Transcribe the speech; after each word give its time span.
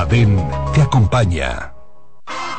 ADEN 0.00 0.42
te 0.72 0.80
acompaña. 0.80 1.79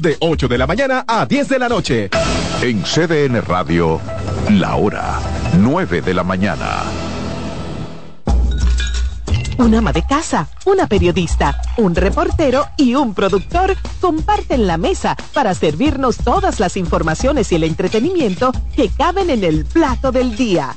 de 0.00 0.16
8 0.20 0.48
de 0.48 0.58
la 0.58 0.66
mañana 0.66 1.04
a 1.06 1.26
10 1.26 1.48
de 1.48 1.58
la 1.58 1.68
noche. 1.68 2.10
En 2.62 2.82
CDN 2.82 3.40
Radio, 3.42 4.00
la 4.50 4.76
hora 4.76 5.20
9 5.58 6.02
de 6.02 6.14
la 6.14 6.22
mañana. 6.22 6.82
Un 9.58 9.74
ama 9.74 9.92
de 9.92 10.02
casa, 10.06 10.48
una 10.64 10.86
periodista, 10.86 11.60
un 11.76 11.94
reportero 11.94 12.66
y 12.78 12.94
un 12.94 13.12
productor 13.12 13.76
comparten 14.00 14.66
la 14.66 14.78
mesa 14.78 15.16
para 15.34 15.54
servirnos 15.54 16.16
todas 16.16 16.60
las 16.60 16.78
informaciones 16.78 17.52
y 17.52 17.56
el 17.56 17.64
entretenimiento 17.64 18.52
que 18.74 18.88
caben 18.88 19.28
en 19.28 19.44
el 19.44 19.66
plato 19.66 20.12
del 20.12 20.34
día. 20.34 20.76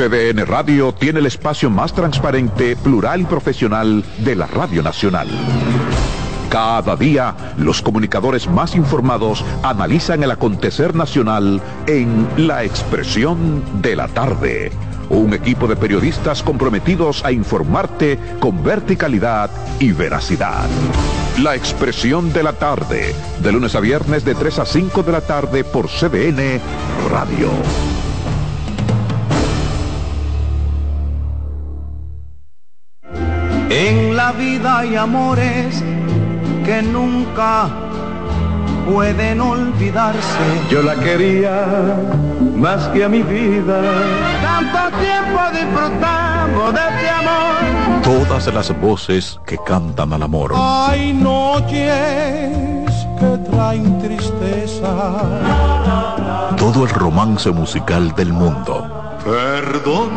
CDN 0.00 0.46
Radio 0.46 0.94
tiene 0.94 1.18
el 1.18 1.26
espacio 1.26 1.68
más 1.68 1.92
transparente, 1.92 2.76
plural 2.76 3.22
y 3.22 3.24
profesional 3.24 4.04
de 4.18 4.36
la 4.36 4.46
Radio 4.46 4.82
Nacional. 4.82 5.28
Cada 6.48 6.96
día, 6.96 7.34
los 7.58 7.82
comunicadores 7.82 8.48
más 8.48 8.76
informados 8.76 9.44
analizan 9.62 10.22
el 10.22 10.30
acontecer 10.30 10.94
nacional 10.94 11.60
en 11.86 12.28
La 12.36 12.64
Expresión 12.64 13.62
de 13.82 13.96
la 13.96 14.08
Tarde. 14.08 14.70
Un 15.10 15.34
equipo 15.34 15.66
de 15.66 15.76
periodistas 15.76 16.42
comprometidos 16.42 17.24
a 17.24 17.32
informarte 17.32 18.18
con 18.38 18.62
verticalidad 18.62 19.50
y 19.80 19.92
veracidad. 19.92 20.68
La 21.38 21.54
Expresión 21.54 22.32
de 22.32 22.42
la 22.42 22.52
Tarde, 22.52 23.14
de 23.42 23.52
lunes 23.52 23.74
a 23.74 23.80
viernes 23.80 24.24
de 24.24 24.34
3 24.34 24.58
a 24.58 24.66
5 24.66 25.02
de 25.02 25.12
la 25.12 25.20
tarde 25.22 25.64
por 25.64 25.88
CDN 25.88 26.60
Radio. 27.10 27.50
En 33.70 34.16
la 34.16 34.32
vida 34.32 34.80
hay 34.80 34.96
amores 34.96 35.82
que 36.64 36.82
nunca 36.82 37.68
pueden 38.92 39.40
olvidarse. 39.40 40.38
Yo 40.70 40.82
la 40.82 40.96
quería 40.96 41.96
más 42.60 42.88
que 42.88 43.04
a 43.04 43.08
mi 43.08 43.22
vida. 43.22 43.80
Tanto 44.42 44.96
tiempo 44.98 45.40
disfrutamos 45.52 46.74
de 46.74 46.80
este 46.80 47.08
amor. 47.08 48.02
Todas 48.02 48.52
las 48.52 48.80
voces 48.80 49.40
que 49.46 49.56
cantan 49.64 50.12
al 50.12 50.22
amor. 50.22 50.52
Hay 50.54 51.12
noches 51.14 52.52
que 53.18 53.38
traen 53.50 53.98
tristeza. 54.00 54.92
Todo 56.58 56.84
el 56.84 56.90
romance 56.90 57.50
musical 57.50 58.14
del 58.14 58.32
mundo. 58.32 59.18
Perdón. 59.24 60.10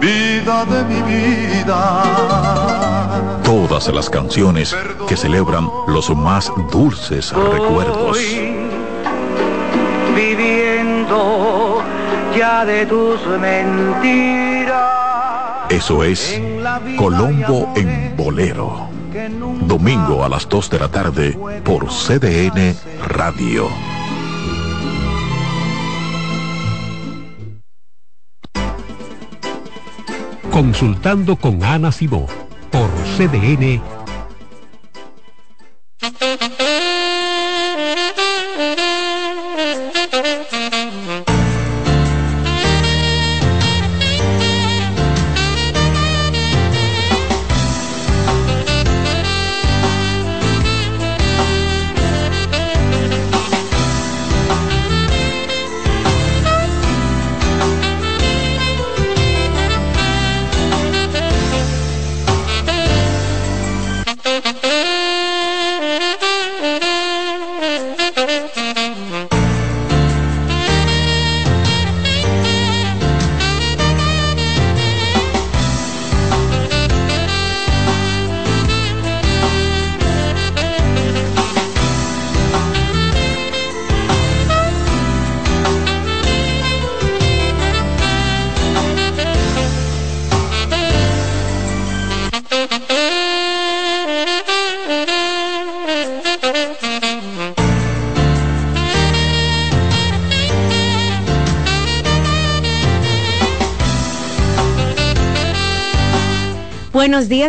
Vida 0.00 0.64
de 0.64 0.84
mi 0.84 1.02
vida. 1.02 2.02
Todas 3.44 3.86
las 3.94 4.10
canciones 4.10 4.74
que 5.06 5.16
celebran 5.16 5.68
los 5.86 6.10
más 6.16 6.50
dulces 6.72 7.32
recuerdos. 7.32 8.18
Viviendo 10.14 11.82
ya 12.36 12.64
de 12.64 12.86
tus 12.86 13.26
mentiras. 13.40 15.02
Eso 15.68 16.04
es 16.04 16.40
Colombo 16.96 17.72
en 17.76 18.14
Bolero. 18.16 18.88
Domingo 19.66 20.24
a 20.24 20.28
las 20.28 20.48
2 20.48 20.70
de 20.70 20.78
la 20.78 20.88
tarde 20.88 21.38
por 21.64 21.88
CDN 21.88 22.74
Radio. 23.08 23.68
Consultando 30.50 31.36
con 31.36 31.62
Ana 31.64 31.92
Simó 31.92 32.26
por 32.70 32.90
CDN 33.16 33.80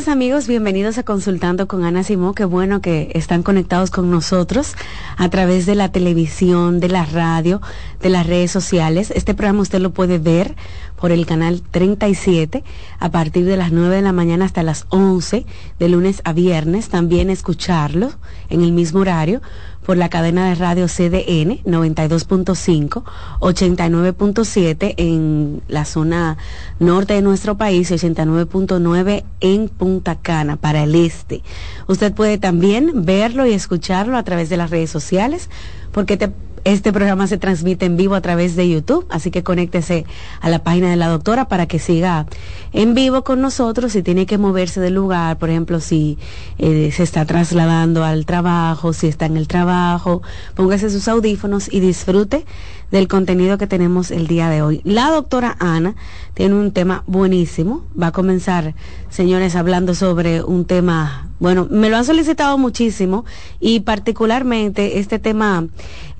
Amigos, 0.07 0.47
bienvenidos 0.47 0.97
a 0.97 1.03
Consultando 1.03 1.67
con 1.67 1.85
Ana 1.85 2.03
Simó. 2.03 2.33
Qué 2.33 2.45
bueno 2.45 2.81
que 2.81 3.11
están 3.15 3.41
conectados 3.41 3.89
con 3.89 4.11
nosotros 4.11 4.75
a 5.17 5.29
través 5.29 5.65
de 5.65 5.75
la 5.75 5.91
televisión, 5.91 6.79
de 6.79 6.89
la 6.89 7.05
radio, 7.05 7.61
de 8.01 8.09
las 8.09 8.27
redes 8.27 8.51
sociales. 8.51 9.11
Este 9.11 9.33
programa 9.33 9.61
usted 9.61 9.79
lo 9.79 9.91
puede 9.91 10.19
ver 10.19 10.55
por 11.03 11.11
el 11.11 11.25
canal 11.25 11.61
37 11.61 12.63
a 12.97 13.11
partir 13.11 13.43
de 13.43 13.57
las 13.57 13.73
9 13.73 13.97
de 13.97 14.01
la 14.01 14.13
mañana 14.13 14.45
hasta 14.45 14.63
las 14.63 14.85
11 14.87 15.45
de 15.77 15.89
lunes 15.89 16.21
a 16.23 16.31
viernes. 16.31 16.87
También 16.87 17.29
escucharlo 17.29 18.11
en 18.49 18.61
el 18.61 18.71
mismo 18.71 19.01
horario 19.01 19.41
por 19.85 19.97
la 19.97 20.07
cadena 20.07 20.47
de 20.47 20.55
radio 20.55 20.85
CDN 20.85 21.61
92.5, 21.65 23.03
89.7 23.41 24.93
en 24.95 25.61
la 25.67 25.83
zona 25.83 26.37
norte 26.79 27.15
de 27.15 27.21
nuestro 27.21 27.57
país 27.57 27.91
y 27.91 27.95
89.9 27.95 29.25
en 29.41 29.67
Punta 29.67 30.15
Cana 30.21 30.55
para 30.55 30.83
el 30.83 30.95
este. 30.95 31.43
Usted 31.85 32.13
puede 32.13 32.37
también 32.37 33.03
verlo 33.03 33.45
y 33.45 33.51
escucharlo 33.51 34.15
a 34.15 34.23
través 34.23 34.47
de 34.47 34.55
las 34.55 34.69
redes 34.69 34.91
sociales 34.91 35.49
porque 35.91 36.15
te 36.15 36.31
este 36.63 36.93
programa 36.93 37.27
se 37.27 37.37
transmite 37.37 37.85
en 37.85 37.97
vivo 37.97 38.15
a 38.15 38.21
través 38.21 38.55
de 38.55 38.69
YouTube, 38.69 39.05
así 39.09 39.31
que 39.31 39.43
conéctese 39.43 40.05
a 40.41 40.49
la 40.49 40.63
página 40.63 40.89
de 40.89 40.95
la 40.95 41.07
doctora 41.07 41.47
para 41.47 41.65
que 41.65 41.79
siga 41.79 42.25
en 42.71 42.93
vivo 42.93 43.23
con 43.23 43.41
nosotros. 43.41 43.91
Si 43.91 44.03
tiene 44.03 44.25
que 44.25 44.37
moverse 44.37 44.79
del 44.79 44.93
lugar, 44.93 45.37
por 45.37 45.49
ejemplo, 45.49 45.79
si 45.79 46.17
eh, 46.57 46.91
se 46.91 47.03
está 47.03 47.25
trasladando 47.25 48.03
al 48.03 48.25
trabajo, 48.25 48.93
si 48.93 49.07
está 49.07 49.25
en 49.25 49.37
el 49.37 49.47
trabajo, 49.47 50.21
póngase 50.55 50.89
sus 50.89 51.07
audífonos 51.07 51.71
y 51.71 51.79
disfrute 51.79 52.45
del 52.93 53.07
contenido 53.07 53.57
que 53.57 53.65
tenemos 53.65 54.11
el 54.11 54.27
día 54.27 54.49
de 54.49 54.61
hoy. 54.61 54.79
La 54.83 55.09
doctora 55.09 55.57
Ana 55.59 55.95
tiene 56.35 56.53
un 56.53 56.71
tema 56.71 57.03
buenísimo. 57.07 57.83
Va 57.99 58.07
a 58.07 58.11
comenzar, 58.11 58.75
señores, 59.09 59.55
hablando 59.55 59.95
sobre 59.95 60.43
un 60.43 60.65
tema, 60.65 61.27
bueno, 61.39 61.67
me 61.71 61.89
lo 61.89 61.97
han 61.97 62.05
solicitado 62.05 62.59
muchísimo 62.59 63.25
y 63.59 63.79
particularmente 63.79 64.99
este 64.99 65.17
tema, 65.17 65.65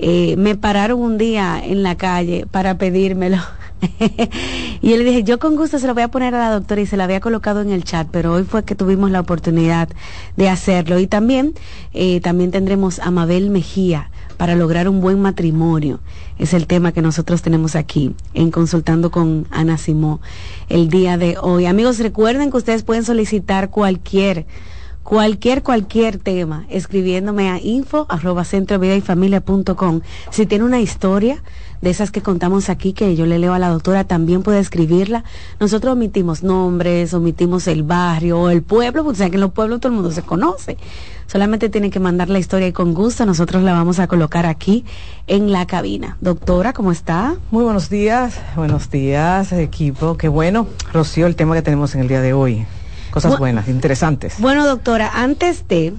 eh, 0.06 0.36
me 0.36 0.56
pararon 0.56 1.00
un 1.00 1.18
día 1.18 1.62
en 1.64 1.82
la 1.82 1.96
calle 1.96 2.46
para 2.52 2.78
pedírmelo. 2.78 3.38
y 4.82 4.90
yo 4.90 4.98
le 4.98 5.04
dije, 5.06 5.24
yo 5.24 5.40
con 5.40 5.56
gusto 5.56 5.80
se 5.80 5.88
lo 5.88 5.94
voy 5.94 6.04
a 6.04 6.10
poner 6.10 6.36
a 6.36 6.40
la 6.40 6.52
doctora 6.52 6.82
y 6.82 6.86
se 6.86 6.98
la 6.98 7.06
había 7.06 7.22
colocado 7.22 7.62
en 7.62 7.72
el 7.72 7.86
chat, 7.86 8.10
pero 8.12 8.34
hoy 8.34 8.44
fue 8.44 8.66
que 8.66 8.76
tuvimos 8.76 9.12
la 9.12 9.22
oportunidad 9.22 9.88
de 10.36 10.50
hacerlo. 10.50 11.00
Y 11.00 11.08
también, 11.08 11.54
eh, 11.94 12.20
también 12.20 12.52
tendremos 12.52 13.00
a 13.00 13.12
Mabel 13.12 13.50
Mejía 13.50 14.10
para 14.36 14.56
lograr 14.56 14.90
un 14.90 15.00
buen 15.00 15.22
matrimonio. 15.22 16.02
Es 16.38 16.54
el 16.54 16.68
tema 16.68 16.92
que 16.92 17.02
nosotros 17.02 17.42
tenemos 17.42 17.78
aquí 17.78 18.14
en 18.34 18.52
Consultando 18.52 19.10
con 19.10 19.48
Ana 19.52 19.78
Simó 19.78 20.20
el 20.68 20.90
día 20.90 21.18
de 21.18 21.38
hoy. 21.42 21.66
Amigos, 21.66 22.00
recuerden 22.00 22.52
que 22.52 22.58
ustedes 22.58 22.84
pueden 22.84 23.06
solicitar 23.06 23.70
cualquier 23.70 24.48
cualquier, 25.04 25.64
cualquier 25.64 26.18
tema, 26.18 26.66
escribiéndome 26.70 27.50
a 27.50 27.60
info 27.60 28.06
arroba 28.10 28.44
centro 28.46 28.80
vida 28.80 28.96
y 28.96 29.02
familia 29.02 29.42
punto 29.42 29.76
com. 29.76 30.02
Si 30.32 30.46
tiene 30.46 30.64
una 30.64 30.80
historia 30.80 31.44
de 31.82 31.90
esas 31.90 32.12
que 32.12 32.22
contamos 32.22 32.70
aquí, 32.70 32.94
que 32.94 33.16
yo 33.16 33.26
le 33.26 33.40
leo 33.40 33.54
a 33.54 33.60
la 33.60 33.68
doctora, 33.68 34.06
también 34.06 34.42
puede 34.42 34.60
escribirla. 34.60 35.26
Nosotros 35.60 35.94
omitimos 35.94 36.42
nombres, 36.42 37.14
omitimos 37.14 37.68
el 37.68 37.84
barrio 37.84 38.40
o 38.40 38.50
el 38.50 38.64
pueblo, 38.64 39.04
porque 39.04 39.30
que 39.30 39.36
en 39.36 39.42
los 39.42 39.52
pueblos 39.52 39.82
todo 39.82 39.90
el 39.90 39.96
mundo 39.96 40.12
se 40.12 40.22
conoce. 40.22 40.78
Solamente 41.28 41.70
tiene 41.70 41.90
que 41.90 42.00
mandar 42.00 42.30
la 42.30 42.40
historia 42.40 42.68
y 42.68 42.72
con 42.72 42.94
gusto 42.94 43.26
nosotros 43.26 43.64
la 43.64 43.74
vamos 43.74 44.00
a 44.00 44.08
colocar 44.08 44.46
aquí 44.46 44.86
en 45.28 45.52
la 45.52 45.68
cabina. 45.68 46.18
Doctora, 46.22 46.72
¿cómo 46.72 46.92
está? 46.92 47.36
Muy 47.52 47.64
buenos 47.64 47.90
días, 47.90 48.40
buenos 48.56 48.90
días 48.90 49.52
equipo. 49.52 50.16
Qué 50.16 50.30
bueno, 50.30 50.68
Rocío, 50.94 51.28
el 51.28 51.36
tema 51.36 51.56
que 51.56 51.62
tenemos 51.62 51.96
en 51.96 52.02
el 52.02 52.08
día 52.08 52.22
de 52.22 52.34
hoy. 52.34 52.66
Cosas 53.14 53.38
buenas, 53.38 53.68
interesantes. 53.68 54.38
Bueno, 54.40 54.66
doctora, 54.66 55.12
antes 55.14 55.68
de 55.68 55.94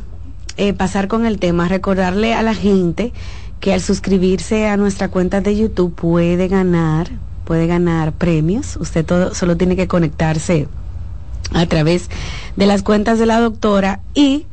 eh, 0.56 0.72
pasar 0.72 1.06
con 1.06 1.26
el 1.26 1.38
tema, 1.38 1.68
recordarle 1.68 2.34
a 2.34 2.42
la 2.42 2.54
gente 2.54 3.12
que 3.60 3.72
al 3.72 3.80
suscribirse 3.80 4.66
a 4.66 4.76
nuestra 4.76 5.06
cuenta 5.06 5.40
de 5.40 5.56
YouTube 5.56 5.94
puede 5.94 6.48
ganar, 6.48 7.12
puede 7.44 7.68
ganar 7.68 8.14
premios. 8.14 8.76
Usted 8.80 9.06
todo, 9.06 9.32
solo 9.32 9.56
tiene 9.56 9.76
que 9.76 9.86
conectarse 9.86 10.66
a 11.52 11.66
través 11.66 12.10
de 12.56 12.66
las 12.66 12.82
cuentas 12.82 13.20
de 13.20 13.26
la 13.26 13.38
doctora 13.38 14.00
y 14.12 14.46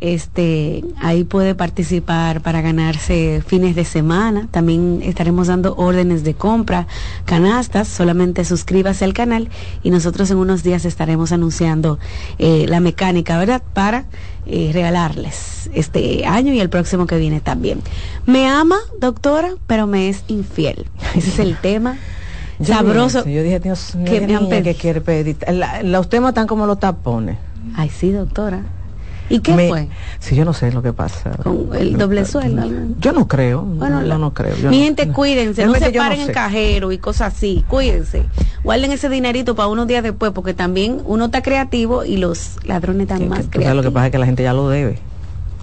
este 0.00 0.84
ahí 0.98 1.24
puede 1.24 1.54
participar 1.54 2.40
para 2.40 2.60
ganarse 2.60 3.42
fines 3.46 3.74
de 3.76 3.84
semana. 3.84 4.48
También 4.50 5.00
estaremos 5.02 5.48
dando 5.48 5.74
órdenes 5.76 6.24
de 6.24 6.34
compra 6.34 6.86
canastas. 7.24 7.88
Solamente 7.88 8.44
suscríbase 8.44 9.04
al 9.04 9.12
canal 9.12 9.48
y 9.82 9.90
nosotros 9.90 10.30
en 10.30 10.38
unos 10.38 10.62
días 10.62 10.84
estaremos 10.84 11.32
anunciando 11.32 11.98
eh, 12.38 12.66
la 12.68 12.80
mecánica 12.80 13.38
verdad 13.38 13.62
para 13.72 14.06
eh, 14.46 14.70
regalarles 14.72 15.70
este 15.74 16.26
año 16.26 16.52
y 16.52 16.60
el 16.60 16.70
próximo 16.70 17.06
que 17.06 17.18
viene 17.18 17.40
también. 17.40 17.82
Me 18.26 18.48
ama 18.48 18.78
doctora 19.00 19.50
pero 19.66 19.86
me 19.86 20.08
es 20.08 20.24
infiel. 20.28 20.86
Ese 21.14 21.30
es 21.30 21.38
el 21.38 21.56
tema 21.56 21.98
sabroso 22.60 23.24
yo 23.24 23.44
dije 23.44 23.60
Dios 23.60 23.92
que, 24.04 24.62
que 24.64 24.74
quiere 24.74 25.00
pedir 25.00 25.36
los 25.84 26.08
temas 26.08 26.30
están 26.30 26.46
como 26.46 26.66
los 26.66 26.80
tapones. 26.80 27.36
Ay 27.76 27.88
sí 27.88 28.10
doctora 28.10 28.64
¿Y 29.30 29.40
qué 29.40 29.52
fue? 29.52 29.88
Sí, 30.18 30.34
yo 30.34 30.44
no 30.44 30.52
sé 30.52 30.72
lo 30.72 30.82
que 30.82 30.92
pasa. 30.92 31.30
¿Con 31.42 31.70
el 31.74 31.96
doble 31.96 32.24
sueldo? 32.24 32.64
Yo 32.98 33.12
no 33.12 33.28
creo. 33.28 33.62
Bueno, 33.62 34.00
no, 34.02 34.18
no 34.18 34.34
creo. 34.34 34.56
mi 34.70 34.80
gente, 34.80 35.08
cuídense, 35.08 35.66
no 35.66 35.74
se 35.74 35.90
paren 35.92 36.20
en 36.20 36.32
cajero 36.32 36.92
y 36.92 36.98
cosas 36.98 37.34
así. 37.34 37.64
Cuídense. 37.68 38.24
Guarden 38.64 38.92
ese 38.92 39.08
dinerito 39.08 39.54
para 39.54 39.68
unos 39.68 39.86
días 39.86 40.02
después, 40.02 40.32
porque 40.32 40.54
también 40.54 41.00
uno 41.04 41.26
está 41.26 41.42
creativo 41.42 42.04
y 42.04 42.16
los 42.16 42.56
ladrones 42.64 43.02
están 43.02 43.28
más 43.28 43.46
creativos. 43.50 43.76
Lo 43.76 43.82
que 43.82 43.90
pasa 43.90 44.06
es 44.06 44.12
que 44.12 44.18
la 44.18 44.26
gente 44.26 44.42
ya 44.42 44.52
lo 44.52 44.68
debe. 44.68 44.98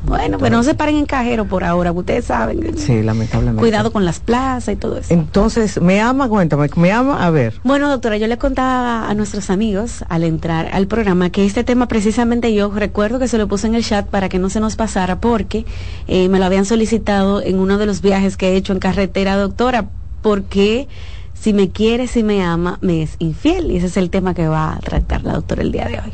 Bueno, 0.05 0.37
pero 0.37 0.55
no 0.55 0.63
se 0.63 0.75
paren 0.75 0.97
en 0.97 1.05
cajero 1.05 1.45
por 1.45 1.63
ahora, 1.63 1.91
ustedes 1.91 2.25
saben. 2.25 2.77
Sí, 2.77 3.01
lamentablemente. 3.01 3.59
Cuidado 3.59 3.91
con 3.91 4.05
las 4.05 4.19
plazas 4.19 4.73
y 4.73 4.77
todo 4.77 4.97
eso. 4.97 5.13
Entonces, 5.13 5.81
me 5.81 6.01
ama, 6.01 6.29
cuéntame, 6.29 6.69
me 6.75 6.91
ama, 6.91 7.25
a 7.25 7.29
ver. 7.29 7.53
Bueno, 7.63 7.89
doctora, 7.89 8.17
yo 8.17 8.27
le 8.27 8.37
contaba 8.37 9.09
a 9.09 9.13
nuestros 9.13 9.49
amigos 9.49 10.03
al 10.09 10.23
entrar 10.23 10.69
al 10.71 10.87
programa 10.87 11.29
que 11.29 11.45
este 11.45 11.63
tema 11.63 11.87
precisamente 11.87 12.53
yo 12.53 12.71
recuerdo 12.71 13.19
que 13.19 13.27
se 13.27 13.37
lo 13.37 13.47
puse 13.47 13.67
en 13.67 13.75
el 13.75 13.83
chat 13.83 14.07
para 14.07 14.29
que 14.29 14.39
no 14.39 14.49
se 14.49 14.59
nos 14.59 14.75
pasara 14.75 15.19
porque 15.19 15.65
eh, 16.07 16.29
me 16.29 16.39
lo 16.39 16.45
habían 16.45 16.65
solicitado 16.65 17.41
en 17.41 17.59
uno 17.59 17.77
de 17.77 17.85
los 17.85 18.01
viajes 18.01 18.37
que 18.37 18.49
he 18.49 18.55
hecho 18.55 18.73
en 18.73 18.79
carretera, 18.79 19.35
doctora, 19.37 19.89
porque 20.21 20.87
si 21.33 21.53
me 21.53 21.69
quiere, 21.69 22.07
si 22.07 22.23
me 22.23 22.43
ama, 22.43 22.79
me 22.81 23.03
es 23.03 23.15
infiel. 23.19 23.71
Y 23.71 23.77
ese 23.77 23.87
es 23.87 23.97
el 23.97 24.09
tema 24.09 24.33
que 24.33 24.47
va 24.47 24.73
a 24.73 24.79
tratar 24.79 25.23
la 25.23 25.33
doctora 25.33 25.61
el 25.61 25.71
día 25.71 25.85
de 25.85 25.99
hoy. 25.99 26.13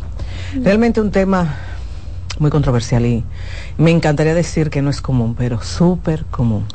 Realmente 0.64 1.00
un 1.00 1.12
tema 1.12 1.56
muy 2.40 2.50
controversial 2.50 3.06
y 3.06 3.24
me 3.78 3.92
encantaría 3.92 4.34
decir 4.34 4.70
que 4.70 4.82
no 4.82 4.90
es 4.90 5.02
común, 5.02 5.36
pero 5.36 5.62
súper 5.62 6.26
común. 6.26 6.66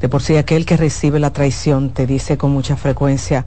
De 0.00 0.08
por 0.08 0.22
sí 0.22 0.36
aquel 0.36 0.66
que 0.66 0.76
recibe 0.76 1.18
la 1.18 1.32
traición 1.32 1.90
te 1.90 2.06
dice 2.06 2.36
con 2.36 2.50
mucha 2.50 2.76
frecuencia, 2.76 3.46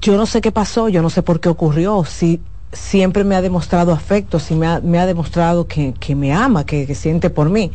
yo 0.00 0.16
no 0.16 0.26
sé 0.26 0.40
qué 0.40 0.52
pasó, 0.52 0.88
yo 0.88 1.02
no 1.02 1.10
sé 1.10 1.22
por 1.22 1.40
qué 1.40 1.48
ocurrió, 1.48 2.04
si 2.04 2.40
siempre 2.72 3.24
me 3.24 3.36
ha 3.36 3.42
demostrado 3.42 3.92
afecto, 3.92 4.38
si 4.38 4.54
me 4.54 4.66
ha, 4.66 5.06
demostrado 5.06 5.66
que, 5.66 5.94
me 6.16 6.32
ama, 6.32 6.66
que, 6.66 6.86
que 6.86 6.94
siente 6.94 7.30
por 7.30 7.50
mí. 7.50 7.70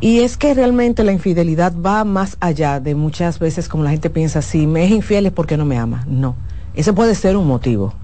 Y 0.00 0.20
es 0.20 0.36
que 0.36 0.54
realmente 0.54 1.02
la 1.02 1.12
infidelidad 1.12 1.74
va 1.74 2.04
más 2.04 2.36
allá 2.40 2.78
de 2.78 2.94
muchas 2.94 3.38
veces 3.40 3.68
como 3.68 3.82
la 3.82 3.90
gente 3.90 4.10
piensa, 4.10 4.42
si 4.42 4.66
me 4.66 4.84
es 4.84 4.92
infiel 4.92 5.26
es 5.26 5.32
porque 5.32 5.56
no 5.56 5.64
me 5.64 5.76
ama. 5.76 6.04
No, 6.06 6.36
ese 6.74 6.92
puede 6.92 7.14
ser 7.14 7.36
un 7.36 7.46
motivo 7.46 7.94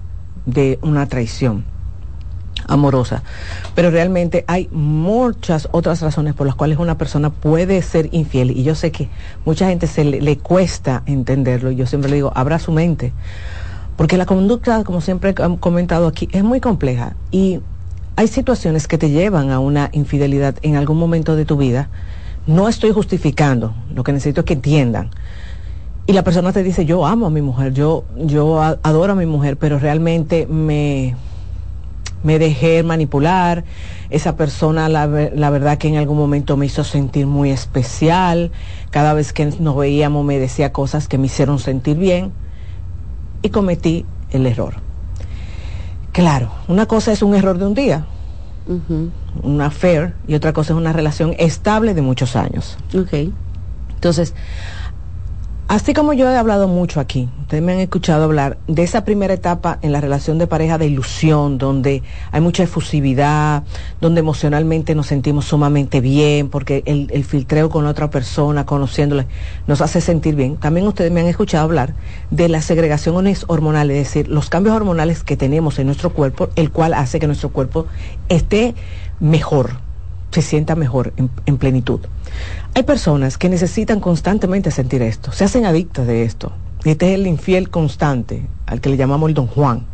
de 0.45 0.77
una 0.81 1.07
traición 1.07 1.74
amorosa. 2.67 3.23
Pero 3.75 3.91
realmente 3.91 4.45
hay 4.47 4.69
muchas 4.71 5.67
otras 5.71 6.01
razones 6.01 6.33
por 6.33 6.47
las 6.47 6.55
cuales 6.55 6.77
una 6.77 6.97
persona 6.97 7.29
puede 7.29 7.81
ser 7.81 8.09
infiel. 8.11 8.51
Y 8.51 8.63
yo 8.63 8.75
sé 8.75 8.91
que 8.91 9.09
mucha 9.45 9.67
gente 9.67 9.87
se 9.87 10.03
le, 10.03 10.37
cuesta 10.37 11.03
entenderlo. 11.05 11.71
Y 11.71 11.75
yo 11.75 11.85
siempre 11.85 12.09
le 12.09 12.17
digo, 12.17 12.31
abra 12.35 12.59
su 12.59 12.71
mente. 12.71 13.13
Porque 13.97 14.17
la 14.17 14.25
conducta, 14.25 14.83
como 14.83 15.01
siempre 15.01 15.31
he 15.31 15.57
comentado 15.59 16.07
aquí, 16.07 16.27
es 16.31 16.43
muy 16.43 16.59
compleja. 16.59 17.15
Y 17.31 17.59
hay 18.15 18.27
situaciones 18.27 18.87
que 18.87 18.97
te 18.97 19.09
llevan 19.09 19.51
a 19.51 19.59
una 19.59 19.89
infidelidad 19.93 20.55
en 20.61 20.75
algún 20.75 20.97
momento 20.97 21.35
de 21.35 21.45
tu 21.45 21.57
vida. 21.57 21.89
No 22.47 22.69
estoy 22.69 22.91
justificando, 22.91 23.73
lo 23.93 24.03
que 24.03 24.13
necesito 24.13 24.41
es 24.41 24.45
que 24.45 24.53
entiendan. 24.53 25.09
Y 26.07 26.13
la 26.13 26.23
persona 26.23 26.53
te 26.53 26.61
dice, 26.61 26.85
yo 26.85 27.05
amo 27.05 27.25
a 27.25 27.29
mi 27.31 27.41
mujer, 27.41 27.73
yo, 27.73 28.03
yo 28.15 28.61
adoro 28.61 29.13
a 29.13 29.15
mi 29.15 29.25
mujer, 29.25 29.57
pero 29.57 29.79
realmente 29.79 30.45
me, 30.45 31.15
me 32.25 32.39
dejé 32.39 32.81
manipular, 32.81 33.63
esa 34.09 34.35
persona 34.35 34.89
la, 34.89 35.05
la, 35.07 35.49
verdad 35.51 35.77
que 35.77 35.87
en 35.87 35.97
algún 35.97 36.17
momento 36.17 36.57
me 36.57 36.65
hizo 36.65 36.83
sentir 36.83 37.27
muy 37.27 37.51
especial, 37.51 38.51
cada 38.89 39.13
vez 39.13 39.31
que 39.31 39.45
nos 39.45 39.77
veíamos 39.77 40.25
me 40.25 40.39
decía 40.39 40.73
cosas 40.73 41.07
que 41.07 41.19
me 41.19 41.27
hicieron 41.27 41.59
sentir 41.59 41.97
bien 41.97 42.31
y 43.43 43.49
cometí 43.49 44.05
el 44.31 44.47
error. 44.47 44.73
Claro, 46.11 46.49
una 46.67 46.87
cosa 46.87 47.11
es 47.11 47.21
un 47.21 47.35
error 47.35 47.59
de 47.59 47.67
un 47.67 47.75
día, 47.75 48.07
una 49.43 49.67
affair, 49.67 50.15
y 50.27 50.33
otra 50.33 50.51
cosa 50.51 50.73
es 50.73 50.77
una 50.77 50.93
relación 50.93 51.35
estable 51.37 51.93
de 51.93 52.01
muchos 52.01 52.35
años. 52.35 52.77
Okay. 52.97 53.31
Entonces, 53.93 54.33
Así 55.67 55.95
como 55.95 56.13
yo 56.13 56.29
he 56.29 56.37
hablado 56.37 56.67
mucho 56.67 56.99
aquí, 56.99 57.27
ustedes 57.41 57.63
me 57.63 57.73
han 57.73 57.79
escuchado 57.79 58.25
hablar 58.25 58.59
de 58.67 58.83
esa 58.83 59.03
primera 59.03 59.33
etapa 59.33 59.79
en 59.81 59.91
la 59.91 59.99
relación 59.99 60.37
de 60.37 60.45
pareja 60.45 60.77
de 60.77 60.85
ilusión, 60.85 61.57
donde 61.57 62.03
hay 62.31 62.39
mucha 62.39 62.61
efusividad, 62.61 63.63
donde 63.99 64.19
emocionalmente 64.19 64.93
nos 64.93 65.07
sentimos 65.07 65.45
sumamente 65.45 66.01
bien, 66.01 66.49
porque 66.49 66.83
el, 66.85 67.09
el 67.11 67.23
filtreo 67.23 67.71
con 67.71 67.87
otra 67.87 68.11
persona, 68.11 68.67
conociéndole, 68.67 69.25
nos 69.65 69.81
hace 69.81 70.01
sentir 70.01 70.35
bien. 70.35 70.57
También 70.57 70.85
ustedes 70.85 71.11
me 71.11 71.21
han 71.21 71.27
escuchado 71.27 71.63
hablar 71.63 71.95
de 72.29 72.47
las 72.47 72.65
segregaciones 72.65 73.45
hormonales, 73.47 73.97
es 73.97 74.03
decir, 74.03 74.27
los 74.27 74.51
cambios 74.51 74.75
hormonales 74.75 75.23
que 75.23 75.35
tenemos 75.35 75.79
en 75.79 75.87
nuestro 75.87 76.11
cuerpo, 76.13 76.49
el 76.55 76.69
cual 76.69 76.93
hace 76.93 77.19
que 77.19 77.25
nuestro 77.25 77.49
cuerpo 77.49 77.87
esté 78.29 78.75
mejor, 79.19 79.79
se 80.29 80.43
sienta 80.43 80.75
mejor 80.75 81.11
en, 81.17 81.31
en 81.47 81.57
plenitud. 81.57 82.01
Hay 82.73 82.83
personas 82.83 83.37
que 83.37 83.49
necesitan 83.49 83.99
constantemente 83.99 84.71
sentir 84.71 85.01
esto, 85.01 85.31
se 85.31 85.43
hacen 85.43 85.65
adictas 85.65 86.07
de 86.07 86.23
esto. 86.23 86.51
Este 86.83 87.09
es 87.09 87.15
el 87.19 87.25
infiel 87.25 87.69
constante, 87.69 88.45
al 88.65 88.79
que 88.79 88.89
le 88.89 88.97
llamamos 88.97 89.29
el 89.29 89.33
don 89.33 89.47
Juan. 89.47 89.85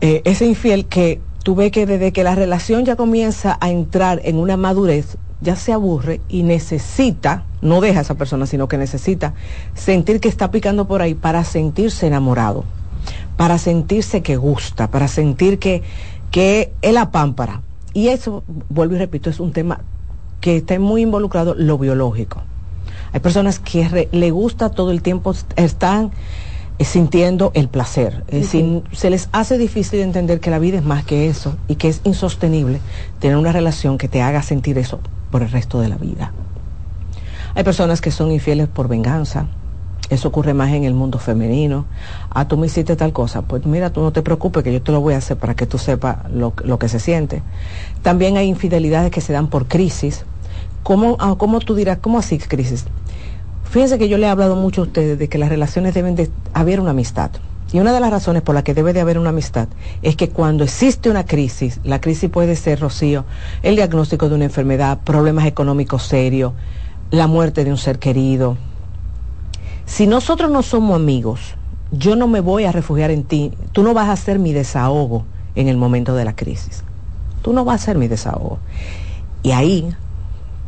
Eh, 0.00 0.22
ese 0.24 0.46
infiel 0.46 0.86
que 0.86 1.20
tú 1.42 1.54
ves 1.54 1.72
que 1.72 1.84
desde 1.86 2.12
que 2.12 2.24
la 2.24 2.34
relación 2.34 2.84
ya 2.84 2.96
comienza 2.96 3.58
a 3.60 3.70
entrar 3.70 4.20
en 4.24 4.36
una 4.36 4.56
madurez, 4.56 5.18
ya 5.40 5.56
se 5.56 5.72
aburre 5.72 6.20
y 6.28 6.42
necesita, 6.42 7.44
no 7.60 7.80
deja 7.80 7.98
a 7.98 8.02
esa 8.02 8.14
persona, 8.14 8.46
sino 8.46 8.66
que 8.66 8.78
necesita 8.78 9.34
sentir 9.74 10.20
que 10.20 10.28
está 10.28 10.50
picando 10.50 10.86
por 10.86 11.02
ahí 11.02 11.14
para 11.14 11.44
sentirse 11.44 12.06
enamorado, 12.06 12.64
para 13.36 13.58
sentirse 13.58 14.22
que 14.22 14.36
gusta, 14.36 14.90
para 14.90 15.06
sentir 15.06 15.58
que, 15.58 15.82
que 16.30 16.72
es 16.82 16.94
la 16.94 17.10
pámpara. 17.10 17.60
Y 17.92 18.08
eso, 18.08 18.42
vuelvo 18.70 18.96
y 18.96 18.98
repito, 18.98 19.28
es 19.28 19.38
un 19.38 19.52
tema 19.52 19.80
que 20.44 20.58
está 20.58 20.78
muy 20.78 21.00
involucrado 21.00 21.54
lo 21.54 21.78
biológico. 21.78 22.42
Hay 23.14 23.20
personas 23.20 23.58
que 23.58 23.88
re, 23.88 24.08
le 24.12 24.30
gusta 24.30 24.68
todo 24.68 24.90
el 24.90 25.00
tiempo, 25.00 25.34
están 25.56 26.10
eh, 26.78 26.84
sintiendo 26.84 27.50
el 27.54 27.68
placer. 27.68 28.24
Es 28.28 28.42
decir, 28.42 28.82
se 28.92 29.08
les 29.08 29.30
hace 29.32 29.56
difícil 29.56 30.00
entender 30.00 30.40
que 30.40 30.50
la 30.50 30.58
vida 30.58 30.76
es 30.76 30.84
más 30.84 31.02
que 31.02 31.30
eso 31.30 31.56
y 31.66 31.76
que 31.76 31.88
es 31.88 32.02
insostenible 32.04 32.80
tener 33.20 33.38
una 33.38 33.52
relación 33.52 33.96
que 33.96 34.06
te 34.06 34.20
haga 34.20 34.42
sentir 34.42 34.76
eso 34.76 35.00
por 35.30 35.40
el 35.40 35.50
resto 35.50 35.80
de 35.80 35.88
la 35.88 35.96
vida. 35.96 36.34
Hay 37.54 37.64
personas 37.64 38.02
que 38.02 38.10
son 38.10 38.30
infieles 38.30 38.68
por 38.68 38.86
venganza. 38.86 39.46
Eso 40.10 40.28
ocurre 40.28 40.52
más 40.52 40.72
en 40.72 40.84
el 40.84 40.92
mundo 40.92 41.18
femenino. 41.18 41.86
Ah, 42.28 42.46
tú 42.48 42.58
me 42.58 42.66
hiciste 42.66 42.96
tal 42.96 43.14
cosa. 43.14 43.40
Pues 43.40 43.64
mira, 43.64 43.94
tú 43.94 44.02
no 44.02 44.12
te 44.12 44.20
preocupes 44.20 44.62
que 44.62 44.74
yo 44.74 44.82
te 44.82 44.92
lo 44.92 45.00
voy 45.00 45.14
a 45.14 45.16
hacer 45.16 45.38
para 45.38 45.54
que 45.54 45.64
tú 45.64 45.78
sepas 45.78 46.30
lo, 46.30 46.52
lo 46.64 46.78
que 46.78 46.90
se 46.90 47.00
siente. 47.00 47.42
También 48.02 48.36
hay 48.36 48.46
infidelidades 48.46 49.10
que 49.10 49.22
se 49.22 49.32
dan 49.32 49.48
por 49.48 49.68
crisis 49.68 50.26
¿Cómo, 50.84 51.16
ah, 51.18 51.34
¿Cómo 51.38 51.60
tú 51.60 51.74
dirás, 51.74 51.98
cómo 52.00 52.18
así 52.18 52.38
crisis? 52.38 52.84
Fíjense 53.64 53.98
que 53.98 54.08
yo 54.08 54.18
le 54.18 54.26
he 54.26 54.28
hablado 54.28 54.54
mucho 54.54 54.82
a 54.82 54.84
ustedes 54.84 55.18
de 55.18 55.28
que 55.28 55.38
las 55.38 55.48
relaciones 55.48 55.94
deben 55.94 56.14
de 56.14 56.30
haber 56.52 56.78
una 56.78 56.90
amistad. 56.90 57.30
Y 57.72 57.80
una 57.80 57.92
de 57.92 58.00
las 58.00 58.10
razones 58.10 58.42
por 58.42 58.54
las 58.54 58.64
que 58.64 58.74
debe 58.74 58.92
de 58.92 59.00
haber 59.00 59.18
una 59.18 59.30
amistad 59.30 59.66
es 60.02 60.14
que 60.14 60.28
cuando 60.28 60.62
existe 60.62 61.08
una 61.08 61.24
crisis, 61.24 61.80
la 61.84 62.02
crisis 62.02 62.28
puede 62.28 62.54
ser, 62.54 62.80
Rocío, 62.80 63.24
el 63.62 63.76
diagnóstico 63.76 64.28
de 64.28 64.34
una 64.34 64.44
enfermedad, 64.44 65.00
problemas 65.02 65.46
económicos 65.46 66.02
serios, 66.02 66.52
la 67.10 67.26
muerte 67.28 67.64
de 67.64 67.70
un 67.70 67.78
ser 67.78 67.98
querido. 67.98 68.58
Si 69.86 70.06
nosotros 70.06 70.50
no 70.50 70.62
somos 70.62 70.96
amigos, 70.96 71.54
yo 71.92 72.14
no 72.14 72.28
me 72.28 72.40
voy 72.40 72.64
a 72.64 72.72
refugiar 72.72 73.10
en 73.10 73.24
ti, 73.24 73.52
tú 73.72 73.82
no 73.82 73.94
vas 73.94 74.10
a 74.10 74.16
ser 74.16 74.38
mi 74.38 74.52
desahogo 74.52 75.24
en 75.54 75.68
el 75.68 75.78
momento 75.78 76.14
de 76.14 76.26
la 76.26 76.36
crisis. 76.36 76.84
Tú 77.40 77.54
no 77.54 77.64
vas 77.64 77.82
a 77.82 77.84
ser 77.86 77.96
mi 77.96 78.06
desahogo. 78.06 78.58
Y 79.42 79.52
ahí 79.52 79.94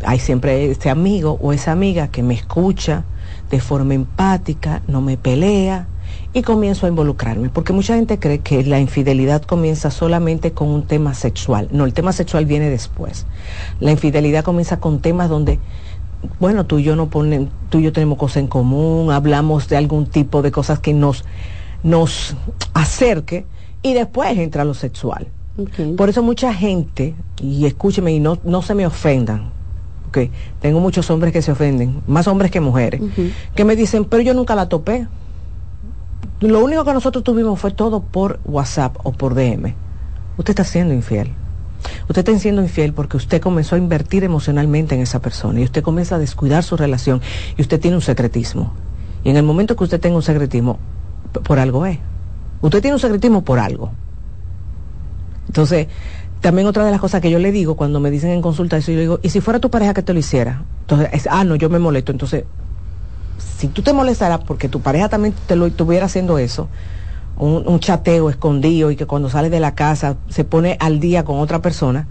hay 0.04 0.18
siempre 0.18 0.70
ese 0.70 0.90
amigo 0.90 1.38
o 1.40 1.52
esa 1.52 1.72
amiga 1.72 2.08
que 2.08 2.22
me 2.22 2.34
escucha 2.34 3.04
de 3.50 3.60
forma 3.60 3.94
empática, 3.94 4.82
no 4.88 5.00
me 5.00 5.16
pelea 5.16 5.86
y 6.32 6.42
comienzo 6.42 6.86
a 6.86 6.88
involucrarme, 6.88 7.48
porque 7.48 7.72
mucha 7.72 7.96
gente 7.96 8.18
cree 8.18 8.40
que 8.40 8.62
la 8.62 8.78
infidelidad 8.78 9.42
comienza 9.42 9.90
solamente 9.90 10.52
con 10.52 10.68
un 10.68 10.82
tema 10.82 11.14
sexual. 11.14 11.68
No, 11.72 11.84
el 11.84 11.94
tema 11.94 12.12
sexual 12.12 12.44
viene 12.46 12.68
después. 12.68 13.26
La 13.80 13.90
infidelidad 13.90 14.44
comienza 14.44 14.78
con 14.78 15.00
temas 15.00 15.28
donde 15.28 15.58
bueno, 16.40 16.66
tú 16.66 16.78
y 16.78 16.82
yo 16.82 16.96
no 16.96 17.08
ponen, 17.08 17.50
tú 17.68 17.78
y 17.78 17.84
yo 17.84 17.92
tenemos 17.92 18.18
cosas 18.18 18.38
en 18.38 18.46
común, 18.48 19.10
hablamos 19.10 19.68
de 19.68 19.76
algún 19.76 20.06
tipo 20.06 20.42
de 20.42 20.50
cosas 20.50 20.78
que 20.78 20.92
nos 20.92 21.24
nos 21.82 22.34
acerque 22.74 23.46
y 23.82 23.94
después 23.94 24.36
entra 24.38 24.64
lo 24.64 24.74
sexual. 24.74 25.28
Okay. 25.56 25.92
Por 25.94 26.08
eso 26.08 26.22
mucha 26.22 26.52
gente, 26.52 27.14
y 27.40 27.64
escúcheme 27.66 28.12
y 28.12 28.20
no, 28.20 28.38
no 28.44 28.60
se 28.62 28.74
me 28.74 28.86
ofendan, 28.86 29.52
tengo 30.60 30.80
muchos 30.80 31.10
hombres 31.10 31.32
que 31.32 31.42
se 31.42 31.52
ofenden, 31.52 32.02
más 32.06 32.26
hombres 32.28 32.50
que 32.50 32.60
mujeres, 32.60 33.00
uh 33.00 33.04
-huh. 33.04 33.32
que 33.54 33.64
me 33.64 33.76
dicen, 33.76 34.04
pero 34.04 34.22
yo 34.22 34.34
nunca 34.34 34.54
la 34.54 34.68
topé. 34.68 35.06
Lo 36.40 36.62
único 36.62 36.84
que 36.84 36.92
nosotros 36.92 37.24
tuvimos 37.24 37.58
fue 37.58 37.70
todo 37.70 38.00
por 38.00 38.40
WhatsApp 38.44 38.96
o 39.02 39.12
por 39.12 39.34
DM. 39.34 39.74
Usted 40.36 40.50
está 40.50 40.64
siendo 40.64 40.92
infiel. 40.92 41.32
Usted 42.08 42.18
está 42.28 42.38
siendo 42.38 42.62
infiel 42.62 42.92
porque 42.92 43.16
usted 43.16 43.40
comenzó 43.40 43.74
a 43.74 43.78
invertir 43.78 44.24
emocionalmente 44.24 44.94
en 44.94 45.00
esa 45.00 45.20
persona 45.20 45.60
y 45.60 45.64
usted 45.64 45.82
comienza 45.82 46.16
a 46.16 46.18
descuidar 46.18 46.62
su 46.62 46.76
relación 46.76 47.20
y 47.56 47.62
usted 47.62 47.80
tiene 47.80 47.96
un 47.96 48.02
secretismo. 48.02 48.74
Y 49.24 49.30
en 49.30 49.36
el 49.36 49.42
momento 49.42 49.76
que 49.76 49.84
usted 49.84 50.00
tenga 50.00 50.16
un 50.16 50.22
secretismo, 50.22 50.78
por 51.44 51.58
algo 51.58 51.86
es. 51.86 51.98
Usted 52.60 52.80
tiene 52.80 52.94
un 52.94 53.00
secretismo 53.00 53.42
por 53.42 53.58
algo. 53.58 53.90
Entonces, 55.46 55.88
también 56.46 56.68
otra 56.68 56.84
de 56.84 56.92
las 56.92 57.00
cosas 57.00 57.20
que 57.20 57.28
yo 57.28 57.40
le 57.40 57.50
digo 57.50 57.74
cuando 57.74 57.98
me 57.98 58.08
dicen 58.08 58.30
en 58.30 58.40
consulta 58.40 58.76
eso, 58.76 58.92
yo 58.92 59.00
digo, 59.00 59.18
¿y 59.20 59.30
si 59.30 59.40
fuera 59.40 59.58
tu 59.58 59.68
pareja 59.68 59.94
que 59.94 60.02
te 60.02 60.12
lo 60.12 60.20
hiciera? 60.20 60.62
Entonces, 60.82 61.08
es, 61.10 61.28
ah, 61.28 61.42
no, 61.42 61.56
yo 61.56 61.68
me 61.68 61.80
molesto. 61.80 62.12
Entonces, 62.12 62.44
si 63.36 63.66
tú 63.66 63.82
te 63.82 63.92
molestaras 63.92 64.38
porque 64.46 64.68
tu 64.68 64.80
pareja 64.80 65.08
también 65.08 65.34
te 65.48 65.56
lo 65.56 65.66
estuviera 65.66 66.06
haciendo 66.06 66.38
eso, 66.38 66.68
un, 67.36 67.66
un, 67.66 67.80
chateo 67.80 68.30
escondido 68.30 68.92
y 68.92 68.96
que 68.96 69.06
cuando 69.06 69.28
sale 69.28 69.50
de 69.50 69.58
la 69.58 69.74
casa 69.74 70.18
se 70.28 70.44
pone 70.44 70.76
al 70.78 71.00
día 71.00 71.24
con 71.24 71.40
otra 71.40 71.60
persona, 71.62 72.06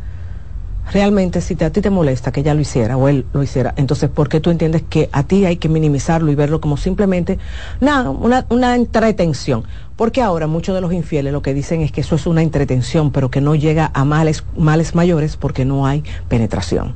realmente 0.92 1.42
si 1.42 1.62
a 1.64 1.72
ti 1.72 1.82
te 1.82 1.90
molesta 1.90 2.32
que 2.32 2.42
ella 2.42 2.54
lo 2.54 2.62
hiciera 2.62 2.98
o 2.98 3.08
él 3.08 3.26
lo 3.34 3.44
hiciera, 3.44 3.74
entonces 3.78 4.10
¿por 4.10 4.30
qué 4.30 4.40
tú 4.40 4.50
entiendes 4.50 4.84
que 4.84 5.10
a 5.12 5.24
ti 5.24 5.46
hay 5.46 5.58
que 5.58 5.70
minimizarlo 5.70 6.32
y 6.32 6.36
verlo 6.36 6.62
como 6.62 6.78
simplemente 6.78 7.40
nada, 7.82 8.10
una, 8.10 8.46
una 8.50 8.76
entretención? 8.76 9.64
Porque 9.96 10.22
ahora 10.22 10.48
muchos 10.48 10.76
de 10.76 10.82
los 10.82 10.94
infieles 10.94 11.32
lo 11.34 11.42
que 11.42 11.54
dicen 11.54 11.82
es 11.82 11.92
que 11.92 12.02
eso 12.02 12.16
es 12.16 12.28
una 12.28 12.42
entretención, 12.42 13.12
pero 13.12 13.32
que 13.32 13.42
no 13.42 13.56
llega 13.56 13.92
a 13.94 14.06
males, 14.06 14.44
males 14.58 14.94
mayores 14.94 15.38
porque 15.38 15.66
no 15.66 15.86
hay 15.86 16.04
penetración. 16.28 16.94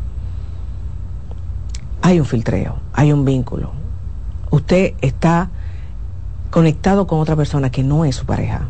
Hay 2.01 2.19
un 2.19 2.25
filtreo, 2.25 2.79
hay 2.93 3.12
un 3.12 3.25
vínculo. 3.25 3.72
Usted 4.51 4.93
está 5.01 5.50
conectado 6.50 7.08
con 7.08 7.19
otra 7.19 7.36
persona 7.36 7.69
que 7.69 7.84
no 7.84 8.05
es 8.05 8.15
su 8.15 8.25
pareja. 8.25 8.67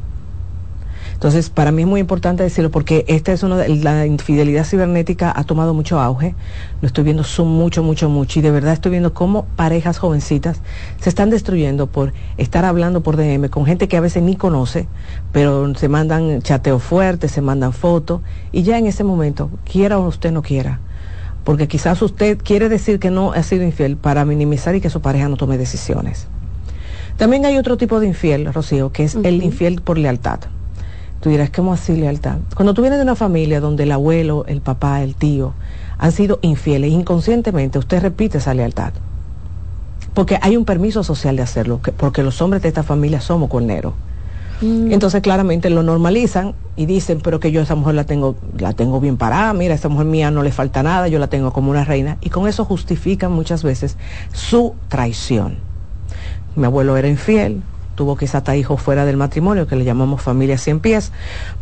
Entonces, 1.19 1.49
para 1.49 1.73
mí 1.73 1.81
es 1.81 1.87
muy 1.89 1.99
importante 1.99 2.43
decirlo 2.43 2.71
porque 2.71 3.03
esta 3.09 3.33
es 3.33 3.43
una 3.43 3.57
de, 3.57 3.67
la 3.75 4.05
infidelidad 4.05 4.63
cibernética 4.63 5.33
ha 5.35 5.43
tomado 5.43 5.73
mucho 5.73 5.99
auge. 5.99 6.33
Lo 6.81 6.87
estoy 6.87 7.03
viendo 7.03 7.25
son 7.25 7.49
mucho, 7.49 7.83
mucho, 7.83 8.07
mucho 8.07 8.39
y 8.39 8.41
de 8.41 8.51
verdad 8.51 8.71
estoy 8.71 8.91
viendo 8.91 9.13
cómo 9.13 9.43
parejas 9.57 9.97
jovencitas 9.97 10.61
se 11.01 11.09
están 11.09 11.29
destruyendo 11.29 11.87
por 11.87 12.13
estar 12.37 12.63
hablando 12.63 13.03
por 13.03 13.17
DM 13.17 13.49
con 13.49 13.65
gente 13.65 13.89
que 13.89 13.97
a 13.97 13.99
veces 13.99 14.23
ni 14.23 14.37
conoce, 14.37 14.87
pero 15.33 15.75
se 15.75 15.89
mandan 15.89 16.41
chateo 16.41 16.79
fuerte, 16.79 17.27
se 17.27 17.41
mandan 17.41 17.73
fotos 17.73 18.21
y 18.53 18.63
ya 18.63 18.77
en 18.77 18.85
ese 18.85 19.03
momento, 19.03 19.49
quiera 19.69 19.99
o 19.99 20.07
usted 20.07 20.31
no 20.31 20.41
quiera, 20.41 20.79
porque 21.43 21.67
quizás 21.67 22.01
usted 22.01 22.37
quiere 22.37 22.69
decir 22.69 22.97
que 22.97 23.11
no 23.11 23.33
ha 23.33 23.43
sido 23.43 23.65
infiel 23.65 23.97
para 23.97 24.23
minimizar 24.23 24.73
y 24.73 24.79
que 24.79 24.89
su 24.89 25.01
pareja 25.01 25.27
no 25.27 25.35
tome 25.35 25.57
decisiones. 25.57 26.27
También 27.17 27.45
hay 27.45 27.57
otro 27.57 27.75
tipo 27.75 27.99
de 27.99 28.07
infiel, 28.07 28.53
Rocío, 28.53 28.93
que 28.93 29.03
es 29.03 29.15
uh 29.15 29.19
-huh. 29.19 29.27
el 29.27 29.43
infiel 29.43 29.81
por 29.81 29.97
lealtad. 29.97 30.39
Tú 31.21 31.29
dirás, 31.29 31.49
¿cómo 31.49 31.73
así 31.73 31.95
lealtad? 31.95 32.37
Cuando 32.55 32.73
tú 32.73 32.81
vienes 32.81 32.99
de 32.99 33.03
una 33.03 33.15
familia 33.15 33.59
donde 33.59 33.83
el 33.83 33.91
abuelo, 33.91 34.45
el 34.47 34.61
papá, 34.61 35.03
el 35.03 35.15
tío 35.15 35.53
han 35.97 36.13
sido 36.13 36.39
infieles, 36.41 36.91
inconscientemente 36.91 37.77
usted 37.77 38.01
repite 38.01 38.37
esa 38.37 38.53
lealtad. 38.53 38.93
Porque 40.13 40.39
hay 40.41 40.55
un 40.55 40.65
permiso 40.65 41.03
social 41.03 41.35
de 41.35 41.41
hacerlo, 41.41 41.81
porque 41.97 42.23
los 42.23 42.41
hombres 42.41 42.61
de 42.61 42.69
esta 42.69 42.83
familia 42.83 43.19
somos 43.19 43.49
corneros. 43.49 43.93
Mm. 44.61 44.91
Entonces 44.91 45.21
claramente 45.21 45.69
lo 45.69 45.83
normalizan 45.83 46.55
y 46.75 46.85
dicen, 46.85 47.19
pero 47.21 47.39
que 47.39 47.51
yo 47.51 47.59
a 47.59 47.63
esa 47.63 47.75
mujer 47.75 47.95
la 47.95 48.05
tengo, 48.05 48.35
la 48.57 48.73
tengo 48.73 48.99
bien 49.01 49.17
parada, 49.17 49.53
mira, 49.53 49.73
a 49.73 49.75
esa 49.75 49.89
mujer 49.89 50.07
mía 50.07 50.31
no 50.31 50.41
le 50.41 50.51
falta 50.51 50.83
nada, 50.83 51.09
yo 51.09 51.19
la 51.19 51.27
tengo 51.27 51.51
como 51.51 51.69
una 51.69 51.83
reina. 51.83 52.17
Y 52.21 52.29
con 52.29 52.47
eso 52.47 52.63
justifican 52.63 53.33
muchas 53.33 53.61
veces 53.63 53.97
su 54.31 54.75
traición. 54.87 55.57
Mi 56.55 56.65
abuelo 56.65 56.95
era 56.97 57.07
infiel, 57.07 57.61
tuvo 57.99 58.15
quizá 58.15 58.37
hasta 58.37 58.55
hijos 58.55 58.81
fuera 58.81 59.03
del 59.03 59.17
matrimonio, 59.17 59.67
que 59.67 59.75
le 59.75 59.83
llamamos 59.83 60.21
familia 60.21 60.57
cien 60.57 60.79
pies. 60.79 61.11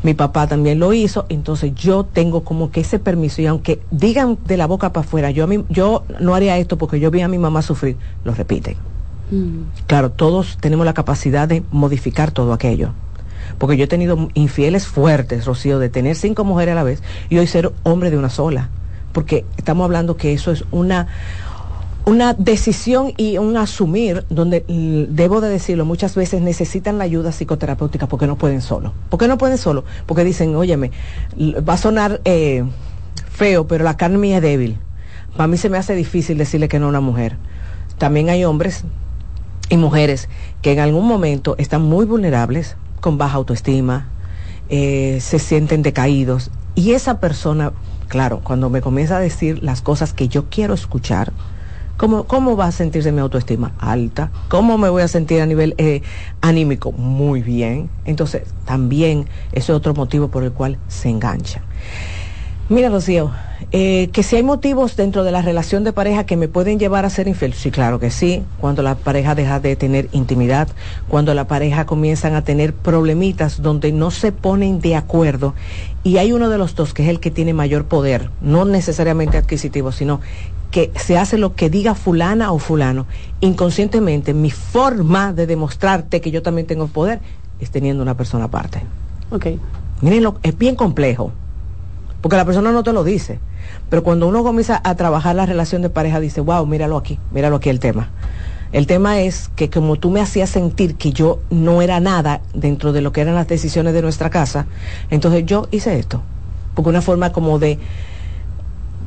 Mi 0.03 0.13
papá 0.13 0.45
también 0.45 0.77
lo 0.77 0.93
hizo, 0.93 1.25
entonces 1.29 1.73
yo 1.73 2.03
tengo 2.03 2.43
como 2.43 2.69
que 2.69 2.81
ese 2.81 2.99
permiso, 2.99 3.41
y 3.41 3.47
aunque 3.47 3.81
digan 3.89 4.37
de 4.45 4.55
la 4.55 4.67
boca 4.67 4.93
para 4.93 5.03
afuera, 5.03 5.31
yo, 5.31 5.45
a 5.45 5.47
mí, 5.47 5.65
yo 5.69 6.03
no 6.19 6.35
haría 6.35 6.59
esto 6.59 6.77
porque 6.77 6.99
yo 6.99 7.09
vi 7.09 7.21
a 7.21 7.27
mi 7.27 7.39
mamá 7.39 7.63
sufrir, 7.63 7.97
lo 8.23 8.35
repiten. 8.35 8.75
Mm. 9.31 9.63
Claro, 9.87 10.11
todos 10.11 10.59
tenemos 10.61 10.85
la 10.85 10.93
capacidad 10.93 11.47
de 11.47 11.63
modificar 11.71 12.29
todo 12.29 12.53
aquello. 12.53 12.91
Porque 13.57 13.75
yo 13.75 13.85
he 13.85 13.87
tenido 13.87 14.29
infieles 14.35 14.85
fuertes, 14.85 15.45
Rocío, 15.45 15.79
de 15.79 15.89
tener 15.89 16.15
cinco 16.15 16.43
mujeres 16.43 16.73
a 16.73 16.75
la 16.75 16.83
vez 16.83 17.01
y 17.31 17.39
hoy 17.39 17.47
ser 17.47 17.71
hombre 17.81 18.11
de 18.11 18.19
una 18.19 18.29
sola. 18.29 18.69
Porque 19.11 19.43
estamos 19.57 19.85
hablando 19.85 20.17
que 20.17 20.33
eso 20.33 20.51
es 20.51 20.65
una 20.69 21.07
una 22.07 22.33
decisión 22.33 23.11
y 23.17 23.37
un 23.37 23.57
asumir 23.57 24.23
donde 24.29 24.63
debo 25.09 25.41
de 25.41 25.49
decirlo 25.49 25.83
muchas 25.83 26.15
veces 26.15 26.41
necesitan 26.41 26.97
la 26.97 27.03
ayuda 27.03 27.33
psicoterapéutica 27.33 28.07
porque 28.07 28.27
no 28.27 28.37
pueden 28.37 28.61
solo. 28.61 28.93
¿por 29.09 29.19
qué 29.19 29.27
no 29.27 29.37
pueden 29.37 29.57
solo? 29.57 29.83
porque 30.05 30.23
dicen 30.23 30.55
óyeme 30.55 30.91
va 31.37 31.73
a 31.73 31.77
sonar 31.77 32.21
eh, 32.23 32.63
feo 33.29 33.67
pero 33.67 33.83
la 33.83 33.97
carne 33.97 34.19
mía 34.19 34.37
es 34.37 34.41
débil. 34.41 34.77
Para 35.35 35.47
mí 35.47 35.57
se 35.57 35.69
me 35.69 35.77
hace 35.77 35.95
difícil 35.95 36.37
decirle 36.37 36.69
que 36.69 36.79
no 36.79 36.85
a 36.85 36.89
una 36.89 37.01
mujer 37.01 37.35
también 37.97 38.29
hay 38.29 38.45
hombres 38.45 38.85
y 39.69 39.75
mujeres 39.75 40.29
que 40.61 40.71
en 40.71 40.79
algún 40.79 41.05
momento 41.05 41.55
están 41.57 41.81
muy 41.81 42.05
vulnerables 42.05 42.77
con 43.01 43.17
baja 43.17 43.35
autoestima 43.35 44.07
eh, 44.69 45.19
se 45.21 45.39
sienten 45.39 45.81
decaídos. 45.81 46.51
Y 46.73 46.93
esa 46.93 47.19
persona 47.19 47.73
claro 48.07 48.39
cuando 48.45 48.69
me 48.69 48.79
comienza 48.79 49.17
a 49.17 49.19
decir 49.19 49.61
las 49.61 49.81
cosas 49.81 50.13
que 50.13 50.29
yo 50.29 50.45
quiero 50.49 50.73
escuchar 50.73 51.33
¿Cómo, 51.97 52.25
¿Cómo 52.25 52.55
va 52.55 52.67
a 52.67 52.71
sentirse 52.71 53.11
mi 53.11 53.19
autoestima? 53.19 53.73
Alta. 53.79 54.31
¿Cómo 54.49 54.77
me 54.77 54.87
voy 54.89 55.01
a 55.01 55.07
sentir 55.07 55.41
a 55.41 55.47
nivel 55.47 55.73
eh, 55.79 56.03
anímico? 56.41 56.91
Muy 56.91 57.41
bien. 57.41 57.89
Entonces, 58.05 58.43
también 58.65 59.27
ese 59.51 59.71
es 59.71 59.75
otro 59.75 59.95
motivo 59.95 60.27
por 60.27 60.43
el 60.43 60.51
cual 60.51 60.77
se 60.87 61.09
engancha. 61.09 61.61
Mira, 62.69 62.89
Rocío, 62.89 63.31
eh, 63.71 64.09
que 64.11 64.23
si 64.23 64.35
hay 64.35 64.43
motivos 64.43 64.97
dentro 64.97 65.23
de 65.23 65.31
la 65.31 65.41
relación 65.41 65.85
de 65.85 65.93
pareja 65.93 66.25
que 66.25 66.35
me 66.35 66.49
pueden 66.49 66.79
llevar 66.79 67.05
a 67.05 67.09
ser 67.09 67.29
infiel, 67.29 67.53
sí, 67.53 67.71
claro 67.71 67.97
que 67.97 68.11
sí. 68.11 68.43
Cuando 68.59 68.83
la 68.83 68.95
pareja 68.95 69.35
deja 69.35 69.61
de 69.61 69.77
tener 69.77 70.09
intimidad, 70.11 70.67
cuando 71.07 71.33
la 71.33 71.47
pareja 71.47 71.85
comienzan 71.85 72.35
a 72.35 72.43
tener 72.43 72.73
problemitas 72.73 73.61
donde 73.61 73.93
no 73.93 74.11
se 74.11 74.33
ponen 74.33 74.81
de 74.81 74.97
acuerdo 74.97 75.55
y 76.03 76.17
hay 76.17 76.33
uno 76.33 76.49
de 76.49 76.57
los 76.57 76.75
dos 76.75 76.93
que 76.93 77.03
es 77.03 77.09
el 77.09 77.21
que 77.21 77.31
tiene 77.31 77.53
mayor 77.53 77.85
poder, 77.85 78.31
no 78.41 78.65
necesariamente 78.65 79.37
adquisitivo, 79.37 79.93
sino 79.93 80.19
que 80.71 80.91
se 80.95 81.17
hace 81.17 81.37
lo 81.37 81.55
que 81.55 81.69
diga 81.69 81.95
fulana 81.95 82.51
o 82.51 82.59
fulano, 82.59 83.05
inconscientemente 83.39 84.33
mi 84.33 84.51
forma 84.51 85.33
de 85.33 85.47
demostrarte 85.47 86.21
que 86.21 86.31
yo 86.31 86.41
también 86.41 86.67
tengo 86.67 86.87
poder 86.87 87.19
es 87.59 87.71
teniendo 87.71 88.03
una 88.03 88.15
persona 88.15 88.45
aparte. 88.45 88.81
Ok. 89.31 89.47
Miren, 90.01 90.27
es 90.43 90.57
bien 90.57 90.75
complejo, 90.75 91.31
porque 92.21 92.37
la 92.37 92.45
persona 92.45 92.71
no 92.71 92.83
te 92.83 92.93
lo 92.93 93.03
dice, 93.03 93.39
pero 93.89 94.03
cuando 94.03 94.27
uno 94.27 94.43
comienza 94.43 94.79
a 94.83 94.95
trabajar 94.95 95.35
la 95.35 95.45
relación 95.45 95.81
de 95.81 95.89
pareja, 95.89 96.19
dice, 96.19 96.41
wow, 96.41 96.65
míralo 96.65 96.97
aquí, 96.97 97.19
míralo 97.31 97.55
aquí 97.55 97.69
el 97.69 97.79
tema. 97.79 98.09
El 98.73 98.85
tema 98.85 99.21
es 99.21 99.49
que 99.55 99.69
como 99.69 99.95
tú 99.95 100.11
me 100.11 100.19
hacías 100.19 100.49
sentir 100.49 100.95
que 100.95 101.11
yo 101.11 101.39
no 101.49 101.81
era 101.81 101.99
nada 102.01 102.41
dentro 102.53 102.91
de 102.91 103.01
lo 103.01 103.13
que 103.13 103.21
eran 103.21 103.35
las 103.35 103.47
decisiones 103.47 103.93
de 103.93 104.01
nuestra 104.01 104.29
casa, 104.29 104.67
entonces 105.09 105.45
yo 105.45 105.67
hice 105.71 105.97
esto, 105.97 106.21
porque 106.75 106.89
una 106.89 107.01
forma 107.01 107.31
como 107.31 107.59
de 107.59 107.79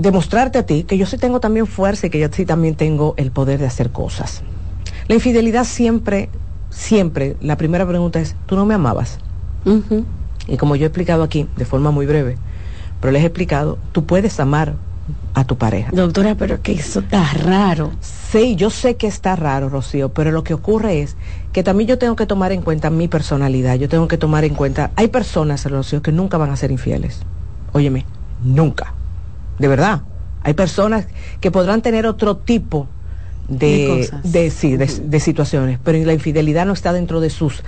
demostrarte 0.00 0.59
a 0.59 0.64
ti 0.64 0.85
que 0.85 0.97
yo 0.97 1.07
sí 1.07 1.19
tengo 1.19 1.40
también 1.40 1.66
fuerza 1.66 2.07
y 2.07 2.11
que 2.11 2.19
yo 2.19 2.28
sí 2.33 2.47
también 2.47 2.75
tengo 2.75 3.14
el 3.19 3.30
poder 3.30 3.61
de 3.61 3.66
hacer 3.66 3.90
cosas. 3.90 4.42
La 5.09 5.14
infidelidad 5.14 5.64
siempre, 5.64 6.30
siempre, 6.71 7.37
la 7.40 7.57
primera 7.57 7.87
pregunta 7.87 8.21
es, 8.21 8.35
¿tú 8.47 8.57
no 8.57 8.64
me 8.64 8.75
amabas? 8.75 9.19
Y 10.47 10.57
como 10.57 10.76
yo 10.76 10.85
he 10.85 10.87
explicado 10.87 11.23
aquí, 11.23 11.47
de 11.57 11.64
forma 11.64 11.90
muy 11.90 12.07
breve, 12.07 12.37
pero 13.00 13.12
les 13.12 13.23
he 13.23 13.26
explicado, 13.26 13.78
tú 13.92 14.07
puedes 14.07 14.40
amar 14.40 14.75
a 15.35 15.45
tu 15.45 15.57
pareja. 15.57 15.90
Doctora, 15.92 16.35
pero 16.35 16.62
que 16.62 16.73
eso 16.73 17.00
está 17.00 17.25
raro. 17.35 17.90
Sí, 18.00 18.57
yo 18.57 18.71
sé 18.71 18.97
que 18.97 19.07
está 19.07 19.37
raro, 19.37 19.69
Rocío, 19.69 20.11
pero 20.11 20.30
lo 20.30 20.45
que 20.45 20.54
ocurre 20.54 21.02
es 21.02 21.16
que 21.52 21.62
también 21.62 21.88
yo 21.88 21.99
tengo 21.99 22.16
que 22.16 22.26
tomar 22.26 22.52
en 22.52 22.62
cuenta 22.62 22.88
mi 22.88 23.09
personalidad, 23.09 23.75
yo 23.75 23.88
tengo 23.88 24.09
que 24.09 24.16
tomar 24.16 24.45
en 24.45 24.54
cuenta, 24.54 24.92
hay 24.97 25.09
personas, 25.09 25.69
Rocío, 25.69 26.00
que 26.00 26.12
nunca 26.12 26.38
van 26.38 26.50
a 26.50 26.57
ser 26.57 26.71
infieles. 26.71 27.21
Óyeme, 27.73 28.07
nunca 28.42 28.95
de 29.60 29.68
verdad. 29.68 30.02
Hay 30.42 30.54
personas 30.54 31.06
que 31.40 31.50
podrán 31.50 31.82
tener 31.82 32.06
otro 32.06 32.38
tipo 32.38 32.88
de, 33.49 34.08
de, 34.25 35.20
situaciones, 35.20 35.78
pero 35.84 36.02
la 36.04 36.14
infidelidad 36.14 36.64
no 36.64 36.73
está 36.73 36.92
dentro 36.94 37.20
de 37.20 37.28
sus, 37.28 37.62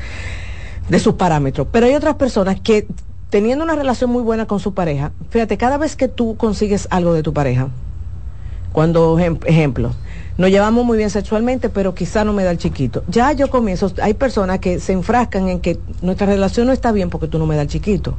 de 0.88 0.98
sus 0.98 1.14
parámetros. 1.14 1.66
Pero 1.70 1.86
hay 1.86 1.94
otras 1.94 2.14
personas 2.14 2.60
que 2.60 2.86
teniendo 3.28 3.62
una 3.62 3.76
relación 3.76 4.10
muy 4.10 4.22
buena 4.22 4.46
con 4.46 4.58
su 4.58 4.72
pareja, 4.72 5.12
fíjate, 5.28 5.58
cada 5.58 5.76
vez 5.76 5.94
que 5.94 6.08
tú 6.08 6.36
consigues 6.36 6.88
algo 6.90 7.12
de 7.12 7.22
tu 7.22 7.34
pareja, 7.34 7.68
cuando, 8.72 9.18
ejemplo, 9.18 9.92
nos 10.38 10.48
llevamos 10.48 10.86
muy 10.86 10.96
bien 10.96 11.10
sexualmente, 11.10 11.68
pero 11.68 11.94
quizá 11.94 12.24
no 12.24 12.32
me 12.32 12.42
da 12.42 12.52
el 12.52 12.58
chiquito. 12.58 13.04
Ya 13.08 13.32
yo 13.32 13.50
comienzo, 13.50 13.92
hay 14.02 14.14
personas 14.14 14.60
que 14.60 14.80
se 14.80 14.94
enfrascan 14.94 15.50
en 15.50 15.60
que 15.60 15.78
nuestra 16.00 16.26
relación 16.26 16.68
no 16.68 16.72
está 16.72 16.90
bien 16.90 17.10
porque 17.10 17.28
tú 17.28 17.38
no 17.38 17.44
me 17.44 17.54
das 17.54 17.64
el 17.64 17.68
chiquito, 17.68 18.16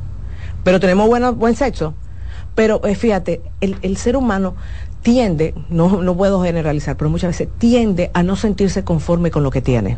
pero 0.64 0.80
tenemos 0.80 1.08
bueno, 1.08 1.34
buen 1.34 1.56
sexo. 1.56 1.96
Pero 2.56 2.82
eh, 2.86 2.96
fíjate, 2.96 3.42
el, 3.62 3.98
ser 3.98 4.16
humano 4.16 4.56
tiende, 5.02 5.54
no, 5.70 6.02
no 6.02 6.16
puedo 6.16 6.44
generalizar, 6.44 6.96
pero 6.98 7.10
muchas 7.10 7.30
veces 7.30 7.50
tiende 7.58 8.12
a 8.14 8.24
no 8.24 8.36
sentirse 8.36 8.84
conforme 8.84 9.32
con 9.32 9.44
lo 9.44 9.52
que 9.52 9.62
tiene. 9.62 9.98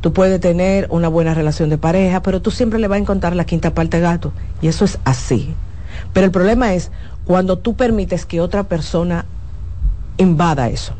Tú 0.00 0.12
puedes 0.12 0.40
tener 0.40 0.86
una 0.90 1.08
buena 1.08 1.34
relación 1.34 1.68
de 1.70 1.78
pareja, 1.78 2.22
pero 2.22 2.42
tú 2.42 2.50
siempre 2.50 2.78
le 2.78 2.88
vas 2.88 2.96
a 2.96 3.00
encontrar 3.00 3.34
la 3.34 3.44
quinta 3.44 3.74
parte 3.74 4.00
gato. 4.00 4.32
Y 4.60 4.68
eso 4.68 4.84
es 4.84 4.98
así. 5.04 5.54
Pero 6.12 6.26
el 6.26 6.32
problema 6.32 6.74
es 6.74 6.90
cuando 7.24 7.58
tú 7.58 7.74
permites 7.74 8.26
que 8.26 8.40
otra 8.40 8.64
persona 8.64 9.26
invada 10.18 10.68
eso. 10.68 10.94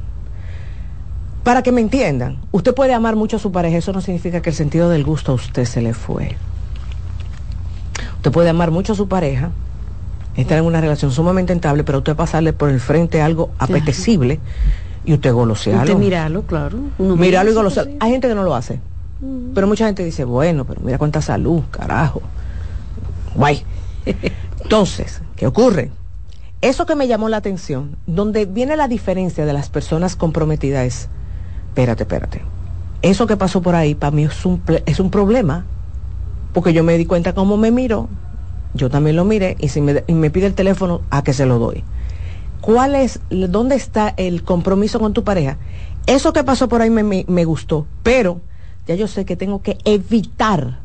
Para 1.45 1.63
que 1.63 1.71
me 1.71 1.81
entiendan, 1.81 2.39
usted 2.51 2.75
puede 2.75 2.95
amar 2.95 3.15
mucho 3.15 3.37
a 3.37 3.41
su 3.41 3.53
pareja, 3.53 3.77
eso 3.77 3.93
no 3.93 4.01
significa 4.01 4.43
que 4.43 4.51
el 4.51 4.57
sentido 4.57 4.89
del 4.89 5.05
gusto 5.05 5.33
a 5.33 5.35
usted 5.37 5.65
se 5.65 5.81
le 5.81 5.95
fue. 5.95 6.37
Usted 8.17 8.33
puede 8.33 8.49
amar 8.49 8.71
mucho 8.71 8.93
a 8.93 8.97
su 8.97 9.09
pareja, 9.09 9.51
estar 10.37 10.59
en 10.59 10.65
una 10.65 10.81
relación 10.81 11.11
sumamente 11.13 11.53
estable, 11.53 11.85
pero 11.85 11.99
usted 11.99 12.17
pasarle 12.17 12.53
por 12.53 12.71
el 12.71 12.81
frente 12.81 13.23
algo 13.23 13.51
apetecible 13.59 14.41
y 15.05 15.15
usted 15.15 15.33
golosearlo. 15.33 15.83
Usted 15.83 15.97
mirarlo, 15.97 16.43
claro. 16.43 16.79
Mirarlo 16.99 17.53
y 17.53 17.55
golosearlo. 17.55 17.93
Hay 18.01 18.11
gente 18.11 18.29
que 18.29 18.35
no 18.35 18.43
lo 18.43 18.55
hace. 18.55 18.81
Mm. 19.21 19.55
Pero 19.55 19.67
mucha 19.67 19.87
gente 19.87 20.05
dice, 20.05 20.25
bueno, 20.25 20.65
pero 20.65 20.81
mira 20.83 20.99
cuánta 20.99 21.23
salud, 21.23 21.63
carajo. 21.71 22.21
Guay. 23.35 23.63
Entonces, 24.63 25.21
¿qué 25.37 25.47
ocurre? 25.47 25.91
Eso 26.61 26.87
que 26.87 26.97
me 26.97 27.07
llamó 27.07 27.29
la 27.29 27.37
atención, 27.37 27.97
donde 28.07 28.47
viene 28.47 28.77
la 28.77 28.89
diferencia 28.89 29.47
de 29.47 29.53
las 29.53 29.69
personas 29.69 30.17
comprometidas 30.17 30.87
es, 30.87 31.09
espérate, 31.69 32.03
espérate. 32.03 32.43
Eso 33.03 33.27
que 33.27 33.37
pasó 33.37 33.63
por 33.63 33.75
ahí 33.75 33.95
para 33.95 34.11
mí 34.11 34.25
es 34.25 34.45
un, 34.45 34.63
es 34.87 34.99
un 34.99 35.11
problema 35.11 35.65
porque 36.57 36.73
yo 36.73 36.83
me 36.83 36.97
di 36.97 37.05
cuenta 37.05 37.35
cómo 37.35 37.59
me 37.59 37.71
miró, 37.71 38.09
yo 38.73 38.89
también 38.89 39.15
lo 39.15 39.27
miré 39.27 39.57
y 39.59 39.69
si 39.69 39.83
me, 39.83 40.31
pide 40.31 40.47
el 40.47 40.55
teléfono, 40.55 41.03
a 41.11 41.23
que 41.23 41.35
se 41.35 41.45
lo 41.45 41.59
doy. 41.59 41.85
¿Cuál 42.63 42.95
es, 42.95 43.21
dónde 43.29 43.75
está 43.75 44.15
el 44.17 44.43
compromiso 44.43 44.99
con 44.99 45.13
tu 45.13 45.23
pareja? 45.23 45.59
Eso 46.07 46.33
que 46.33 46.45
pasó 46.45 46.67
por 46.67 46.81
ahí 46.81 46.89
me, 46.89 47.27
me 47.29 47.45
gustó, 47.45 47.87
pero 48.03 48.41
ya 48.87 48.95
yo 48.95 49.07
sé 49.07 49.27
que 49.27 49.37
tengo 49.37 49.61
que 49.61 49.77
evitar, 49.85 50.79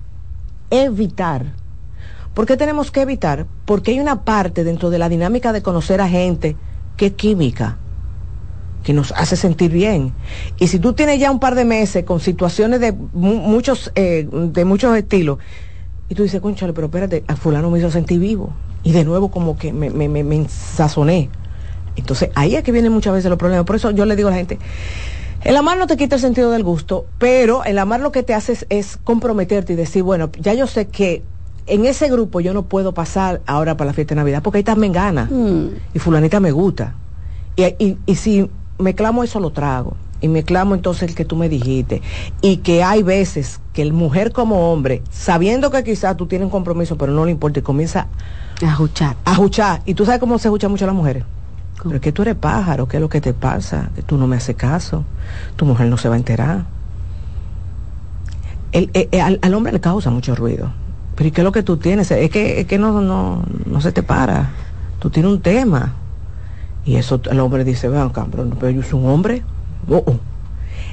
evitar. 0.72 1.54
¿Por 2.34 2.46
qué 2.46 2.58
tenemos 2.58 2.92
que 2.92 3.04
evitar? 3.04 3.46
Porque 3.64 3.92
hay 3.92 4.02
una 4.02 4.26
parte 4.26 4.66
dentro 4.66 4.90
de 4.90 5.00
la 5.00 5.08
dinámica 5.08 5.54
de 5.54 5.62
conocer 5.62 6.02
a 6.02 6.10
gente 6.10 6.58
que 6.98 7.06
es 7.06 7.14
química 7.14 7.78
que 8.84 8.94
nos 8.94 9.12
hace 9.12 9.36
sentir 9.36 9.72
bien. 9.72 10.14
Y 10.60 10.68
si 10.68 10.80
tú 10.80 10.94
tienes 10.94 11.20
ya 11.20 11.32
un 11.32 11.40
par 11.40 11.56
de 11.56 11.66
meses 11.66 12.04
con 12.04 12.20
situaciones 12.20 12.80
de 12.80 12.94
muchos, 13.14 13.92
eh, 13.96 14.28
de 14.32 14.66
muchos 14.66 14.96
estilos, 14.98 15.38
y 16.10 16.16
tú 16.16 16.24
dices, 16.24 16.42
conchale, 16.42 16.74
pero 16.74 16.88
espérate, 16.88 17.24
a 17.28 17.36
fulano 17.36 17.70
me 17.70 17.80
hizo 17.80 17.90
sentir 17.90 18.20
vivo. 18.20 18.54
Y 18.84 18.92
de 18.92 19.06
nuevo 19.06 19.32
como 19.32 19.58
que 19.58 19.72
me, 19.72 19.90
me, 19.90 20.10
me, 20.10 20.36
ensazoné. 20.36 21.30
Entonces 21.96 22.32
ahí 22.36 22.56
es 22.56 22.64
que 22.64 22.72
vienen 22.72 22.92
muchas 22.92 23.14
veces 23.14 23.30
los 23.30 23.38
problemas. 23.38 23.66
Por 23.66 23.76
eso 23.76 23.92
yo 23.92 24.06
le 24.06 24.16
digo 24.16 24.28
a 24.28 24.32
la 24.32 24.38
gente, 24.38 24.60
el 25.44 25.56
amar 25.56 25.78
no 25.78 25.88
te 25.88 25.98
quita 25.98 26.16
el 26.16 26.22
sentido 26.22 26.52
del 26.52 26.64
gusto, 26.64 27.06
pero 27.18 27.64
el 27.64 27.80
amar 27.80 28.00
lo 28.00 28.12
que 28.12 28.24
te 28.24 28.34
hace 28.34 28.58
es, 28.70 28.98
comprometerte 28.98 29.74
y 29.74 29.76
decir, 29.76 30.04
bueno, 30.04 30.32
ya 30.40 30.54
yo 30.54 30.68
sé 30.68 30.88
que 30.88 31.24
en 31.68 31.86
ese 31.86 32.10
grupo 32.10 32.42
yo 32.42 32.54
no 32.54 32.64
puedo 32.64 32.94
pasar 32.94 33.42
ahora 33.46 33.78
para 33.78 33.90
la 33.90 33.94
fiesta 33.94 34.14
de 34.14 34.22
Navidad 34.22 34.42
porque 34.44 34.58
ahí 34.58 34.64
también 34.64 34.92
gana. 34.92 35.26
Mm. 35.26 35.70
Y 35.94 36.00
fulanita 36.00 36.40
me 36.40 36.52
gusta. 36.52 36.96
Y, 37.56 37.64
y, 37.64 37.98
y 38.06 38.16
si 38.16 38.50
me 38.82 38.96
clamo 38.96 39.24
eso 39.24 39.40
lo 39.40 39.52
trago. 39.52 39.96
Y 40.22 40.28
me 40.28 40.44
clamo 40.44 40.76
entonces 40.76 41.10
el 41.10 41.16
que 41.16 41.26
tú 41.26 41.36
me 41.36 41.50
dijiste. 41.50 42.02
Y 42.42 42.58
que 42.58 42.84
hay 42.84 43.02
veces 43.02 43.60
que 43.74 43.82
el 43.82 43.92
mujer 43.92 44.32
como 44.32 44.72
hombre, 44.72 45.02
sabiendo 45.10 45.72
que 45.72 45.84
quizás 45.84 46.16
tú 46.16 46.28
tienes 46.28 46.46
un 46.46 46.52
compromiso, 46.52 46.96
pero 46.96 47.12
no 47.12 47.26
le 47.26 47.32
importa, 47.32 47.60
y 47.60 47.64
comienza 47.64 48.08
a 48.64 48.76
juchar. 48.76 49.16
A 49.26 49.36
juchar. 49.36 49.82
Y 49.86 49.96
tú 49.96 50.06
sabes 50.06 50.20
cómo 50.20 50.38
se 50.38 50.48
escucha 50.48 50.70
mucho 50.70 50.86
a 50.86 50.88
las 50.88 50.96
mujeres. 50.96 51.24
Pero 51.82 51.96
es 51.96 52.02
que 52.02 52.12
tú 52.12 52.22
eres 52.22 52.36
pájaro, 52.36 52.88
¿qué 52.88 52.98
es 52.98 53.02
lo 53.02 53.10
que 53.10 53.22
te 53.22 53.34
pasa? 53.34 53.90
Que 53.96 54.04
tú 54.04 54.18
no 54.18 54.28
me 54.28 54.36
haces 54.36 54.56
caso. 54.56 55.04
Tu 55.56 55.66
mujer 55.66 55.88
no 55.88 55.98
se 55.98 56.10
va 56.10 56.16
a 56.16 56.18
enterar. 56.18 56.66
El, 58.72 58.92
eh, 58.94 59.10
eh, 59.12 59.22
al, 59.22 59.54
hombre 59.54 59.74
le 59.74 59.82
causa 59.82 60.12
mucho 60.12 60.36
ruido. 60.36 60.72
Pero 61.16 61.28
¿y 61.28 61.32
qué 61.32 61.42
es 61.42 61.46
lo 61.46 61.52
que 61.52 61.64
tú 61.64 61.78
tienes? 61.78 62.12
Es 62.12 62.30
que, 62.30 62.62
es 62.62 62.68
que 62.68 62.78
no, 62.78 63.02
no, 63.02 63.44
no 63.66 63.82
se 63.82 63.92
te 63.92 64.04
para. 64.04 64.52
Tú 65.00 65.10
tienes 65.10 65.32
un 65.32 65.42
tema. 65.42 65.96
Y 66.86 66.96
eso 66.96 67.22
el 67.30 67.40
hombre 67.40 67.64
dice, 67.64 67.88
vean, 67.88 68.12
pero 68.12 68.70
yo 68.70 68.84
soy 68.84 69.00
un 69.00 69.10
hombre. 69.10 69.44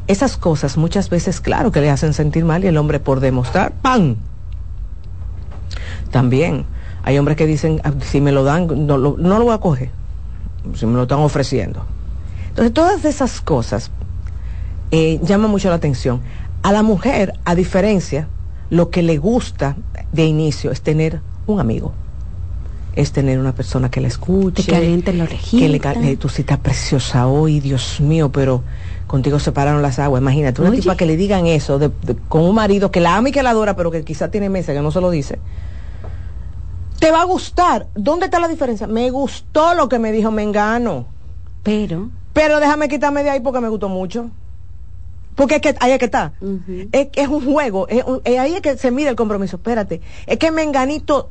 Esas 0.06 0.36
cosas 0.36 0.76
muchas 0.76 1.10
veces, 1.10 1.40
claro, 1.40 1.72
que 1.72 1.80
le 1.80 1.90
hacen 1.90 2.12
sentir 2.12 2.44
mal 2.44 2.64
y 2.64 2.66
el 2.66 2.76
hombre 2.76 3.00
por 3.00 3.20
demostrar, 3.20 3.72
¡pam! 3.82 4.16
También 6.10 6.64
hay 7.04 7.18
hombres 7.18 7.36
que 7.36 7.46
dicen, 7.46 7.80
ah, 7.84 7.92
si 8.00 8.20
me 8.20 8.32
lo 8.32 8.44
dan, 8.44 8.86
no 8.86 8.98
lo, 8.98 9.16
no 9.18 9.38
lo 9.38 9.44
voy 9.44 9.54
a 9.54 9.58
coger, 9.58 9.90
si 10.74 10.86
me 10.86 10.94
lo 10.94 11.02
están 11.02 11.20
ofreciendo. 11.20 11.84
Entonces, 12.48 12.72
todas 12.72 13.04
esas 13.04 13.40
cosas 13.40 13.90
eh, 14.90 15.20
llaman 15.22 15.50
mucho 15.50 15.68
la 15.68 15.76
atención. 15.76 16.20
A 16.62 16.72
la 16.72 16.82
mujer, 16.82 17.34
a 17.44 17.54
diferencia, 17.54 18.28
lo 18.70 18.90
que 18.90 19.02
le 19.02 19.16
gusta 19.18 19.76
de 20.12 20.24
inicio 20.24 20.70
es 20.70 20.82
tener 20.82 21.20
un 21.46 21.60
amigo 21.60 21.92
es 22.98 23.12
tener 23.12 23.38
una 23.38 23.54
persona 23.54 23.92
que 23.92 24.00
la 24.00 24.08
escuche. 24.08 24.64
Te 24.64 24.72
caliente 24.72 25.12
la 25.12 25.22
orejita. 25.22 25.94
Que 25.94 26.00
le, 26.00 26.16
tu 26.16 26.28
cita 26.28 26.56
preciosa 26.56 27.28
hoy, 27.28 27.60
Dios 27.60 28.00
mío, 28.00 28.32
pero 28.32 28.64
contigo 29.06 29.38
separaron 29.38 29.82
las 29.82 30.00
aguas. 30.00 30.20
Imagínate, 30.20 30.60
una 30.62 30.72
tipa 30.72 30.96
que 30.96 31.06
le 31.06 31.16
digan 31.16 31.46
eso 31.46 31.78
con 32.28 32.42
un 32.42 32.56
marido 32.56 32.90
que 32.90 32.98
la 32.98 33.14
ama 33.14 33.28
y 33.28 33.32
que 33.32 33.44
la 33.44 33.50
adora, 33.50 33.76
pero 33.76 33.92
que 33.92 34.02
quizá 34.02 34.32
tiene 34.32 34.48
meses 34.48 34.74
que 34.74 34.82
no 34.82 34.90
se 34.90 35.00
lo 35.00 35.10
dice. 35.10 35.38
Te 36.98 37.12
va 37.12 37.20
a 37.20 37.24
gustar. 37.24 37.86
¿Dónde 37.94 38.24
está 38.24 38.40
la 38.40 38.48
diferencia? 38.48 38.88
Me 38.88 39.10
gustó 39.10 39.74
lo 39.74 39.88
que 39.88 40.00
me 40.00 40.10
dijo 40.10 40.32
Mengano. 40.32 41.06
Pero. 41.62 42.10
Pero 42.32 42.58
déjame 42.58 42.88
quitarme 42.88 43.22
de 43.22 43.30
ahí 43.30 43.38
porque 43.38 43.60
me 43.60 43.68
gustó 43.68 43.88
mucho. 43.88 44.28
Porque 45.36 45.54
es 45.54 45.60
que 45.60 45.76
ahí 45.78 45.92
es 45.92 46.00
que 46.00 46.06
está. 46.06 46.32
es, 46.90 47.10
es, 47.14 47.28
un 47.28 47.44
juego. 47.44 47.86
Es, 47.86 48.04
ahí 48.40 48.54
es 48.54 48.60
que 48.60 48.76
se 48.76 48.90
mide 48.90 49.10
el 49.10 49.14
compromiso. 49.14 49.54
Espérate. 49.54 50.00
Es 50.26 50.36
que 50.36 50.50
Menganito 50.50 51.30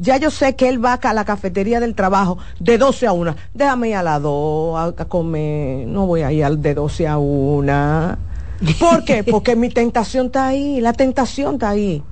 ya 0.00 0.16
yo 0.16 0.30
sé 0.30 0.56
que 0.56 0.68
él 0.68 0.84
va 0.84 0.94
a 0.94 1.14
la 1.14 1.24
cafetería 1.24 1.80
del 1.80 1.94
trabajo 1.94 2.38
de 2.60 2.78
12 2.78 3.06
a 3.06 3.12
1. 3.12 3.34
Déjame 3.54 3.90
ir 3.90 3.96
a 3.96 4.02
las 4.02 4.22
2 4.22 4.94
a, 4.98 5.04
comer. 5.06 5.86
No 5.86 6.06
voy 6.06 6.22
a 6.22 6.32
ir 6.32 6.44
al 6.44 6.60
de 6.60 6.74
12 6.74 7.08
a 7.08 7.18
1. 7.18 8.16
¿Por 8.78 9.04
qué? 9.04 9.24
Porque 9.30 9.56
mi 9.56 9.68
tentación 9.68 10.26
está 10.26 10.48
ahí. 10.48 10.80
La 10.80 10.92
tentación 10.92 11.54
está 11.54 11.70
ahí. 11.70 12.02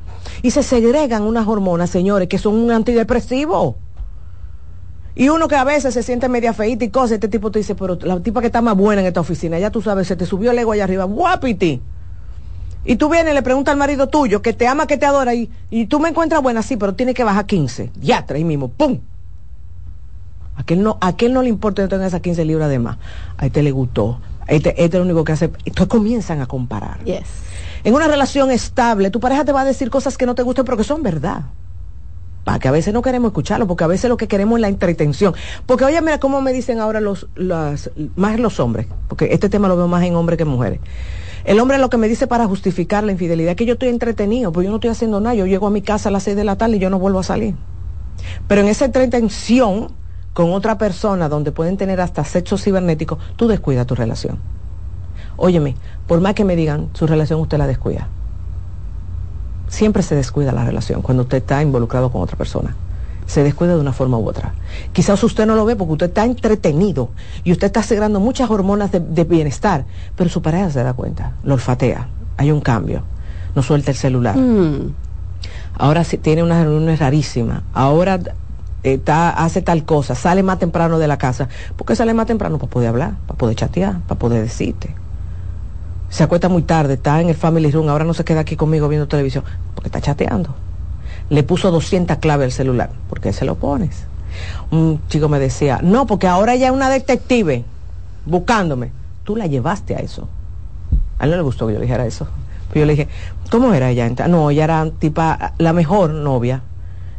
Y 0.43 0.51
se 0.51 0.63
segregan 0.63 1.23
unas 1.23 1.47
hormonas, 1.47 1.91
señores, 1.91 2.29
que 2.29 2.39
son 2.39 2.55
un 2.55 2.71
antidepresivo. 2.71 3.77
Y 5.17 5.29
uno 5.29 5.47
que 5.47 5.55
a 5.55 5.65
veces 5.65 5.95
se 5.95 6.03
siente 6.03 6.29
media 6.29 6.53
feita 6.53 6.85
y 6.85 6.89
cosas, 6.89 7.13
este 7.13 7.29
tipo 7.29 7.51
te 7.51 7.61
dice, 7.61 7.77
pero 7.77 7.97
la 8.03 8.19
tipa 8.21 8.41
que 8.41 8.49
está 8.49 8.61
más 8.61 8.77
buena 8.77 9.01
en 9.01 9.07
esta 9.07 9.21
oficina, 9.21 9.59
ya 9.61 9.71
tú 9.71 9.81
sabes, 9.81 10.09
se 10.09 10.17
te 10.17 10.27
subió 10.27 10.51
el 10.51 10.59
ego 10.59 10.73
allá 10.73 10.85
arriba, 10.85 11.05
guapiti. 11.05 11.81
Y 12.85 12.97
tú 12.97 13.09
vienes 13.09 13.33
y 13.33 13.35
le 13.35 13.43
preguntas 13.43 13.73
al 13.73 13.79
marido 13.79 14.09
tuyo 14.09 14.43
que 14.43 14.53
te 14.53 14.67
ama, 14.67 14.87
que 14.87 14.99
te 14.99 15.07
adora 15.07 15.35
y, 15.35 15.51
y 15.71 15.87
tú 15.87 16.01
me 16.01 16.11
encuentras 16.11 16.43
buena, 16.43 16.63
sí, 16.63 16.77
pero 16.77 16.95
tiene 16.95 17.15
que 17.15 17.25
bajar 17.25 17.47
15. 17.47 17.91
Ya, 18.01 18.25
ahí 18.29 18.45
mismo, 18.45 18.69
¡pum! 18.69 19.01
A 20.57 20.61
aquel 20.61 20.83
no, 20.83 20.99
a 21.01 21.09
aquel 21.09 21.33
no 21.33 21.43
le 21.43 21.49
importa 21.49 21.83
que 21.83 21.89
tenga 21.89 22.07
esas 22.07 22.21
15 22.21 22.45
libras 22.45 22.69
de 22.69 22.79
más. 22.79 22.99
A 23.39 23.47
este 23.47 23.63
le 23.63 23.71
gustó. 23.71 24.21
Este, 24.47 24.71
este 24.71 24.85
es 24.85 24.95
lo 24.95 25.03
único 25.03 25.25
que 25.25 25.33
hace. 25.33 25.47
Entonces 25.65 25.87
comienzan 25.89 26.41
a 26.41 26.47
comparar. 26.47 27.03
Yes. 27.05 27.25
En 27.83 27.95
una 27.95 28.07
relación 28.07 28.51
estable, 28.51 29.11
tu 29.11 29.21
pareja 29.21 29.45
te 29.45 29.53
va 29.53 29.63
a 29.63 29.65
decir 29.65 29.91
cosas 29.91 30.17
que 30.17 30.27
no 30.27 30.35
te 30.35 30.43
gustan, 30.43 30.65
pero 30.65 30.77
que 30.77 30.85
son 30.85 31.03
verdad. 31.03 31.45
Para 32.45 32.59
que 32.59 32.69
a 32.69 32.71
veces 32.71 32.93
no 32.93 33.01
queremos 33.01 33.31
escucharlo, 33.31 33.67
porque 33.67 33.85
a 33.85 33.87
veces 33.87 34.11
lo 34.11 34.19
que 34.19 34.29
queremos 34.29 34.59
es 34.59 34.61
la 34.61 34.69
entretención. 34.69 35.35
Porque 35.67 35.85
oye, 35.85 36.01
mira 36.03 36.21
cómo 36.21 36.43
me 36.43 36.53
dicen 36.53 36.79
ahora 36.79 37.01
los, 37.01 37.27
las, 37.35 37.91
más 38.17 38.39
los 38.39 38.61
hombres, 38.61 38.87
porque 39.09 39.29
este 39.33 39.49
tema 39.49 39.67
lo 39.67 39.77
veo 39.77 39.89
más 39.89 40.03
en 40.05 40.15
hombres 40.15 40.37
que 40.37 40.43
en 40.43 40.51
mujeres. 40.51 40.81
El 41.45 41.61
hombre 41.61 41.79
lo 41.79 41.91
que 41.91 41.99
me 41.99 42.09
dice 42.09 42.27
para 42.27 42.47
justificar 42.47 43.05
la 43.05 43.13
infidelidad 43.13 43.51
es 43.51 43.57
que 43.57 43.67
yo 43.67 43.75
estoy 43.75 43.91
entretenido, 43.91 44.51
pues 44.51 44.65
yo 44.65 44.71
no 44.71 44.77
estoy 44.77 44.91
haciendo 44.91 45.21
nada, 45.21 45.35
yo 45.35 45.47
llego 45.47 45.67
a 45.67 45.71
mi 45.71 45.83
casa 45.83 46.09
a 46.09 46.13
las 46.13 46.23
seis 46.23 46.37
de 46.37 46.45
la 46.45 46.57
tarde 46.57 46.77
y 46.77 46.79
yo 46.79 46.89
no 46.89 46.99
vuelvo 46.99 47.19
a 47.19 47.23
salir. 47.23 47.55
Pero 48.49 48.63
en 48.63 48.69
esa 48.69 48.87
entretención 48.87 49.89
con 50.33 50.53
otra 50.53 50.79
persona 50.79 51.29
donde 51.29 51.53
pueden 51.53 51.77
tener 51.77 52.01
hasta 52.01 52.25
sexo 52.25 52.57
cibernético, 52.57 53.19
tú 53.37 53.47
descuidas 53.47 53.87
tu 53.87 53.95
relación. 53.95 54.39
Óyeme, 55.37 55.77
por 56.07 56.21
más 56.21 56.35
que 56.35 56.45
me 56.45 56.57
digan, 56.57 56.89
su 56.95 57.07
relación 57.07 57.41
usted 57.41 57.59
la 57.59 57.67
descuida. 57.67 58.09
Siempre 59.69 60.03
se 60.03 60.15
descuida 60.15 60.53
la 60.53 60.65
relación 60.65 61.03
cuando 61.03 61.25
usted 61.25 61.39
está 61.39 61.63
involucrado 61.63 62.11
con 62.11 62.23
otra 62.23 62.39
persona 62.39 62.75
se 63.27 63.43
descuida 63.43 63.75
de 63.75 63.81
una 63.81 63.93
forma 63.93 64.19
u 64.19 64.29
otra. 64.29 64.55
Quizás 64.93 65.23
usted 65.23 65.47
no 65.47 65.55
lo 65.55 65.65
ve 65.65 65.77
porque 65.77 65.93
usted 65.93 66.07
está 66.07 66.25
entretenido 66.25 67.11
y 67.43 67.53
usted 67.53 67.67
está 67.67 67.83
segregando 67.83 68.21
muchas 68.21 68.51
hormonas 68.51 68.91
de, 68.93 69.25
bienestar, 69.25 69.85
pero 70.17 70.29
su 70.29 70.43
pareja 70.43 70.71
se 70.71 70.83
da 70.83 70.93
cuenta, 70.93 71.33
lo 71.43 71.55
olfatea, 71.55 72.09
hay 72.37 72.51
un 72.51 72.61
cambio, 72.61 73.03
no 73.55 73.63
suelta 73.63 73.91
el 73.91 73.97
celular. 73.97 74.37
Mm. 74.37 74.95
Ahora 75.77 76.05
sí 76.05 76.19
tiene 76.19 76.43
unas 76.43 76.65
reuniones 76.65 76.99
rarísimas, 76.99 77.63
ahora 77.73 78.21
está, 78.83 79.31
hace 79.31 79.63
tal 79.63 79.85
cosa, 79.85 80.15
sale 80.15 80.43
más 80.43 80.59
temprano 80.59 80.99
de 80.99 81.09
la 81.09 81.17
casa. 81.17 81.49
¿Por 81.77 81.87
qué 81.87 81.97
sale 81.97 82.15
más 82.15 82.27
temprano? 82.27 82.59
Para 82.59 82.71
poder 82.71 82.89
hablar, 82.89 83.15
para 83.27 83.39
poder 83.39 83.57
chatear, 83.57 84.01
para 84.01 84.19
poder 84.19 84.43
decirte. 84.43 84.95
Se 86.11 86.23
acuesta 86.23 86.49
muy 86.49 86.63
tarde, 86.63 86.95
está 86.95 87.21
en 87.21 87.29
el 87.29 87.35
family 87.35 87.71
room, 87.73 87.89
ahora 87.89 88.05
no 88.05 88.15
se 88.15 88.25
queda 88.25 88.41
aquí 88.41 88.55
conmigo 88.55 88.87
viendo 88.89 89.09
televisión, 89.09 89.43
porque 89.75 89.89
está 89.89 90.01
chateando 90.01 90.55
le 91.35 91.43
puso 91.43 91.71
200 91.71 92.19
claves 92.19 92.47
al 92.47 92.53
celular. 92.53 92.91
¿Por 93.09 93.21
qué 93.21 93.33
se 93.33 93.45
lo 93.45 93.57
pones? 93.57 94.05
Un 94.71 95.01
chico 95.09 95.29
me 95.29 95.39
decía, 95.39 95.81
no, 95.83 96.07
porque 96.07 96.29
ahora 96.29 96.55
ella 96.55 96.69
es 96.69 96.73
una 96.73 96.89
detective 96.89 97.65
buscándome. 98.25 98.93
Tú 99.25 99.37
la 99.37 99.47
llevaste 99.47 99.97
a 99.97 99.99
eso. 99.99 100.29
A 101.19 101.25
él 101.25 101.31
no 101.31 101.37
le 101.37 101.43
gustó 101.43 101.67
que 101.67 101.75
yo 101.75 101.81
dijera 101.81 102.07
eso. 102.07 102.29
Pero 102.69 102.81
yo 102.81 102.87
le 102.87 102.93
dije, 102.93 103.09
¿cómo 103.51 103.75
era 103.75 103.91
ella? 103.91 104.09
No, 104.29 104.51
ella 104.51 104.65
era 104.65 104.91
tipa 104.99 105.55
la 105.59 105.73
mejor 105.73 106.11
novia. 106.11 106.63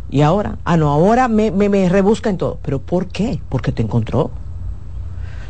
Y 0.10 0.22
ahora, 0.22 0.58
ah, 0.64 0.78
no, 0.78 0.92
ahora 0.92 1.28
me, 1.28 1.52
me, 1.52 1.68
me 1.68 1.90
rebusca 1.90 2.30
en 2.30 2.38
todo. 2.38 2.60
¿Pero 2.62 2.80
por 2.80 3.08
qué? 3.08 3.42
Porque 3.50 3.72
te 3.72 3.82
encontró. 3.82 4.32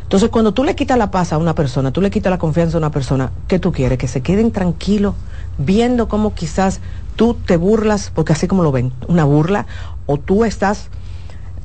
Entonces, 0.02 0.28
cuando 0.30 0.52
tú 0.52 0.64
le 0.64 0.74
quitas 0.74 0.96
la 0.96 1.10
paz 1.10 1.32
a 1.32 1.38
una 1.38 1.54
persona, 1.54 1.92
tú 1.92 2.00
le 2.00 2.10
quitas 2.10 2.30
la 2.30 2.38
confianza 2.38 2.76
a 2.76 2.78
una 2.78 2.90
persona, 2.90 3.32
¿qué 3.48 3.58
tú 3.58 3.72
quieres? 3.72 3.98
Que 3.98 4.08
se 4.08 4.22
queden 4.22 4.52
tranquilos 4.52 5.14
viendo 5.58 6.08
cómo 6.08 6.34
quizás 6.34 6.80
tú 7.16 7.34
te 7.34 7.56
burlas, 7.56 8.12
porque 8.14 8.32
así 8.32 8.46
como 8.46 8.62
lo 8.62 8.72
ven, 8.72 8.92
una 9.08 9.24
burla, 9.24 9.66
o 10.06 10.18
tú 10.18 10.44
estás 10.44 10.88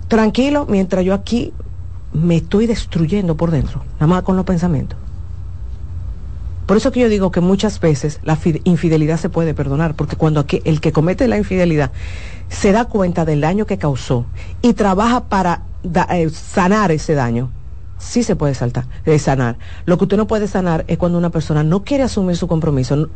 tranquilo 0.08 0.66
mientras 0.68 1.06
yo 1.06 1.14
aquí 1.14 1.54
me 2.14 2.38
estoy 2.38 2.68
destruyendo 2.68 3.38
por 3.38 3.52
dentro, 3.52 3.84
nada 3.96 4.08
más 4.08 4.24
con 4.24 4.36
los 4.36 4.46
pensamientos. 4.46 4.98
Por 6.66 6.78
eso 6.78 6.92
que 6.92 7.02
yo 7.02 7.10
digo 7.10 7.32
que 7.32 7.42
muchas 7.42 7.80
veces 7.80 8.20
la 8.24 8.38
infidelidad 8.64 9.20
se 9.20 9.30
puede 9.30 9.54
perdonar, 9.54 9.96
porque 9.96 10.16
cuando 10.16 10.46
el 10.64 10.80
que 10.80 10.92
comete 10.92 11.28
la 11.28 11.38
infidelidad 11.38 11.92
se 12.50 12.72
da 12.72 12.86
cuenta 12.86 13.26
del 13.26 13.42
daño 13.42 13.66
que 13.66 13.78
causó 13.78 14.26
y 14.62 14.74
trabaja 14.74 15.26
para 15.26 15.64
eh, 15.84 16.30
sanar 16.30 16.92
ese 16.92 17.14
daño, 17.14 17.50
sí 17.98 18.24
se 18.24 18.36
puede 18.36 18.54
saltar, 18.54 18.86
de 19.06 19.20
sanar. 19.20 19.58
Lo 19.86 19.98
que 19.98 20.06
usted 20.06 20.18
no 20.18 20.28
puede 20.28 20.48
sanar 20.48 20.86
es 20.88 20.98
cuando 20.98 21.18
una 21.18 21.30
persona 21.30 21.64
no 21.64 21.84
quiere 21.84 22.04
asumir 22.04 22.38
su 22.38 22.48
compromiso, 22.48 23.10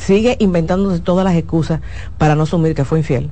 sigue 0.00 0.36
inventándose 0.40 1.00
todas 1.00 1.24
las 1.24 1.34
excusas 1.34 1.80
para 2.18 2.34
no 2.34 2.44
asumir 2.44 2.74
que 2.74 2.84
fue 2.84 2.98
infiel. 2.98 3.30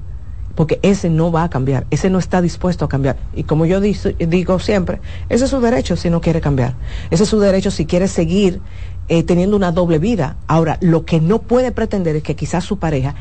Porque 0.55 0.81
ese 0.83 1.09
no 1.09 1.31
va 1.31 1.45
a 1.45 1.51
cambiar, 1.51 1.87
ese 1.91 2.11
no 2.11 2.19
está 2.19 2.43
dispuesto 2.43 2.85
a 2.85 2.89
cambiar. 2.89 3.17
Y 3.35 3.45
como 3.45 3.65
yo 3.65 3.81
digo 3.81 4.59
siempre, 4.59 5.01
ese 5.29 5.45
es 5.45 5.51
su 5.51 5.61
derecho 5.61 5.97
si 5.97 6.11
no 6.11 6.21
quiere 6.21 6.41
cambiar. 6.41 6.75
Ese 7.11 7.23
es 7.23 7.29
su 7.29 7.39
derecho 7.39 7.71
si 7.71 7.87
quiere 7.87 8.09
seguir 8.09 8.61
eh, 9.09 9.23
teniendo 9.23 9.57
una 9.57 9.71
doble 9.71 10.01
vida. 10.01 10.37
Ahora, 10.49 10.79
lo 10.81 11.05
que 11.05 11.21
no 11.21 11.39
puede 11.39 11.71
pretender 11.71 12.17
es 12.17 12.25
que 12.25 12.35
quizás 12.35 12.65
su 12.65 12.79
pareja 12.79 13.15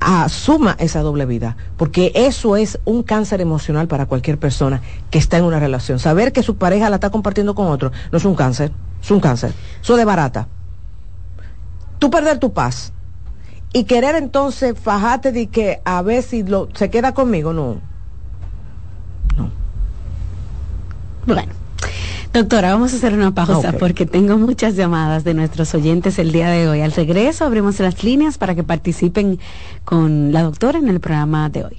asuma 0.00 0.74
esa 0.80 1.02
doble 1.02 1.24
vida, 1.26 1.56
porque 1.76 2.10
eso 2.16 2.56
es 2.56 2.80
un 2.84 3.04
cáncer 3.04 3.40
emocional 3.40 3.86
para 3.86 4.06
cualquier 4.06 4.36
persona 4.36 4.82
que 5.12 5.18
está 5.18 5.38
en 5.38 5.44
una 5.44 5.60
relación. 5.60 6.00
Saber 6.00 6.32
que 6.32 6.42
su 6.42 6.56
pareja 6.56 6.90
la 6.90 6.96
está 6.96 7.10
compartiendo 7.10 7.54
con 7.54 7.68
otro 7.68 7.92
no 8.10 8.18
es 8.18 8.24
un 8.24 8.34
cáncer, 8.34 8.72
es 9.00 9.10
un 9.12 9.20
cáncer. 9.20 9.52
Eso 9.80 9.96
de 9.96 10.04
barata 10.04 10.48
tú 12.02 12.10
perder 12.10 12.40
tu 12.40 12.52
paz 12.52 12.92
y 13.72 13.84
querer 13.84 14.16
entonces 14.16 14.74
fajarte 14.76 15.30
de 15.30 15.46
que 15.46 15.80
a 15.84 16.02
ver 16.02 16.24
si 16.24 16.42
lo, 16.42 16.68
se 16.74 16.90
queda 16.90 17.14
conmigo, 17.14 17.52
no. 17.52 17.76
No. 19.36 19.48
Bueno. 21.24 21.52
Doctora, 22.32 22.72
vamos 22.72 22.92
a 22.92 22.96
hacer 22.96 23.12
una 23.12 23.32
pausa 23.34 23.74
porque 23.78 24.04
tengo 24.04 24.36
muchas 24.36 24.74
llamadas 24.74 25.22
de 25.22 25.34
nuestros 25.34 25.74
oyentes 25.76 26.18
el 26.18 26.32
día 26.32 26.50
de 26.50 26.68
hoy. 26.68 26.80
Al 26.80 26.90
regreso 26.90 27.44
abrimos 27.44 27.78
las 27.78 28.02
líneas 28.02 28.36
para 28.36 28.56
que 28.56 28.64
participen 28.64 29.38
con 29.84 30.32
la 30.32 30.42
doctora 30.42 30.80
en 30.80 30.88
el 30.88 30.98
programa 30.98 31.50
de 31.50 31.66
hoy. 31.66 31.78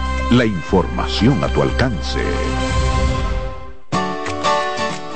la 0.31 0.45
información 0.45 1.43
a 1.43 1.49
tu 1.49 1.61
alcance. 1.61 2.21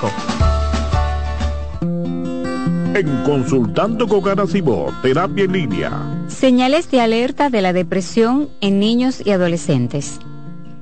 En 2.93 3.23
Consultando 3.23 4.07
con 4.07 4.21
Garacimo, 4.21 4.93
Terapia 5.01 5.45
en 5.45 5.51
Línea. 5.51 5.91
Señales 6.27 6.91
de 6.91 7.01
alerta 7.01 7.49
de 7.49 7.61
la 7.61 7.73
depresión 7.73 8.49
en 8.61 8.79
niños 8.79 9.25
y 9.25 9.31
adolescentes. 9.31 10.19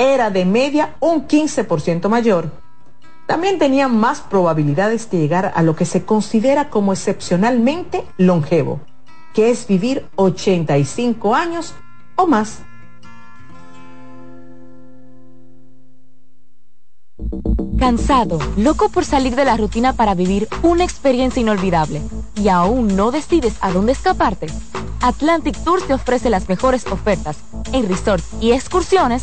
era 0.00 0.30
de 0.30 0.44
media 0.44 0.96
un 1.00 1.28
15% 1.28 2.08
mayor 2.08 2.50
también 3.30 3.60
tenían 3.60 3.96
más 3.96 4.22
probabilidades 4.22 5.08
de 5.08 5.18
llegar 5.18 5.52
a 5.54 5.62
lo 5.62 5.76
que 5.76 5.84
se 5.84 6.04
considera 6.04 6.68
como 6.68 6.92
excepcionalmente 6.92 8.04
longevo, 8.16 8.80
que 9.34 9.50
es 9.50 9.68
vivir 9.68 10.04
85 10.16 11.32
años 11.36 11.72
o 12.16 12.26
más. 12.26 12.58
Cansado, 17.78 18.40
loco 18.56 18.88
por 18.88 19.04
salir 19.04 19.36
de 19.36 19.44
la 19.44 19.56
rutina 19.56 19.92
para 19.92 20.16
vivir 20.16 20.48
una 20.64 20.82
experiencia 20.82 21.40
inolvidable 21.40 22.02
y 22.34 22.48
aún 22.48 22.96
no 22.96 23.12
decides 23.12 23.58
a 23.60 23.70
dónde 23.70 23.92
escaparte. 23.92 24.48
Atlantic 25.02 25.56
Tours 25.62 25.86
te 25.86 25.94
ofrece 25.94 26.30
las 26.30 26.48
mejores 26.48 26.84
ofertas 26.88 27.38
en 27.72 27.88
resorts 27.88 28.26
y 28.40 28.50
excursiones 28.50 29.22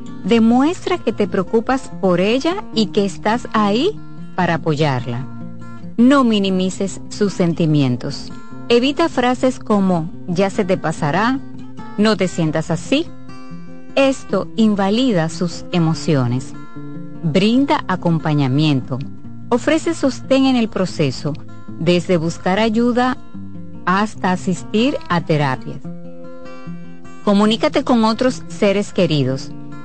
Demuestra 0.23 0.97
que 0.97 1.13
te 1.13 1.27
preocupas 1.27 1.91
por 1.99 2.19
ella 2.19 2.63
y 2.73 2.87
que 2.87 3.05
estás 3.05 3.47
ahí 3.53 3.99
para 4.35 4.55
apoyarla. 4.55 5.25
No 5.97 6.23
minimices 6.23 7.01
sus 7.09 7.33
sentimientos. 7.33 8.31
Evita 8.69 9.09
frases 9.09 9.59
como 9.59 10.09
ya 10.27 10.49
se 10.49 10.63
te 10.63 10.77
pasará, 10.77 11.39
no 11.97 12.17
te 12.17 12.27
sientas 12.27 12.71
así. 12.71 13.07
Esto 13.95 14.47
invalida 14.55 15.27
sus 15.29 15.65
emociones. 15.71 16.53
Brinda 17.23 17.83
acompañamiento. 17.87 18.99
Ofrece 19.49 19.93
sostén 19.93 20.45
en 20.45 20.55
el 20.55 20.69
proceso, 20.69 21.33
desde 21.79 22.17
buscar 22.17 22.59
ayuda 22.59 23.17
hasta 23.85 24.31
asistir 24.31 24.97
a 25.09 25.21
terapias. 25.21 25.79
Comunícate 27.25 27.83
con 27.83 28.05
otros 28.05 28.43
seres 28.47 28.93
queridos. 28.93 29.51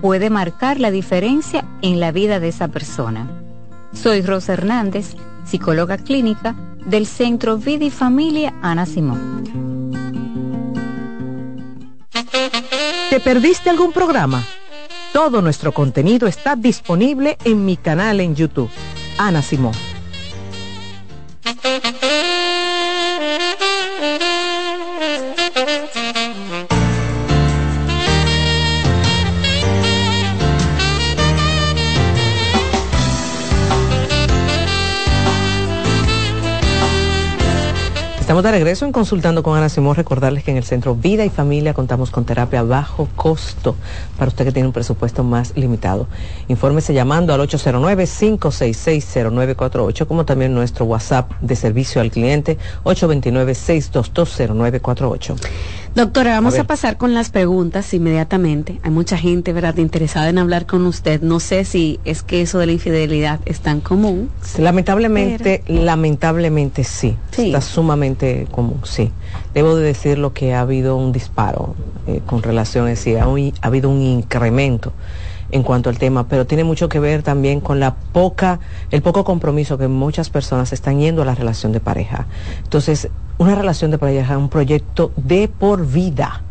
puede 0.00 0.30
marcar 0.30 0.80
la 0.80 0.90
diferencia 0.90 1.64
en 1.82 2.00
la 2.00 2.12
vida 2.12 2.40
de 2.40 2.48
esa 2.48 2.68
persona. 2.68 3.28
Soy 3.92 4.22
Rosa 4.22 4.52
Hernández, 4.54 5.14
psicóloga 5.44 5.98
clínica 5.98 6.54
del 6.86 7.06
Centro 7.06 7.58
Vida 7.58 7.84
y 7.84 7.90
Familia 7.90 8.54
Ana 8.62 8.86
Simón. 8.86 9.44
¿Te 13.10 13.20
perdiste 13.20 13.70
algún 13.70 13.92
programa? 13.92 14.44
Todo 15.12 15.40
nuestro 15.40 15.72
contenido 15.72 16.28
está 16.28 16.54
disponible 16.56 17.38
en 17.44 17.64
mi 17.64 17.76
canal 17.76 18.20
en 18.20 18.34
YouTube, 18.34 18.70
Ana 19.16 19.42
Simón. 19.42 19.72
Estamos 38.38 38.52
de 38.52 38.58
regreso 38.58 38.84
en 38.84 38.92
Consultando 38.92 39.42
con 39.42 39.58
Ana 39.58 39.68
Simón. 39.68 39.96
Recordarles 39.96 40.44
que 40.44 40.52
en 40.52 40.58
el 40.58 40.62
Centro 40.62 40.94
Vida 40.94 41.24
y 41.24 41.28
Familia 41.28 41.74
contamos 41.74 42.12
con 42.12 42.24
terapia 42.24 42.62
bajo 42.62 43.08
costo 43.16 43.74
para 44.16 44.28
usted 44.28 44.44
que 44.44 44.52
tiene 44.52 44.68
un 44.68 44.72
presupuesto 44.72 45.24
más 45.24 45.54
limitado. 45.56 46.06
Infórmese 46.46 46.94
llamando 46.94 47.34
al 47.34 47.40
809-566-0948, 47.40 50.06
como 50.06 50.24
también 50.24 50.54
nuestro 50.54 50.84
WhatsApp 50.84 51.32
de 51.40 51.56
servicio 51.56 52.00
al 52.00 52.12
cliente 52.12 52.58
829-622-0948. 52.84 55.34
Doctora, 55.98 56.30
vamos 56.30 56.56
a, 56.58 56.64
pasar 56.64 56.96
con 56.96 57.12
las 57.12 57.30
preguntas 57.30 57.92
inmediatamente. 57.92 58.78
Hay 58.84 58.90
mucha 58.90 59.18
gente, 59.18 59.52
¿verdad?, 59.52 59.76
interesada 59.78 60.28
en 60.28 60.38
hablar 60.38 60.64
con 60.64 60.86
usted. 60.86 61.22
No 61.22 61.40
sé 61.40 61.64
si 61.64 61.98
es 62.04 62.22
que 62.22 62.40
eso 62.40 62.58
de 62.58 62.66
la 62.66 62.72
infidelidad 62.72 63.40
es 63.46 63.60
tan 63.60 63.80
común. 63.80 64.30
Lamentablemente, 64.58 65.64
lamentablemente 65.66 66.84
sí. 66.84 67.16
Está 67.36 67.60
sumamente 67.60 68.46
común, 68.50 68.80
sí. 68.84 69.10
Debo 69.54 69.74
de 69.74 69.84
decirlo 69.84 70.32
que 70.32 70.54
ha 70.54 70.60
habido 70.60 70.96
un 70.96 71.10
disparo 71.10 71.74
eh, 72.06 72.20
con 72.24 72.42
relación 72.42 72.86
a 72.86 72.94
sí, 72.94 73.16
ha, 73.16 73.24
ha 73.24 73.66
habido 73.66 73.90
un 73.90 74.00
incremento 74.00 74.92
en 75.50 75.62
cuanto 75.62 75.90
al 75.90 75.98
tema, 75.98 76.28
pero 76.28 76.46
tiene 76.46 76.64
mucho 76.64 76.88
que 76.88 77.00
ver 77.00 77.22
también 77.22 77.60
con 77.60 77.80
la 77.80 77.94
poca, 77.94 78.60
el 78.90 79.02
poco 79.02 79.24
compromiso 79.24 79.78
que 79.78 79.88
muchas 79.88 80.30
personas 80.30 80.72
están 80.72 81.00
yendo 81.00 81.22
a 81.22 81.24
la 81.24 81.34
relación 81.34 81.72
de 81.72 81.80
pareja. 81.80 82.26
Entonces, 82.62 83.08
una 83.38 83.54
relación 83.54 83.90
de 83.90 83.98
pareja 83.98 84.34
es 84.34 84.38
un 84.38 84.48
proyecto 84.48 85.12
de 85.16 85.48
por 85.48 85.86
vida. 85.86 86.42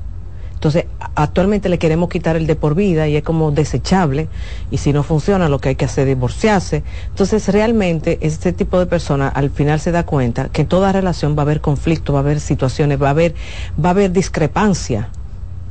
Entonces, 0.58 0.86
actualmente 1.14 1.70
le 1.70 1.78
queremos 1.78 2.10
quitar 2.10 2.36
el 2.36 2.48
de 2.48 2.56
por 2.56 2.74
vida 2.74 3.08
y 3.08 3.16
es 3.16 3.22
como 3.22 3.52
desechable 3.52 4.28
y 4.72 4.80
si 4.80 4.92
no 4.92 5.04
funciona 5.04 5.50
lo 5.50 5.60
que 5.60 5.70
hay 5.70 5.76
que 5.76 5.86
hacer 5.86 6.08
es 6.08 6.16
divorciarse. 6.16 6.84
Entonces, 7.10 7.48
realmente 7.50 8.18
este 8.22 8.54
tipo 8.54 8.80
de 8.80 8.88
persona 8.88 9.28
al 9.28 9.52
final 9.52 9.80
se 9.80 9.92
da 9.92 10.04
cuenta 10.04 10.50
que 10.50 10.62
en 10.62 10.68
toda 10.68 10.92
relación 10.92 11.36
va 11.36 11.42
a 11.42 11.44
haber 11.44 11.62
conflicto, 11.62 12.14
va 12.14 12.20
a 12.20 12.22
haber 12.24 12.40
situaciones, 12.40 13.00
va 13.00 13.08
a 13.08 13.12
haber 13.12 13.36
va 13.84 13.90
a 13.90 13.92
haber 13.92 14.12
discrepancia 14.12 15.10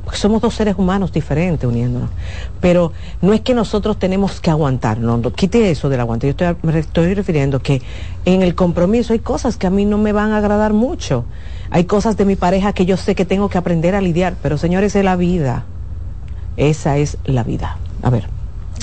porque 0.07 0.19
somos 0.19 0.41
dos 0.41 0.55
seres 0.55 0.75
humanos 0.77 1.11
diferentes 1.11 1.67
uniéndonos. 1.67 2.09
Pero 2.61 2.93
no 3.21 3.33
es 3.33 3.41
que 3.41 3.53
nosotros 3.53 3.99
tenemos 3.99 4.39
que 4.39 4.49
aguantar, 4.49 4.99
no, 4.99 5.21
quite 5.33 5.69
eso 5.69 5.89
del 5.89 5.99
aguante. 5.99 6.27
Yo 6.27 6.31
estoy, 6.31 6.55
me 6.61 6.79
estoy 6.79 7.13
refiriendo 7.13 7.59
que 7.59 7.81
en 8.23 8.41
el 8.41 8.55
compromiso 8.55 9.11
hay 9.11 9.19
cosas 9.19 9.57
que 9.57 9.67
a 9.67 9.69
mí 9.69 9.83
no 9.83 9.97
me 9.97 10.13
van 10.13 10.31
a 10.31 10.37
agradar 10.37 10.71
mucho. 10.71 11.25
Hay 11.71 11.83
cosas 11.83 12.15
de 12.15 12.23
mi 12.23 12.37
pareja 12.37 12.71
que 12.71 12.85
yo 12.85 12.95
sé 12.95 13.15
que 13.15 13.25
tengo 13.25 13.49
que 13.49 13.57
aprender 13.57 13.95
a 13.95 13.99
lidiar, 13.99 14.35
pero 14.41 14.57
señores, 14.57 14.95
es 14.95 15.03
la 15.03 15.17
vida. 15.17 15.65
Esa 16.55 16.95
es 16.95 17.17
la 17.25 17.43
vida. 17.43 17.75
A 18.01 18.09
ver. 18.09 18.36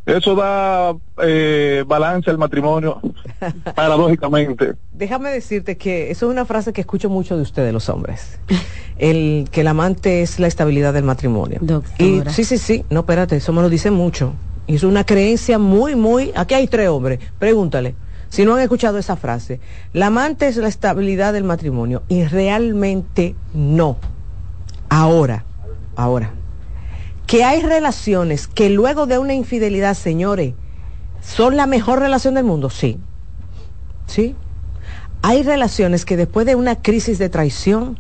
eso 0.07 0.35
da 0.35 0.95
eh, 1.23 1.85
balance 1.87 2.31
al 2.31 2.37
matrimonio, 2.37 3.01
paradójicamente. 3.75 4.75
Déjame 4.93 5.31
decirte 5.31 5.77
que 5.77 6.11
eso 6.11 6.27
es 6.27 6.33
una 6.33 6.45
frase 6.45 6.73
que 6.73 6.83
escucho 6.83 7.09
mucho 7.09 7.37
de 7.37 7.43
ustedes, 7.43 7.73
los 7.73 7.89
hombres. 7.89 8.39
El 8.99 9.49
que 9.51 9.63
el 9.63 9.69
amante 9.69 10.23
es 10.23 10.39
la 10.39 10.47
estabilidad 10.47 10.93
del 10.93 11.05
matrimonio. 11.05 11.61
Y 11.99 12.23
sí, 12.29 12.45
sí, 12.45 12.59
sí, 12.59 12.85
no, 12.91 13.01
espérate, 13.01 13.37
eso 13.37 13.53
me 13.53 13.63
lo 13.63 13.71
dice 13.71 13.91
mucho. 13.91 14.35
Y 14.67 14.77
es 14.77 14.83
una 14.83 15.05
creencia 15.05 15.59
muy, 15.59 15.95
muy... 15.95 16.33
Aquí 16.35 16.55
hay 16.55 16.67
tres 16.69 16.89
hombres, 16.89 17.19
pregúntale. 17.39 17.95
Si 18.29 18.45
no 18.45 18.55
han 18.55 18.61
escuchado 18.61 18.99
esa 18.99 19.17
frase, 19.17 19.61
la 19.93 20.07
amante 20.07 20.49
es 20.49 20.57
la 20.57 20.69
estabilidad 20.69 21.33
del 21.33 21.45
matrimonio 21.45 22.03
y 22.09 22.25
realmente 22.25 23.35
no. 23.55 23.97
Ahora, 24.89 25.45
ahora, 25.97 26.33
que 27.27 27.45
hay 27.45 27.63
relaciones 27.63 28.47
que 28.47 28.71
luego 28.71 29.07
de 29.07 29.19
una 29.19 29.35
infidelidad, 29.35 29.95
señores, 29.95 30.55
son 31.21 31.57
la 31.57 31.67
mejor 31.67 32.01
relación 32.01 32.35
del 32.35 32.45
mundo, 32.45 32.71
sí. 32.71 32.99
Sí. 34.07 34.37
Hay 35.23 35.43
relaciones 35.43 36.05
que 36.05 36.17
después 36.17 36.47
de 36.47 36.55
una 36.55 36.77
crisis 36.77 37.19
de 37.19 37.31
traición, 37.31 37.99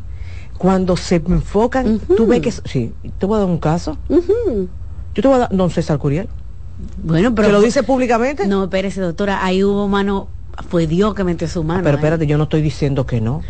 cuando 0.59 0.97
se 0.97 1.17
enfocan, 1.17 2.01
tú 2.17 2.27
ves 2.27 2.43
que... 2.43 2.53
Sí, 2.53 2.93
te 3.19 3.27
voy 3.27 3.37
a 3.37 3.41
dar 3.41 3.49
un 3.49 3.59
caso. 3.59 3.97
Yo 4.09 5.23
te 5.23 5.29
voy 5.29 5.37
a 5.37 5.39
dar... 5.41 5.49
Don 5.51 5.71
César 5.71 5.99
Curiel. 5.99 6.29
Bueno, 7.03 7.35
pero... 7.35 7.49
¿Que 7.49 7.53
lo 7.53 7.61
dice 7.63 7.83
públicamente? 7.83 8.47
No, 8.47 8.65
espérese, 8.65 9.01
doctora, 9.01 9.45
ahí 9.45 9.65
hubo 9.65 9.89
mano, 9.89 10.29
fue 10.69 10.87
Dios 10.87 11.15
que 11.15 11.25
metió 11.25 11.49
su 11.49 11.65
mano. 11.65 11.83
Pero 11.83 11.97
espérate, 11.97 12.27
yo 12.27 12.37
no 12.37 12.45
estoy 12.45 12.61
diciendo 12.61 13.07
que 13.07 13.23
no. 13.23 13.41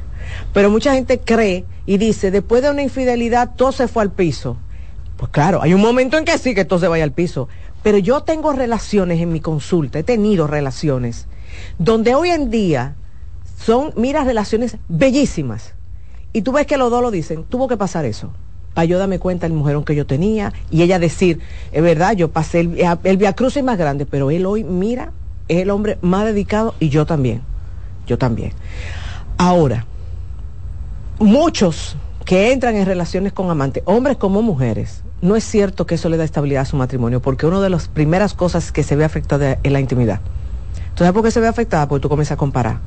Pero 0.53 0.71
mucha 0.71 0.95
gente 0.95 1.19
cree 1.19 1.65
y 1.85 1.99
dice, 1.99 2.31
después 2.31 2.63
de 2.63 2.71
una 2.71 2.83
infidelidad, 2.83 3.55
todo 3.57 3.73
se 3.73 3.89
fue 3.89 4.05
al 4.05 4.13
piso. 4.13 4.57
Pues 5.25 5.33
claro, 5.33 5.63
hay 5.63 5.73
un 5.73 5.81
momento 5.81 6.19
en 6.19 6.27
que 6.27 6.37
sí, 6.37 6.55
que 6.55 6.67
todo 6.67 6.79
se 6.79 6.87
vaya 6.87 7.03
al 7.03 7.13
piso. 7.13 7.49
Pero 7.83 7.97
yo 7.97 8.25
tengo 8.25 8.53
relaciones 8.53 9.23
en 9.23 9.33
mi 9.33 9.41
consulta, 9.41 9.99
he 9.99 10.03
tenido 10.03 10.47
relaciones, 10.47 11.29
donde 11.79 12.15
hoy 12.15 12.29
en 12.29 12.51
día 12.51 12.97
son, 13.59 13.95
mira, 13.97 14.23
relaciones 14.23 14.77
bellísimas. 14.87 15.73
Y 16.35 16.43
tú 16.43 16.53
ves 16.53 16.67
que 16.67 16.77
los 16.77 16.91
dos 16.91 17.01
lo 17.01 17.11
dicen, 17.11 17.45
tuvo 17.45 17.69
que 17.69 17.79
pasar 17.79 18.05
eso 18.05 18.35
para 18.75 18.85
yo 18.85 18.99
darme 18.99 19.19
cuenta 19.19 19.49
del 19.49 19.57
mujerón 19.57 19.87
que 19.87 19.95
yo 19.95 20.05
tenía 20.05 20.53
y 20.71 20.83
ella 20.83 20.99
decir, 20.99 21.41
es 21.73 21.83
verdad, 21.83 22.13
yo 22.13 22.31
pasé 22.31 22.61
el, 22.61 22.99
el 23.05 23.17
Via 23.17 23.33
Cruz 23.33 23.57
más 23.63 23.79
grande, 23.79 24.05
pero 24.05 24.31
él 24.31 24.45
hoy, 24.45 24.63
mira, 24.63 25.13
es 25.49 25.63
el 25.63 25.71
hombre 25.71 25.97
más 26.03 26.27
dedicado 26.27 26.75
y 26.81 26.91
yo 26.91 27.07
también, 27.07 27.41
yo 28.07 28.19
también. 28.19 28.53
Ahora, 29.39 29.87
muchos 31.19 31.97
que 32.25 32.53
entran 32.53 32.77
en 32.77 32.87
relaciones 32.87 33.33
con 33.33 33.51
amantes, 33.51 33.83
hombres 33.87 34.17
como 34.17 34.41
mujeres, 34.41 35.03
no 35.21 35.37
es 35.37 35.45
cierto 35.45 35.87
que 35.87 35.97
eso 35.97 36.09
le 36.09 36.17
da 36.17 36.25
estabilidad 36.25 36.63
a 36.63 36.67
su 36.67 36.77
matrimonio, 36.77 37.21
porque 37.21 37.47
una 37.47 37.61
de 37.61 37.71
las 37.71 37.89
primeras 37.89 38.35
cosas 38.35 38.73
que 38.73 38.83
se 38.83 38.97
ve 38.97 39.05
afectada 39.05 39.59
es 39.63 39.73
la 39.73 39.81
intimidad. 39.81 40.21
Entonces, 40.89 41.13
¿por 41.13 41.23
qué 41.23 41.31
se 41.31 41.41
ve 41.41 41.49
afectada? 41.49 41.87
Porque 41.89 42.03
tú 42.03 42.09
comienzas 42.09 42.33
a 42.33 42.39
comparar, 42.39 42.79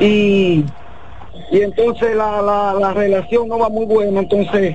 Y, 0.00 0.64
y 1.50 1.60
entonces 1.60 2.16
la, 2.16 2.40
la, 2.40 2.94
relación 2.94 3.48
no 3.48 3.58
va 3.58 3.68
muy 3.68 3.84
buena. 3.84 4.20
Entonces 4.20 4.74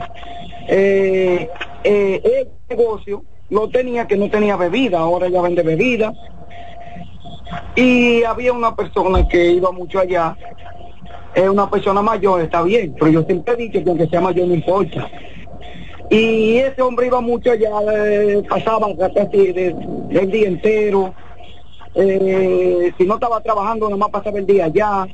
eh, 0.68 1.50
eh, 1.84 2.22
el 2.24 2.48
negocio 2.70 3.24
lo 3.50 3.68
tenía 3.70 4.06
que 4.08 4.16
no 4.16 4.30
tenía 4.30 4.56
bebida, 4.56 5.00
ahora 5.00 5.28
ella 5.28 5.42
vende 5.42 5.64
bebida 5.64 6.14
y 7.76 8.24
había 8.24 8.54
una 8.54 8.76
persona 8.76 9.28
que 9.28 9.52
iba 9.52 9.72
mucho 9.72 10.00
allá, 10.00 10.36
es 11.34 11.48
una 11.48 11.70
persona 11.70 12.02
mayor, 12.02 12.42
está 12.42 12.62
bien, 12.64 12.96
pero 13.00 13.12
yo 13.12 13.24
siempre 13.24 13.54
he 13.54 13.58
dicho 13.58 13.84
que 13.84 13.90
aunque 13.90 14.08
sea 14.08 14.22
mayor 14.22 14.48
no 14.48 14.54
importa. 14.54 15.10
Y 16.10 16.58
ese 16.58 16.82
hombre 16.82 17.08
iba 17.08 17.22
mucho 17.22 17.52
allá, 17.52 17.70
eh, 17.94 18.44
pasaba 18.50 18.88
casi 19.16 19.48
el 19.48 20.32
día 20.32 20.48
entero, 20.48 21.14
eh, 21.96 22.92
si 22.98 23.06
no 23.06 23.16
estaba 23.16 23.40
trabajando, 23.42 23.90
nomás 23.90 24.10
pasaba 24.10 24.38
el 24.40 24.46
día 24.46 24.66
allá. 24.66 25.08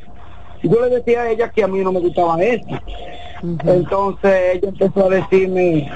Yo 0.63 0.81
le 0.81 0.95
decía 0.95 1.21
a 1.21 1.29
ella 1.29 1.49
que 1.49 1.63
a 1.63 1.67
mí 1.67 1.79
no 1.79 1.91
me 1.91 1.99
gustaba 1.99 2.41
eso. 2.41 2.65
Entonces 3.65 4.55
ella 4.55 4.69
empezó 4.69 5.05
a 5.05 5.09
decirme 5.09 5.89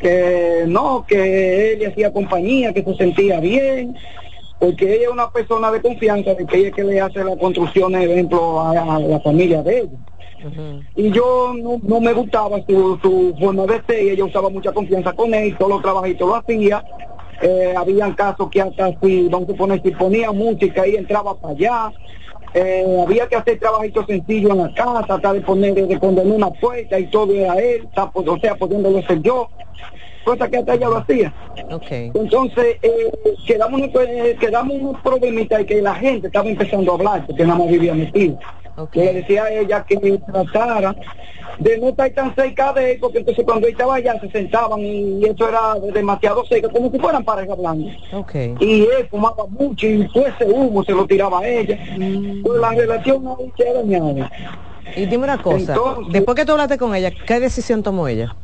que 0.00 0.64
no, 0.66 1.04
que 1.06 1.72
él 1.72 1.78
le 1.78 1.86
hacía 1.88 2.12
compañía, 2.12 2.72
que 2.72 2.82
se 2.82 2.94
sentía 2.96 3.38
bien, 3.38 3.96
porque 4.60 4.94
ella 4.94 5.04
es 5.04 5.08
una 5.08 5.30
persona 5.30 5.72
de 5.72 5.80
confianza, 5.80 6.34
de 6.34 6.44
que 6.46 6.58
ella 6.58 6.68
es 6.68 6.74
que 6.74 6.84
le 6.84 7.00
hace 7.00 7.24
la 7.24 7.34
construcción, 7.36 7.94
ejemplo, 7.94 8.60
a, 8.60 9.00
la 9.00 9.18
familia 9.20 9.62
de 9.62 9.80
ella. 9.80 9.98
Y 10.96 11.10
yo 11.10 11.54
no, 11.54 12.00
me 12.00 12.12
gustaba 12.12 12.58
su, 12.68 13.34
forma 13.40 13.64
de 13.64 13.82
ser, 13.86 14.02
y 14.04 14.10
ella 14.10 14.26
usaba 14.26 14.50
mucha 14.50 14.70
confianza 14.72 15.14
con 15.14 15.32
él, 15.32 15.56
todos 15.56 15.72
los 15.72 15.82
trabajitos 15.82 16.28
lo 16.28 16.36
hacía. 16.36 16.84
Eh, 17.40 17.72
habían 17.74 18.12
casos 18.12 18.50
que 18.50 18.60
hasta 18.60 19.00
si, 19.00 19.28
vamos 19.28 19.48
a 19.48 19.54
poner, 19.54 19.82
si 19.82 19.92
ponía 19.92 20.30
música 20.30 20.86
y 20.86 20.96
entraba 20.96 21.34
para 21.40 21.54
allá. 21.54 21.92
Eh, 22.52 23.02
había 23.02 23.26
que 23.28 23.36
hacer 23.36 23.58
trabajitos 23.58 24.04
sencillos 24.06 24.50
en 24.50 24.58
la 24.58 24.74
casa, 24.74 25.06
hasta 25.08 25.32
de 25.32 25.40
poner, 25.40 25.72
de 25.72 25.98
poner 25.98 26.26
una 26.26 26.50
puerta 26.50 26.98
y 26.98 27.06
todo 27.06 27.32
era 27.32 27.54
él, 27.54 27.88
o 27.94 28.38
sea, 28.40 28.56
pudiéndolo 28.56 29.00
ser 29.06 29.22
yo 29.22 29.48
cosa 30.24 30.48
que 30.48 30.58
hasta 30.58 30.74
ella 30.74 30.88
lo 30.88 30.96
hacía. 30.98 31.32
Okay. 31.70 32.10
Entonces, 32.14 32.76
eh, 32.82 33.10
quedamos, 33.46 33.80
eh, 33.80 34.36
quedamos 34.38 34.76
unos 34.80 35.00
problemitas 35.02 35.60
y 35.62 35.64
que 35.64 35.82
la 35.82 35.94
gente 35.94 36.26
estaba 36.26 36.48
empezando 36.48 36.92
a 36.92 36.94
hablar, 36.94 37.26
porque 37.26 37.44
nada 37.44 37.58
más 37.58 37.68
vivía 37.68 37.94
metido. 37.94 38.38
Okay. 38.76 39.04
le 39.04 39.12
decía 39.14 39.44
a 39.44 39.52
ella 39.52 39.84
que 39.84 39.96
tratara 40.26 40.96
de 41.58 41.78
no 41.78 41.88
estar 41.88 42.10
tan 42.10 42.34
cerca 42.34 42.72
de 42.72 42.92
él, 42.92 42.98
porque 42.98 43.18
entonces 43.18 43.44
cuando 43.44 43.66
ella 43.66 43.74
estaba 43.74 43.96
allá 43.96 44.18
se 44.20 44.30
sentaban 44.30 44.80
y 44.80 45.22
eso 45.24 45.48
era 45.48 45.74
demasiado 45.92 46.44
seco, 46.46 46.70
como 46.70 46.90
si 46.90 46.98
fueran 46.98 47.22
pareja 47.22 47.52
hablando. 47.52 47.90
Okay. 48.12 48.54
Y 48.58 48.82
él 48.82 49.06
fumaba 49.10 49.46
mucho 49.46 49.86
y 49.86 50.08
todo 50.08 50.26
ese 50.26 50.44
humo 50.46 50.82
se 50.84 50.92
lo 50.92 51.06
tiraba 51.06 51.40
a 51.40 51.46
ella. 51.46 51.78
Mm. 51.98 52.42
Pues 52.42 52.60
la 52.60 52.70
relación 52.70 53.28
ahí 53.28 53.52
se 53.56 53.68
ha 53.68 53.74
dañado. 53.74 54.14
Y 54.96 55.06
dime 55.06 55.24
una 55.24 55.42
cosa, 55.42 55.76
después 56.10 56.34
que 56.34 56.44
tú 56.44 56.52
hablaste 56.52 56.78
con 56.78 56.94
ella, 56.94 57.10
¿qué 57.10 57.38
decisión 57.38 57.82
tomó 57.82 58.08
ella? 58.08 58.34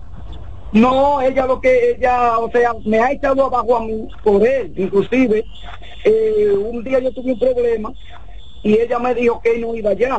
No, 0.72 1.20
ella 1.20 1.46
lo 1.46 1.60
que 1.60 1.92
ella, 1.92 2.38
o 2.38 2.50
sea, 2.50 2.74
me 2.84 2.98
ha 2.98 3.12
echado 3.12 3.46
abajo 3.46 3.76
a 3.76 3.80
mí 3.80 4.08
por 4.22 4.46
él, 4.46 4.72
inclusive. 4.76 5.44
Eh, 6.04 6.52
un 6.56 6.84
día 6.84 6.98
yo 6.98 7.12
tuve 7.12 7.32
un 7.32 7.38
problema 7.38 7.92
y 8.62 8.74
ella 8.74 8.98
me 8.98 9.14
dijo 9.14 9.40
que 9.40 9.58
no 9.58 9.74
iba 9.74 9.90
allá. 9.90 10.18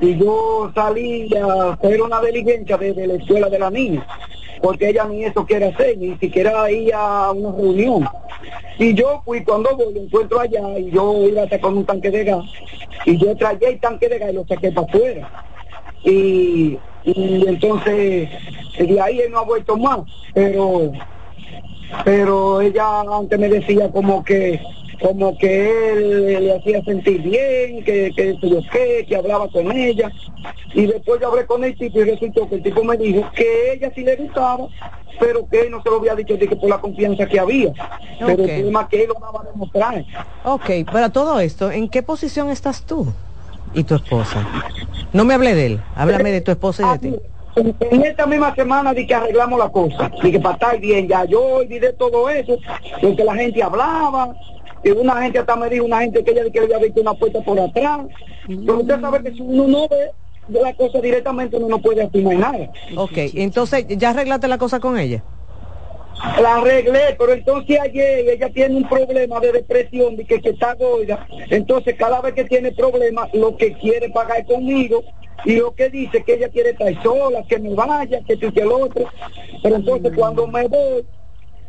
Y 0.00 0.16
yo 0.18 0.70
salí 0.74 1.28
a 1.36 1.72
hacer 1.72 2.02
una 2.02 2.20
diligencia 2.20 2.76
desde 2.76 3.06
la 3.06 3.14
escuela 3.14 3.48
de 3.48 3.58
la 3.58 3.70
niña, 3.70 4.06
porque 4.60 4.88
ella 4.90 5.04
ni 5.04 5.24
eso 5.24 5.46
quiere 5.46 5.66
hacer, 5.66 5.96
ni 5.96 6.16
siquiera 6.18 6.70
ir 6.70 6.92
a 6.94 7.30
una 7.30 7.56
reunión. 7.56 8.08
Y 8.78 8.92
yo 8.92 9.22
fui 9.24 9.42
cuando 9.42 9.74
voy, 9.76 9.96
encuentro 9.98 10.40
allá 10.40 10.78
y 10.78 10.90
yo 10.90 11.26
iba 11.26 11.44
a 11.44 11.58
con 11.58 11.78
un 11.78 11.86
tanque 11.86 12.10
de 12.10 12.24
gas. 12.24 12.44
Y 13.06 13.16
yo 13.16 13.34
traía 13.36 13.68
el 13.68 13.80
tanque 13.80 14.08
de 14.08 14.18
gas 14.18 14.30
y 14.30 14.34
lo 14.34 14.44
saqué 14.46 14.70
para 14.72 14.86
afuera. 14.86 15.44
Y 16.04 16.78
y 17.06 17.44
entonces 17.46 18.28
de 18.78 19.00
ahí 19.00 19.20
él 19.20 19.30
no 19.30 19.38
ha 19.38 19.44
vuelto 19.44 19.76
más 19.76 20.00
pero 20.34 20.92
pero 22.04 22.60
ella 22.60 23.00
antes 23.00 23.38
me 23.38 23.48
decía 23.48 23.90
como 23.90 24.24
que 24.24 24.60
como 25.00 25.36
que 25.36 25.92
él 25.92 26.44
le 26.44 26.56
hacía 26.56 26.82
sentir 26.82 27.20
bien, 27.22 27.84
que, 27.84 28.12
que 28.14 28.36
yo 28.42 28.60
qué, 28.72 29.04
que 29.06 29.16
hablaba 29.16 29.48
con 29.48 29.70
ella. 29.70 30.10
Y 30.74 30.86
después 30.86 31.20
yo 31.20 31.28
hablé 31.28 31.46
con 31.46 31.64
el 31.64 31.76
tipo 31.76 32.00
y 32.00 32.04
resultó 32.04 32.48
que 32.48 32.56
el 32.56 32.62
tipo 32.62 32.82
me 32.84 32.96
dijo 32.96 33.28
que 33.34 33.72
ella 33.72 33.92
sí 33.94 34.02
le 34.02 34.16
gustaba, 34.16 34.68
pero 35.18 35.46
que 35.48 35.62
él 35.62 35.70
no 35.70 35.82
se 35.82 35.90
lo 35.90 35.96
había 35.96 36.14
dicho 36.14 36.36
de 36.36 36.48
que 36.48 36.56
por 36.56 36.68
la 36.68 36.80
confianza 36.80 37.26
que 37.26 37.38
había. 37.38 37.72
Pero 38.18 38.44
el 38.44 38.50
problema 38.50 38.88
que 38.88 39.02
él 39.02 39.08
lo 39.08 39.20
daba 39.20 39.42
a 39.42 39.44
demostrar. 39.44 40.04
Ok, 40.44 40.90
para 40.90 41.10
todo 41.10 41.40
esto, 41.40 41.70
¿en 41.70 41.88
qué 41.88 42.02
posición 42.02 42.48
estás 42.50 42.82
tú? 42.82 43.12
Y 43.76 43.84
tu 43.84 43.94
esposa. 43.94 44.44
No 45.12 45.24
me 45.24 45.34
hable 45.34 45.54
de 45.54 45.66
él, 45.66 45.80
háblame 45.94 46.32
de 46.32 46.40
tu 46.40 46.50
esposa 46.50 46.82
y 46.82 46.98
de 46.98 46.98
ti. 46.98 47.16
En, 47.90 48.04
esta 48.04 48.26
misma 48.26 48.54
semana 48.54 48.92
di 48.92 49.06
que 49.06 49.14
arreglamos 49.14 49.58
la 49.58 49.68
cosa, 49.68 50.10
y 50.22 50.32
que 50.32 50.40
para 50.40 50.54
estar 50.54 50.80
bien, 50.80 51.08
ya 51.08 51.24
yo 51.24 51.42
olvidé 51.42 51.92
todo 51.92 52.28
eso, 52.28 52.58
lo 53.00 53.16
que 53.16 53.24
la 53.24 53.34
gente 53.34 53.62
hablaba, 53.62 54.34
y 54.82 54.90
una 54.90 55.22
gente 55.22 55.38
hasta 55.38 55.56
me 55.56 55.68
dijo, 55.68 55.84
una 55.84 56.00
gente 56.00 56.22
que 56.24 56.32
ella 56.32 56.50
que 56.50 56.60
había 56.60 56.78
visto 56.78 57.00
una 57.00 57.14
puerta 57.14 57.40
por 57.40 57.58
atrás, 57.58 58.00
pero 58.46 58.78
usted 58.78 59.00
sabe 59.00 59.22
que 59.22 59.32
si 59.32 59.40
uno 59.40 59.68
no 59.68 59.88
ve 59.88 60.12
la 60.48 60.74
cosa 60.74 61.00
directamente 61.00 61.56
uno 61.56 61.68
no 61.68 61.78
puede 61.78 62.02
afirmar 62.02 62.36
nada. 62.36 62.70
Ok, 62.96 63.18
entonces, 63.34 63.86
¿ya 63.88 64.10
arreglaste 64.10 64.48
la 64.48 64.58
cosa 64.58 64.80
con 64.80 64.98
ella? 64.98 65.22
La 66.40 66.56
arreglé, 66.56 67.16
pero 67.18 67.32
entonces 67.32 67.78
ayer 67.80 68.28
ella 68.28 68.50
tiene 68.50 68.76
un 68.76 68.88
problema 68.88 69.40
de 69.40 69.52
depresión, 69.52 70.16
de 70.16 70.24
que, 70.24 70.40
que 70.40 70.50
está 70.50 70.74
gorda, 70.74 71.26
entonces 71.50 71.94
cada 71.96 72.20
vez 72.20 72.34
que 72.34 72.44
tiene 72.44 72.72
problemas, 72.72 73.32
lo 73.32 73.56
que 73.56 73.72
quiere 73.74 74.08
pagar 74.10 74.44
conmigo, 74.46 75.02
y 75.44 75.56
lo 75.56 75.74
que 75.74 75.90
dice 75.90 76.24
que 76.24 76.34
ella 76.34 76.48
quiere 76.48 76.70
estar 76.70 77.02
sola, 77.02 77.44
que 77.48 77.58
me 77.58 77.74
vaya, 77.74 78.20
que 78.26 78.36
tú 78.36 78.52
que 78.52 78.60
el 78.60 78.72
otro, 78.72 79.04
pero 79.62 79.76
entonces 79.76 80.12
cuando 80.16 80.46
me 80.46 80.66
voy, 80.66 81.06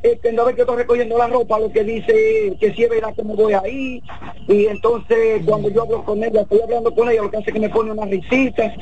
eh, 0.04 0.20
que 0.22 0.32
vez 0.32 0.56
que 0.56 0.62
estoy 0.62 0.78
recogiendo 0.78 1.18
la 1.18 1.28
ropa, 1.28 1.60
lo 1.60 1.72
que 1.72 1.84
dice 1.84 2.56
que 2.60 2.74
si 2.74 2.84
es 2.84 2.90
verdad 2.90 3.14
que 3.16 3.24
me 3.24 3.36
voy 3.36 3.54
ahí, 3.54 4.02
y 4.48 4.66
entonces 4.66 5.42
cuando 5.46 5.70
yo 5.70 5.84
hablo 5.84 6.04
con 6.04 6.24
ella, 6.24 6.42
estoy 6.42 6.62
hablando 6.62 6.94
con 6.94 7.10
ella, 7.10 7.24
lo 7.24 7.32
que 7.32 7.38
hace 7.38 7.50
es 7.50 7.54
que 7.54 7.60
me 7.60 7.70
pone 7.70 7.92
una 7.92 8.06
risita, 8.06 8.74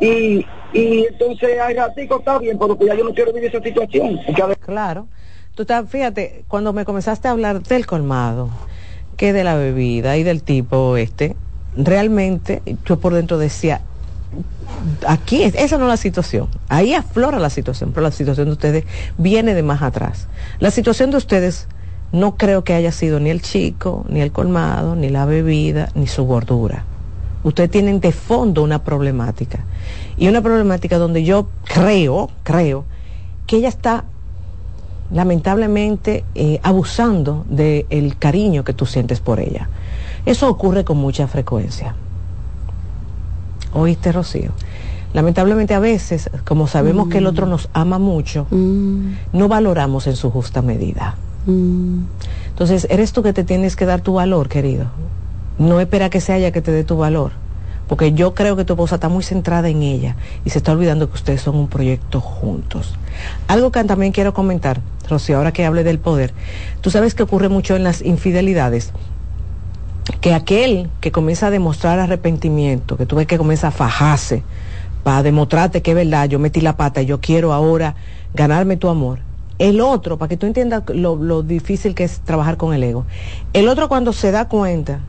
y, 0.00 0.44
y 0.72 1.06
entonces 1.06 1.58
hay 1.60 1.74
ratico 1.74 2.18
está 2.18 2.38
bien, 2.38 2.58
pero 2.58 2.76
que 2.78 2.86
ya 2.86 2.94
yo 2.94 3.04
no 3.04 3.14
quiero 3.14 3.32
vivir 3.32 3.48
esa 3.48 3.62
situación. 3.62 4.20
Claro. 4.60 5.06
Tú 5.54 5.62
estás, 5.62 5.88
fíjate, 5.88 6.44
cuando 6.48 6.72
me 6.72 6.84
comenzaste 6.84 7.28
a 7.28 7.30
hablar 7.30 7.62
del 7.62 7.86
colmado, 7.86 8.50
que 9.16 9.32
de 9.32 9.44
la 9.44 9.54
bebida 9.54 10.16
y 10.16 10.24
del 10.24 10.42
tipo 10.42 10.96
este, 10.96 11.36
realmente 11.76 12.60
yo 12.84 12.98
por 12.98 13.14
dentro 13.14 13.38
decía, 13.38 13.80
aquí 15.06 15.42
esa 15.42 15.78
no 15.78 15.84
es 15.84 15.88
la 15.88 15.96
situación. 15.96 16.48
Ahí 16.68 16.94
aflora 16.94 17.38
la 17.38 17.50
situación, 17.50 17.92
pero 17.92 18.02
la 18.02 18.10
situación 18.10 18.46
de 18.46 18.52
ustedes 18.52 18.84
viene 19.18 19.54
de 19.54 19.62
más 19.62 19.82
atrás. 19.82 20.28
La 20.60 20.70
situación 20.70 21.10
de 21.10 21.18
ustedes 21.18 21.68
no 22.12 22.36
creo 22.36 22.64
que 22.64 22.74
haya 22.74 22.92
sido 22.92 23.20
ni 23.20 23.30
el 23.30 23.42
chico, 23.42 24.04
ni 24.08 24.20
el 24.20 24.32
colmado, 24.32 24.94
ni 24.94 25.08
la 25.08 25.24
bebida, 25.24 25.88
ni 25.94 26.06
su 26.06 26.24
gordura. 26.24 26.84
Ustedes 27.42 27.70
tienen 27.70 28.00
de 28.00 28.12
fondo 28.12 28.62
una 28.62 28.84
problemática. 28.84 29.64
Y 30.16 30.28
una 30.28 30.40
problemática 30.40 30.96
donde 30.98 31.24
yo 31.24 31.48
creo, 31.64 32.30
creo, 32.42 32.84
que 33.46 33.56
ella 33.56 33.68
está 33.68 34.04
lamentablemente 35.10 36.24
eh, 36.34 36.60
abusando 36.62 37.44
del 37.48 38.16
cariño 38.18 38.64
que 38.64 38.72
tú 38.72 38.86
sientes 38.86 39.20
por 39.20 39.40
ella. 39.40 39.68
Eso 40.24 40.48
ocurre 40.48 40.84
con 40.84 40.96
mucha 40.96 41.26
frecuencia. 41.26 41.94
¿Oíste, 43.74 44.12
Rocío? 44.12 44.52
Lamentablemente 45.12 45.74
a 45.74 45.78
veces, 45.78 46.30
como 46.44 46.66
sabemos 46.66 47.08
que 47.08 47.18
el 47.18 47.26
otro 47.26 47.46
nos 47.46 47.68
ama 47.72 47.98
mucho, 47.98 48.46
mm. 48.50 49.12
no 49.32 49.48
valoramos 49.48 50.06
en 50.06 50.16
su 50.16 50.30
justa 50.30 50.62
medida. 50.62 51.16
Mm. 51.46 52.00
Entonces, 52.48 52.86
eres 52.90 53.12
tú 53.12 53.22
que 53.22 53.32
te 53.32 53.44
tienes 53.44 53.76
que 53.76 53.86
dar 53.86 54.00
tu 54.00 54.14
valor, 54.14 54.48
querido. 54.48 54.86
No 55.58 55.78
espera 55.78 56.10
que 56.10 56.20
sea 56.20 56.38
ella 56.38 56.50
que 56.50 56.62
te 56.62 56.72
dé 56.72 56.82
tu 56.82 56.96
valor. 56.96 57.30
Porque 57.86 58.12
yo 58.12 58.34
creo 58.34 58.56
que 58.56 58.64
tu 58.64 58.72
esposa 58.72 58.96
está 58.96 59.08
muy 59.08 59.22
centrada 59.22 59.68
en 59.68 59.82
ella 59.82 60.16
y 60.44 60.50
se 60.50 60.58
está 60.58 60.72
olvidando 60.72 61.08
que 61.08 61.14
ustedes 61.14 61.42
son 61.42 61.56
un 61.56 61.68
proyecto 61.68 62.20
juntos. 62.20 62.94
Algo 63.46 63.70
que 63.70 63.84
también 63.84 64.10
quiero 64.10 64.32
comentar, 64.34 64.80
Rocío, 65.08 65.36
ahora 65.36 65.52
que 65.52 65.66
hable 65.66 65.84
del 65.84 65.98
poder. 65.98 66.32
Tú 66.80 66.90
sabes 66.90 67.14
que 67.14 67.22
ocurre 67.22 67.48
mucho 67.48 67.76
en 67.76 67.84
las 67.84 68.02
infidelidades 68.02 68.92
que 70.20 70.34
aquel 70.34 70.90
que 71.00 71.12
comienza 71.12 71.46
a 71.46 71.50
demostrar 71.50 71.98
arrepentimiento, 71.98 72.96
que 72.96 73.06
tú 73.06 73.16
ves 73.16 73.26
que 73.26 73.38
comienza 73.38 73.68
a 73.68 73.70
fajarse 73.70 74.42
para 75.02 75.22
demostrarte 75.22 75.82
que 75.82 75.92
es 75.92 75.96
verdad, 75.96 76.28
yo 76.28 76.38
metí 76.38 76.60
la 76.60 76.76
pata 76.76 77.02
y 77.02 77.06
yo 77.06 77.20
quiero 77.20 77.52
ahora 77.52 77.94
ganarme 78.34 78.76
tu 78.76 78.88
amor. 78.88 79.20
El 79.58 79.80
otro, 79.80 80.18
para 80.18 80.28
que 80.28 80.36
tú 80.36 80.46
entiendas 80.46 80.82
lo, 80.88 81.42
difícil 81.42 81.94
que 81.94 82.04
es 82.04 82.20
trabajar 82.20 82.56
con 82.56 82.74
el 82.74 82.82
ego, 82.82 83.04
el 83.52 83.68
otro 83.68 83.88
cuando 83.88 84.12
se 84.12 84.30
da 84.30 84.48
cuenta 84.48 85.00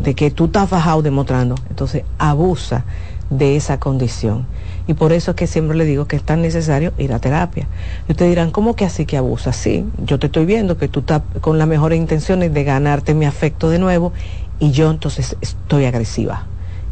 de 0.00 0.14
que 0.14 0.30
tú 0.30 0.46
estás 0.46 0.68
fajado 0.68 1.02
demostrando, 1.02 1.54
entonces 1.68 2.04
abusa 2.18 2.84
de 3.28 3.56
esa 3.56 3.78
condición. 3.78 4.46
Y 4.90 4.94
por 4.94 5.12
eso 5.12 5.30
es 5.30 5.36
que 5.36 5.46
siempre 5.46 5.76
le 5.76 5.84
digo 5.84 6.06
que 6.06 6.16
es 6.16 6.24
tan 6.24 6.42
necesario 6.42 6.92
ir 6.98 7.12
a 7.12 7.20
terapia. 7.20 7.68
Y 8.08 8.10
ustedes 8.10 8.32
dirán, 8.32 8.50
¿cómo 8.50 8.74
que 8.74 8.84
así 8.84 9.06
que 9.06 9.16
abusa? 9.16 9.52
Sí, 9.52 9.84
yo 10.04 10.18
te 10.18 10.26
estoy 10.26 10.46
viendo 10.46 10.78
que 10.78 10.88
tú 10.88 10.98
estás 10.98 11.22
con 11.40 11.58
las 11.58 11.68
mejores 11.68 11.96
intenciones 11.96 12.52
de 12.52 12.64
ganarte 12.64 13.14
mi 13.14 13.24
afecto 13.24 13.70
de 13.70 13.78
nuevo 13.78 14.12
y 14.58 14.72
yo 14.72 14.90
entonces 14.90 15.36
estoy 15.40 15.84
agresiva. 15.84 16.46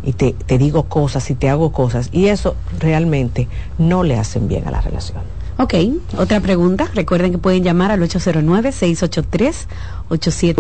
Y 0.05 0.12
te, 0.12 0.32
te 0.32 0.59
digo 0.59 0.84
cosas 0.84 1.28
y 1.28 1.34
te 1.34 1.49
hago 1.49 1.72
cosas. 1.72 2.09
Y 2.12 2.28
eso 2.28 2.55
realmente 2.78 3.49
no 3.78 4.05
le 4.05 4.16
hacen 4.16 4.46
bien 4.46 4.68
a 4.68 4.70
la 4.70 4.80
relación. 4.80 5.18
Ok, 5.59 5.74
otra 6.16 6.38
pregunta. 6.38 6.88
Recuerden 6.94 7.32
que 7.32 7.38
pueden 7.38 7.64
llamar 7.64 7.90
al 7.90 8.01
809-683-8790. 8.03 10.55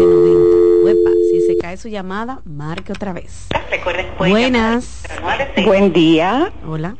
si 1.30 1.40
se 1.46 1.56
cae 1.56 1.76
su 1.76 1.86
llamada, 1.86 2.40
marque 2.44 2.90
otra 2.90 3.12
vez. 3.12 3.46
Recuerden 3.70 4.06
Buenas. 4.18 5.04
Buen 5.64 5.92
día. 5.92 6.52
Hola. 6.66 6.96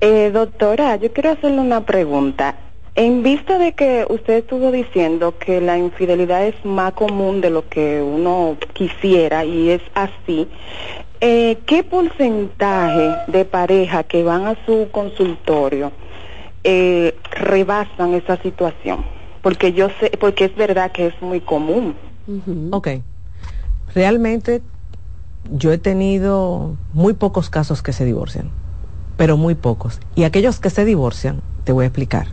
Eh, 0.00 0.30
doctora, 0.30 0.96
yo 0.96 1.12
quiero 1.12 1.30
hacerle 1.30 1.60
una 1.60 1.86
pregunta. 1.86 2.56
En 2.94 3.22
vista 3.22 3.58
de 3.58 3.72
que 3.72 4.06
usted 4.08 4.38
estuvo 4.38 4.70
diciendo 4.70 5.38
que 5.38 5.60
la 5.60 5.78
infidelidad 5.78 6.46
es 6.46 6.54
más 6.64 6.92
común 6.92 7.40
de 7.40 7.50
lo 7.50 7.68
que 7.68 8.02
uno 8.02 8.56
quisiera 8.74 9.44
y 9.44 9.70
es 9.70 9.82
así, 9.94 10.48
eh, 11.20 11.58
¿qué 11.66 11.82
porcentaje 11.82 13.14
de 13.28 13.44
pareja 13.44 14.02
que 14.02 14.22
van 14.22 14.46
a 14.46 14.56
su 14.66 14.88
consultorio 14.92 15.92
eh, 16.64 17.14
rebasan 17.32 18.14
esa 18.14 18.36
situación? 18.42 19.04
Porque 19.42 19.72
yo 19.72 19.88
sé, 20.00 20.10
porque 20.18 20.46
es 20.46 20.56
verdad 20.56 20.92
que 20.92 21.06
es 21.06 21.22
muy 21.22 21.40
común. 21.40 21.94
Ok. 22.70 22.88
Realmente 23.94 24.62
yo 25.50 25.72
he 25.72 25.78
tenido 25.78 26.76
muy 26.92 27.14
pocos 27.14 27.48
casos 27.50 27.82
que 27.82 27.92
se 27.92 28.04
divorcian 28.04 28.50
pero 29.16 29.36
muy 29.36 29.54
pocos. 29.54 30.00
Y 30.14 30.24
aquellos 30.24 30.60
que 30.60 30.70
se 30.70 30.84
divorcian, 30.84 31.40
te 31.64 31.72
voy 31.72 31.84
a 31.84 31.88
explicar, 31.88 32.28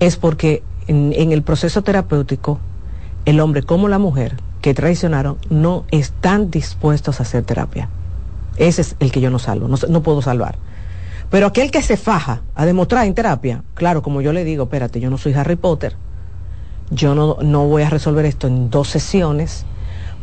es 0.00 0.16
porque 0.16 0.62
en, 0.86 1.12
el 1.32 1.42
proceso 1.42 1.82
terapéutico, 1.82 2.60
el 3.24 3.40
hombre 3.40 3.62
como 3.62 3.88
la 3.88 3.98
mujer 3.98 4.36
que 4.62 4.74
traicionaron 4.74 5.38
no 5.50 5.84
están 5.90 6.50
dispuestos 6.50 7.20
a 7.20 7.24
hacer 7.24 7.44
terapia. 7.44 7.88
Ese 8.56 8.82
es 8.82 8.96
el 9.00 9.12
que 9.12 9.20
yo 9.20 9.30
no 9.30 9.38
salvo, 9.38 9.68
no, 9.68 9.76
no 9.88 10.02
puedo 10.02 10.22
salvar. 10.22 10.56
Pero 11.30 11.46
aquel 11.46 11.70
que 11.70 11.82
se 11.82 11.96
faja 11.96 12.42
a 12.54 12.64
demostrar 12.66 13.06
en 13.06 13.14
terapia, 13.14 13.64
claro, 13.74 14.02
como 14.02 14.20
yo 14.20 14.32
le 14.32 14.44
digo, 14.44 14.64
espérate, 14.64 15.00
yo 15.00 15.10
no 15.10 15.18
soy 15.18 15.34
Harry 15.34 15.56
Potter, 15.56 15.96
yo 16.90 17.14
no, 17.14 17.38
no 17.42 17.66
voy 17.66 17.82
a 17.82 17.90
resolver 17.90 18.24
esto 18.26 18.46
en 18.46 18.70
dos 18.70 18.88
sesiones, 18.88 19.66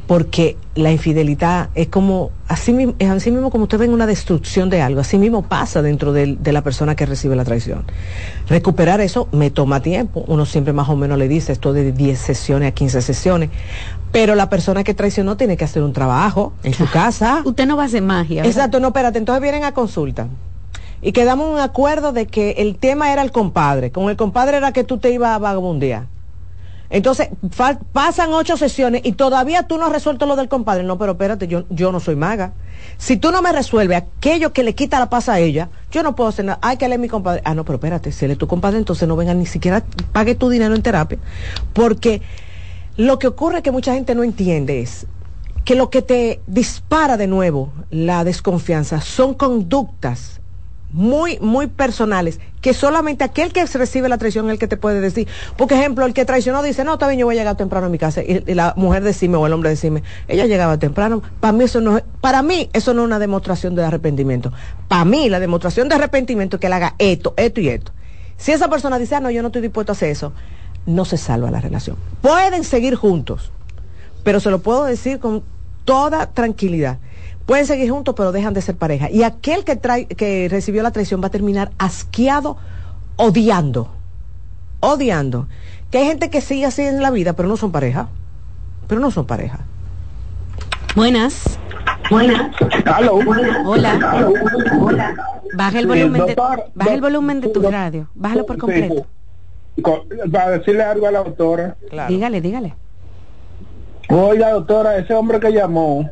porque 0.07 0.57
la 0.75 0.91
infidelidad 0.91 1.69
es 1.75 1.87
como, 1.87 2.31
así 2.47 2.73
mismo, 2.73 2.95
es 2.99 3.09
así 3.09 3.31
mismo 3.31 3.49
como 3.51 3.63
usted 3.63 3.77
ve 3.77 3.85
en 3.85 3.93
una 3.93 4.05
destrucción 4.05 4.69
de 4.69 4.81
algo, 4.81 4.99
así 4.99 5.17
mismo 5.17 5.43
pasa 5.43 5.81
dentro 5.81 6.11
de, 6.13 6.37
la 6.43 6.61
persona 6.61 6.95
que 6.95 7.05
recibe 7.05 7.35
la 7.35 7.45
traición. 7.45 7.85
Recuperar 8.47 9.01
eso 9.01 9.27
me 9.31 9.49
toma 9.49 9.81
tiempo, 9.81 10.23
uno 10.27 10.45
siempre 10.45 10.73
más 10.73 10.89
o 10.89 10.95
menos 10.95 11.17
le 11.17 11.27
dice 11.27 11.53
esto 11.53 11.73
de 11.73 11.91
10 11.91 12.19
sesiones 12.19 12.69
a 12.69 12.71
15 12.73 13.01
sesiones, 13.01 13.49
pero 14.11 14.35
la 14.35 14.49
persona 14.49 14.83
que 14.83 14.93
traicionó 14.93 15.37
tiene 15.37 15.57
que 15.57 15.63
hacer 15.63 15.83
un 15.83 15.93
trabajo 15.93 16.53
en 16.63 16.73
su 16.73 16.89
casa. 16.89 17.41
Usted 17.45 17.65
no 17.65 17.77
va 17.77 17.83
a 17.83 17.85
hacer 17.85 18.01
magia. 18.01 18.45
Exacto, 18.45 18.79
no, 18.79 18.87
espérate, 18.87 19.17
entonces 19.17 19.41
vienen 19.41 19.63
a 19.63 19.73
consulta. 19.73 20.27
Y 21.01 21.11
quedamos 21.11 21.51
un 21.51 21.59
acuerdo 21.59 22.13
de 22.13 22.27
que 22.27 22.51
el 22.51 22.77
tema 22.77 23.11
era 23.11 23.21
el 23.21 23.31
compadre. 23.31 23.91
Con 23.91 24.09
el 24.09 24.15
compadre 24.15 24.57
era 24.57 24.71
que 24.71 24.83
tú 24.85 24.99
te 24.99 25.11
ibas 25.11 25.31
a 25.31 25.37
vagabundear. 25.37 26.12
Entonces, 26.93 27.29
pasan 27.91 28.33
ocho 28.33 28.55
sesiones 28.55 29.01
y 29.03 29.13
todavía 29.13 29.63
tú 29.63 29.79
no 29.79 29.87
has 29.87 29.91
resuelto 29.91 30.27
lo 30.27 30.35
del 30.35 30.47
compadre. 30.47 30.83
No, 30.83 30.99
pero 30.99 31.13
espérate, 31.13 31.47
yo, 31.47 31.63
yo 31.71 31.91
no 31.91 31.99
soy 31.99 32.15
maga. 32.15 32.53
Si 32.97 33.17
tú 33.17 33.31
no 33.31 33.41
me 33.41 33.51
resuelves 33.51 33.97
aquello 33.97 34.53
que 34.53 34.61
le 34.61 34.75
quita 34.75 34.99
la 34.99 35.09
paz 35.09 35.27
a 35.27 35.39
ella, 35.39 35.69
yo 35.89 36.03
no 36.03 36.15
puedo 36.15 36.29
hacer 36.29 36.45
nada. 36.45 36.59
Hay 36.61 36.77
que 36.77 36.87
leer 36.87 36.99
mi 36.99 37.09
compadre. 37.09 37.41
Ah, 37.45 37.55
no, 37.55 37.65
pero 37.65 37.77
espérate, 37.77 38.11
si 38.11 38.25
él 38.25 38.31
es 38.31 38.37
tu 38.37 38.45
compadre, 38.45 38.77
entonces 38.77 39.07
no 39.07 39.15
venga 39.15 39.33
ni 39.33 39.47
siquiera 39.47 39.83
pague 40.11 40.35
tu 40.35 40.49
dinero 40.49 40.75
en 40.75 40.83
terapia. 40.83 41.17
Porque 41.73 42.21
lo 42.95 43.17
que 43.17 43.25
ocurre 43.25 43.63
que 43.63 43.71
mucha 43.71 43.95
gente 43.95 44.13
no 44.13 44.23
entiende 44.23 44.79
es 44.81 45.07
que 45.65 45.73
lo 45.73 45.89
que 45.89 46.03
te 46.03 46.41
dispara 46.45 47.17
de 47.17 47.25
nuevo 47.25 47.73
la 47.89 48.23
desconfianza 48.23 49.01
son 49.01 49.33
conductas 49.33 50.41
muy, 50.93 51.39
muy 51.39 51.67
personales, 51.67 52.39
que 52.61 52.73
solamente 52.73 53.23
aquel 53.23 53.51
que 53.51 53.65
recibe 53.65 54.07
la 54.07 54.19
traición 54.19 54.45
es 54.45 54.53
el 54.53 54.59
que 54.59 54.67
te 54.67 54.77
puede 54.77 55.01
decir. 55.01 55.27
Por 55.57 55.71
ejemplo, 55.73 56.05
el 56.05 56.13
que 56.13 56.23
traicionó 56.23 56.61
dice, 56.61 56.83
no, 56.83 56.93
está 56.93 57.07
bien, 57.07 57.19
yo 57.19 57.25
voy 57.25 57.35
a 57.35 57.39
llegar 57.39 57.57
temprano 57.57 57.87
a 57.87 57.89
mi 57.89 57.97
casa. 57.97 58.21
Y, 58.21 58.41
la 58.53 58.73
mujer 58.77 59.03
decime 59.03 59.35
o 59.37 59.45
el 59.47 59.53
hombre 59.53 59.71
decime, 59.71 60.03
ella 60.27 60.45
llegaba 60.45 60.77
temprano. 60.77 61.23
Para 61.39 61.51
mí 61.51 61.63
eso 61.63 61.81
no 61.81 61.97
es, 61.97 62.03
para 62.21 62.43
mí 62.43 62.69
eso 62.73 62.93
no 62.93 63.01
es 63.01 63.07
una 63.07 63.19
demostración 63.19 63.75
de 63.75 63.83
arrepentimiento. 63.83 64.53
Para 64.87 65.03
mí 65.03 65.29
la 65.29 65.39
demostración 65.39 65.89
de 65.89 65.95
arrepentimiento 65.95 66.57
es 66.57 66.61
que 66.61 66.67
él 66.67 66.73
haga 66.73 66.95
esto, 66.99 67.33
esto 67.37 67.59
y 67.59 67.69
esto. 67.69 67.91
Si 68.37 68.51
esa 68.51 68.69
persona 68.69 68.99
dice, 68.99 69.15
ah, 69.15 69.19
no, 69.19 69.31
yo 69.31 69.41
no 69.41 69.47
estoy 69.47 69.63
dispuesto 69.63 69.91
a 69.91 69.95
hacer 69.95 70.11
eso, 70.11 70.31
no 70.85 71.05
se 71.05 71.17
salva 71.17 71.49
la 71.49 71.59
relación. 71.59 71.97
Pueden 72.21 72.63
seguir 72.63 72.95
juntos, 72.95 73.51
pero 74.23 74.39
se 74.39 74.51
lo 74.51 74.59
puedo 74.59 74.85
decir 74.85 75.19
con 75.19 75.43
toda 75.85 76.27
tranquilidad 76.27 76.99
Pueden 77.45 77.65
seguir 77.65 77.91
juntos, 77.91 78.15
pero 78.15 78.31
dejan 78.31 78.53
de 78.53 78.61
ser 78.61 78.75
pareja. 78.75 79.09
Y 79.09 79.23
aquel 79.23 79.65
que, 79.65 79.75
trae, 79.75 80.05
que 80.05 80.47
recibió 80.49 80.81
la 80.81 80.91
traición 80.91 81.21
va 81.21 81.27
a 81.27 81.31
terminar 81.31 81.71
asqueado, 81.77 82.57
odiando. 83.17 83.89
Odiando. 84.79 85.47
Que 85.91 85.99
hay 85.99 86.05
gente 86.05 86.29
que 86.29 86.41
sigue 86.41 86.65
así 86.65 86.81
en 86.83 87.01
la 87.01 87.11
vida, 87.11 87.33
pero 87.33 87.49
no 87.49 87.57
son 87.57 87.71
pareja. 87.71 88.07
Pero 88.87 89.01
no 89.01 89.11
son 89.11 89.25
pareja. 89.25 89.59
Buenas. 90.95 91.59
Buenas. 92.09 92.55
Hola. 93.65 94.01
Hola. 94.79 95.15
Baja 95.55 95.79
el 95.79 95.87
volumen, 95.87 96.25
de, 96.25 96.35
baja 96.73 96.93
el 96.93 97.01
volumen 97.01 97.41
de 97.41 97.49
tu 97.49 97.61
radio. 97.61 98.07
Bájalo 98.15 98.45
por 98.45 98.57
completo. 98.57 99.05
Para 100.31 100.51
decirle 100.51 100.83
algo 100.83 101.07
a 101.07 101.11
la 101.11 101.23
doctora. 101.23 101.75
Dígale, 102.07 102.41
dígale. 102.41 102.75
Oiga, 104.09 104.51
doctora, 104.51 104.97
ese 104.97 105.13
hombre 105.13 105.39
que 105.39 105.51
llamó, 105.51 106.09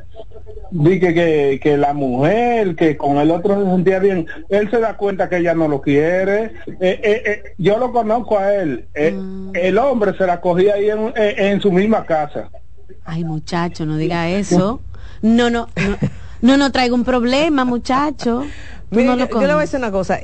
dije 0.71 1.13
que, 1.13 1.59
que 1.61 1.77
la 1.77 1.93
mujer, 1.93 2.75
que 2.75 2.97
con 2.97 3.17
el 3.17 3.29
otro 3.29 3.61
se 3.61 3.69
sentía 3.69 3.99
bien, 3.99 4.25
él 4.49 4.69
se 4.71 4.79
da 4.79 4.97
cuenta 4.97 5.29
que 5.29 5.37
ella 5.37 5.53
no 5.53 5.67
lo 5.67 5.81
quiere. 5.81 6.53
Eh, 6.67 6.99
eh, 7.03 7.23
eh, 7.25 7.43
yo 7.57 7.77
lo 7.77 7.91
conozco 7.91 8.39
a 8.39 8.55
él. 8.55 8.85
Mm. 8.95 9.51
El 9.53 9.77
hombre 9.77 10.17
se 10.17 10.25
la 10.25 10.41
cogía 10.41 10.75
ahí 10.75 10.89
en, 10.89 11.13
en, 11.15 11.61
su 11.61 11.71
misma 11.71 12.05
casa. 12.05 12.49
Ay, 13.05 13.23
muchacho, 13.23 13.85
no 13.85 13.97
diga 13.97 14.29
eso. 14.29 14.81
No, 15.21 15.49
no, 15.49 15.67
no, 15.75 15.97
no, 16.41 16.57
no 16.57 16.71
traigo 16.71 16.95
un 16.95 17.03
problema, 17.03 17.65
muchacho. 17.65 18.43
yo, 18.89 19.01
le 19.15 19.25
voy 19.25 19.39
a 19.39 19.57
decir 19.57 19.79
una 19.79 19.91
cosa, 19.91 20.19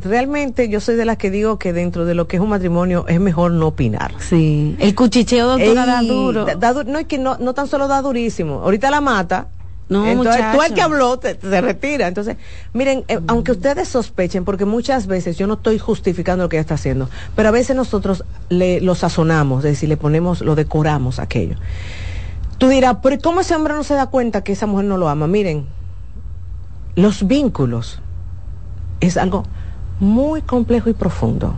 realmente 0.00 0.68
yo 0.68 0.80
soy 0.80 0.96
de 0.96 1.04
las 1.04 1.16
que 1.16 1.30
digo 1.30 1.58
que 1.58 1.72
dentro 1.72 2.04
de 2.04 2.14
lo 2.14 2.28
que 2.28 2.36
es 2.36 2.42
un 2.42 2.50
matrimonio 2.50 3.06
es 3.08 3.20
mejor 3.20 3.52
no 3.52 3.68
opinar. 3.68 4.12
Sí, 4.18 4.76
el 4.78 4.94
cuchicheo 4.94 5.46
doctora 5.46 5.86
da 5.86 6.02
duro. 6.02 6.46
no 6.86 6.98
es 6.98 7.06
que 7.06 7.18
no, 7.18 7.38
no 7.38 7.54
tan 7.54 7.66
solo 7.66 7.88
da 7.88 8.02
durísimo, 8.02 8.60
ahorita 8.62 8.90
la 8.90 9.00
mata 9.00 9.48
No, 9.88 10.06
Entonces, 10.06 10.42
tú 10.52 10.62
el 10.62 10.72
que 10.72 10.80
habló 10.80 11.18
te, 11.18 11.34
retira. 11.60 12.08
Entonces, 12.08 12.36
miren, 12.72 13.04
eh, 13.08 13.20
aunque 13.26 13.52
ustedes 13.52 13.86
sospechen, 13.88 14.44
porque 14.44 14.64
muchas 14.64 15.06
veces 15.06 15.36
yo 15.36 15.46
no 15.46 15.54
estoy 15.54 15.78
justificando 15.78 16.44
lo 16.44 16.48
que 16.48 16.56
ella 16.56 16.62
está 16.62 16.74
haciendo, 16.74 17.10
pero 17.36 17.50
a 17.50 17.52
veces 17.52 17.76
nosotros 17.76 18.24
le, 18.48 18.80
lo 18.80 18.94
sazonamos, 18.94 19.64
es 19.64 19.72
decir, 19.72 19.88
le 19.88 19.98
ponemos, 19.98 20.40
lo 20.40 20.54
decoramos 20.54 21.18
aquello. 21.18 21.56
Tú 22.56 22.68
dirás, 22.68 22.96
pero 23.02 23.18
¿cómo 23.22 23.40
ese 23.40 23.54
hombre 23.54 23.74
no 23.74 23.84
se 23.84 23.94
da 23.94 24.06
cuenta 24.06 24.42
que 24.42 24.52
esa 24.52 24.66
mujer 24.66 24.86
no 24.86 24.96
lo 24.96 25.08
ama? 25.08 25.26
Miren, 25.26 25.66
los 26.94 27.26
vínculos 27.26 28.00
es 29.00 29.16
algo 29.16 29.44
muy 30.00 30.40
complejo 30.40 30.88
y 30.88 30.94
profundo. 30.94 31.54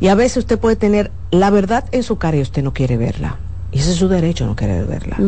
Y 0.00 0.08
a 0.08 0.14
veces 0.14 0.38
usted 0.38 0.58
puede 0.58 0.76
tener 0.76 1.10
la 1.30 1.50
verdad 1.50 1.84
en 1.92 2.02
su 2.02 2.16
cara 2.16 2.36
y 2.36 2.40
usted 2.40 2.62
no 2.62 2.72
quiere 2.72 2.96
verla. 2.96 3.38
Y 3.74 3.80
ese 3.80 3.90
es 3.90 3.96
su 3.96 4.06
derecho, 4.06 4.46
no 4.46 4.54
querer 4.54 4.86
verla. 4.86 5.18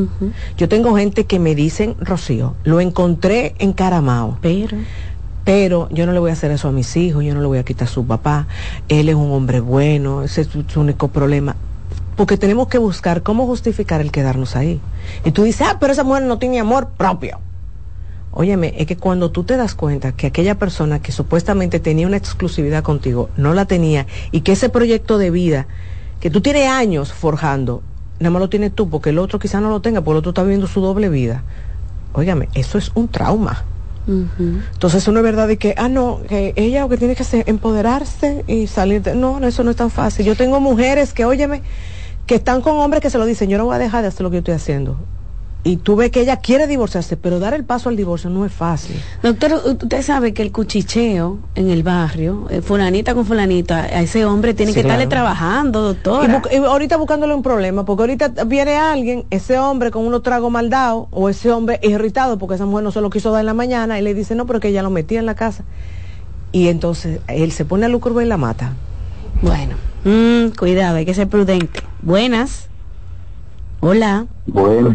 Yo 0.56 0.68
tengo 0.68 0.96
gente 0.96 1.24
que 1.24 1.40
me 1.40 1.56
dicen, 1.56 1.96
Rocío, 1.98 2.54
lo 2.62 2.80
encontré 2.80 3.56
en 3.58 3.72
Caramao. 3.72 4.38
Pero. 4.40 4.78
Pero 5.44 5.88
yo 5.90 6.06
no 6.06 6.12
le 6.12 6.20
voy 6.20 6.30
a 6.30 6.34
hacer 6.34 6.52
eso 6.52 6.68
a 6.68 6.72
mis 6.72 6.96
hijos, 6.96 7.24
yo 7.24 7.34
no 7.34 7.40
le 7.40 7.46
voy 7.48 7.58
a 7.58 7.64
quitar 7.64 7.88
a 7.88 7.90
su 7.90 8.06
papá. 8.06 8.46
Él 8.88 9.08
es 9.08 9.16
un 9.16 9.32
hombre 9.32 9.58
bueno, 9.58 10.22
ese 10.22 10.42
es 10.42 10.48
su, 10.48 10.80
único 10.80 11.08
problema. 11.08 11.56
Porque 12.16 12.36
tenemos 12.36 12.68
que 12.68 12.78
buscar 12.78 13.24
cómo 13.24 13.46
justificar 13.46 14.00
el 14.00 14.12
quedarnos 14.12 14.54
ahí. 14.54 14.80
Y 15.24 15.32
tú 15.32 15.42
dices, 15.42 15.66
ah, 15.68 15.78
pero 15.80 15.92
esa 15.92 16.04
mujer 16.04 16.22
no 16.22 16.38
tiene 16.38 16.60
amor 16.60 16.90
propio. 16.96 17.40
Óyeme, 18.30 18.74
es 18.78 18.86
que 18.86 18.96
cuando 18.96 19.32
tú 19.32 19.42
te 19.42 19.56
das 19.56 19.74
cuenta 19.74 20.12
que 20.12 20.28
aquella 20.28 20.56
persona 20.56 21.00
que 21.00 21.10
supuestamente 21.10 21.80
tenía 21.80 22.06
una 22.06 22.16
exclusividad 22.16 22.84
contigo 22.84 23.28
no 23.36 23.54
la 23.54 23.64
tenía 23.64 24.06
y 24.30 24.42
que 24.42 24.52
ese 24.52 24.68
proyecto 24.68 25.18
de 25.18 25.30
vida 25.30 25.66
que 26.20 26.30
tú 26.30 26.40
tienes 26.40 26.68
años 26.68 27.12
forjando 27.12 27.82
nada 28.18 28.30
más 28.30 28.40
lo 28.40 28.48
tienes 28.48 28.74
tú, 28.74 28.88
porque 28.88 29.10
el 29.10 29.18
otro 29.18 29.38
quizá 29.38 29.60
no 29.60 29.70
lo 29.70 29.80
tenga, 29.80 30.00
porque 30.00 30.12
el 30.12 30.18
otro 30.18 30.30
está 30.30 30.42
viviendo 30.42 30.66
su 30.66 30.80
doble 30.80 31.08
vida. 31.08 31.42
Óigame, 32.12 32.48
eso 32.54 32.78
es 32.78 32.90
un 32.94 33.08
trauma. 33.08 33.64
Entonces 34.06 35.02
eso 35.02 35.10
no 35.10 35.18
es 35.18 35.24
verdad 35.24 35.48
de 35.48 35.56
que, 35.56 35.74
ah, 35.76 35.88
no, 35.88 36.20
que 36.28 36.54
ella 36.56 36.82
lo 36.82 36.88
que 36.88 36.96
tiene 36.96 37.16
que 37.16 37.24
hacer 37.24 37.42
empoderarse 37.48 38.44
y 38.46 38.68
salir 38.68 39.02
de... 39.02 39.16
No, 39.16 39.44
eso 39.44 39.64
no 39.64 39.70
es 39.70 39.76
tan 39.76 39.90
fácil. 39.90 40.24
Yo 40.24 40.36
tengo 40.36 40.60
mujeres 40.60 41.12
que, 41.12 41.24
óyeme, 41.24 41.62
que 42.26 42.36
están 42.36 42.60
con 42.62 42.76
hombres 42.76 43.02
que 43.02 43.10
se 43.10 43.18
lo 43.18 43.26
dicen, 43.26 43.50
yo 43.50 43.58
no 43.58 43.64
voy 43.64 43.74
a 43.74 43.78
dejar 43.78 44.02
de 44.02 44.08
hacer 44.08 44.22
lo 44.22 44.30
que 44.30 44.36
yo 44.36 44.38
estoy 44.38 44.54
haciendo 44.54 44.96
y 45.66 45.78
tú 45.78 45.96
ves 45.96 46.12
que 46.12 46.20
ella 46.20 46.36
quiere 46.36 46.68
divorciarse, 46.68 47.16
pero 47.16 47.40
dar 47.40 47.52
el 47.52 47.64
paso 47.64 47.88
al 47.88 47.96
divorcio 47.96 48.30
no 48.30 48.46
es 48.46 48.52
fácil. 48.52 48.96
Doctor, 49.20 49.60
usted 49.64 50.00
sabe 50.02 50.32
que 50.32 50.42
el 50.42 50.52
cuchicheo 50.52 51.40
en 51.56 51.70
el 51.70 51.82
barrio, 51.82 52.46
eh, 52.50 52.60
fulanita 52.60 53.14
con 53.14 53.26
fulanita, 53.26 53.80
a 53.80 54.00
ese 54.00 54.24
hombre 54.24 54.54
tiene 54.54 54.72
que 54.72 54.80
estarle 54.80 55.08
trabajando, 55.08 55.82
doctor. 55.82 56.30
Y, 56.52 56.56
ahorita 56.56 56.96
buscándole 56.96 57.34
un 57.34 57.42
problema, 57.42 57.84
porque 57.84 58.04
ahorita 58.04 58.44
viene 58.44 58.76
alguien, 58.76 59.24
ese 59.30 59.58
hombre 59.58 59.90
con 59.90 60.06
unos 60.06 60.22
tragos 60.22 60.52
mal 60.52 60.70
dados, 60.70 61.08
o 61.10 61.28
ese 61.28 61.50
hombre 61.50 61.80
irritado 61.82 62.38
porque 62.38 62.54
esa 62.54 62.64
mujer 62.64 62.84
no 62.84 62.92
se 62.92 63.00
lo 63.00 63.10
quiso 63.10 63.32
dar 63.32 63.40
en 63.40 63.46
la 63.46 63.54
mañana, 63.54 63.98
y 63.98 64.02
le 64.02 64.14
dice, 64.14 64.36
no, 64.36 64.46
pero 64.46 64.60
que 64.60 64.68
ella 64.68 64.84
lo 64.84 64.90
metía 64.90 65.18
en 65.18 65.26
la 65.26 65.34
casa. 65.34 65.64
Y 66.52 66.68
entonces 66.68 67.20
él 67.26 67.50
se 67.50 67.64
pone 67.64 67.86
a 67.86 67.88
lucro 67.88 68.20
y 68.20 68.24
la 68.24 68.36
mata. 68.36 68.74
Bueno, 69.42 69.74
mm, 70.04 70.56
cuidado, 70.56 70.98
hay 70.98 71.04
que 71.04 71.12
ser 71.12 71.26
prudente. 71.26 71.80
Buenas. 72.02 72.68
Hola. 73.80 74.26
Bueno. 74.46 74.94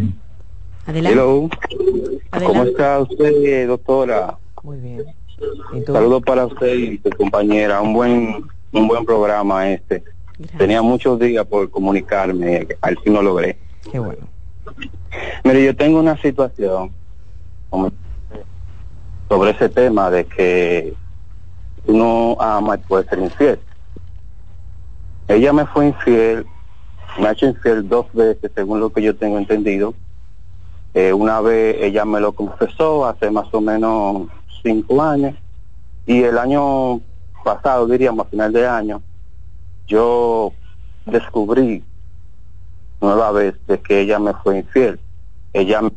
Adelante. 0.86 1.58
¿Cómo 2.44 2.64
está 2.64 3.00
usted, 3.00 3.68
doctora? 3.68 4.38
Muy 4.62 4.78
bien. 4.78 5.04
Saludos 5.86 6.22
para 6.22 6.46
usted 6.46 6.74
y 6.74 6.98
su 6.98 7.10
compañera. 7.10 7.80
Un 7.80 7.92
buen, 7.92 8.44
un 8.72 8.88
buen 8.88 9.04
programa 9.04 9.70
este. 9.70 10.02
Tenía 10.58 10.82
muchos 10.82 11.18
días 11.20 11.46
por 11.46 11.70
comunicarme, 11.70 12.66
al 12.80 12.98
fin 12.98 13.12
lo 13.12 13.22
logré. 13.22 13.56
Qué 13.90 13.98
bueno. 13.98 14.26
Mire, 15.44 15.64
yo 15.64 15.76
tengo 15.76 16.00
una 16.00 16.16
situación 16.20 16.90
sobre 19.28 19.50
ese 19.50 19.68
tema 19.68 20.10
de 20.10 20.24
que 20.24 20.94
uno 21.86 22.36
ama 22.40 22.76
y 22.76 22.78
puede 22.78 23.08
ser 23.08 23.18
infiel. 23.18 23.58
Ella 25.28 25.52
me 25.52 25.66
fue 25.66 25.88
infiel, 25.88 26.46
me 27.20 27.28
ha 27.28 27.32
hecho 27.32 27.46
infiel 27.46 27.88
dos 27.88 28.06
veces, 28.12 28.50
según 28.54 28.80
lo 28.80 28.92
que 28.92 29.02
yo 29.02 29.14
tengo 29.14 29.38
entendido 29.38 29.94
eh, 30.94 31.12
una 31.12 31.40
vez 31.40 31.76
ella 31.80 32.04
me 32.04 32.20
lo 32.20 32.32
confesó 32.32 33.06
hace 33.06 33.30
más 33.30 33.52
o 33.52 33.60
menos 33.60 34.28
cinco 34.62 35.02
años 35.02 35.34
y 36.06 36.22
el 36.22 36.36
año 36.38 37.00
pasado, 37.44 37.86
diríamos 37.86 38.26
a 38.26 38.28
final 38.28 38.52
de 38.52 38.66
año, 38.66 39.02
yo 39.86 40.52
descubrí 41.06 41.84
nueva 43.00 43.32
vez 43.32 43.54
de 43.66 43.80
que 43.80 44.00
ella 44.00 44.18
me 44.18 44.32
fue 44.34 44.58
infiel. 44.58 45.00
Ella 45.52 45.82
me 45.82 45.90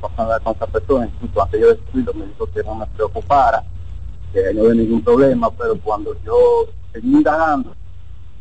con 0.00 0.56
esa 0.56 0.66
persona, 0.66 1.06
incluso 1.06 1.42
antes 1.42 1.60
yo 1.60 1.68
descubrí 1.68 2.18
me 2.18 2.26
dijo 2.26 2.46
que 2.46 2.62
no 2.62 2.74
me 2.74 2.86
preocupara, 2.86 3.62
que 4.32 4.54
no 4.54 4.62
había 4.62 4.74
ningún 4.74 5.02
problema, 5.02 5.50
pero 5.50 5.78
cuando 5.80 6.14
yo 6.24 6.66
seguí 6.92 7.12
indagando, 7.12 7.74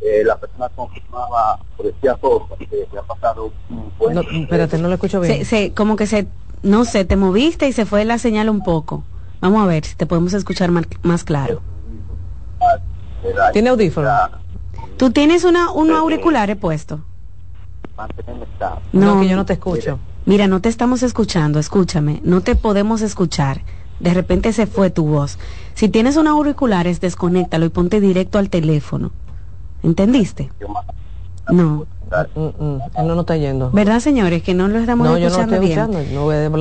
eh, 0.02 0.24
la 0.24 0.38
persona 0.38 0.70
confirmaba 0.70 1.60
por 1.76 1.86
decía 1.88 2.16
cosas 2.16 2.58
que 2.58 2.88
ha 2.98 3.02
pasado 3.02 3.52
un 3.70 3.92
buen 3.98 4.16
no, 4.16 4.22
espérate 4.22 4.78
no 4.78 4.88
lo 4.88 4.94
escucho 4.94 5.20
bien. 5.20 5.44
se, 5.44 5.74
como 5.74 5.98
que 5.98 6.08
se 6.08 6.28
no 6.64 6.86
sé 6.86 7.04
te 7.04 7.18
moviste 7.18 7.68
y 7.68 7.74
se 7.74 7.86
fue 7.86 8.06
la 8.06 8.18
señal 8.18 8.50
un 8.50 8.64
poco. 8.64 9.04
Vamos 9.42 9.64
a 9.64 9.66
ver 9.66 9.86
si 9.86 9.96
te 9.96 10.06
podemos 10.06 10.34
escuchar 10.34 10.72
más, 10.72 10.86
más 11.02 11.24
claro. 11.24 11.62
Tiene 13.54 13.70
audífono 13.70 14.10
tú 14.98 15.12
tienes 15.12 15.44
una 15.44 15.72
unos 15.72 15.98
auriculares 15.98 16.58
puesto 16.58 17.02
no, 18.94 19.20
que 19.20 19.28
yo 19.28 19.36
no 19.36 19.46
te 19.46 19.54
escucho. 19.54 20.00
Mira 20.26 20.48
no 20.48 20.62
te 20.62 20.70
estamos 20.70 21.04
escuchando 21.04 21.60
escúchame. 21.60 22.22
No 22.24 22.42
te 22.42 22.56
podemos 22.56 23.02
escuchar. 23.02 23.62
De 24.00 24.14
repente 24.14 24.54
se 24.54 24.66
fue 24.66 24.90
tu 24.90 25.06
voz. 25.06 25.38
Si 25.74 25.90
tienes 25.90 26.16
unos 26.16 26.32
auriculares 26.32 27.02
desconéctalo 27.02 27.66
y 27.66 27.70
ponte 27.70 28.00
directo 28.00 28.38
al 28.38 28.50
teléfono 28.50 29.12
¿Entendiste? 29.84 30.50
No. 31.52 31.86
Mm, 32.36 32.40
mm, 32.40 32.82
él 32.98 33.08
no 33.08 33.16
nos 33.16 33.20
está 33.20 33.38
yendo. 33.38 33.70
¿Verdad, 33.72 34.00
señores? 34.00 34.42
Que 34.42 34.54
no 34.54 34.68
lo 34.68 34.80
estamos 34.80 35.08
escuchando 35.20 35.60
bien. 35.60 35.88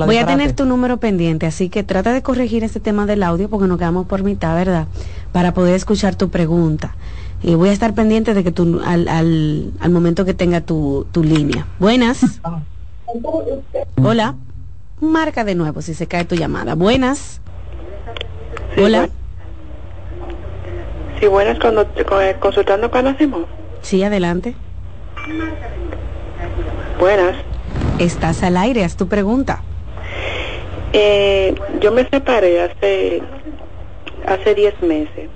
voy, 0.05 0.17
a, 0.17 0.25
tener 0.25 0.53
tu 0.53 0.65
número 0.65 0.97
pendiente, 0.97 1.47
así 1.47 1.69
que 1.69 1.83
trata 1.83 2.13
de 2.13 2.21
corregir 2.21 2.63
este 2.63 2.79
tema 2.79 3.05
del 3.05 3.23
audio 3.23 3.49
porque 3.49 3.67
nos 3.67 3.79
quedamos 3.79 4.05
por 4.05 4.23
mitad, 4.23 4.55
¿verdad? 4.55 4.87
Para 5.31 5.53
poder 5.53 5.75
escuchar 5.75 6.15
tu 6.15 6.29
pregunta. 6.29 6.95
Y 7.41 7.55
voy 7.55 7.69
a 7.69 7.71
estar 7.71 7.93
pendiente 7.93 8.33
de 8.33 8.43
que 8.43 8.51
tú, 8.51 8.81
al, 8.85 9.07
al, 9.07 9.71
al 9.79 9.91
momento 9.91 10.25
que 10.25 10.33
tenga 10.33 10.61
tu, 10.61 11.07
tu 11.11 11.23
línea. 11.23 11.65
Buenas. 11.79 12.21
Hola. 14.03 14.35
Marca 15.01 15.45
de 15.45 15.55
nuevo 15.55 15.81
si 15.81 15.93
se 15.93 16.07
cae 16.07 16.25
tu 16.25 16.35
llamada. 16.35 16.75
Buenas. 16.75 17.39
Hola. 18.77 19.09
Sí, 21.19 21.27
buenas, 21.27 21.59
cuando, 21.59 21.81
eh, 21.81 22.35
consultando 22.39 22.89
con 22.89 23.17
Simón. 23.17 23.45
Sí, 23.81 24.03
adelante. 24.03 24.55
Buenas. 26.97 27.35
Estás 27.99 28.41
al 28.43 28.55
aire, 28.55 28.85
haz 28.85 28.95
tu 28.95 29.07
pregunta. 29.07 29.61
Eh, 30.93 31.53
yo 31.81 31.91
me 31.91 32.07
separé 32.07 32.61
hace 32.61 33.21
hace 34.25 34.55
10 34.55 34.81
meses 34.81 35.29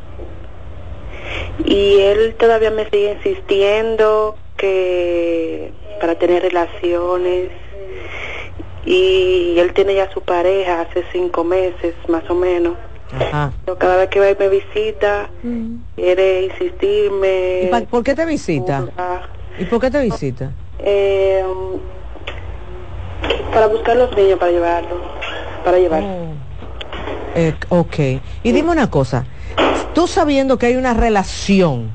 y 1.66 2.00
él 2.00 2.36
todavía 2.36 2.72
me 2.72 2.86
sigue 2.86 3.14
insistiendo 3.14 4.38
que 4.58 5.72
para 6.00 6.16
tener 6.16 6.44
relaciones 6.44 7.50
y 8.86 9.56
él 9.58 9.74
tiene 9.74 9.96
ya 9.96 10.12
su 10.12 10.22
pareja 10.22 10.82
hace 10.82 11.04
cinco 11.12 11.44
meses 11.44 11.96
más 12.08 12.28
o 12.30 12.36
menos 12.36 12.76
cada 13.78 13.98
vez 13.98 14.10
que 14.10 14.20
va 14.20 14.30
y 14.30 14.36
me 14.38 14.50
visita, 14.50 15.30
mm. 15.44 15.76
quiere 15.96 16.44
insistirme. 16.44 17.64
¿Y 17.64 17.86
¿Por 17.86 18.04
qué 18.04 18.16
te 18.16 18.26
visita? 18.26 18.86
¿Y 19.60 19.66
por 19.66 19.80
qué 19.80 19.92
te 19.92 20.02
visita? 20.02 20.52
Eh, 20.80 21.44
para 23.54 23.68
buscar 23.68 23.96
los 23.96 24.16
niños, 24.16 24.40
para 24.40 24.52
llevarlos, 24.52 25.00
para 25.64 25.78
llevar. 25.78 26.04
Oh. 26.04 26.34
Eh, 27.36 27.54
ok. 27.70 27.96
Y 28.44 28.52
dime 28.52 28.72
una 28.72 28.90
cosa, 28.90 29.26
tú 29.94 30.08
sabiendo 30.08 30.58
que 30.58 30.68
hay 30.68 30.76
una 30.76 30.94
relación, 30.94 31.92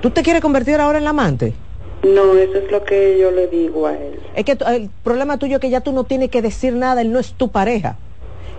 ¿tú 0.00 0.10
te 0.10 0.22
quieres 0.22 0.42
convertir 0.42 0.80
ahora 0.80 0.98
en 0.98 1.04
la 1.04 1.10
amante? 1.10 1.54
No, 2.02 2.34
eso 2.34 2.58
es 2.58 2.70
lo 2.70 2.84
que 2.84 3.18
yo 3.18 3.30
le 3.30 3.46
digo 3.48 3.86
a 3.86 3.94
él. 3.94 4.20
Es 4.34 4.44
que 4.44 4.52
el 4.52 4.90
problema 5.02 5.38
tuyo 5.38 5.56
es 5.56 5.60
que 5.60 5.70
ya 5.70 5.80
tú 5.80 5.92
no 5.92 6.04
tienes 6.04 6.30
que 6.30 6.42
decir 6.42 6.74
nada, 6.74 7.00
él 7.00 7.12
no 7.12 7.18
es 7.18 7.32
tu 7.32 7.50
pareja. 7.50 7.96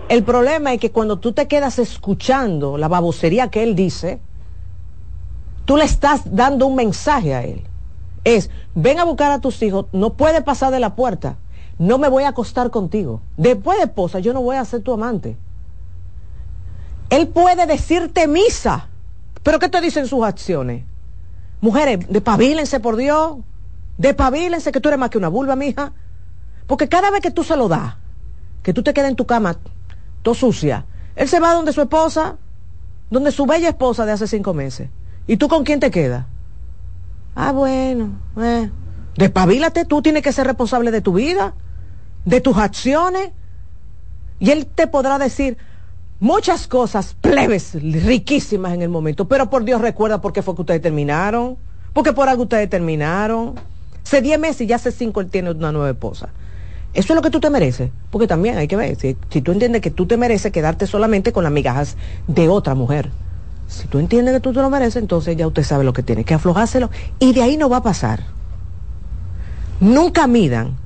El 0.08 0.22
problema 0.22 0.72
es 0.72 0.80
que 0.80 0.92
cuando 0.92 1.18
tú 1.18 1.32
te 1.32 1.48
quedas 1.48 1.78
escuchando 1.80 2.78
la 2.78 2.86
babosería 2.86 3.48
que 3.48 3.64
él 3.64 3.74
dice, 3.74 4.20
tú 5.64 5.76
le 5.76 5.84
estás 5.84 6.22
dando 6.36 6.66
un 6.68 6.76
mensaje 6.76 7.34
a 7.34 7.42
él. 7.42 7.64
Es, 8.22 8.50
ven 8.74 9.00
a 9.00 9.04
buscar 9.04 9.32
a 9.32 9.40
tus 9.40 9.60
hijos, 9.62 9.86
no 9.92 10.14
puede 10.14 10.42
pasar 10.42 10.72
de 10.72 10.80
la 10.80 10.94
puerta, 10.94 11.36
no 11.78 11.98
me 11.98 12.08
voy 12.08 12.22
a 12.22 12.28
acostar 12.28 12.70
contigo. 12.70 13.20
Después 13.36 13.78
de 13.78 13.84
esposa, 13.84 14.20
yo 14.20 14.32
no 14.32 14.42
voy 14.42 14.56
a 14.56 14.64
ser 14.64 14.82
tu 14.82 14.92
amante. 14.92 15.36
Él 17.10 17.28
puede 17.28 17.66
decirte 17.66 18.28
misa, 18.28 18.88
pero 19.42 19.58
¿qué 19.58 19.68
te 19.68 19.80
dicen 19.80 20.06
sus 20.06 20.24
acciones? 20.24 20.84
Mujeres, 21.60 22.06
despabilense 22.08 22.78
por 22.78 22.96
Dios, 22.96 23.38
despabilense 23.98 24.70
que 24.70 24.80
tú 24.80 24.88
eres 24.88 25.00
más 25.00 25.10
que 25.10 25.18
una 25.18 25.28
vulva, 25.28 25.56
mija. 25.56 25.92
Porque 26.66 26.88
cada 26.88 27.10
vez 27.10 27.20
que 27.20 27.30
tú 27.30 27.44
se 27.44 27.56
lo 27.56 27.68
das, 27.68 27.94
que 28.62 28.72
tú 28.72 28.82
te 28.82 28.92
quedas 28.92 29.10
en 29.10 29.16
tu 29.16 29.26
cama, 29.26 29.56
sucia, 30.34 30.84
él 31.14 31.28
se 31.28 31.40
va 31.40 31.54
donde 31.54 31.72
su 31.72 31.80
esposa, 31.80 32.36
donde 33.10 33.32
su 33.32 33.46
bella 33.46 33.68
esposa 33.68 34.04
de 34.04 34.12
hace 34.12 34.26
cinco 34.26 34.54
meses. 34.54 34.88
¿Y 35.26 35.36
tú 35.36 35.48
con 35.48 35.64
quién 35.64 35.80
te 35.80 35.90
quedas? 35.90 36.26
Ah, 37.34 37.52
bueno, 37.52 38.10
eh. 38.40 38.70
Despabilate, 39.16 39.84
tú 39.84 40.02
tienes 40.02 40.22
que 40.22 40.32
ser 40.32 40.46
responsable 40.46 40.90
de 40.90 41.00
tu 41.00 41.14
vida, 41.14 41.54
de 42.24 42.40
tus 42.40 42.56
acciones. 42.58 43.30
Y 44.38 44.50
él 44.50 44.66
te 44.66 44.86
podrá 44.86 45.18
decir 45.18 45.56
muchas 46.20 46.66
cosas 46.66 47.14
plebes, 47.20 47.74
riquísimas 47.74 48.74
en 48.74 48.82
el 48.82 48.88
momento, 48.88 49.26
pero 49.26 49.48
por 49.48 49.64
Dios 49.64 49.80
recuerda 49.80 50.20
por 50.20 50.32
qué 50.32 50.42
fue 50.42 50.54
que 50.54 50.62
ustedes 50.62 50.82
terminaron, 50.82 51.56
porque 51.92 52.12
por 52.12 52.28
algo 52.28 52.44
ustedes 52.44 52.68
terminaron. 52.68 53.54
Hace 54.04 54.20
diez 54.20 54.38
meses 54.38 54.62
y 54.62 54.66
ya 54.66 54.76
hace 54.76 54.92
cinco 54.92 55.20
él 55.20 55.30
tiene 55.30 55.50
una 55.50 55.72
nueva 55.72 55.90
esposa. 55.90 56.28
Eso 56.96 57.12
es 57.12 57.14
lo 57.14 57.20
que 57.20 57.30
tú 57.30 57.40
te 57.40 57.50
mereces, 57.50 57.90
porque 58.10 58.26
también 58.26 58.56
hay 58.56 58.68
que 58.68 58.76
ver, 58.76 58.96
si, 58.96 59.18
si 59.28 59.42
tú 59.42 59.52
entiendes 59.52 59.82
que 59.82 59.90
tú 59.90 60.06
te 60.06 60.16
mereces 60.16 60.50
quedarte 60.50 60.86
solamente 60.86 61.30
con 61.30 61.44
las 61.44 61.52
migajas 61.52 61.94
de 62.26 62.48
otra 62.48 62.74
mujer. 62.74 63.10
Si 63.68 63.86
tú 63.86 63.98
entiendes 63.98 64.32
que 64.32 64.40
tú 64.40 64.54
te 64.54 64.62
lo 64.62 64.70
mereces, 64.70 65.02
entonces 65.02 65.36
ya 65.36 65.46
usted 65.46 65.62
sabe 65.62 65.84
lo 65.84 65.92
que 65.92 66.02
tiene, 66.02 66.24
que 66.24 66.32
aflojárselo 66.32 66.88
y 67.18 67.34
de 67.34 67.42
ahí 67.42 67.58
no 67.58 67.68
va 67.68 67.78
a 67.78 67.82
pasar. 67.82 68.24
Nunca 69.78 70.26
midan 70.26 70.78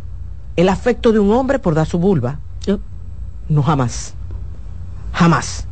el 0.57 0.69
afecto 0.69 1.13
de 1.13 1.21
un 1.21 1.31
hombre 1.31 1.61
por 1.61 1.77
dar 1.77 1.87
su 1.87 2.01
vulva. 2.01 2.41
No 3.49 3.63
jamás. 3.63 4.15
Jamás. 5.13 5.65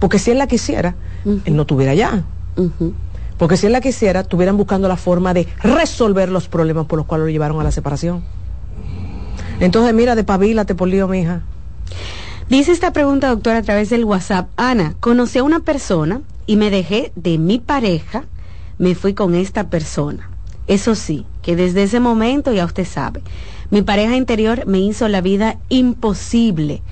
Porque 0.00 0.18
si 0.18 0.32
él 0.32 0.38
la 0.38 0.48
quisiera, 0.48 0.96
él 1.24 1.56
no 1.56 1.64
tuviera 1.64 1.94
ya. 1.94 2.24
Porque 3.38 3.56
si 3.56 3.64
él 3.64 3.72
la 3.72 3.80
quisiera, 3.80 4.20
estuvieran 4.20 4.58
buscando 4.58 4.86
la 4.86 4.98
forma 4.98 5.32
de 5.32 5.48
resolver 5.62 6.28
los 6.28 6.46
problemas 6.48 6.84
por 6.84 6.98
los 6.98 7.06
cuales 7.06 7.24
lo 7.24 7.30
llevaron 7.30 7.58
a 7.58 7.64
la 7.64 7.72
separación. 7.72 8.22
Entonces, 9.60 9.94
mira, 9.94 10.14
de 10.14 10.24
pavílate 10.24 10.74
por 10.74 10.88
lío, 10.88 11.06
mija. 11.06 11.42
Dice 12.48 12.72
esta 12.72 12.92
pregunta, 12.92 13.28
doctora, 13.28 13.58
a 13.58 13.62
través 13.62 13.90
del 13.90 14.04
WhatsApp. 14.04 14.48
Ana, 14.56 14.94
conocí 14.98 15.38
a 15.38 15.44
una 15.44 15.60
persona 15.60 16.22
y 16.46 16.56
me 16.56 16.70
dejé 16.70 17.12
de 17.14 17.38
mi 17.38 17.60
pareja, 17.60 18.24
me 18.78 18.96
fui 18.96 19.14
con 19.14 19.34
esta 19.36 19.70
persona. 19.70 20.30
Eso 20.66 20.94
sí, 20.94 21.26
que 21.42 21.54
desde 21.54 21.84
ese 21.84 22.00
momento 22.00 22.52
ya 22.52 22.64
usted 22.64 22.86
sabe, 22.86 23.22
mi 23.70 23.82
pareja 23.82 24.16
interior 24.16 24.66
me 24.66 24.80
hizo 24.80 25.06
la 25.08 25.20
vida 25.20 25.58
imposible 25.68 26.82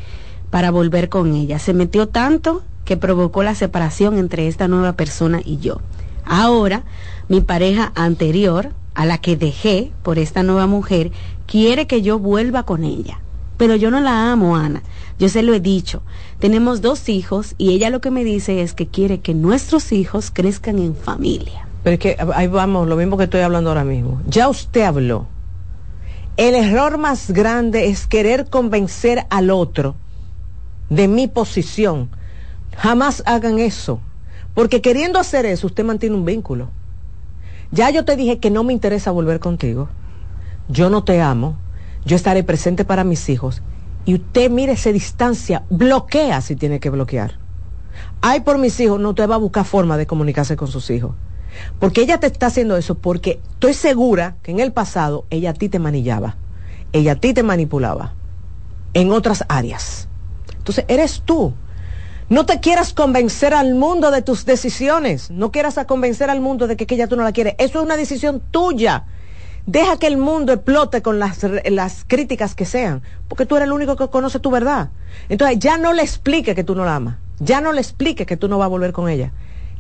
para 0.50 0.70
volver 0.70 1.08
con 1.08 1.34
ella. 1.34 1.58
Se 1.58 1.74
metió 1.74 2.08
tanto 2.08 2.62
que 2.84 2.96
provocó 2.96 3.42
la 3.42 3.54
separación 3.54 4.18
entre 4.18 4.46
esta 4.46 4.68
nueva 4.68 4.92
persona 4.92 5.40
y 5.44 5.58
yo. 5.58 5.80
Ahora, 6.24 6.84
mi 7.28 7.40
pareja 7.40 7.92
anterior, 7.94 8.70
a 8.94 9.06
la 9.06 9.18
que 9.18 9.36
dejé 9.36 9.90
por 10.02 10.18
esta 10.18 10.42
nueva 10.42 10.66
mujer, 10.66 11.10
quiere 11.48 11.88
que 11.88 12.02
yo 12.02 12.20
vuelva 12.20 12.62
con 12.62 12.84
ella. 12.84 13.20
Pero 13.56 13.74
yo 13.74 13.90
no 13.90 13.98
la 13.98 14.30
amo, 14.30 14.54
Ana. 14.54 14.82
Yo 15.18 15.28
se 15.28 15.42
lo 15.42 15.52
he 15.52 15.60
dicho. 15.60 16.02
Tenemos 16.38 16.80
dos 16.80 17.08
hijos 17.08 17.56
y 17.58 17.72
ella 17.72 17.90
lo 17.90 18.00
que 18.00 18.12
me 18.12 18.22
dice 18.22 18.62
es 18.62 18.72
que 18.72 18.86
quiere 18.86 19.18
que 19.18 19.34
nuestros 19.34 19.90
hijos 19.90 20.30
crezcan 20.32 20.78
en 20.78 20.94
familia. 20.94 21.66
Pero 21.82 21.94
es 21.94 22.00
que 22.00 22.16
ahí 22.34 22.46
vamos, 22.46 22.86
lo 22.86 22.94
mismo 22.94 23.16
que 23.16 23.24
estoy 23.24 23.40
hablando 23.40 23.70
ahora 23.70 23.84
mismo. 23.84 24.22
Ya 24.28 24.48
usted 24.48 24.82
habló. 24.82 25.26
El 26.36 26.54
error 26.54 26.98
más 26.98 27.32
grande 27.32 27.88
es 27.88 28.06
querer 28.06 28.48
convencer 28.48 29.26
al 29.28 29.50
otro 29.50 29.96
de 30.88 31.08
mi 31.08 31.26
posición. 31.26 32.10
Jamás 32.76 33.24
hagan 33.26 33.58
eso. 33.58 34.00
Porque 34.54 34.80
queriendo 34.80 35.18
hacer 35.18 35.46
eso, 35.46 35.66
usted 35.66 35.84
mantiene 35.84 36.14
un 36.14 36.24
vínculo. 36.24 36.70
Ya 37.72 37.90
yo 37.90 38.04
te 38.04 38.16
dije 38.16 38.38
que 38.38 38.50
no 38.50 38.62
me 38.62 38.72
interesa 38.72 39.10
volver 39.10 39.40
contigo. 39.40 39.88
Yo 40.68 40.90
no 40.90 41.04
te 41.04 41.20
amo. 41.20 41.56
Yo 42.04 42.16
estaré 42.16 42.42
presente 42.44 42.84
para 42.84 43.04
mis 43.04 43.28
hijos. 43.28 43.62
Y 44.04 44.14
usted 44.14 44.50
mire 44.50 44.72
esa 44.72 44.90
distancia, 44.90 45.64
bloquea 45.68 46.40
si 46.40 46.56
tiene 46.56 46.80
que 46.80 46.90
bloquear. 46.90 47.38
Ay, 48.20 48.40
por 48.40 48.58
mis 48.58 48.78
hijos, 48.80 49.00
no 49.00 49.14
te 49.14 49.26
va 49.26 49.34
a 49.34 49.38
buscar 49.38 49.64
forma 49.64 49.96
de 49.96 50.06
comunicarse 50.06 50.56
con 50.56 50.68
sus 50.68 50.88
hijos. 50.90 51.12
Porque 51.78 52.02
ella 52.02 52.18
te 52.18 52.26
está 52.26 52.46
haciendo 52.46 52.76
eso 52.76 52.96
porque 52.96 53.40
estoy 53.50 53.74
segura 53.74 54.36
que 54.42 54.50
en 54.50 54.60
el 54.60 54.72
pasado 54.72 55.24
ella 55.30 55.50
a 55.50 55.54
ti 55.54 55.68
te 55.68 55.78
manillaba, 55.78 56.36
ella 56.92 57.12
a 57.12 57.16
ti 57.16 57.34
te 57.34 57.42
manipulaba 57.42 58.14
en 58.94 59.12
otras 59.12 59.44
áreas. 59.48 60.08
Entonces, 60.56 60.84
eres 60.88 61.22
tú. 61.24 61.52
No 62.28 62.44
te 62.44 62.60
quieras 62.60 62.92
convencer 62.92 63.54
al 63.54 63.74
mundo 63.74 64.10
de 64.10 64.20
tus 64.20 64.44
decisiones, 64.44 65.30
no 65.30 65.50
quieras 65.50 65.78
convencer 65.86 66.28
al 66.28 66.40
mundo 66.40 66.66
de 66.66 66.76
que, 66.76 66.86
que 66.86 66.94
ella 66.94 67.08
tú 67.08 67.16
no 67.16 67.24
la 67.24 67.32
quieres. 67.32 67.54
Eso 67.58 67.78
es 67.78 67.84
una 67.84 67.96
decisión 67.96 68.42
tuya. 68.50 69.06
Deja 69.70 69.98
que 69.98 70.06
el 70.08 70.16
mundo 70.16 70.52
explote 70.52 71.02
con 71.02 71.18
las, 71.18 71.46
las 71.70 72.04
críticas 72.06 72.54
que 72.54 72.64
sean, 72.64 73.02
porque 73.28 73.46
tú 73.46 73.56
eres 73.56 73.66
el 73.66 73.72
único 73.72 73.96
que 73.96 74.08
conoce 74.08 74.40
tu 74.40 74.50
verdad. 74.50 74.90
Entonces, 75.28 75.58
ya 75.60 75.78
no 75.78 75.92
le 75.92 76.02
explique 76.02 76.54
que 76.54 76.64
tú 76.64 76.74
no 76.74 76.84
la 76.84 76.96
amas, 76.96 77.16
ya 77.38 77.60
no 77.60 77.72
le 77.72 77.80
explique 77.80 78.26
que 78.26 78.36
tú 78.36 78.48
no 78.48 78.58
vas 78.58 78.66
a 78.66 78.68
volver 78.68 78.92
con 78.92 79.08
ella. 79.08 79.30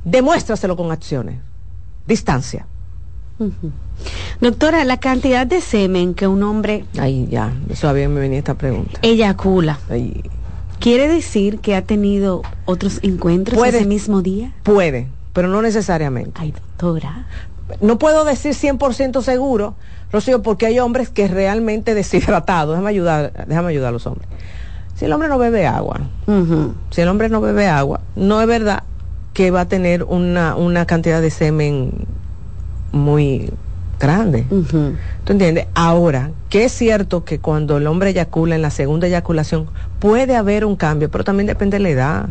Demuéstraselo 0.04 0.76
con 0.76 0.92
acciones 0.92 1.40
distancia. 2.08 2.66
Doctora, 4.40 4.84
la 4.84 4.96
cantidad 4.96 5.46
de 5.46 5.60
semen 5.60 6.14
que 6.14 6.26
un 6.26 6.42
hombre... 6.42 6.84
Ahí 6.98 7.28
ya, 7.30 7.52
eso 7.70 7.88
había 7.88 8.08
me 8.08 8.18
venía 8.18 8.38
esta 8.38 8.54
pregunta. 8.54 8.98
Eyacula. 9.02 9.78
¿Quiere 10.80 11.06
decir 11.06 11.60
que 11.60 11.76
ha 11.76 11.82
tenido 11.82 12.42
otros 12.64 12.98
encuentros 13.02 13.64
ese 13.64 13.84
mismo 13.84 14.22
día? 14.22 14.54
Puede, 14.64 15.06
pero 15.32 15.48
no 15.48 15.62
necesariamente. 15.62 16.32
Ay, 16.34 16.52
doctora. 16.52 17.26
No 17.80 17.98
puedo 17.98 18.24
decir 18.24 18.54
100% 18.54 19.22
seguro, 19.22 19.74
Rocío, 20.12 20.42
porque 20.42 20.66
hay 20.66 20.78
hombres 20.78 21.10
que 21.10 21.28
realmente 21.28 21.94
deshidratados. 21.94 22.74
Déjame 22.74 22.90
ayudar, 22.90 23.46
déjame 23.46 23.68
ayudar 23.68 23.90
a 23.90 23.92
los 23.92 24.06
hombres. 24.06 24.28
Si 24.94 25.04
el 25.04 25.12
hombre 25.12 25.28
no 25.28 25.38
bebe 25.38 25.66
agua, 25.66 26.00
si 26.90 27.00
el 27.00 27.08
hombre 27.08 27.28
no 27.28 27.40
bebe 27.40 27.68
agua, 27.68 28.00
no 28.16 28.40
es 28.40 28.48
verdad 28.48 28.82
que 29.32 29.52
va 29.52 29.60
a 29.62 29.68
tener 29.68 30.02
una, 30.02 30.56
una 30.56 30.86
cantidad 30.86 31.20
de 31.20 31.30
semen 31.30 31.92
muy 32.90 33.52
grande. 34.00 34.44
¿Tú 35.24 35.32
entiendes? 35.32 35.66
Ahora, 35.74 36.32
que 36.48 36.64
es 36.64 36.72
cierto 36.72 37.24
que 37.24 37.38
cuando 37.38 37.76
el 37.76 37.86
hombre 37.86 38.10
eyacula 38.10 38.54
en 38.54 38.62
la 38.62 38.70
segunda 38.70 39.06
eyaculación 39.06 39.68
puede 40.00 40.36
haber 40.36 40.64
un 40.64 40.76
cambio, 40.76 41.10
pero 41.10 41.24
también 41.24 41.46
depende 41.46 41.76
de 41.76 41.82
la 41.82 41.88
edad, 41.90 42.28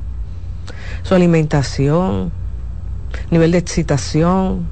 su 1.04 1.16
alimentación, 1.16 2.32
nivel 3.32 3.52
de 3.52 3.58
excitación. 3.60 4.68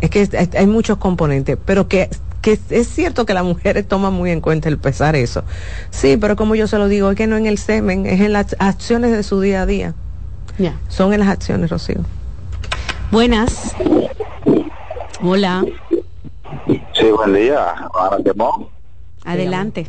Es 0.00 0.10
que 0.10 0.28
hay 0.56 0.66
muchos 0.66 0.98
componentes, 0.98 1.58
pero 1.64 1.88
que, 1.88 2.08
que 2.42 2.58
es 2.70 2.88
cierto 2.88 3.26
que 3.26 3.34
las 3.34 3.44
mujeres 3.44 3.86
toman 3.86 4.12
muy 4.12 4.30
en 4.30 4.40
cuenta 4.40 4.68
el 4.68 4.78
pesar 4.78 5.16
eso. 5.16 5.44
Sí, 5.90 6.16
pero 6.16 6.36
como 6.36 6.54
yo 6.54 6.66
se 6.66 6.78
lo 6.78 6.88
digo, 6.88 7.10
es 7.10 7.16
que 7.16 7.26
no 7.26 7.36
en 7.36 7.46
el 7.46 7.58
semen, 7.58 8.06
es 8.06 8.20
en 8.20 8.32
las 8.32 8.56
acciones 8.58 9.12
de 9.12 9.22
su 9.22 9.40
día 9.40 9.62
a 9.62 9.66
día. 9.66 9.94
Son 10.88 11.12
en 11.12 11.20
las 11.20 11.28
acciones, 11.28 11.70
Rocío. 11.70 12.00
Buenas. 13.10 13.74
Hola. 15.22 15.64
Sí, 16.92 17.10
buen 17.10 17.34
día. 17.34 17.74
Adelante. 19.24 19.86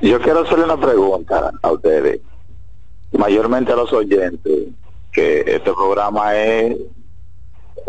Yo 0.00 0.20
quiero 0.20 0.40
hacerle 0.40 0.64
una 0.64 0.80
pregunta 0.80 1.52
a 1.62 1.72
ustedes, 1.72 2.20
mayormente 3.12 3.72
a 3.72 3.76
los 3.76 3.92
oyentes, 3.92 4.68
que 5.12 5.40
este 5.40 5.72
programa 5.72 6.34
es 6.36 6.76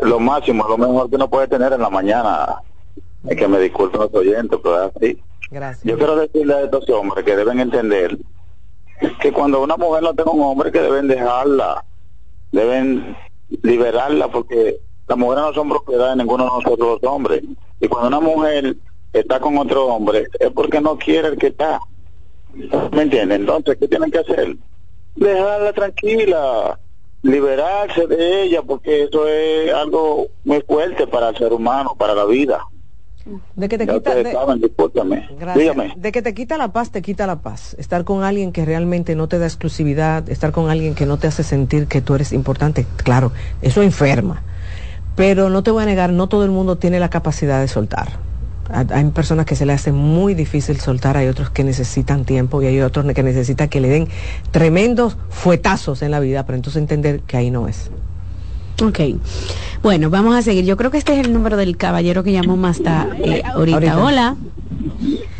lo 0.02 0.20
máximo, 0.20 0.68
lo 0.68 0.78
mejor 0.78 1.10
que 1.10 1.16
uno 1.16 1.30
puede 1.30 1.48
tener 1.48 1.74
en 1.74 1.82
la 1.82 1.90
mañana. 1.90 2.62
Es 3.28 3.38
que 3.38 3.48
me 3.48 3.60
disculpen 3.60 4.02
los 4.02 4.14
oyentes, 4.14 4.60
pero 4.62 4.86
es 4.86 4.96
así. 4.96 5.22
Gracias. 5.52 5.84
Yo 5.84 5.98
quiero 5.98 6.16
decirle 6.16 6.54
a 6.54 6.62
estos 6.62 6.90
hombres 6.90 7.24
que 7.26 7.36
deben 7.36 7.60
entender 7.60 8.18
que 9.20 9.32
cuando 9.32 9.62
una 9.62 9.78
mujer 9.78 10.04
no 10.04 10.14
tenga 10.14 10.32
un 10.32 10.42
hombre 10.42 10.72
que 10.72 10.82
deben 10.82 11.08
dejarla, 11.08 11.84
deben 12.52 13.16
liberarla 13.64 14.28
porque 14.30 14.80
las 15.08 15.18
mujeres 15.18 15.44
no 15.44 15.54
son 15.54 15.70
propiedad 15.70 16.12
de 16.12 16.16
ninguno 16.18 16.46
de 16.46 16.50
nosotros 16.52 17.00
los 17.02 17.12
hombres. 17.12 17.44
Y 17.80 17.88
cuando 17.88 18.08
una 18.08 18.20
mujer 18.20 18.76
está 19.14 19.40
con 19.40 19.58
otro 19.58 19.88
hombre 19.88 20.28
es 20.40 20.52
porque 20.52 20.80
no 20.80 20.98
quiere 20.98 21.30
el 21.30 21.38
que 21.38 21.48
está. 21.48 21.80
¿Me 22.92 23.04
entienden? 23.04 23.42
Entonces, 23.42 23.78
¿qué 23.80 23.88
tienen 23.88 24.12
que 24.12 24.20
hacer? 24.20 24.56
Dejarla 25.16 25.74
tranquila, 25.74 26.80
liberarse 27.24 28.08
de 28.08 28.44
ella 28.44 28.62
porque 28.64 29.04
eso 29.04 29.28
es 29.28 29.74
algo 29.74 30.28
muy 30.44 30.62
fuerte 30.62 31.08
para 31.08 31.30
el 31.30 31.38
ser 31.38 31.54
humano, 31.54 31.96
para 31.98 32.16
la 32.16 32.26
vida. 32.26 32.66
De 33.56 33.70
que 33.70 33.78
te 33.78 33.86
quita 33.88 34.16
de, 34.16 34.24
de 35.96 36.12
que 36.12 36.22
te 36.24 36.34
quita 36.34 36.58
la 36.58 36.74
paz, 36.74 36.92
te 36.92 37.04
quita 37.04 37.28
la 37.28 37.42
paz. 37.42 37.76
Estar 37.78 38.04
con 38.04 38.24
alguien 38.24 38.52
que 38.52 38.66
realmente 38.66 39.16
no 39.16 39.28
te 39.28 39.38
da 39.38 39.46
exclusividad, 39.46 40.28
estar 40.30 40.52
con 40.52 40.72
alguien 40.72 40.96
que 40.96 41.06
no 41.06 41.18
te 41.18 41.28
hace 41.28 41.44
sentir 41.44 41.88
que 41.88 42.02
tú 42.02 42.16
eres 42.16 42.34
importante, 42.34 42.88
claro, 43.04 43.32
eso 43.62 43.84
enferma. 43.84 44.42
Pero 45.16 45.50
no 45.50 45.62
te 45.62 45.70
voy 45.70 45.84
a 45.84 45.86
negar, 45.86 46.12
no 46.12 46.28
todo 46.28 46.46
el 46.46 46.52
mundo 46.52 46.78
tiene 46.78 47.00
la 47.00 47.10
capacidad 47.10 47.62
de 47.62 47.68
soltar. 47.68 48.31
Hay 48.74 49.06
personas 49.12 49.46
que 49.46 49.56
se 49.56 49.66
le 49.66 49.74
hace 49.74 49.92
muy 49.92 50.34
difícil 50.34 50.80
soltar, 50.80 51.18
hay 51.18 51.28
otros 51.28 51.50
que 51.50 51.64
necesitan 51.64 52.26
tiempo 52.26 52.62
y 52.62 52.68
hay 52.68 52.82
otros 52.82 53.06
que 53.14 53.24
necesitan 53.24 53.70
que 53.70 53.82
le 53.82 53.90
den 53.90 54.08
tremendos 54.52 55.18
fuetazos 55.30 56.02
en 56.02 56.12
la 56.12 56.20
vida 56.20 56.46
para 56.46 56.56
entonces 56.56 56.82
entender 56.82 57.22
que 57.22 57.38
ahí 57.38 57.52
no 57.52 57.68
es. 57.68 57.92
Ok. 58.84 59.00
Bueno, 59.84 60.10
vamos 60.10 60.36
a 60.36 60.42
seguir. 60.42 60.66
Yo 60.66 60.78
creo 60.78 60.92
que 60.92 60.98
este 60.98 61.14
es 61.14 61.26
el 61.26 61.34
número 61.34 61.58
del 61.58 61.78
caballero 61.78 62.24
que 62.24 62.32
llamó 62.32 62.58
más 62.58 62.80
eh, 62.80 63.44
ahorita. 63.46 64.04
Hola. 64.04 64.36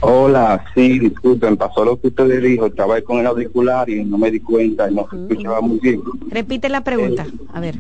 Hola, 0.02 0.66
sí, 0.74 1.00
disculpen, 1.00 1.58
pasó 1.58 1.86
lo 1.86 2.00
que 2.00 2.08
usted 2.08 2.42
dijo, 2.42 2.66
estaba 2.66 2.96
ahí 2.96 3.04
con 3.04 3.20
el 3.20 3.28
auricular 3.28 3.88
y 3.88 4.04
no 4.04 4.18
me 4.18 4.32
di 4.32 4.40
cuenta 4.40 4.90
y 4.90 4.96
no 4.96 5.08
se 5.10 5.16
escuchaba 5.16 5.62
muy 5.62 5.80
bien. 5.80 6.02
Repite 6.30 6.70
la 6.70 6.84
pregunta, 6.84 7.28
a 7.54 7.60
ver. 7.60 7.76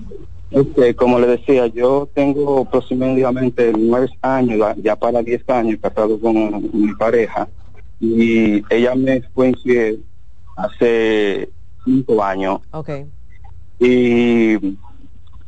Este, 0.51 0.93
como 0.95 1.17
le 1.17 1.27
decía, 1.27 1.67
yo 1.67 2.09
tengo 2.13 2.59
aproximadamente 2.59 3.71
nueve 3.77 4.09
años, 4.21 4.75
ya 4.83 4.97
para 4.97 5.21
diez 5.23 5.41
años, 5.49 5.79
casado 5.81 6.19
con 6.19 6.35
mi 6.73 6.93
pareja, 6.95 7.47
y 8.01 8.61
ella 8.69 8.93
me 8.95 9.21
fue 9.33 9.49
infiel 9.49 10.03
hace 10.57 11.49
cinco 11.85 12.21
años. 12.21 12.59
Okay. 12.71 13.05
Y 13.79 14.75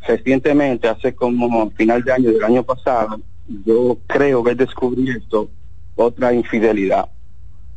recientemente, 0.07 0.87
hace 0.87 1.13
como 1.13 1.69
final 1.71 2.01
de 2.03 2.13
año 2.13 2.31
del 2.31 2.43
año 2.43 2.63
pasado, 2.63 3.19
yo 3.65 3.97
creo 4.07 4.41
que 4.41 4.51
he 4.51 4.55
descubierto 4.55 5.49
otra 5.95 6.33
infidelidad. 6.33 7.09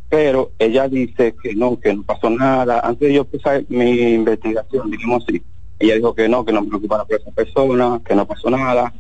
Pero 0.09 0.53
ella 0.61 0.89
dice 0.89 1.35
que 1.43 1.57
no, 1.57 1.81
que 1.81 1.93
no 1.93 2.05
pasó 2.05 2.31
nada. 2.31 2.81
Antes 2.85 3.09
de 3.09 3.15
yo 3.15 3.23
empezar 3.23 3.65
mi 3.69 4.15
investigación, 4.15 4.93
dijimos 4.93 5.25
así, 5.27 5.43
ella 5.79 5.95
dijo 5.95 6.15
que 6.15 6.29
no, 6.29 6.45
que 6.45 6.53
no 6.53 6.63
me 6.63 6.69
preocupara 6.69 7.05
por 7.05 7.21
esa 7.21 7.31
persona, 7.31 8.01
que 8.05 8.15
no 8.15 8.27
pasó 8.27 8.51
nada. 8.51 8.93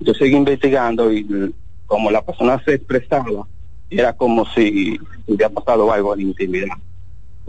Yo 0.00 0.14
seguí 0.14 0.34
investigando 0.34 1.12
y 1.12 1.54
como 1.86 2.10
la 2.10 2.22
persona 2.22 2.60
se 2.64 2.74
expresaba, 2.74 3.46
era 3.90 4.12
como 4.14 4.44
si 4.46 4.98
hubiera 5.26 5.50
pasado 5.50 5.92
algo 5.92 6.14
en 6.14 6.22
intimidad. 6.22 6.76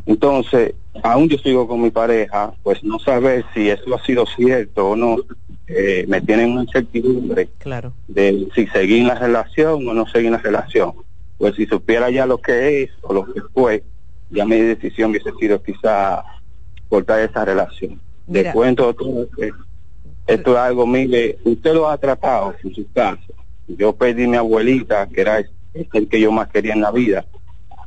Entonces, 0.05 0.75
aún 1.01 1.29
yo 1.29 1.37
sigo 1.37 1.67
con 1.67 1.81
mi 1.81 1.89
pareja, 1.89 2.53
pues 2.63 2.83
no 2.83 2.99
saber 2.99 3.45
si 3.53 3.69
eso 3.69 3.95
ha 3.95 4.03
sido 4.05 4.25
cierto 4.25 4.89
o 4.89 4.95
no, 4.95 5.17
eh, 5.67 6.05
me 6.07 6.21
tienen 6.21 6.51
una 6.51 6.63
incertidumbre 6.63 7.49
claro. 7.57 7.93
de 8.07 8.47
si 8.53 8.67
seguir 8.67 9.01
en 9.01 9.07
la 9.07 9.15
relación 9.15 9.87
o 9.87 9.93
no 9.93 10.05
seguir 10.07 10.27
en 10.27 10.33
la 10.33 10.37
relación. 10.39 10.93
Pues 11.37 11.55
si 11.55 11.65
supiera 11.65 12.09
ya 12.11 12.25
lo 12.25 12.37
que 12.37 12.83
es 12.83 12.91
o 13.01 13.13
lo 13.13 13.25
que 13.25 13.41
fue, 13.53 13.83
ya 14.29 14.45
mi 14.45 14.57
decisión 14.57 15.11
hubiese 15.11 15.31
sido 15.39 15.61
quizá 15.63 16.23
cortar 16.87 17.21
esa 17.21 17.43
relación. 17.43 17.99
De 18.27 18.51
cuento 18.51 18.95
esto 20.27 20.51
es 20.53 20.57
algo, 20.57 20.87
mire, 20.87 21.37
usted 21.43 21.73
lo 21.73 21.87
ha 21.87 21.97
tratado 21.97 22.55
en 22.63 22.73
su 22.73 22.91
caso. 22.91 23.33
Yo 23.67 23.93
perdí 23.93 24.27
mi 24.27 24.37
abuelita, 24.37 25.07
que 25.07 25.21
era 25.21 25.43
el 25.73 26.07
que 26.07 26.19
yo 26.19 26.31
más 26.31 26.47
quería 26.49 26.73
en 26.73 26.81
la 26.81 26.91
vida, 26.91 27.25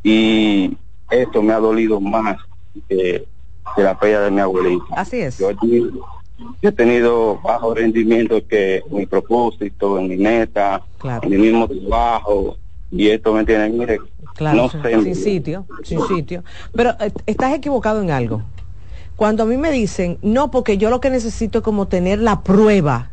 y 0.03 0.77
esto 1.11 1.43
me 1.43 1.53
ha 1.53 1.59
dolido 1.59 2.01
más 2.01 2.37
que, 2.89 3.27
la 3.77 3.99
pérdida 3.99 4.25
de 4.25 4.31
mi 4.31 4.41
abuelita. 4.41 4.85
Así 4.93 5.21
es. 5.21 5.39
Yo 5.39 5.51
he 6.63 6.73
tenido, 6.73 7.41
bajo 7.43 7.75
rendimiento 7.75 8.41
que 8.47 8.83
mi 8.91 9.07
propósito, 9.07 9.99
en 9.99 10.09
mi 10.09 10.17
meta, 10.17 10.83
en 11.23 11.31
mi 11.31 11.37
mismo 11.37 11.67
trabajo, 11.67 12.57
y 12.91 13.09
esto 13.09 13.33
me 13.33 13.45
tiene, 13.45 13.69
mire, 13.71 13.99
no 14.41 14.69
sé. 14.69 15.03
Sin 15.03 15.15
sitio, 15.15 15.67
sin 15.83 16.01
sitio. 16.07 16.45
Pero 16.73 16.91
eh, 17.01 17.13
estás 17.27 17.53
equivocado 17.55 18.01
en 18.03 18.11
algo. 18.11 18.43
Cuando 19.19 19.43
a 19.43 19.47
mí 19.47 19.57
me 19.57 19.73
dicen, 19.73 20.17
no, 20.23 20.53
porque 20.53 20.79
yo 20.79 20.91
lo 20.91 21.01
que 21.01 21.11
necesito 21.11 21.59
es 21.59 21.65
como 21.65 21.89
tener 21.89 22.21
la 22.21 22.43
prueba, 22.43 23.11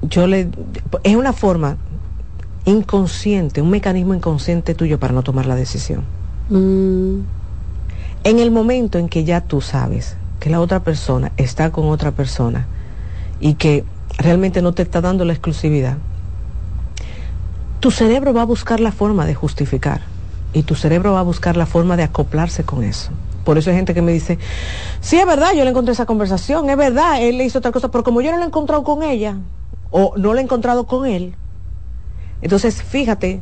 yo 0.00 0.26
le, 0.26 0.48
es 1.02 1.14
una 1.14 1.34
forma 1.34 1.76
inconsciente, 2.64 3.60
un 3.60 3.68
mecanismo 3.68 4.14
inconsciente 4.14 4.74
tuyo 4.74 4.98
para 4.98 5.12
no 5.12 5.22
tomar 5.22 5.44
la 5.44 5.54
decisión. 5.54 6.04
Mm. 6.48 7.18
En 8.24 8.38
el 8.38 8.50
momento 8.50 8.96
en 8.96 9.10
que 9.10 9.24
ya 9.24 9.42
tú 9.42 9.60
sabes 9.60 10.16
que 10.40 10.48
la 10.48 10.62
otra 10.62 10.80
persona 10.82 11.32
está 11.36 11.70
con 11.70 11.90
otra 11.90 12.12
persona 12.12 12.66
y 13.38 13.52
que 13.56 13.84
realmente 14.16 14.62
no 14.62 14.72
te 14.72 14.80
está 14.80 15.02
dando 15.02 15.26
la 15.26 15.34
exclusividad, 15.34 15.98
tu 17.80 17.90
cerebro 17.90 18.32
va 18.32 18.40
a 18.40 18.46
buscar 18.46 18.80
la 18.80 18.92
forma 18.92 19.26
de 19.26 19.34
justificar 19.34 20.00
y 20.54 20.62
tu 20.62 20.74
cerebro 20.74 21.12
va 21.12 21.20
a 21.20 21.22
buscar 21.22 21.58
la 21.58 21.66
forma 21.66 21.98
de 21.98 22.04
acoplarse 22.04 22.64
con 22.64 22.82
eso. 22.82 23.10
Por 23.48 23.56
eso 23.56 23.70
hay 23.70 23.76
gente 23.76 23.94
que 23.94 24.02
me 24.02 24.12
dice, 24.12 24.38
sí, 25.00 25.16
es 25.16 25.24
verdad, 25.24 25.54
yo 25.56 25.64
le 25.64 25.70
encontré 25.70 25.94
esa 25.94 26.04
conversación, 26.04 26.68
es 26.68 26.76
verdad, 26.76 27.22
él 27.22 27.38
le 27.38 27.46
hizo 27.46 27.60
otra 27.60 27.72
cosa, 27.72 27.90
pero 27.90 28.04
como 28.04 28.20
yo 28.20 28.30
no 28.30 28.36
lo 28.36 28.42
he 28.42 28.46
encontrado 28.46 28.84
con 28.84 29.02
ella, 29.02 29.38
o 29.90 30.12
no 30.18 30.34
lo 30.34 30.38
he 30.38 30.42
encontrado 30.42 30.86
con 30.86 31.06
él, 31.06 31.34
entonces, 32.42 32.82
fíjate 32.82 33.40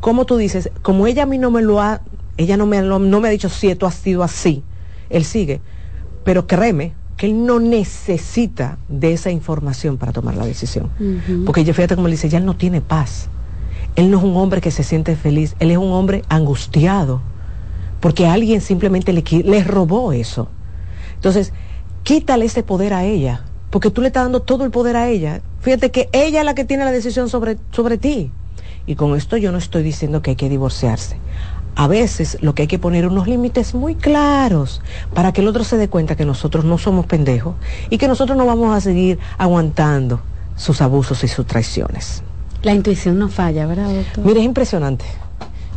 cómo 0.00 0.26
tú 0.26 0.36
dices, 0.36 0.70
como 0.82 1.06
ella 1.06 1.22
a 1.22 1.26
mí 1.26 1.38
no 1.38 1.50
me 1.50 1.62
lo 1.62 1.80
ha, 1.80 2.02
ella 2.36 2.58
no 2.58 2.66
me, 2.66 2.82
no 2.82 2.98
me 2.98 3.28
ha 3.28 3.30
dicho 3.30 3.48
si 3.48 3.70
esto 3.70 3.86
ha 3.86 3.90
sido 3.90 4.22
así, 4.22 4.62
él 5.08 5.24
sigue, 5.24 5.62
pero 6.24 6.46
créeme 6.46 6.92
que 7.16 7.24
él 7.24 7.46
no 7.46 7.58
necesita 7.58 8.76
de 8.90 9.14
esa 9.14 9.30
información 9.30 9.96
para 9.96 10.12
tomar 10.12 10.34
la 10.34 10.44
decisión. 10.44 10.90
Porque 11.46 11.64
fíjate 11.64 11.94
como 11.94 12.08
le 12.08 12.16
dice, 12.16 12.28
ya 12.28 12.36
él 12.36 12.44
no 12.44 12.54
tiene 12.54 12.82
paz. 12.82 13.30
Él 13.96 14.10
no 14.10 14.18
es 14.18 14.24
un 14.24 14.36
hombre 14.36 14.60
que 14.60 14.70
se 14.70 14.82
siente 14.82 15.16
feliz, 15.16 15.56
él 15.58 15.70
es 15.70 15.78
un 15.78 15.90
hombre 15.90 16.22
angustiado, 16.28 17.22
porque 18.00 18.26
alguien 18.26 18.60
simplemente 18.60 19.12
le, 19.12 19.22
le 19.44 19.64
robó 19.64 20.12
eso. 20.12 20.48
Entonces, 21.14 21.52
quítale 22.02 22.44
ese 22.44 22.62
poder 22.62 22.94
a 22.94 23.04
ella, 23.04 23.44
porque 23.70 23.90
tú 23.90 24.00
le 24.00 24.08
estás 24.08 24.24
dando 24.24 24.40
todo 24.40 24.64
el 24.64 24.70
poder 24.70 24.96
a 24.96 25.08
ella. 25.08 25.40
Fíjate 25.60 25.90
que 25.90 26.08
ella 26.12 26.40
es 26.40 26.44
la 26.44 26.54
que 26.54 26.64
tiene 26.64 26.84
la 26.84 26.92
decisión 26.92 27.28
sobre, 27.28 27.58
sobre 27.72 27.98
ti. 27.98 28.30
Y 28.86 28.94
con 28.94 29.14
esto 29.16 29.36
yo 29.36 29.52
no 29.52 29.58
estoy 29.58 29.82
diciendo 29.82 30.22
que 30.22 30.30
hay 30.30 30.36
que 30.36 30.48
divorciarse. 30.48 31.16
A 31.74 31.86
veces 31.86 32.38
lo 32.40 32.54
que 32.54 32.62
hay 32.62 32.68
que 32.68 32.78
poner 32.78 33.06
unos 33.06 33.28
límites 33.28 33.74
muy 33.74 33.94
claros 33.94 34.80
para 35.14 35.32
que 35.32 35.42
el 35.42 35.48
otro 35.48 35.62
se 35.62 35.76
dé 35.76 35.88
cuenta 35.88 36.16
que 36.16 36.24
nosotros 36.24 36.64
no 36.64 36.78
somos 36.78 37.06
pendejos 37.06 37.54
y 37.90 37.98
que 37.98 38.08
nosotros 38.08 38.36
no 38.36 38.46
vamos 38.46 38.74
a 38.74 38.80
seguir 38.80 39.18
aguantando 39.36 40.20
sus 40.56 40.80
abusos 40.80 41.22
y 41.22 41.28
sus 41.28 41.46
traiciones. 41.46 42.22
La 42.62 42.74
intuición 42.74 43.18
no 43.18 43.28
falla, 43.28 43.66
¿verdad, 43.66 43.94
doctor? 43.94 44.24
Mire, 44.24 44.40
es 44.40 44.46
impresionante. 44.46 45.04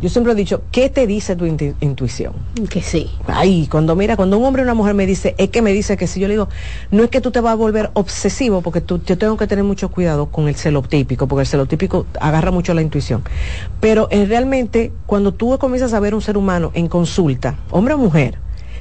Yo 0.02 0.10
siempre 0.10 0.34
he 0.34 0.36
dicho, 0.36 0.64
¿qué 0.72 0.90
te 0.90 1.06
dice 1.06 1.36
tu 1.36 1.46
intuición? 1.46 2.34
Que 2.70 2.82
sí. 2.82 3.12
Ay, 3.28 3.68
cuando 3.70 3.96
mira, 3.96 4.16
cuando 4.16 4.40
un 4.40 4.46
hombre 4.46 4.64
o 4.64 4.66
una 4.66 4.74
mujer 4.74 4.96
me 4.96 5.06
dice, 5.06 5.36
es 5.38 5.50
que 5.50 5.62
me 5.62 5.74
dice 5.74 5.96
que 5.96 6.08
sí, 6.08 6.20
yo 6.20 6.28
le 6.28 6.34
digo, 6.34 6.50
no 6.90 7.04
es 7.04 7.12
que 7.12 7.22
tú 7.22 7.30
te 7.30 7.40
vas 7.40 7.54
a 7.54 7.56
volver 7.56 7.92
obsesivo, 7.94 8.62
porque 8.62 8.82
tú, 8.82 9.00
yo 9.06 9.20
tengo 9.20 9.38
que 9.38 9.46
tener 9.46 9.64
mucho 9.64 9.90
cuidado 9.90 10.32
con 10.32 10.48
el 10.48 10.56
celotípico, 10.56 11.28
porque 11.28 11.42
el 11.42 11.48
celotípico 11.48 12.08
agarra 12.20 12.50
mucho 12.50 12.74
la 12.74 12.82
intuición. 12.82 13.22
Pero 13.80 14.08
es 14.10 14.28
realmente, 14.28 14.92
cuando 15.06 15.36
tú 15.36 15.56
comienzas 15.60 15.94
a 15.94 16.00
ver 16.00 16.16
un 16.16 16.22
ser 16.22 16.36
humano 16.36 16.72
en 16.74 16.88
consulta, 16.88 17.60
hombre 17.70 17.94
o 17.94 18.00
mujer, 18.00 18.40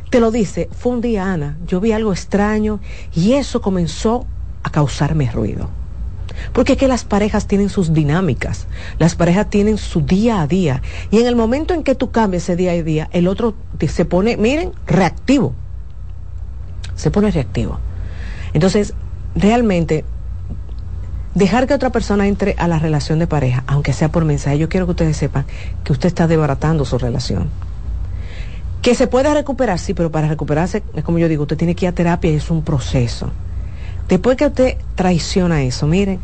te 0.08 0.20
lo 0.20 0.30
dice, 0.30 0.70
fue 0.72 0.92
un 0.92 1.02
día, 1.02 1.30
Ana, 1.30 1.58
yo 1.66 1.80
vi 1.80 1.92
algo 1.92 2.12
extraño 2.12 2.80
y 3.14 3.34
eso 3.34 3.60
comenzó 3.60 4.24
a 4.62 4.70
causarme 4.70 5.30
ruido. 5.30 5.79
Porque 6.52 6.72
es 6.72 6.78
que 6.78 6.88
las 6.88 7.04
parejas 7.04 7.46
tienen 7.46 7.68
sus 7.68 7.92
dinámicas, 7.92 8.66
las 8.98 9.14
parejas 9.14 9.50
tienen 9.50 9.78
su 9.78 10.02
día 10.02 10.42
a 10.42 10.46
día. 10.46 10.82
Y 11.10 11.18
en 11.18 11.26
el 11.26 11.36
momento 11.36 11.74
en 11.74 11.82
que 11.82 11.94
tú 11.94 12.10
cambias 12.10 12.44
ese 12.44 12.56
día 12.56 12.72
a 12.72 12.82
día, 12.82 13.08
el 13.12 13.28
otro 13.28 13.54
se 13.86 14.04
pone, 14.04 14.36
miren, 14.36 14.72
reactivo. 14.86 15.54
Se 16.94 17.10
pone 17.10 17.30
reactivo. 17.30 17.78
Entonces, 18.52 18.94
realmente, 19.34 20.04
dejar 21.34 21.66
que 21.66 21.74
otra 21.74 21.90
persona 21.90 22.26
entre 22.26 22.54
a 22.58 22.68
la 22.68 22.78
relación 22.78 23.18
de 23.18 23.26
pareja, 23.26 23.64
aunque 23.66 23.92
sea 23.92 24.10
por 24.10 24.24
mensaje, 24.24 24.58
yo 24.58 24.68
quiero 24.68 24.86
que 24.86 24.92
ustedes 24.92 25.16
sepan 25.16 25.46
que 25.84 25.92
usted 25.92 26.08
está 26.08 26.26
desbaratando 26.26 26.84
su 26.84 26.98
relación. 26.98 27.48
Que 28.82 28.94
se 28.94 29.06
puede 29.06 29.32
recuperar, 29.32 29.78
sí, 29.78 29.94
pero 29.94 30.10
para 30.10 30.28
recuperarse, 30.28 30.82
es 30.94 31.04
como 31.04 31.18
yo 31.18 31.28
digo, 31.28 31.42
usted 31.42 31.56
tiene 31.56 31.74
que 31.74 31.84
ir 31.84 31.90
a 31.90 31.94
terapia 31.94 32.30
y 32.30 32.36
es 32.36 32.50
un 32.50 32.62
proceso. 32.62 33.30
Después 34.10 34.36
que 34.36 34.46
usted 34.46 34.76
traiciona 34.96 35.62
eso, 35.62 35.86
miren, 35.86 36.18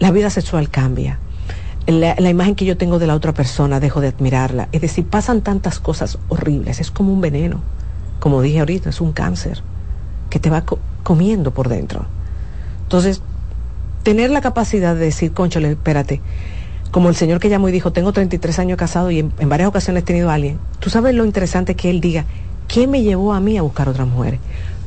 la 0.00 0.10
vida 0.10 0.28
sexual 0.28 0.70
cambia. 0.70 1.20
La, 1.86 2.28
imagen 2.28 2.56
que 2.56 2.64
yo 2.64 2.76
tengo 2.76 2.98
de 2.98 3.06
la 3.06 3.14
otra 3.14 3.32
persona, 3.32 3.78
dejo 3.78 4.00
de 4.00 4.08
admirarla. 4.08 4.68
Es 4.72 4.80
decir, 4.80 5.06
pasan 5.06 5.40
tantas 5.42 5.78
cosas 5.78 6.18
horribles. 6.28 6.80
Es 6.80 6.90
como 6.90 7.12
un 7.12 7.20
veneno. 7.20 7.62
Como 8.18 8.42
dije 8.42 8.58
ahorita, 8.58 8.90
es 8.90 9.00
un 9.00 9.12
cáncer 9.12 9.62
que 10.30 10.40
te 10.40 10.50
va 10.50 10.64
comiendo 11.04 11.54
por 11.54 11.68
dentro. 11.68 12.06
Entonces, 12.82 13.22
tener 14.02 14.30
la 14.30 14.40
capacidad 14.40 14.94
de 14.94 15.04
decir, 15.04 15.32
conchole, 15.32 15.70
espérate, 15.70 16.20
como 16.90 17.08
el 17.08 17.14
señor 17.14 17.38
que 17.38 17.48
llamó 17.48 17.68
y 17.68 17.72
dijo, 17.72 17.92
tengo 17.92 18.12
33 18.12 18.58
años 18.58 18.78
casado 18.78 19.12
y 19.12 19.20
en, 19.20 19.32
en, 19.38 19.48
varias 19.48 19.68
ocasiones 19.68 20.02
he 20.02 20.06
tenido 20.06 20.28
a 20.30 20.34
alguien. 20.34 20.58
Tú 20.80 20.90
sabes 20.90 21.14
lo 21.14 21.24
interesante 21.24 21.76
que 21.76 21.88
él 21.88 22.00
diga, 22.00 22.24
¿qué 22.66 22.88
me 22.88 23.02
llevó 23.02 23.32
a 23.32 23.40
mí 23.40 23.56
a 23.56 23.62
buscar 23.62 23.88
otras 23.88 24.08
mujeres? 24.08 24.40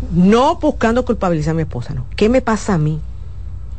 No 0.09 0.55
buscando 0.55 1.05
culpabilizar 1.05 1.51
a 1.51 1.55
mi 1.55 1.61
esposa, 1.61 1.93
no. 1.93 2.05
¿Qué 2.15 2.29
me 2.29 2.41
pasa 2.41 2.73
a 2.73 2.77
mí? 2.77 2.99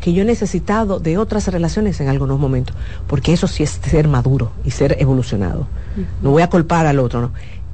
Que 0.00 0.12
yo 0.12 0.22
he 0.22 0.24
necesitado 0.24 1.00
de 1.00 1.18
otras 1.18 1.48
relaciones 1.48 2.00
en 2.00 2.08
algunos 2.08 2.38
momentos, 2.38 2.76
porque 3.06 3.32
eso 3.32 3.48
sí 3.48 3.62
es 3.62 3.80
ser 3.82 4.08
maduro 4.08 4.52
y 4.64 4.70
ser 4.70 4.96
evolucionado. 5.00 5.66
No 6.22 6.30
voy 6.30 6.42
a 6.42 6.50
culpar 6.50 6.86
al 6.86 6.98
otro, 6.98 7.20
no. 7.20 7.32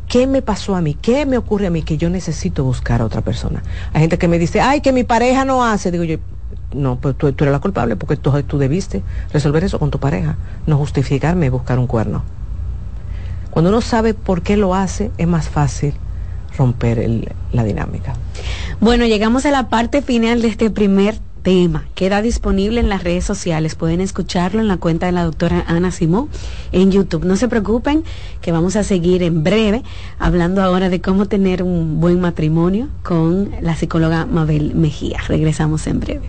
¿Qué 0.08 0.26
me 0.26 0.40
pasó 0.40 0.74
a 0.74 0.80
mí? 0.80 0.94
¿Qué 0.94 1.26
me 1.26 1.36
ocurre 1.36 1.66
a 1.66 1.70
mí 1.70 1.82
que 1.82 1.98
yo 1.98 2.08
necesito 2.08 2.64
buscar 2.64 3.02
a 3.02 3.04
otra 3.04 3.20
persona? 3.20 3.62
Hay 3.92 4.00
gente 4.00 4.16
que 4.16 4.28
me 4.28 4.38
dice, 4.38 4.60
ay, 4.60 4.80
que 4.80 4.90
mi 4.92 5.04
pareja 5.04 5.44
no 5.44 5.64
hace. 5.64 5.90
Digo 5.90 6.04
yo, 6.04 6.16
no, 6.72 6.96
pues 6.96 7.14
tú, 7.16 7.30
tú 7.32 7.44
eres 7.44 7.52
la 7.52 7.60
culpable 7.60 7.96
porque 7.96 8.16
tú, 8.16 8.32
tú 8.44 8.58
debiste 8.58 9.02
resolver 9.32 9.64
eso 9.64 9.78
con 9.78 9.90
tu 9.90 10.00
pareja, 10.00 10.36
no 10.66 10.78
justificarme 10.78 11.50
buscar 11.50 11.78
un 11.78 11.86
cuerno. 11.86 12.24
Cuando 13.50 13.70
uno 13.70 13.80
sabe 13.80 14.14
por 14.14 14.42
qué 14.42 14.56
lo 14.56 14.74
hace, 14.74 15.10
es 15.18 15.28
más 15.28 15.48
fácil 15.48 15.94
romper 16.58 17.08
la 17.52 17.64
dinámica. 17.64 18.14
Bueno, 18.80 19.06
llegamos 19.06 19.46
a 19.46 19.50
la 19.50 19.68
parte 19.68 20.02
final 20.02 20.42
de 20.42 20.48
este 20.48 20.70
primer 20.70 21.18
tema. 21.42 21.86
Queda 21.94 22.20
disponible 22.20 22.80
en 22.80 22.88
las 22.88 23.04
redes 23.04 23.24
sociales. 23.24 23.74
Pueden 23.74 24.00
escucharlo 24.00 24.60
en 24.60 24.68
la 24.68 24.76
cuenta 24.76 25.06
de 25.06 25.12
la 25.12 25.24
doctora 25.24 25.64
Ana 25.66 25.90
Simón 25.90 26.28
en 26.72 26.90
YouTube. 26.90 27.24
No 27.24 27.36
se 27.36 27.48
preocupen 27.48 28.04
que 28.40 28.52
vamos 28.52 28.76
a 28.76 28.82
seguir 28.82 29.22
en 29.22 29.42
breve 29.42 29.82
hablando 30.18 30.62
ahora 30.62 30.88
de 30.88 31.00
cómo 31.00 31.26
tener 31.26 31.62
un 31.62 32.00
buen 32.00 32.20
matrimonio 32.20 32.88
con 33.02 33.50
la 33.60 33.74
psicóloga 33.76 34.26
Mabel 34.26 34.74
Mejía. 34.74 35.20
Regresamos 35.26 35.86
en 35.86 36.00
breve. 36.00 36.28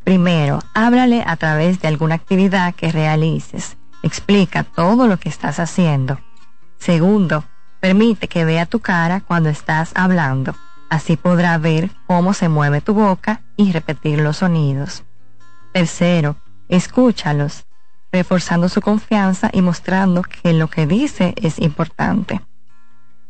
Primero, 0.03 0.59
háblale 0.73 1.23
a 1.25 1.37
través 1.37 1.79
de 1.79 1.87
alguna 1.87 2.15
actividad 2.15 2.75
que 2.75 2.91
realices. 2.91 3.77
Explica 4.05 4.63
todo 4.63 5.07
lo 5.07 5.17
que 5.17 5.29
estás 5.29 5.59
haciendo. 5.59 6.19
Segundo, 6.77 7.43
permite 7.79 8.27
que 8.27 8.45
vea 8.45 8.67
tu 8.67 8.79
cara 8.79 9.21
cuando 9.21 9.49
estás 9.49 9.93
hablando. 9.95 10.55
Así 10.91 11.17
podrá 11.17 11.57
ver 11.57 11.89
cómo 12.05 12.35
se 12.35 12.47
mueve 12.47 12.81
tu 12.81 12.93
boca 12.93 13.41
y 13.57 13.71
repetir 13.71 14.21
los 14.21 14.37
sonidos. 14.37 15.03
Tercero, 15.73 16.35
escúchalos, 16.69 17.65
reforzando 18.11 18.69
su 18.69 18.79
confianza 18.79 19.49
y 19.51 19.63
mostrando 19.63 20.21
que 20.21 20.53
lo 20.53 20.69
que 20.69 20.85
dice 20.85 21.33
es 21.37 21.57
importante. 21.57 22.41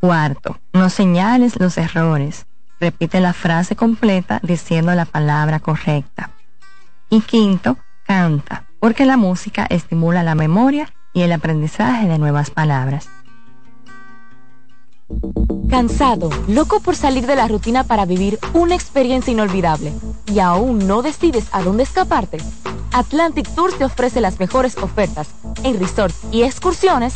Cuarto, 0.01 0.59
no 0.73 0.89
señales 0.89 1.57
los 1.57 1.77
errores. 1.77 2.47
Repite 2.81 3.21
la 3.21 3.31
frase 3.31 3.77
completa 3.77 4.41
diciendo 4.43 4.93
la 4.93 5.05
palabra 5.05 5.61
correcta. 5.61 6.31
Y 7.09 7.21
quinto, 7.21 7.77
canta, 8.05 8.65
porque 8.85 9.07
la 9.07 9.17
música 9.17 9.65
estimula 9.67 10.21
la 10.21 10.35
memoria 10.35 10.93
y 11.11 11.23
el 11.23 11.31
aprendizaje 11.31 12.07
de 12.07 12.19
nuevas 12.19 12.51
palabras. 12.51 13.09
Cansado, 15.71 16.29
loco 16.47 16.81
por 16.81 16.95
salir 16.95 17.25
de 17.25 17.35
la 17.35 17.47
rutina 17.47 17.85
para 17.85 18.05
vivir 18.05 18.37
una 18.53 18.75
experiencia 18.75 19.33
inolvidable 19.33 19.91
y 20.31 20.37
aún 20.37 20.85
no 20.85 21.01
decides 21.01 21.47
a 21.51 21.63
dónde 21.63 21.81
escaparte. 21.81 22.37
Atlantic 22.93 23.49
Tours 23.55 23.75
te 23.75 23.85
ofrece 23.85 24.21
las 24.21 24.39
mejores 24.39 24.77
ofertas 24.77 25.29
en 25.63 25.79
resorts 25.79 26.19
y 26.31 26.43
excursiones 26.43 27.15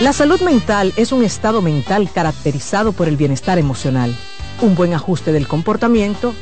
La 0.00 0.12
salud 0.12 0.40
mental 0.42 0.92
es 0.96 1.10
un 1.10 1.24
estado 1.24 1.60
mental 1.60 2.08
caracterizado 2.14 2.92
por 2.92 3.08
el 3.08 3.16
bienestar 3.16 3.58
emocional, 3.58 4.14
un 4.62 4.76
buen 4.76 4.94
ajuste 4.94 5.32
del 5.32 5.48
comportamiento, 5.48 6.34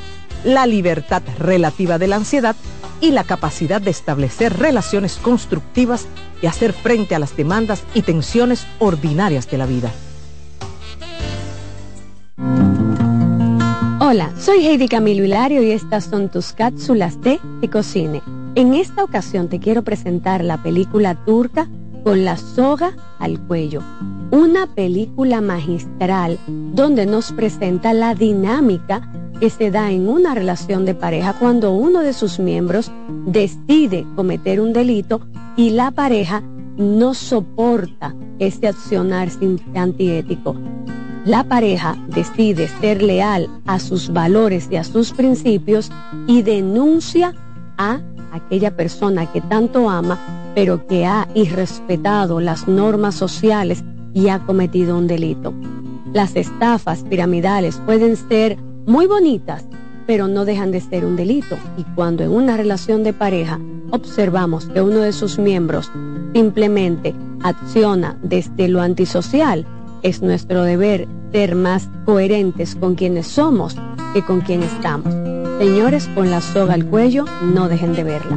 la 0.45 0.67
libertad 0.67 1.23
relativa 1.39 1.97
de 1.99 2.07
la 2.07 2.17
ansiedad 2.17 2.55
y 3.01 3.13
la 3.13 3.25
capacidad 3.25 3.81
de 3.81 3.91
establecer 3.91 4.59
relaciones 4.59 5.17
constructivas 5.17 6.07
y 6.43 6.47
hacer 6.49 6.75
frente 6.75 7.15
a 7.15 7.19
las 7.19 7.35
demandas 7.35 7.83
y 7.95 8.03
tensiones 8.03 8.67
ordinarias 8.79 9.51
de 9.51 9.57
la 9.57 9.65
vida. 9.65 9.91
Hola, 13.99 14.33
soy 14.39 14.67
Heidi 14.67 14.87
Camilo 14.87 15.25
Hilario 15.25 15.63
y 15.63 15.71
estas 15.71 16.05
son 16.05 16.29
tus 16.29 16.53
cápsulas 16.53 17.23
de 17.23 17.41
Ecocine. 17.63 18.23
En 18.55 18.75
esta 18.75 19.03
ocasión 19.03 19.49
te 19.49 19.61
quiero 19.61 19.83
presentar 19.83 20.45
la 20.45 20.63
película 20.63 21.15
turca 21.25 21.67
con 22.07 22.25
la 22.25 22.37
soga 22.37 22.93
al 23.19 23.41
cuello. 23.49 23.83
Una 24.31 24.69
película 24.69 25.41
magistral 25.41 26.39
donde 26.47 27.05
nos 27.05 27.33
presenta 27.33 27.93
la 27.95 28.15
dinámica 28.15 29.11
que 29.41 29.51
se 29.51 29.73
da 29.73 29.91
en 29.91 30.09
una 30.09 30.33
relación 30.33 30.85
de 30.85 30.95
pareja 30.95 31.35
cuando 31.37 31.73
uno 31.73 32.03
de 32.03 32.13
sus 32.13 32.39
miembros 32.39 32.93
decide 33.27 34.07
cometer 34.15 34.61
un 34.61 34.73
delito 34.73 35.21
y 35.57 35.71
la 35.71 35.91
pareja 35.91 36.45
no 36.77 37.13
soporta 37.13 38.15
este 38.39 38.69
accionar 38.69 39.29
antiético. 39.75 40.55
La 41.25 41.43
pareja 41.43 41.97
decide 42.07 42.69
ser 42.69 43.03
leal 43.03 43.49
a 43.67 43.81
sus 43.81 44.13
valores 44.13 44.69
y 44.71 44.77
a 44.77 44.85
sus 44.85 45.11
principios 45.11 45.91
y 46.29 46.43
denuncia 46.43 47.35
a 47.79 47.99
aquella 48.37 48.77
persona 48.77 49.31
que 49.33 49.41
tanto 49.41 49.91
ama 49.91 50.19
pero 50.57 50.87
que 50.87 51.05
ha 51.05 51.29
irrespetado 51.35 52.41
las 52.41 52.67
normas 52.67 53.15
sociales 53.15 53.85
y 54.15 54.31
ha 54.31 54.39
cometido 54.39 54.97
un 54.97 55.07
delito. 55.07 55.53
Las 56.15 56.35
estafas 56.35 57.05
piramidales 57.05 57.77
pueden 57.85 58.17
ser 58.17 58.57
muy 58.87 59.07
bonitas, 59.07 59.67
pero 60.07 60.29
no 60.29 60.47
dejan 60.47 60.71
de 60.71 60.81
ser 60.81 61.05
un 61.05 61.15
delito. 61.15 61.59
Y 61.77 61.85
cuando 61.95 62.25
en 62.25 62.31
una 62.31 62.57
relación 62.57 63.05
de 63.05 63.13
pareja 63.13 63.61
observamos 63.91 64.65
que 64.69 64.81
uno 64.81 65.01
de 65.01 65.13
sus 65.13 65.39
miembros 65.39 65.91
simplemente 66.33 67.15
acciona 67.43 68.19
desde 68.23 68.69
lo 68.69 68.81
antisocial, 68.81 69.67
es 70.03 70.23
nuestro 70.23 70.63
deber 70.63 71.07
ser 71.33 71.55
más 71.55 71.91
coherentes 72.07 72.77
con 72.77 72.95
quienes 72.95 73.27
somos 73.27 73.77
que 74.15 74.25
con 74.25 74.41
quienes 74.41 74.73
estamos. 74.73 75.13
Señores, 75.59 76.09
con 76.15 76.31
la 76.31 76.41
soga 76.41 76.75
al 76.75 76.85
cuello, 76.85 77.25
no 77.43 77.69
dejen 77.69 77.95
de 77.95 78.05
verla 78.05 78.37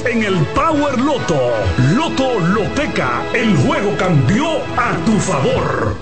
en 0.05 0.23
el 0.23 0.35
Power 0.55 0.99
Loto. 0.99 1.39
Loto 1.95 2.39
Loteca, 2.39 3.23
el 3.33 3.55
juego 3.57 3.95
cambió 3.97 4.45
a 4.77 4.95
tu 5.05 5.11
favor. 5.13 5.95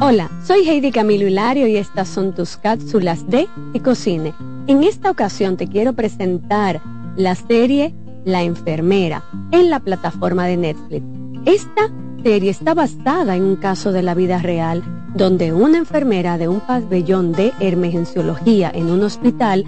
Hola, 0.00 0.30
soy 0.44 0.68
Heidi 0.68 0.90
Camilo 0.90 1.26
Hilario 1.26 1.66
y 1.66 1.76
estas 1.76 2.08
son 2.08 2.34
tus 2.34 2.56
cápsulas 2.56 3.28
de 3.28 3.48
Ecocine. 3.74 4.34
En 4.66 4.82
esta 4.82 5.10
ocasión 5.10 5.56
te 5.56 5.68
quiero 5.68 5.92
presentar 5.92 6.80
la 7.16 7.34
serie 7.34 7.94
La 8.24 8.42
enfermera 8.42 9.22
en 9.52 9.70
la 9.70 9.80
plataforma 9.80 10.46
de 10.46 10.56
Netflix. 10.56 11.04
Esta 11.44 11.90
serie 12.22 12.50
está 12.50 12.74
basada 12.74 13.36
en 13.36 13.44
un 13.44 13.56
caso 13.56 13.92
de 13.92 14.02
la 14.02 14.14
vida 14.14 14.38
real 14.38 14.82
donde 15.14 15.52
una 15.52 15.78
enfermera 15.78 16.38
de 16.38 16.48
un 16.48 16.60
pabellón 16.60 17.32
de 17.32 17.52
emergenciología 17.60 18.70
en 18.74 18.90
un 18.90 19.02
hospital 19.02 19.66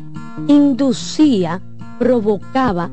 inducía, 0.48 1.60
provocaba 1.98 2.90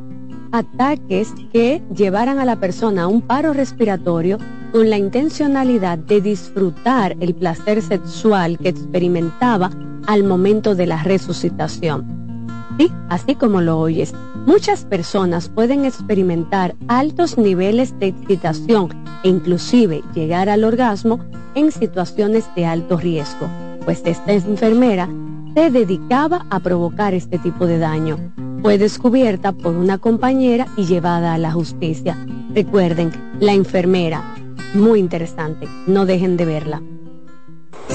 ataques 0.51 1.33
que 1.51 1.81
llevaran 1.95 2.39
a 2.39 2.45
la 2.45 2.57
persona 2.57 3.03
a 3.03 3.07
un 3.07 3.21
paro 3.21 3.53
respiratorio 3.53 4.37
con 4.71 4.89
la 4.89 4.97
intencionalidad 4.97 5.97
de 5.97 6.21
disfrutar 6.21 7.15
el 7.19 7.33
placer 7.35 7.81
sexual 7.81 8.57
que 8.57 8.69
experimentaba 8.69 9.71
al 10.07 10.23
momento 10.23 10.75
de 10.75 10.87
la 10.87 11.03
resucitación. 11.03 12.47
Sí, 12.77 12.91
así 13.09 13.35
como 13.35 13.61
lo 13.61 13.79
oyes, 13.79 14.13
muchas 14.45 14.85
personas 14.85 15.49
pueden 15.49 15.85
experimentar 15.85 16.75
altos 16.87 17.37
niveles 17.37 17.97
de 17.99 18.07
excitación 18.07 18.89
e 19.23 19.29
inclusive 19.29 20.03
llegar 20.13 20.49
al 20.49 20.63
orgasmo 20.63 21.19
en 21.53 21.71
situaciones 21.71 22.45
de 22.55 22.65
alto 22.65 22.97
riesgo, 22.97 23.47
pues 23.85 24.01
esta 24.05 24.31
enfermera 24.31 25.09
se 25.53 25.69
dedicaba 25.69 26.45
a 26.49 26.59
provocar 26.59 27.13
este 27.13 27.37
tipo 27.37 27.67
de 27.67 27.77
daño. 27.77 28.17
Fue 28.61 28.77
descubierta 28.77 29.53
por 29.53 29.75
una 29.75 29.97
compañera 29.97 30.67
y 30.77 30.85
llevada 30.85 31.33
a 31.33 31.39
la 31.39 31.51
justicia. 31.51 32.15
Recuerden, 32.53 33.11
la 33.39 33.53
enfermera, 33.53 34.35
muy 34.75 34.99
interesante, 34.99 35.67
no 35.87 36.05
dejen 36.05 36.37
de 36.37 36.45
verla. 36.45 36.81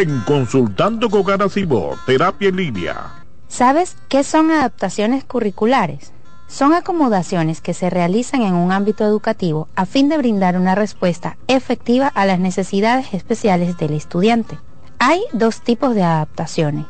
En 0.00 0.20
Consultando 0.20 1.10
con 1.10 1.26
Terapia 2.06 2.48
en 2.48 2.56
Línea. 2.56 3.22
¿Sabes 3.48 3.98
qué 4.08 4.24
son 4.24 4.50
adaptaciones 4.50 5.24
curriculares? 5.24 6.12
Son 6.48 6.72
acomodaciones 6.72 7.60
que 7.60 7.74
se 7.74 7.90
realizan 7.90 8.40
en 8.40 8.54
un 8.54 8.72
ámbito 8.72 9.04
educativo 9.04 9.68
a 9.76 9.84
fin 9.84 10.08
de 10.08 10.16
brindar 10.16 10.56
una 10.56 10.74
respuesta 10.74 11.36
efectiva 11.48 12.06
a 12.06 12.24
las 12.24 12.38
necesidades 12.38 13.12
especiales 13.12 13.76
del 13.76 13.92
estudiante. 13.92 14.58
Hay 14.98 15.20
dos 15.34 15.60
tipos 15.60 15.94
de 15.94 16.02
adaptaciones. 16.02 16.86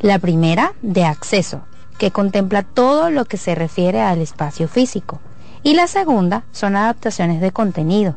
La 0.00 0.18
primera, 0.18 0.72
de 0.82 1.04
acceso, 1.04 1.60
que 1.98 2.10
contempla 2.10 2.64
todo 2.64 3.10
lo 3.10 3.26
que 3.26 3.36
se 3.36 3.54
refiere 3.54 4.00
al 4.00 4.20
espacio 4.20 4.66
físico. 4.66 5.20
Y 5.62 5.74
la 5.74 5.86
segunda 5.86 6.42
son 6.50 6.74
adaptaciones 6.74 7.40
de 7.40 7.52
contenido, 7.52 8.16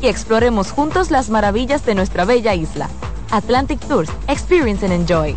Y 0.00 0.08
exploremos 0.08 0.70
juntos 0.70 1.10
las 1.10 1.30
maravillas 1.30 1.84
de 1.84 1.94
nuestra 1.94 2.24
bella 2.24 2.54
isla. 2.54 2.88
Atlantic 3.30 3.80
Tours, 3.80 4.10
Experience 4.28 4.84
and 4.84 4.94
Enjoy. 4.94 5.36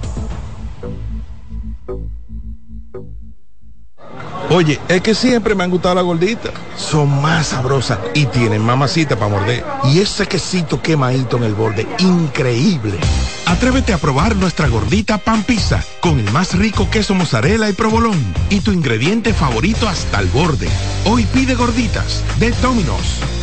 Oye, 4.50 4.80
es 4.88 5.02
que 5.02 5.16
siempre 5.16 5.56
me 5.56 5.64
han 5.64 5.72
gustado 5.72 5.96
las 5.96 6.04
gorditas. 6.04 6.52
Son 6.78 7.22
más 7.22 7.48
sabrosas 7.48 7.98
y 8.14 8.26
tienen 8.28 8.62
mamacita 8.62 9.16
para 9.16 9.32
morder. 9.32 9.66
Y 9.86 10.00
ese 10.00 10.28
quesito 10.28 10.80
quemadito 10.82 11.38
en 11.38 11.44
el 11.44 11.56
borde, 11.56 11.88
increíble. 11.98 13.00
Atrévete 13.48 13.94
a 13.94 13.98
probar 13.98 14.36
nuestra 14.36 14.68
gordita 14.68 15.18
pan 15.18 15.44
pizza 15.44 15.84
con 16.02 16.20
el 16.20 16.32
más 16.32 16.56
rico 16.56 16.90
queso 16.90 17.16
mozzarella 17.16 17.70
y 17.70 17.74
provolón 17.74 18.18
y 18.50 18.60
tu 18.60 18.72
ingrediente 18.72 19.34
favorito 19.34 19.88
hasta 19.88 20.20
el 20.20 20.28
borde. 20.28 20.70
Hoy 21.06 21.26
pide 21.26 21.56
gorditas 21.56 22.24
de 22.38 22.52
Domino's. 22.62 23.43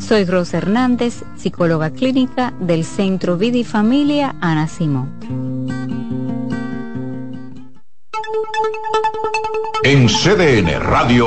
Soy 0.00 0.24
Rosa 0.24 0.58
Hernández, 0.58 1.22
psicóloga 1.36 1.90
clínica 1.90 2.52
del 2.58 2.84
Centro 2.84 3.36
Vida 3.36 3.58
y 3.58 3.64
Familia 3.64 4.34
Ana 4.40 4.66
Simón. 4.66 5.10
En 9.82 10.08
CDN 10.08 10.80
Radio, 10.80 11.26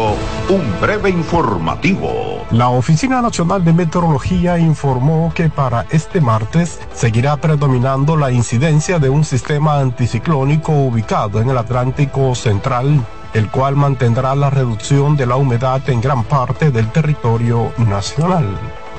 un 0.50 0.80
breve 0.82 1.10
informativo. 1.10 2.46
La 2.52 2.70
Oficina 2.70 3.22
Nacional 3.22 3.64
de 3.64 3.74
Meteorología 3.74 4.60
informó 4.60 5.32
que 5.34 5.50
para 5.50 5.88
este 5.90 6.22
martes 6.22 6.80
seguirá 6.94 7.38
predominando 7.38 8.16
la 8.16 8.32
incidencia 8.32 9.00
de 9.00 9.10
un 9.10 9.24
sistema 9.24 9.80
anticiclónico 9.80 10.72
ubicado 10.72 11.42
en 11.42 11.50
el 11.50 11.58
Atlántico 11.58 12.36
Central, 12.36 13.04
el 13.34 13.50
cual 13.50 13.76
mantendrá 13.76 14.36
la 14.36 14.50
reducción 14.50 15.16
de 15.16 15.26
la 15.26 15.36
humedad 15.36 15.82
en 15.90 16.02
gran 16.02 16.24
parte 16.24 16.72
del 16.72 16.92
territorio 16.92 17.72
nacional. 17.78 18.46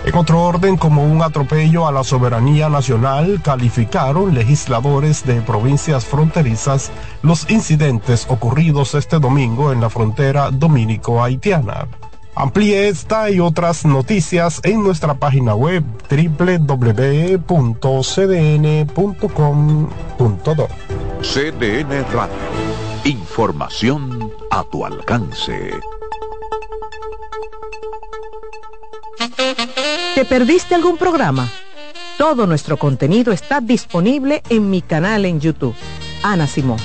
En 0.05 0.15
otro 0.17 0.43
orden, 0.43 0.77
como 0.77 1.03
un 1.03 1.23
atropello 1.23 1.89
a 1.89 1.93
la 1.93 2.05
soberanía 2.05 2.69
nacional, 2.69 3.41
calificaron 3.43 4.35
legisladores 4.35 5.25
de 5.25 5.41
provincias 5.41 6.05
fronterizas 6.05 6.93
los 7.23 7.49
incidentes 7.49 8.27
ocurridos 8.29 8.95
este 8.95 9.19
domingo 9.19 9.73
en 9.73 9.81
la 9.81 9.89
frontera 9.89 10.51
dominico-haitiana. 10.51 11.87
Amplíe 12.35 12.89
esta 12.89 13.31
y 13.31 13.41
otras 13.41 13.87
noticias 13.87 14.61
en 14.65 14.83
nuestra 14.83 15.15
página 15.15 15.55
web 15.55 15.85
www.cdn.com.do. 16.11 17.39
CDN 21.23 22.05
Radio. 22.13 22.35
Información 23.05 24.24
a 24.55 24.63
tu 24.63 24.87
alcance. 24.87 25.73
¿Te 30.15 30.25
perdiste 30.25 30.77
algún 30.77 30.97
programa? 30.97 31.51
Todo 32.19 32.47
nuestro 32.47 32.77
contenido 32.77 33.33
está 33.33 33.61
disponible 33.61 34.45
en 34.49 34.71
mi 34.71 34.81
canal 34.81 35.25
en 35.25 35.41
YouTube. 35.41 35.75
Ana 36.23 36.47
Simón. 36.47 36.79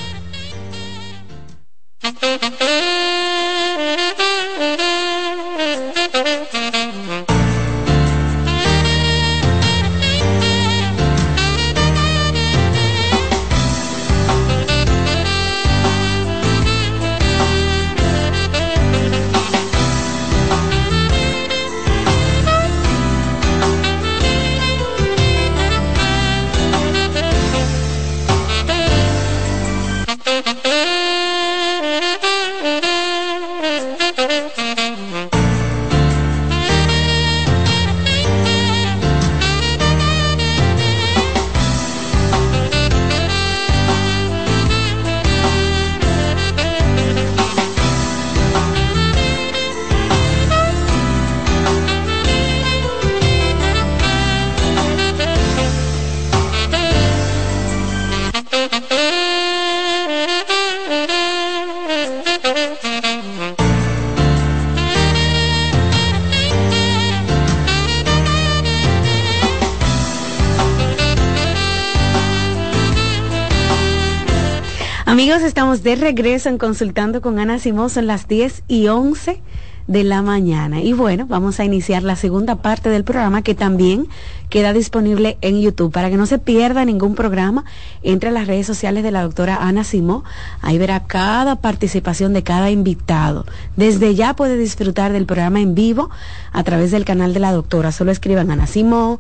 De 75.69 75.95
regreso 75.95 76.49
en 76.49 76.57
Consultando 76.57 77.21
con 77.21 77.37
Ana 77.37 77.59
Simón, 77.59 77.91
son 77.91 78.07
las 78.07 78.27
10 78.27 78.63
y 78.67 78.87
11 78.87 79.39
de 79.85 80.03
la 80.03 80.23
mañana. 80.23 80.81
Y 80.81 80.93
bueno, 80.93 81.27
vamos 81.27 81.59
a 81.59 81.63
iniciar 81.63 82.01
la 82.01 82.15
segunda 82.15 82.55
parte 82.55 82.89
del 82.89 83.03
programa 83.03 83.43
que 83.43 83.53
también 83.53 84.07
queda 84.49 84.73
disponible 84.73 85.37
en 85.41 85.61
YouTube. 85.61 85.91
Para 85.91 86.09
que 86.09 86.17
no 86.17 86.25
se 86.25 86.39
pierda 86.39 86.85
ningún 86.85 87.13
programa, 87.13 87.65
entre 88.01 88.29
a 88.29 88.31
las 88.31 88.47
redes 88.47 88.65
sociales 88.65 89.03
de 89.03 89.11
la 89.11 89.21
doctora 89.21 89.57
Ana 89.57 89.83
Simó. 89.83 90.23
Ahí 90.61 90.79
verá 90.79 91.03
cada 91.05 91.57
participación 91.57 92.33
de 92.33 92.41
cada 92.41 92.71
invitado. 92.71 93.45
Desde 93.75 94.15
ya 94.15 94.35
puede 94.35 94.57
disfrutar 94.57 95.13
del 95.13 95.27
programa 95.27 95.61
en 95.61 95.75
vivo 95.75 96.09
a 96.51 96.63
través 96.63 96.89
del 96.89 97.05
canal 97.05 97.35
de 97.35 97.41
la 97.41 97.51
doctora. 97.51 97.91
Solo 97.91 98.11
escriban 98.11 98.49
Ana 98.49 98.65
Simó 98.65 99.19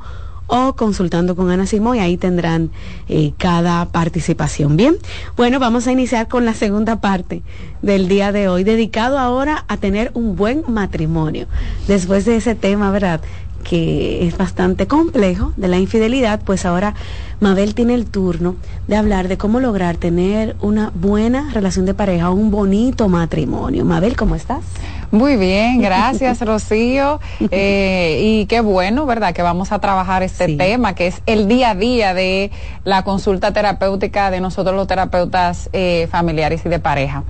o 0.49 0.73
consultando 0.75 1.35
con 1.35 1.49
Ana 1.51 1.65
Simón 1.65 1.97
y 1.97 1.99
ahí 1.99 2.17
tendrán 2.17 2.71
eh, 3.07 3.31
cada 3.37 3.85
participación. 3.85 4.75
Bien, 4.75 4.97
bueno, 5.37 5.59
vamos 5.59 5.87
a 5.87 5.91
iniciar 5.91 6.27
con 6.27 6.43
la 6.43 6.53
segunda 6.53 6.99
parte 6.99 7.43
del 7.81 8.09
día 8.09 8.31
de 8.31 8.49
hoy, 8.49 8.63
dedicado 8.63 9.17
ahora 9.19 9.63
a 9.67 9.77
tener 9.77 10.11
un 10.15 10.35
buen 10.35 10.63
matrimonio. 10.67 11.47
Después 11.87 12.25
de 12.25 12.35
ese 12.37 12.55
tema, 12.55 12.91
¿verdad? 12.91 13.21
que 13.63 14.25
es 14.25 14.37
bastante 14.37 14.87
complejo 14.87 15.53
de 15.57 15.67
la 15.67 15.77
infidelidad, 15.77 16.41
pues 16.43 16.65
ahora 16.65 16.95
Mabel 17.39 17.75
tiene 17.75 17.93
el 17.93 18.05
turno 18.05 18.55
de 18.87 18.95
hablar 18.95 19.27
de 19.27 19.37
cómo 19.37 19.59
lograr 19.59 19.97
tener 19.97 20.55
una 20.61 20.91
buena 20.95 21.51
relación 21.53 21.85
de 21.85 21.93
pareja, 21.93 22.29
un 22.29 22.51
bonito 22.51 23.09
matrimonio. 23.09 23.85
Mabel, 23.85 24.15
¿cómo 24.15 24.35
estás? 24.35 24.63
Muy 25.11 25.37
bien, 25.37 25.81
gracias 25.81 26.39
Rocío. 26.45 27.19
Eh, 27.51 28.19
y 28.23 28.45
qué 28.45 28.61
bueno, 28.61 29.05
¿verdad? 29.07 29.33
Que 29.33 29.41
vamos 29.41 29.71
a 29.71 29.79
trabajar 29.79 30.21
este 30.21 30.55
tema, 30.55 30.93
que 30.93 31.07
es 31.07 31.21
el 31.25 31.47
día 31.47 31.71
a 31.71 31.75
día 31.75 32.13
de 32.13 32.51
la 32.83 33.03
consulta 33.03 33.51
terapéutica 33.51 34.29
de 34.29 34.39
nosotros 34.39 34.75
los 34.75 34.87
terapeutas 34.87 35.69
eh, 35.73 36.07
familiares 36.11 36.61
y 36.65 36.69
de 36.69 36.79
pareja. 36.79 37.23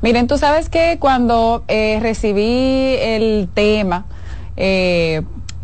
Miren, 0.00 0.26
tú 0.26 0.38
sabes 0.38 0.70
que 0.70 0.96
cuando 0.98 1.64
eh, 1.68 1.98
recibí 2.00 2.96
el 3.00 3.48
tema, 3.52 4.06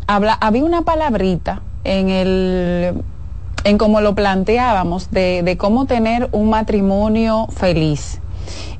habla, 0.05 0.33
había 0.33 0.63
una 0.63 0.83
palabrita 0.83 1.61
en 1.83 2.09
el 2.09 3.03
en 3.63 3.77
cómo 3.77 4.01
lo 4.01 4.13
planteábamos 4.13 5.09
de, 5.09 5.41
de 5.41 5.57
cómo 5.57 5.85
tener 5.85 6.27
un 6.33 6.49
matrimonio 6.49 7.47
feliz. 7.49 8.19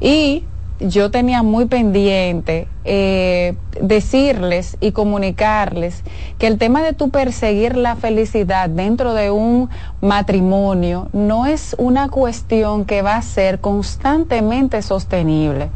Y 0.01 0.43
yo 0.83 1.11
tenía 1.11 1.43
muy 1.43 1.65
pendiente 1.65 2.67
eh, 2.83 3.55
decirles 3.79 4.77
y 4.81 4.91
comunicarles 4.91 6.03
que 6.37 6.47
el 6.47 6.57
tema 6.57 6.83
de 6.83 6.93
tu 6.93 7.09
perseguir 7.09 7.77
la 7.77 7.95
felicidad 7.95 8.69
dentro 8.69 9.13
de 9.13 9.31
un 9.31 9.69
matrimonio 10.01 11.07
no 11.13 11.45
es 11.45 11.75
una 11.77 12.09
cuestión 12.09 12.85
que 12.85 13.01
va 13.01 13.15
a 13.15 13.21
ser 13.21 13.61
constantemente 13.61 14.81
sostenible 14.81 15.69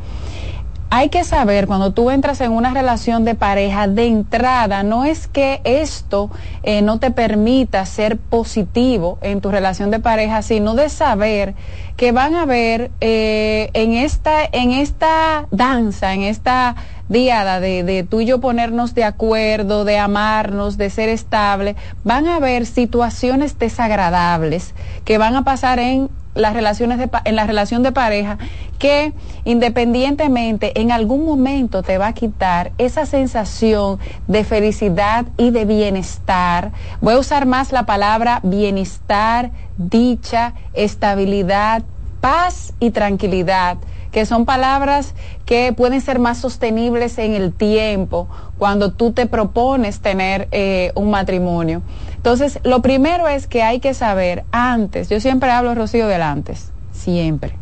hay 0.89 1.09
que 1.09 1.23
saber 1.23 1.67
cuando 1.67 1.91
tú 1.91 2.11
entras 2.11 2.39
en 2.41 2.51
una 2.51 2.73
relación 2.73 3.25
de 3.25 3.35
pareja 3.35 3.87
de 3.87 4.05
entrada, 4.05 4.83
no 4.83 5.03
es 5.03 5.27
que 5.27 5.59
esto 5.63 6.31
eh, 6.63 6.81
no 6.81 6.99
te 6.99 7.11
permita 7.11 7.85
ser 7.85 8.17
positivo 8.17 9.17
en 9.21 9.41
tu 9.41 9.51
relación 9.51 9.91
de 9.91 9.99
pareja, 9.99 10.41
sino 10.41 10.75
de 10.75 10.89
saber 10.89 11.55
que 11.97 12.11
van 12.11 12.35
a 12.35 12.45
ver 12.45 12.91
eh, 13.01 13.69
en, 13.73 13.93
esta, 13.93 14.45
en 14.51 14.71
esta 14.71 15.47
danza, 15.51 16.13
en 16.13 16.23
esta 16.23 16.75
diada 17.09 17.59
de, 17.59 17.83
de 17.83 18.03
tú 18.03 18.21
y 18.21 18.25
yo 18.25 18.39
ponernos 18.39 18.93
de 18.93 19.03
acuerdo, 19.03 19.85
de 19.85 19.97
amarnos, 19.97 20.77
de 20.77 20.89
ser 20.89 21.09
estable, 21.09 21.75
van 22.03 22.27
a 22.27 22.37
haber 22.37 22.65
situaciones 22.65 23.57
desagradables 23.59 24.73
que 25.05 25.17
van 25.17 25.35
a 25.35 25.43
pasar 25.43 25.79
en 25.79 26.09
las 26.37 26.53
relaciones 26.53 26.99
de, 26.99 27.09
en 27.25 27.35
la 27.35 27.45
relación 27.45 27.83
de 27.83 27.91
pareja 27.91 28.37
que 28.79 29.13
independientemente 29.43 30.79
en 30.79 30.91
algún 30.91 31.25
momento 31.25 31.81
te 31.81 31.97
va 31.97 32.07
a 32.07 32.13
quitar 32.13 32.71
esa 32.77 33.05
sensación 33.05 33.99
de 34.27 34.43
felicidad 34.43 35.25
y 35.37 35.49
de 35.49 35.65
bienestar. 35.65 36.71
Voy 37.01 37.15
a 37.15 37.19
usar 37.19 37.45
más 37.45 37.71
la 37.71 37.85
palabra 37.85 38.39
bienestar, 38.43 39.51
dicha, 39.77 40.53
estabilidad, 40.73 41.83
paz 42.19 42.73
y 42.79 42.91
tranquilidad 42.91 43.77
que 44.11 44.25
son 44.25 44.45
palabras 44.45 45.13
que 45.45 45.73
pueden 45.73 46.01
ser 46.01 46.19
más 46.19 46.39
sostenibles 46.39 47.17
en 47.17 47.33
el 47.33 47.53
tiempo 47.53 48.27
cuando 48.57 48.93
tú 48.93 49.11
te 49.11 49.25
propones 49.25 49.99
tener 49.99 50.47
eh, 50.51 50.91
un 50.95 51.11
matrimonio. 51.11 51.81
Entonces, 52.15 52.59
lo 52.63 52.81
primero 52.81 53.27
es 53.27 53.47
que 53.47 53.63
hay 53.63 53.79
que 53.79 53.93
saber 53.93 54.43
antes, 54.51 55.09
yo 55.09 55.19
siempre 55.19 55.51
hablo, 55.51 55.75
Rocío, 55.75 56.07
del 56.07 56.21
antes, 56.21 56.71
siempre 56.91 57.55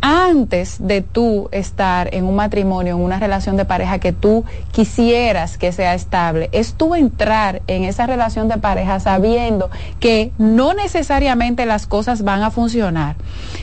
antes 0.00 0.76
de 0.78 1.02
tú 1.02 1.48
estar 1.52 2.14
en 2.14 2.24
un 2.24 2.36
matrimonio, 2.36 2.96
en 2.96 3.02
una 3.02 3.18
relación 3.18 3.56
de 3.56 3.64
pareja 3.64 3.98
que 3.98 4.12
tú 4.12 4.44
quisieras 4.72 5.58
que 5.58 5.72
sea 5.72 5.94
estable, 5.94 6.48
es 6.52 6.74
tú 6.74 6.94
entrar 6.94 7.62
en 7.66 7.84
esa 7.84 8.06
relación 8.06 8.48
de 8.48 8.58
pareja 8.58 9.00
sabiendo 9.00 9.70
que 10.00 10.32
no 10.38 10.74
necesariamente 10.74 11.66
las 11.66 11.86
cosas 11.86 12.22
van 12.22 12.42
a 12.42 12.50
funcionar. 12.50 13.16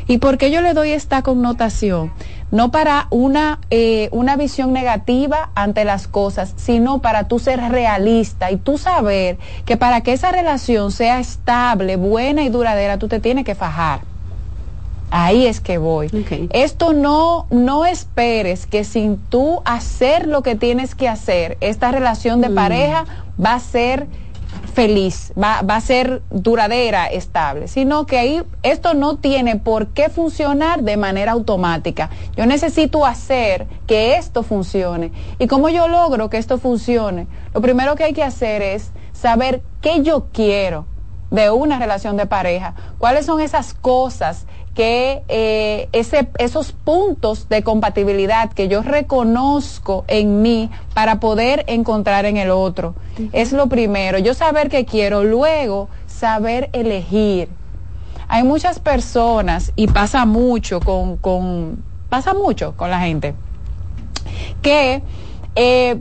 ¿Y 0.07 0.17
por 0.17 0.37
qué 0.37 0.51
yo 0.51 0.61
le 0.61 0.73
doy 0.73 0.91
esta 0.91 1.21
connotación? 1.21 2.11
No 2.51 2.69
para 2.71 3.07
una, 3.09 3.59
eh, 3.71 4.09
una 4.11 4.35
visión 4.35 4.73
negativa 4.73 5.49
ante 5.55 5.85
las 5.85 6.07
cosas, 6.07 6.53
sino 6.55 6.99
para 6.99 7.27
tú 7.27 7.39
ser 7.39 7.59
realista 7.59 8.51
y 8.51 8.57
tú 8.57 8.77
saber 8.77 9.37
que 9.65 9.75
para 9.75 10.01
que 10.01 10.13
esa 10.13 10.31
relación 10.31 10.91
sea 10.91 11.19
estable, 11.19 11.95
buena 11.95 12.43
y 12.43 12.49
duradera, 12.49 12.99
tú 12.99 13.07
te 13.07 13.19
tienes 13.19 13.43
que 13.43 13.55
fajar 13.55 14.12
Ahí 15.15 15.45
es 15.45 15.61
que 15.61 15.77
voy. 15.77 16.09
Esto 16.49 16.91
no, 16.91 17.45
no 17.51 17.85
esperes 17.85 18.65
que 18.65 18.83
sin 18.83 19.17
tú 19.17 19.61
hacer 19.63 20.27
lo 20.27 20.41
que 20.41 20.55
tienes 20.55 20.95
que 20.95 21.07
hacer, 21.07 21.55
esta 21.61 21.91
relación 21.91 22.41
de 22.41 22.49
mm. 22.49 22.55
pareja 22.55 23.05
va 23.39 23.53
a 23.53 23.59
ser 23.59 24.07
feliz, 24.73 25.31
va, 25.39 25.61
va, 25.61 25.75
a 25.75 25.81
ser 25.81 26.23
duradera, 26.31 27.05
estable, 27.05 27.67
sino 27.67 28.07
que 28.07 28.17
ahí 28.17 28.41
esto 28.63 28.95
no 28.95 29.17
tiene 29.17 29.57
por 29.57 29.89
qué 29.89 30.09
funcionar 30.09 30.81
de 30.81 30.97
manera 30.97 31.33
automática. 31.33 32.09
Yo 32.35 32.47
necesito 32.47 33.05
hacer 33.05 33.67
que 33.85 34.15
esto 34.15 34.41
funcione. 34.41 35.11
¿Y 35.37 35.45
cómo 35.45 35.69
yo 35.69 35.87
logro 35.87 36.31
que 36.31 36.39
esto 36.39 36.57
funcione? 36.57 37.27
Lo 37.53 37.61
primero 37.61 37.93
que 37.95 38.03
hay 38.03 38.13
que 38.13 38.23
hacer 38.23 38.63
es 38.63 38.89
saber 39.11 39.61
qué 39.79 40.01
yo 40.01 40.25
quiero 40.33 40.87
de 41.29 41.49
una 41.49 41.79
relación 41.79 42.15
de 42.15 42.27
pareja, 42.27 42.75
cuáles 42.99 43.25
son 43.25 43.41
esas 43.41 43.73
cosas 43.73 44.45
que 44.73 45.23
eh, 45.27 45.87
ese, 45.91 46.27
esos 46.39 46.71
puntos 46.71 47.47
de 47.47 47.63
compatibilidad 47.63 48.51
que 48.51 48.67
yo 48.67 48.81
reconozco 48.81 50.03
en 50.07 50.41
mí 50.41 50.69
para 50.93 51.19
poder 51.19 51.63
encontrar 51.67 52.25
en 52.25 52.37
el 52.37 52.49
otro. 52.49 52.95
Es 53.31 53.51
lo 53.53 53.67
primero, 53.67 54.17
yo 54.17 54.33
saber 54.33 54.69
qué 54.69 54.85
quiero, 54.85 55.23
luego 55.23 55.89
saber 56.07 56.69
elegir. 56.73 57.49
Hay 58.27 58.43
muchas 58.43 58.79
personas, 58.79 59.71
y 59.75 59.87
pasa 59.87 60.25
mucho 60.25 60.79
con, 60.79 61.17
con 61.17 61.83
pasa 62.09 62.33
mucho 62.33 62.75
con 62.75 62.89
la 62.89 62.99
gente, 62.99 63.35
que 64.61 65.03
eh, 65.55 65.99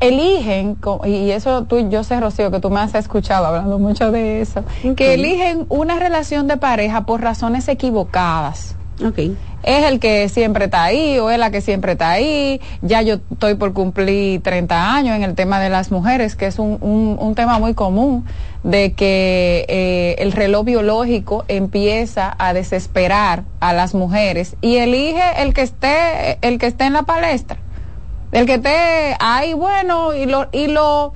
eligen, 0.00 0.76
y 1.04 1.30
eso 1.30 1.64
tú, 1.64 1.88
yo 1.88 2.04
sé, 2.04 2.20
Rocío, 2.20 2.50
que 2.50 2.60
tú 2.60 2.70
me 2.70 2.80
has 2.80 2.94
escuchado 2.94 3.46
hablando 3.46 3.78
mucho 3.78 4.12
de 4.12 4.40
eso, 4.40 4.64
que 4.96 5.14
eligen 5.14 5.66
una 5.68 5.98
relación 5.98 6.46
de 6.46 6.56
pareja 6.56 7.04
por 7.04 7.20
razones 7.20 7.68
equivocadas. 7.68 8.76
Okay. 9.04 9.36
Es 9.62 9.84
el 9.84 10.00
que 10.00 10.28
siempre 10.28 10.64
está 10.64 10.84
ahí 10.84 11.18
o 11.18 11.30
es 11.30 11.38
la 11.38 11.52
que 11.52 11.60
siempre 11.60 11.92
está 11.92 12.10
ahí. 12.10 12.60
Ya 12.82 13.02
yo 13.02 13.18
estoy 13.30 13.54
por 13.54 13.72
cumplir 13.72 14.42
30 14.42 14.94
años 14.94 15.16
en 15.16 15.22
el 15.22 15.34
tema 15.34 15.60
de 15.60 15.68
las 15.68 15.92
mujeres, 15.92 16.34
que 16.34 16.46
es 16.46 16.58
un, 16.58 16.78
un, 16.80 17.34
tema 17.36 17.60
muy 17.60 17.74
común, 17.74 18.24
de 18.64 18.94
que 18.94 19.66
eh, 19.68 20.16
el 20.18 20.32
reloj 20.32 20.64
biológico 20.64 21.44
empieza 21.46 22.34
a 22.38 22.52
desesperar 22.52 23.44
a 23.60 23.72
las 23.72 23.94
mujeres 23.94 24.56
y 24.60 24.76
elige 24.76 25.42
el 25.42 25.54
que 25.54 25.62
esté, 25.62 26.38
el 26.42 26.58
que 26.58 26.66
esté 26.66 26.84
en 26.84 26.94
la 26.94 27.02
palestra 27.02 27.58
el 28.32 28.46
que 28.46 28.54
esté 28.54 29.16
ahí, 29.20 29.54
bueno, 29.54 30.14
y 30.14 30.26
lo, 30.26 30.48
y 30.52 30.68
lo, 30.68 31.14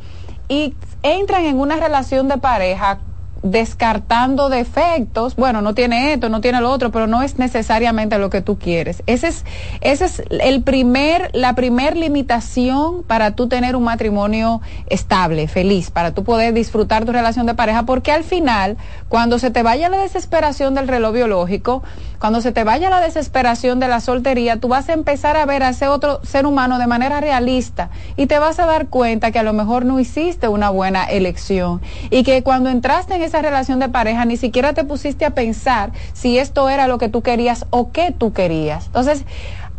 y 0.48 0.74
entran 1.02 1.44
en 1.44 1.58
una 1.58 1.76
relación 1.76 2.28
de 2.28 2.38
pareja 2.38 2.98
descartando 3.42 4.48
defectos, 4.48 5.36
bueno, 5.36 5.62
no 5.62 5.74
tiene 5.74 6.12
esto, 6.12 6.28
no 6.28 6.40
tiene 6.40 6.60
lo 6.60 6.70
otro, 6.70 6.92
pero 6.92 7.06
no 7.06 7.22
es 7.22 7.38
necesariamente 7.38 8.18
lo 8.18 8.30
que 8.30 8.40
tú 8.40 8.58
quieres. 8.58 9.02
Ese 9.06 9.28
es, 9.28 9.44
ese 9.80 10.04
es 10.04 10.22
el 10.30 10.62
primer, 10.62 11.30
la 11.32 11.54
primer 11.54 11.96
limitación 11.96 13.02
para 13.02 13.32
tú 13.32 13.48
tener 13.48 13.74
un 13.74 13.84
matrimonio 13.84 14.60
estable, 14.86 15.48
feliz, 15.48 15.90
para 15.90 16.12
tú 16.12 16.22
poder 16.24 16.54
disfrutar 16.54 17.04
tu 17.04 17.12
relación 17.12 17.46
de 17.46 17.54
pareja, 17.54 17.82
porque 17.84 18.12
al 18.12 18.24
final, 18.24 18.76
cuando 19.08 19.38
se 19.38 19.50
te 19.50 19.62
vaya 19.62 19.88
la 19.88 19.98
desesperación 19.98 20.74
del 20.74 20.86
reloj 20.88 21.12
biológico, 21.12 21.82
cuando 22.22 22.40
se 22.40 22.52
te 22.52 22.62
vaya 22.62 22.88
la 22.88 23.00
desesperación 23.00 23.80
de 23.80 23.88
la 23.88 23.98
soltería, 23.98 24.58
tú 24.58 24.68
vas 24.68 24.88
a 24.88 24.92
empezar 24.92 25.36
a 25.36 25.44
ver 25.44 25.64
a 25.64 25.70
ese 25.70 25.88
otro 25.88 26.20
ser 26.22 26.46
humano 26.46 26.78
de 26.78 26.86
manera 26.86 27.20
realista 27.20 27.90
y 28.16 28.26
te 28.26 28.38
vas 28.38 28.60
a 28.60 28.66
dar 28.66 28.86
cuenta 28.86 29.32
que 29.32 29.40
a 29.40 29.42
lo 29.42 29.52
mejor 29.52 29.84
no 29.84 29.98
hiciste 29.98 30.46
una 30.46 30.70
buena 30.70 31.04
elección 31.04 31.80
y 32.10 32.22
que 32.22 32.44
cuando 32.44 32.70
entraste 32.70 33.14
en 33.16 33.22
esa 33.32 33.40
relación 33.40 33.78
de 33.78 33.88
pareja 33.88 34.26
ni 34.26 34.36
siquiera 34.36 34.74
te 34.74 34.84
pusiste 34.84 35.24
a 35.24 35.30
pensar 35.30 35.92
si 36.12 36.38
esto 36.38 36.68
era 36.68 36.86
lo 36.86 36.98
que 36.98 37.08
tú 37.08 37.22
querías 37.22 37.64
o 37.70 37.90
qué 37.90 38.12
tú 38.12 38.34
querías. 38.34 38.86
Entonces, 38.86 39.24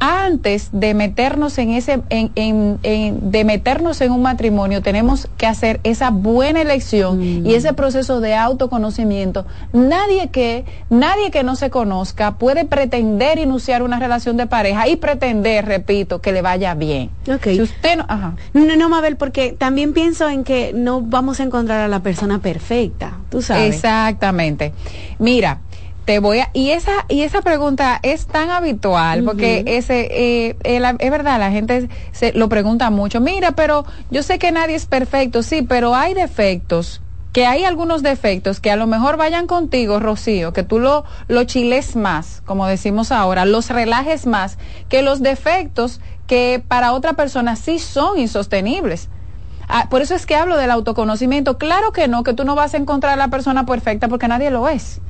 antes 0.05 0.67
de 0.73 0.93
meternos 0.93 1.57
en 1.57 1.69
ese 1.69 2.01
en, 2.09 2.77
de 3.31 3.43
meternos 3.45 4.01
en 4.01 4.11
un 4.11 4.21
matrimonio 4.21 4.81
tenemos 4.81 5.29
que 5.37 5.47
hacer 5.47 5.79
esa 5.85 6.09
buena 6.09 6.61
elección 6.61 7.23
y 7.23 7.39
mm. 7.39 7.47
ese 7.47 7.71
proceso 7.71 8.19
de 8.19 8.35
autoconocimiento. 8.35 9.45
Nadie 9.71 10.27
que 10.27 10.65
nadie 10.89 11.31
que 11.31 11.43
no 11.43 11.55
se 11.55 11.69
conozca 11.69 12.33
puede 12.33 12.65
pretender 12.65 13.39
iniciar 13.39 13.81
una 13.81 13.97
relación 13.97 14.35
de 14.35 14.45
pareja 14.45 14.89
y 14.89 14.97
pretender 14.97 15.65
repito 15.65 16.19
que 16.19 16.33
le 16.33 16.41
vaya 16.41 16.73
bien. 16.73 17.09
Si 17.41 17.61
usted 17.61 17.95
no 17.95 18.05
ajá. 18.09 18.35
no 18.51 18.75
no 18.75 18.89
Mabel 18.89 19.15
porque 19.15 19.53
también 19.53 19.93
pienso 19.93 20.27
en 20.27 20.43
que 20.43 20.73
no 20.75 20.99
vamos 20.99 21.39
a 21.39 21.43
encontrar 21.43 21.79
a 21.79 21.87
la 21.87 22.01
persona 22.01 22.39
perfecta 22.39 23.19
tú 23.29 23.41
sabes. 23.41 23.73
Exactamente. 23.73 24.73
Mira 25.17 25.61
te 26.05 26.19
voy 26.19 26.39
a 26.39 26.49
y 26.53 26.71
esa 26.71 26.91
y 27.07 27.21
esa 27.21 27.41
pregunta 27.41 27.99
es 28.03 28.27
tan 28.27 28.49
habitual 28.49 29.23
porque 29.23 29.63
ese 29.65 30.07
eh, 30.11 30.57
es 30.63 31.11
verdad 31.11 31.39
la 31.39 31.51
gente 31.51 31.89
se 32.11 32.33
lo 32.33 32.49
pregunta 32.49 32.89
mucho 32.89 33.21
mira 33.21 33.51
pero 33.53 33.85
yo 34.09 34.23
sé 34.23 34.39
que 34.39 34.51
nadie 34.51 34.75
es 34.75 34.85
perfecto 34.85 35.43
sí 35.43 35.61
pero 35.61 35.95
hay 35.95 36.13
defectos 36.13 37.01
que 37.31 37.47
hay 37.47 37.65
algunos 37.65 38.03
defectos 38.03 38.59
que 38.59 38.69
a 38.69 38.75
lo 38.75 38.85
mejor 38.85 39.17
vayan 39.17 39.47
contigo, 39.47 39.99
Rocío, 39.99 40.53
que 40.53 40.61
tú 40.61 40.77
lo, 40.77 41.03
lo 41.27 41.43
chiles 41.45 41.95
más, 41.95 42.43
como 42.45 42.67
decimos 42.67 43.11
ahora, 43.11 43.43
los 43.45 43.71
relajes 43.71 44.27
más, 44.27 44.59
que 44.87 45.01
los 45.01 45.23
defectos 45.23 45.99
que 46.27 46.63
para 46.65 46.93
otra 46.93 47.13
persona 47.13 47.55
sí 47.55 47.79
son 47.79 48.19
insostenibles. 48.19 49.09
Ah, 49.67 49.87
por 49.89 50.03
eso 50.03 50.13
es 50.13 50.27
que 50.27 50.35
hablo 50.35 50.57
del 50.57 50.69
autoconocimiento. 50.69 51.57
Claro 51.57 51.91
que 51.91 52.07
no, 52.07 52.23
que 52.23 52.33
tú 52.33 52.43
no 52.43 52.53
vas 52.53 52.75
a 52.75 52.77
encontrar 52.77 53.13
a 53.13 53.15
la 53.15 53.29
persona 53.29 53.65
perfecta 53.65 54.07
porque 54.09 54.27
nadie 54.27 54.51
lo 54.51 54.69
es. 54.69 55.01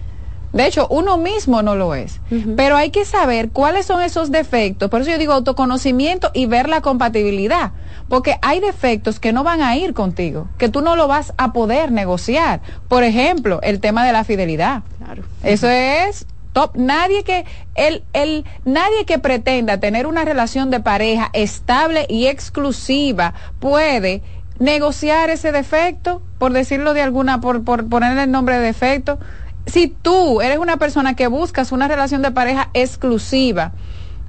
De 0.53 0.67
hecho, 0.67 0.88
uno 0.89 1.17
mismo 1.17 1.63
no 1.63 1.75
lo 1.75 1.95
es. 1.95 2.21
Pero 2.55 2.77
hay 2.77 2.91
que 2.91 3.05
saber 3.05 3.49
cuáles 3.49 3.88
son 3.88 4.03
esos 4.03 4.31
defectos. 4.31 4.89
Por 4.89 5.01
eso 5.01 5.09
yo 5.09 5.17
digo 5.17 5.34
autoconocimiento 5.34 6.30
y 6.34 6.45
ver 6.45 6.69
la 6.69 6.81
compatibilidad. 6.81 7.71
Porque 8.07 8.38
hay 8.43 8.59
defectos 8.59 9.19
que 9.19 9.34
no 9.34 9.43
van 9.43 9.63
a 9.63 9.75
ir 9.75 9.95
contigo, 9.95 10.47
que 10.59 10.69
tú 10.69 10.81
no 10.81 10.95
lo 10.95 11.07
vas 11.07 11.34
a 11.38 11.53
poder 11.53 11.91
negociar. 11.91 12.61
Por 12.88 13.03
ejemplo, 13.03 13.59
el 13.63 13.80
tema 13.80 14.05
de 14.05 14.13
la 14.13 14.23
fidelidad. 14.23 14.84
Claro. 15.03 15.23
Eso 15.41 15.67
es 15.67 16.27
top. 16.53 16.75
Nadie 16.75 17.23
que, 17.23 17.45
el, 17.73 18.03
el, 18.13 18.45
nadie 18.63 19.05
que 19.05 19.17
pretenda 19.17 19.80
tener 19.80 20.05
una 20.05 20.23
relación 20.23 20.69
de 20.69 20.80
pareja 20.80 21.31
estable 21.34 22.05
y 22.07 22.27
exclusiva 22.27 23.34
puede 23.59 24.21
negociar 24.59 25.31
ese 25.31 25.51
defecto, 25.51 26.21
por 26.38 26.53
decirlo 26.53 26.93
de 26.93 27.01
alguna, 27.01 27.41
por, 27.41 27.63
por 27.63 27.89
ponerle 27.89 28.23
el 28.23 28.31
nombre 28.31 28.59
de 28.59 28.65
defecto 28.65 29.17
si 29.65 29.88
tú 29.88 30.41
eres 30.41 30.57
una 30.57 30.77
persona 30.77 31.15
que 31.15 31.27
buscas 31.27 31.72
una 31.72 31.88
relación 31.88 32.22
de 32.22 32.31
pareja 32.31 32.69
exclusiva, 32.73 33.72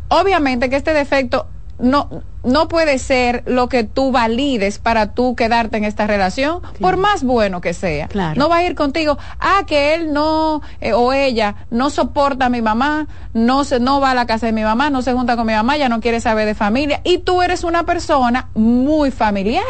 obviamente 0.09 0.71
que 0.71 0.77
este 0.77 0.93
defecto 0.93 1.49
no, 1.79 2.09
no 2.45 2.69
puede 2.69 2.99
ser 2.99 3.43
lo 3.47 3.69
que 3.69 3.85
tú 3.85 4.13
valides 4.13 4.79
para 4.79 5.13
tú 5.13 5.35
quedarte 5.35 5.77
en 5.77 5.85
esta 5.85 6.07
relación, 6.07 6.61
por 6.81 6.97
más 6.97 7.25
bueno 7.25 7.61
que 7.61 7.75
sea. 7.75 8.09
No 8.37 8.49
va 8.49 8.59
a 8.59 8.65
ir 8.65 8.75
contigo, 8.75 9.19
ah, 9.41 9.63
que 9.67 9.95
él 9.95 10.13
no, 10.13 10.63
eh, 10.81 10.93
o 10.93 11.13
ella 11.13 11.57
no 11.71 11.91
soporta 11.91 12.47
a 12.47 12.49
mi 12.49 12.63
mamá, 12.63 13.09
no, 13.33 13.65
se, 13.65 13.81
no 13.81 14.01
va 14.01 14.13
a 14.13 14.15
la 14.15 14.27
casa 14.27 14.47
de 14.47 14.53
mi 14.53 14.63
mamá, 14.63 14.91
no 14.91 15.03
se 15.03 15.13
junta 15.13 15.37
con 15.37 15.47
mi 15.47 15.53
mamá, 15.53 15.77
ya 15.77 15.89
no 15.89 16.01
quiere 16.01 16.21
saber 16.21 16.47
de 16.47 16.55
familia, 16.55 17.01
y 17.03 17.19
tú 17.19 17.43
eres 17.43 17.65
una 17.65 17.85
persona 17.85 18.49
muy 18.55 19.11
familiar 19.11 19.65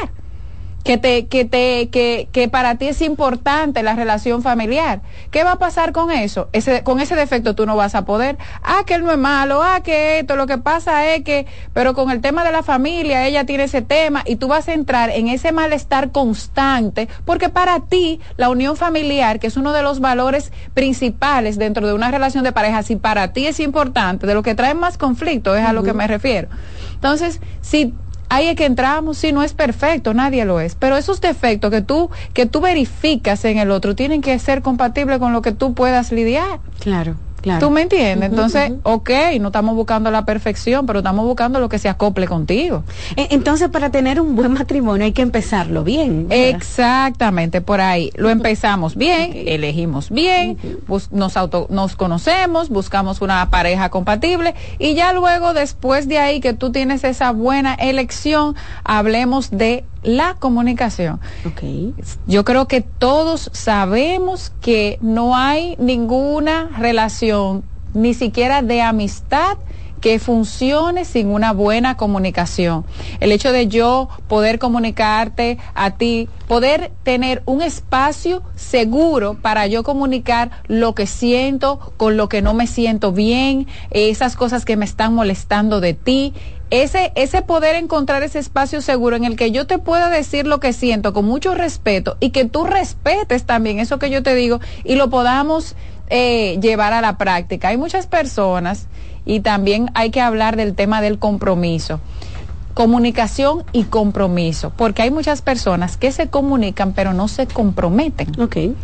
que 0.85 0.99
te, 0.99 1.27
que 1.27 1.47
te, 1.47 1.89
que, 1.89 2.29
que 2.31 2.49
para 2.49 2.77
ti 2.77 2.89
es 2.89 3.01
importante 3.01 3.83
la 3.83 3.95
relación 3.95 4.43
familiar. 4.43 5.01
¿Qué 5.31 5.43
va 5.43 5.53
a 5.53 5.59
pasar 5.59 5.93
con 5.93 6.11
eso? 6.11 6.51
Ese, 6.53 6.83
con 6.83 7.01
ese 7.01 7.17
defecto 7.17 7.55
tú 7.55 7.65
no 7.65 7.75
vas 7.75 7.95
a 7.95 8.05
poder. 8.05 8.37
Ah, 8.63 8.83
que 8.87 8.95
él 8.95 9.03
no 9.03 9.11
es 9.11 9.17
malo, 9.17 9.63
ah, 9.63 9.81
que 9.83 10.21
esto, 10.21 10.37
lo 10.37 10.47
que 10.47 10.59
pasa 10.59 11.15
es 11.15 11.25
que, 11.25 11.47
pero 11.73 11.95
con 11.95 12.11
el 12.11 12.21
tema 12.21 12.45
de 12.45 12.53
la 12.53 12.63
familia, 12.63 13.27
ella 13.27 13.47
tiene 13.47 13.65
ese 13.65 13.81
tema 13.81 14.23
y 14.27 14.37
tú 14.37 14.47
vas 14.47 14.69
a 14.69 14.75
entrar 14.75 15.09
en 15.09 15.29
ese 15.29 15.53
malestar 15.53 16.13
constante, 16.13 17.09
porque 17.25 17.49
para 17.49 17.81
ti 17.81 18.21
la 18.37 18.51
unión 18.51 18.77
familiar, 18.77 19.41
que 19.41 19.47
es 19.47 19.57
uno 19.57 19.73
de 19.73 19.83
los 19.83 20.01
valores 20.01 20.53
principales 20.75 21.57
dentro 21.57 21.87
de 21.87 21.95
una 21.95 22.11
relación 22.11 22.45
de 22.45 22.53
pareja, 22.53 22.83
si 22.83 22.97
para 22.97 23.33
ti 23.33 23.47
es 23.47 23.59
importante, 23.59 24.27
de 24.27 24.35
lo 24.35 24.43
que 24.43 24.55
trae 24.55 24.75
más 24.75 24.99
conflicto 24.99 25.57
es 25.57 25.65
a 25.65 25.73
lo 25.73 25.83
que 25.83 25.95
me 25.95 26.07
refiero. 26.07 26.49
Entonces, 26.95 27.41
si 27.63 27.95
ahí 28.35 28.49
es 28.49 28.57
que 28.57 28.67
entramos, 28.67 29.19
sí, 29.19 29.33
no 29.33 29.43
es 29.43 29.55
perfecto, 29.55 30.13
nadie 30.13 30.45
lo 30.45 30.61
es, 30.61 30.75
pero 30.75 30.97
esos 30.97 31.21
defectos 31.21 31.71
que 31.71 31.83
tú, 31.83 32.11
que 32.33 32.47
tú 32.47 32.61
verificas 32.61 33.45
en 33.45 33.59
el 33.59 33.71
otro 33.71 33.95
tienen 33.95 34.23
que 34.23 34.39
ser 34.39 34.63
compatibles 34.63 35.19
con 35.19 35.33
lo 35.33 35.41
que 35.41 35.53
tú 35.53 35.75
puedas 35.75 36.11
lidiar. 36.11 36.61
Claro. 36.81 37.17
¿Tú 37.61 37.71
me 37.71 37.83
entiendes? 37.83 38.31
Entonces, 38.31 38.73
ok, 38.83 39.11
no 39.41 39.49
estamos 39.49 39.75
buscando 39.75 40.11
la 40.11 40.25
perfección, 40.25 40.87
pero 40.87 41.01
estamos 41.01 41.25
buscando 41.25 41.61
lo 41.61 41.69
que 41.69 41.79
se 41.79 41.89
acople 41.89 42.27
contigo. 42.27 42.85
E, 43.17 43.29
entonces, 43.31 43.69
para 43.69 43.91
tener 43.91 44.21
un 44.21 44.37
buen 44.37 44.53
matrimonio 44.53 45.05
hay 45.05 45.13
que 45.13 45.23
empezarlo 45.23 45.85
bien. 45.85 46.27
Exactamente, 46.31 47.61
por 47.61 47.81
ahí. 47.81 48.11
Lo 48.17 48.31
empezamos 48.31 48.97
bien, 48.97 49.33
elegimos 49.35 50.11
bien, 50.11 50.59
nos, 51.11 51.37
auto, 51.37 51.67
nos 51.71 51.97
conocemos, 51.97 52.69
buscamos 52.69 53.21
una 53.21 53.51
pareja 53.51 53.91
compatible 53.91 54.55
y 54.79 54.95
ya 54.95 55.13
luego, 55.13 55.55
después 55.55 56.09
de 56.09 56.19
ahí 56.19 56.41
que 56.41 56.53
tú 56.55 56.73
tienes 56.73 57.05
esa 57.05 57.33
buena 57.33 57.75
elección, 57.75 58.55
hablemos 58.85 59.51
de 59.51 59.85
la 60.05 60.35
comunicación. 60.35 61.19
Okay. 61.47 61.95
Yo 62.27 62.45
creo 62.45 62.69
que 62.69 62.83
todos 62.83 63.51
sabemos 63.53 64.53
que 64.61 64.99
no 65.01 65.35
hay 65.37 65.77
ninguna 65.79 66.69
relación, 66.79 67.34
ni 67.95 68.15
siquiera 68.15 68.63
de 68.63 68.83
amistad, 68.83 69.57
que 70.05 70.19
funcione 70.19 71.07
sin 71.07 71.29
una 71.29 71.55
buena 71.55 71.97
comunicación. 71.97 72.85
El 73.21 73.33
hecho 73.33 73.53
de 73.53 73.69
yo 73.69 74.11
poder 74.29 74.59
comunicarte 74.59 75.57
a 75.75 75.93
ti, 75.93 76.29
poder 76.47 76.93
tener 77.05 77.43
un 77.47 77.63
espacio 77.63 78.43
seguro 78.55 79.39
para 79.41 79.67
yo 79.67 79.83
comunicar 79.83 80.51
lo 80.67 80.95
que 80.95 81.07
siento 81.07 81.95
con 81.97 82.19
lo 82.19 82.29
que 82.29 82.43
no 82.43 82.53
me 82.53 82.67
siento 82.67 83.13
bien, 83.13 83.67
esas 83.91 84.37
cosas 84.37 84.67
que 84.67 84.77
me 84.77 84.85
están 84.85 85.15
molestando 85.15 85.81
de 85.81 85.95
ti 85.95 86.35
ese, 86.71 87.13
ese 87.15 87.43
poder 87.43 87.77
encontrar 87.77 88.23
ese 88.23 88.39
espacio 88.39 88.81
seguro 88.81 89.17
en 89.17 89.25
el 89.25 89.37
que 89.37 89.53
yo 89.53 89.67
te 89.67 89.79
pueda 89.79 90.09
decir 90.09 90.47
lo 90.47 90.61
que 90.61 90.73
siento 90.73 91.13
con 91.13 91.25
mucho 91.25 91.55
respeto 91.55 92.17
y 92.21 92.31
que 92.31 92.47
tú 92.47 92.65
respetes 92.65 93.45
también 93.45 93.79
eso 93.79 93.99
que 93.99 94.11
yo 94.11 94.23
te 94.23 94.35
digo 94.35 94.61
y 94.83 94.97
lo 94.97 95.09
podamos 95.09 95.77
eh, 96.09 96.59
llevar 96.61 96.93
a 96.93 97.01
la 97.01 97.17
práctica. 97.19 97.69
Hay 97.69 97.77
muchas 97.77 98.07
personas 98.07 98.87
y 99.25 99.41
también 99.41 99.91
hay 99.95 100.11
que 100.11 100.21
hablar 100.21 100.57
del 100.57 100.75
tema 100.75 101.01
del 101.01 101.19
compromiso 101.19 102.01
comunicación 102.75 103.63
y 103.73 103.85
compromiso, 103.85 104.73
porque 104.77 105.03
hay 105.03 105.11
muchas 105.11 105.43
personas 105.43 105.97
que 105.97 106.11
se 106.11 106.29
comunican 106.29 106.93
pero 106.93 107.13
no 107.15 107.29
se 107.29 107.47
comprometen. 107.47 108.39
Okay. 108.39 108.75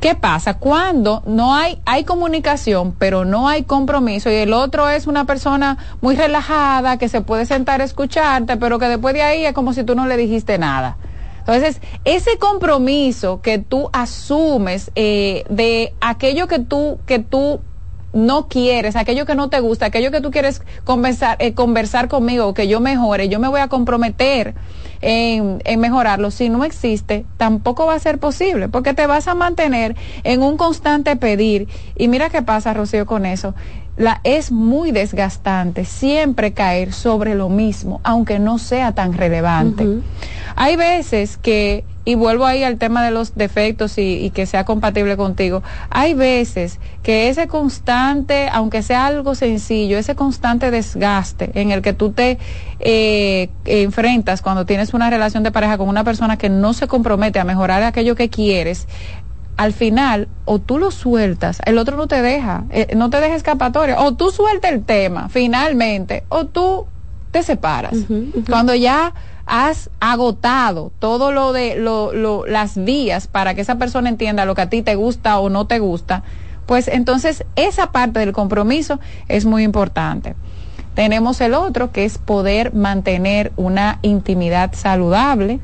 ¿Qué 0.00 0.14
pasa? 0.14 0.54
Cuando 0.58 1.22
no 1.26 1.54
hay, 1.54 1.80
hay 1.86 2.04
comunicación, 2.04 2.94
pero 2.98 3.24
no 3.24 3.48
hay 3.48 3.62
compromiso 3.62 4.30
y 4.30 4.34
el 4.34 4.52
otro 4.52 4.90
es 4.90 5.06
una 5.06 5.24
persona 5.24 5.78
muy 6.02 6.16
relajada 6.16 6.98
que 6.98 7.08
se 7.08 7.22
puede 7.22 7.46
sentar 7.46 7.80
a 7.80 7.84
escucharte, 7.84 8.56
pero 8.56 8.78
que 8.78 8.88
después 8.88 9.14
de 9.14 9.22
ahí 9.22 9.46
es 9.46 9.54
como 9.54 9.72
si 9.72 9.84
tú 9.84 9.94
no 9.94 10.06
le 10.06 10.16
dijiste 10.16 10.58
nada. 10.58 10.98
Entonces, 11.46 11.80
ese 12.04 12.38
compromiso 12.38 13.40
que 13.40 13.58
tú 13.58 13.88
asumes 13.92 14.90
eh, 14.96 15.44
de 15.48 15.94
aquello 16.00 16.48
que 16.48 16.58
tú, 16.58 16.98
que 17.06 17.20
tú 17.20 17.60
no 18.12 18.48
quieres, 18.48 18.96
aquello 18.96 19.26
que 19.26 19.34
no 19.34 19.48
te 19.48 19.60
gusta, 19.60 19.86
aquello 19.86 20.10
que 20.10 20.20
tú 20.20 20.30
quieres 20.30 20.62
conversar, 20.84 21.36
eh, 21.38 21.54
conversar 21.54 22.08
conmigo, 22.08 22.54
que 22.54 22.66
yo 22.66 22.80
mejore, 22.80 23.28
yo 23.28 23.38
me 23.38 23.46
voy 23.46 23.60
a 23.60 23.68
comprometer 23.68 24.54
en, 25.02 25.60
en, 25.64 25.80
mejorarlo. 25.80 26.30
Si 26.30 26.48
no 26.48 26.64
existe, 26.64 27.26
tampoco 27.36 27.86
va 27.86 27.94
a 27.94 27.98
ser 27.98 28.18
posible, 28.18 28.68
porque 28.68 28.94
te 28.94 29.06
vas 29.06 29.28
a 29.28 29.34
mantener 29.34 29.94
en 30.24 30.42
un 30.42 30.56
constante 30.56 31.14
pedir. 31.16 31.68
Y 31.94 32.08
mira 32.08 32.30
qué 32.30 32.42
pasa, 32.42 32.74
Rocío, 32.74 33.06
con 33.06 33.26
eso. 33.26 33.54
La, 33.96 34.20
es 34.24 34.52
muy 34.52 34.92
desgastante 34.92 35.84
siempre 35.84 36.52
caer 36.52 36.92
sobre 36.92 37.34
lo 37.34 37.48
mismo, 37.48 38.00
aunque 38.04 38.38
no 38.38 38.58
sea 38.58 38.92
tan 38.92 39.14
relevante. 39.14 39.86
Hay 40.54 40.76
veces 40.76 41.38
que 41.38 41.84
y 42.06 42.14
vuelvo 42.14 42.46
ahí 42.46 42.62
al 42.62 42.78
tema 42.78 43.04
de 43.04 43.10
los 43.10 43.34
defectos 43.34 43.98
y, 43.98 44.30
que 44.30 44.46
sea 44.46 44.64
compatible 44.64 45.16
contigo. 45.16 45.64
Hay 45.90 46.14
veces 46.14 46.78
que 47.02 47.28
ese 47.28 47.48
constante, 47.48 48.48
aunque 48.52 48.82
sea 48.82 49.06
algo 49.06 49.34
sencillo, 49.34 49.98
ese 49.98 50.14
constante 50.14 50.70
desgaste 50.70 51.50
en 51.54 51.72
el 51.72 51.82
que 51.82 51.92
tú 51.92 52.12
te 52.12 52.38
eh, 52.78 53.48
enfrentas 53.64 54.40
cuando 54.40 54.66
tienes 54.66 54.94
una 54.94 55.10
relación 55.10 55.42
de 55.42 55.50
pareja 55.50 55.78
con 55.78 55.88
una 55.88 56.04
persona 56.04 56.38
que 56.38 56.48
no 56.48 56.74
se 56.74 56.86
compromete 56.86 57.40
a 57.40 57.44
mejorar 57.44 57.82
aquello 57.82 58.14
que 58.14 58.30
quieres, 58.30 58.86
al 59.56 59.72
final 59.72 60.28
o 60.44 60.58
tú 60.58 60.78
lo 60.78 60.90
sueltas, 60.90 61.60
el 61.64 61.78
otro 61.78 61.96
no 61.96 62.06
te 62.06 62.22
deja, 62.22 62.64
eh, 62.70 62.94
no 62.94 63.10
te 63.10 63.20
deja 63.20 63.34
escapatoria, 63.34 64.00
o 64.00 64.14
tú 64.14 64.30
sueltas 64.30 64.72
el 64.72 64.84
tema 64.84 65.28
finalmente, 65.28 66.24
o 66.28 66.46
tú 66.46 66.86
te 67.30 67.42
separas. 67.42 67.96
Cuando 68.48 68.74
ya 68.74 69.14
has 69.46 69.90
agotado 70.00 70.92
todo 70.98 71.32
lo 71.32 71.52
de 71.52 71.76
lo, 71.76 72.46
las 72.46 72.76
vías 72.76 73.28
para 73.28 73.54
que 73.54 73.60
esa 73.60 73.78
persona 73.78 74.08
entienda 74.08 74.44
lo 74.44 74.54
que 74.54 74.62
a 74.62 74.70
ti 74.70 74.82
te 74.82 74.94
gusta 74.94 75.38
o 75.38 75.48
no 75.48 75.66
te 75.66 75.78
gusta, 75.78 76.22
pues 76.66 76.88
entonces 76.88 77.44
esa 77.54 77.92
parte 77.92 78.18
del 78.20 78.32
compromiso 78.32 79.00
es 79.28 79.44
muy 79.44 79.62
importante. 79.62 80.34
Tenemos 80.96 81.42
el 81.42 81.52
otro 81.52 81.92
que 81.92 82.06
es 82.06 82.16
poder 82.16 82.72
mantener 82.72 83.52
una 83.56 83.98
intimidad 84.00 84.72
saludable. 84.72 85.60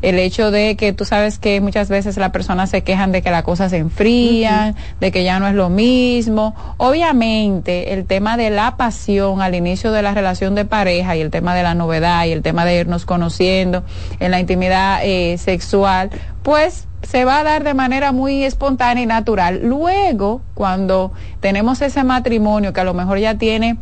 El 0.00 0.20
hecho 0.20 0.52
de 0.52 0.76
que 0.76 0.92
tú 0.92 1.04
sabes 1.04 1.40
que 1.40 1.60
muchas 1.60 1.88
veces 1.88 2.16
las 2.18 2.30
personas 2.30 2.70
se 2.70 2.84
quejan 2.84 3.10
de 3.10 3.20
que 3.20 3.32
las 3.32 3.42
cosas 3.42 3.72
se 3.72 3.78
enfrían, 3.78 4.76
de 5.00 5.10
que 5.10 5.24
ya 5.24 5.40
no 5.40 5.48
es 5.48 5.54
lo 5.54 5.70
mismo. 5.70 6.54
Obviamente 6.76 7.94
el 7.94 8.06
tema 8.06 8.36
de 8.36 8.50
la 8.50 8.76
pasión 8.76 9.42
al 9.42 9.56
inicio 9.56 9.90
de 9.90 10.02
la 10.02 10.14
relación 10.14 10.54
de 10.54 10.64
pareja 10.64 11.16
y 11.16 11.20
el 11.20 11.32
tema 11.32 11.56
de 11.56 11.64
la 11.64 11.74
novedad 11.74 12.24
y 12.26 12.30
el 12.30 12.42
tema 12.42 12.64
de 12.64 12.78
irnos 12.78 13.06
conociendo 13.06 13.82
en 14.20 14.30
la 14.30 14.38
intimidad 14.38 15.00
eh, 15.02 15.36
sexual, 15.38 16.10
pues 16.44 16.86
se 17.02 17.24
va 17.24 17.40
a 17.40 17.42
dar 17.42 17.64
de 17.64 17.74
manera 17.74 18.12
muy 18.12 18.44
espontánea 18.44 19.02
y 19.02 19.06
natural. 19.06 19.62
Luego, 19.64 20.42
cuando 20.54 21.10
tenemos 21.40 21.82
ese 21.82 22.04
matrimonio 22.04 22.72
que 22.72 22.80
a 22.82 22.84
lo 22.84 22.94
mejor 22.94 23.18
ya 23.18 23.36
tiene 23.36 23.78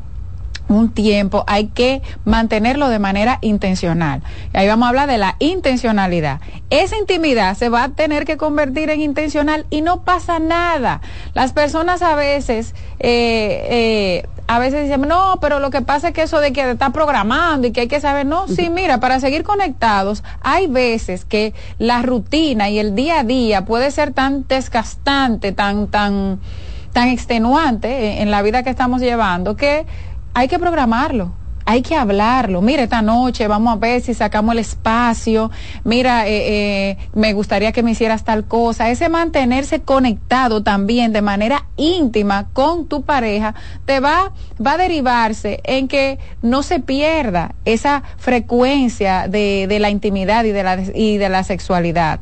un 0.68 0.92
tiempo, 0.92 1.44
hay 1.46 1.66
que 1.66 2.02
mantenerlo 2.24 2.88
de 2.88 2.98
manera 2.98 3.38
intencional. 3.42 4.22
Ahí 4.52 4.66
vamos 4.66 4.86
a 4.86 4.88
hablar 4.88 5.08
de 5.08 5.18
la 5.18 5.36
intencionalidad. 5.38 6.40
Esa 6.70 6.96
intimidad 6.96 7.56
se 7.56 7.68
va 7.68 7.84
a 7.84 7.88
tener 7.90 8.24
que 8.24 8.36
convertir 8.36 8.90
en 8.90 9.00
intencional 9.00 9.66
y 9.70 9.82
no 9.82 10.02
pasa 10.02 10.38
nada. 10.38 11.00
Las 11.34 11.52
personas 11.52 12.02
a 12.02 12.14
veces, 12.14 12.74
eh, 12.98 13.66
eh, 13.70 14.28
a 14.46 14.58
veces 14.58 14.84
dicen, 14.84 15.02
no, 15.02 15.38
pero 15.40 15.58
lo 15.58 15.70
que 15.70 15.82
pasa 15.82 16.08
es 16.08 16.14
que 16.14 16.22
eso 16.22 16.40
de 16.40 16.52
que 16.52 16.70
está 16.70 16.90
programando 16.90 17.66
y 17.66 17.72
que 17.72 17.82
hay 17.82 17.88
que 17.88 18.00
saber, 18.00 18.26
no, 18.26 18.48
sí, 18.48 18.70
mira, 18.70 19.00
para 19.00 19.20
seguir 19.20 19.42
conectados, 19.42 20.22
hay 20.42 20.66
veces 20.66 21.24
que 21.24 21.54
la 21.78 22.02
rutina 22.02 22.70
y 22.70 22.78
el 22.78 22.94
día 22.94 23.20
a 23.20 23.24
día 23.24 23.64
puede 23.64 23.90
ser 23.90 24.12
tan 24.12 24.46
desgastante, 24.48 25.52
tan, 25.52 25.88
tan, 25.88 26.40
tan 26.92 27.08
extenuante 27.08 28.22
en 28.22 28.30
la 28.30 28.42
vida 28.42 28.62
que 28.62 28.70
estamos 28.70 29.00
llevando 29.00 29.56
que 29.56 29.86
hay 30.34 30.48
que 30.48 30.58
programarlo. 30.58 31.32
Hay 31.66 31.80
que 31.80 31.96
hablarlo. 31.96 32.60
Mira, 32.60 32.82
esta 32.82 33.00
noche 33.00 33.48
vamos 33.48 33.72
a 33.72 33.76
ver 33.78 34.02
si 34.02 34.12
sacamos 34.12 34.52
el 34.52 34.58
espacio. 34.58 35.50
Mira, 35.82 36.28
eh, 36.28 36.90
eh, 36.90 36.98
me 37.14 37.32
gustaría 37.32 37.72
que 37.72 37.82
me 37.82 37.92
hicieras 37.92 38.22
tal 38.22 38.44
cosa. 38.44 38.90
Ese 38.90 39.08
mantenerse 39.08 39.80
conectado 39.80 40.62
también 40.62 41.14
de 41.14 41.22
manera 41.22 41.64
íntima 41.78 42.48
con 42.52 42.86
tu 42.86 43.02
pareja 43.02 43.54
te 43.86 44.00
va, 44.00 44.32
va 44.64 44.72
a 44.72 44.76
derivarse 44.76 45.60
en 45.64 45.88
que 45.88 46.18
no 46.42 46.62
se 46.62 46.80
pierda 46.80 47.54
esa 47.64 48.02
frecuencia 48.18 49.26
de, 49.26 49.64
de 49.66 49.78
la 49.78 49.88
intimidad 49.88 50.44
y 50.44 50.50
de 50.50 50.62
la, 50.62 50.82
y 50.94 51.16
de 51.16 51.28
la 51.30 51.44
sexualidad 51.44 52.20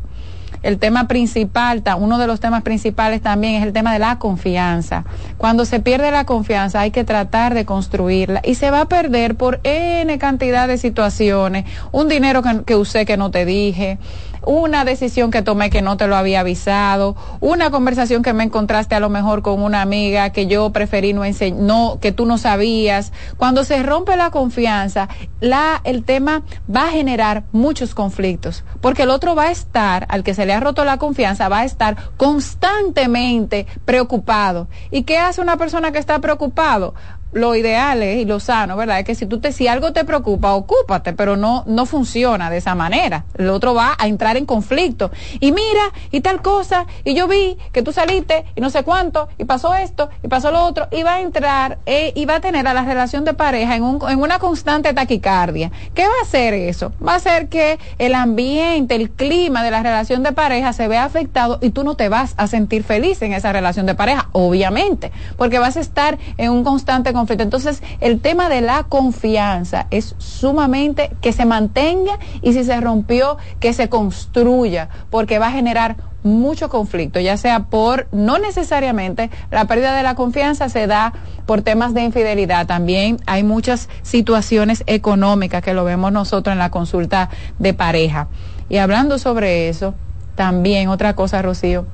el 0.62 0.78
tema 0.78 1.08
principal, 1.08 1.82
uno 1.98 2.18
de 2.18 2.26
los 2.26 2.40
temas 2.40 2.62
principales 2.62 3.20
también 3.20 3.54
es 3.54 3.62
el 3.66 3.72
tema 3.72 3.92
de 3.92 3.98
la 3.98 4.18
confianza. 4.18 5.04
Cuando 5.36 5.64
se 5.64 5.80
pierde 5.80 6.10
la 6.10 6.24
confianza 6.24 6.80
hay 6.80 6.90
que 6.90 7.04
tratar 7.04 7.54
de 7.54 7.64
construirla 7.64 8.40
y 8.44 8.54
se 8.54 8.70
va 8.70 8.82
a 8.82 8.86
perder 8.86 9.34
por 9.34 9.60
N 9.64 10.18
cantidad 10.18 10.68
de 10.68 10.78
situaciones, 10.78 11.64
un 11.90 12.08
dinero 12.08 12.42
que, 12.64 12.76
usé 12.76 13.04
que 13.04 13.16
no 13.16 13.30
te 13.30 13.44
dije, 13.44 13.98
una 14.44 14.84
decisión 14.84 15.30
que 15.30 15.42
tomé 15.42 15.70
que 15.70 15.82
no 15.82 15.96
te 15.96 16.06
lo 16.06 16.16
había 16.16 16.40
avisado, 16.40 17.16
una 17.40 17.70
conversación 17.70 18.22
que 18.22 18.32
me 18.32 18.44
encontraste 18.44 18.94
a 18.94 19.00
lo 19.00 19.08
mejor 19.08 19.42
con 19.42 19.62
una 19.62 19.82
amiga 19.82 20.30
que 20.30 20.46
yo 20.46 20.70
preferí 20.70 21.12
no 21.12 21.24
enseñar, 21.24 21.60
no, 21.60 21.98
que 22.00 22.12
tú 22.12 22.26
no 22.26 22.38
sabías. 22.38 23.12
Cuando 23.36 23.64
se 23.64 23.82
rompe 23.82 24.16
la 24.16 24.30
confianza, 24.30 25.08
la, 25.40 25.80
el 25.84 26.04
tema 26.04 26.42
va 26.74 26.84
a 26.84 26.90
generar 26.90 27.44
muchos 27.52 27.94
conflictos, 27.94 28.64
porque 28.80 29.02
el 29.02 29.10
otro 29.10 29.34
va 29.34 29.44
a 29.44 29.50
estar, 29.50 30.06
al 30.08 30.22
que 30.24 30.34
se 30.34 30.46
le 30.46 30.52
ha 30.52 30.60
roto 30.60 30.84
la 30.84 30.98
confianza, 30.98 31.48
va 31.48 31.60
a 31.60 31.64
estar 31.64 31.96
constantemente 32.16 33.66
preocupado. 33.84 34.68
¿Y 34.90 35.02
qué 35.04 35.18
hace 35.18 35.40
una 35.40 35.56
persona 35.56 35.92
que 35.92 35.98
está 35.98 36.18
preocupado? 36.20 36.94
Lo 37.32 37.54
ideal 37.54 38.02
es 38.02 38.18
y 38.18 38.24
lo 38.24 38.40
sano, 38.40 38.76
¿verdad? 38.76 39.00
Es 39.00 39.04
que 39.04 39.14
si 39.14 39.26
tú 39.26 39.40
te, 39.40 39.52
si 39.52 39.66
algo 39.66 39.92
te 39.92 40.04
preocupa, 40.04 40.54
ocúpate, 40.54 41.12
pero 41.14 41.36
no, 41.36 41.64
no 41.66 41.86
funciona 41.86 42.50
de 42.50 42.58
esa 42.58 42.74
manera. 42.74 43.24
El 43.36 43.48
otro 43.48 43.74
va 43.74 43.96
a 43.98 44.06
entrar 44.06 44.36
en 44.36 44.46
conflicto. 44.46 45.10
Y 45.40 45.52
mira, 45.52 45.92
y 46.10 46.20
tal 46.20 46.42
cosa, 46.42 46.86
y 47.04 47.14
yo 47.14 47.26
vi 47.28 47.56
que 47.72 47.82
tú 47.82 47.92
saliste, 47.92 48.44
y 48.54 48.60
no 48.60 48.70
sé 48.70 48.84
cuánto, 48.84 49.28
y 49.38 49.44
pasó 49.44 49.74
esto, 49.74 50.10
y 50.22 50.28
pasó 50.28 50.50
lo 50.50 50.62
otro, 50.64 50.88
y 50.90 51.02
va 51.02 51.14
a 51.14 51.20
entrar, 51.20 51.78
eh, 51.86 52.12
y 52.14 52.26
va 52.26 52.36
a 52.36 52.40
tener 52.40 52.68
a 52.68 52.74
la 52.74 52.84
relación 52.84 53.24
de 53.24 53.34
pareja 53.34 53.76
en, 53.76 53.82
un, 53.82 53.98
en 54.08 54.20
una 54.20 54.38
constante 54.38 54.92
taquicardia. 54.92 55.70
¿Qué 55.94 56.02
va 56.02 56.12
a 56.20 56.22
hacer 56.22 56.52
eso? 56.54 56.92
Va 57.06 57.14
a 57.14 57.16
hacer 57.16 57.48
que 57.48 57.78
el 57.98 58.14
ambiente, 58.14 58.94
el 58.94 59.10
clima 59.10 59.62
de 59.62 59.70
la 59.70 59.82
relación 59.82 60.22
de 60.22 60.32
pareja 60.32 60.72
se 60.72 60.86
vea 60.86 61.04
afectado 61.04 61.58
y 61.62 61.70
tú 61.70 61.82
no 61.82 61.94
te 61.94 62.08
vas 62.08 62.34
a 62.36 62.46
sentir 62.46 62.84
feliz 62.84 63.22
en 63.22 63.32
esa 63.32 63.52
relación 63.52 63.86
de 63.86 63.94
pareja, 63.94 64.28
obviamente, 64.32 65.12
porque 65.36 65.58
vas 65.58 65.76
a 65.76 65.80
estar 65.80 66.18
en 66.36 66.50
un 66.50 66.62
constante 66.62 67.12
conflicto 67.12 67.21
entonces, 67.30 67.82
el 68.00 68.20
tema 68.20 68.48
de 68.48 68.60
la 68.60 68.84
confianza 68.84 69.86
es 69.90 70.14
sumamente 70.18 71.10
que 71.20 71.32
se 71.32 71.44
mantenga 71.44 72.18
y 72.42 72.52
si 72.52 72.64
se 72.64 72.80
rompió, 72.80 73.36
que 73.60 73.72
se 73.72 73.88
construya, 73.88 74.88
porque 75.10 75.38
va 75.38 75.48
a 75.48 75.52
generar 75.52 75.96
mucho 76.24 76.68
conflicto, 76.68 77.18
ya 77.18 77.36
sea 77.36 77.64
por, 77.64 78.06
no 78.12 78.38
necesariamente, 78.38 79.30
la 79.50 79.66
pérdida 79.66 79.96
de 79.96 80.02
la 80.02 80.14
confianza 80.14 80.68
se 80.68 80.86
da 80.86 81.12
por 81.46 81.62
temas 81.62 81.94
de 81.94 82.02
infidelidad. 82.02 82.66
También 82.66 83.18
hay 83.26 83.42
muchas 83.42 83.88
situaciones 84.02 84.84
económicas 84.86 85.62
que 85.62 85.74
lo 85.74 85.84
vemos 85.84 86.12
nosotros 86.12 86.52
en 86.52 86.58
la 86.58 86.70
consulta 86.70 87.28
de 87.58 87.74
pareja. 87.74 88.28
Y 88.68 88.76
hablando 88.78 89.18
sobre 89.18 89.68
eso, 89.68 89.94
también 90.36 90.88
otra 90.88 91.14
cosa, 91.14 91.42
Rocío, 91.42 91.86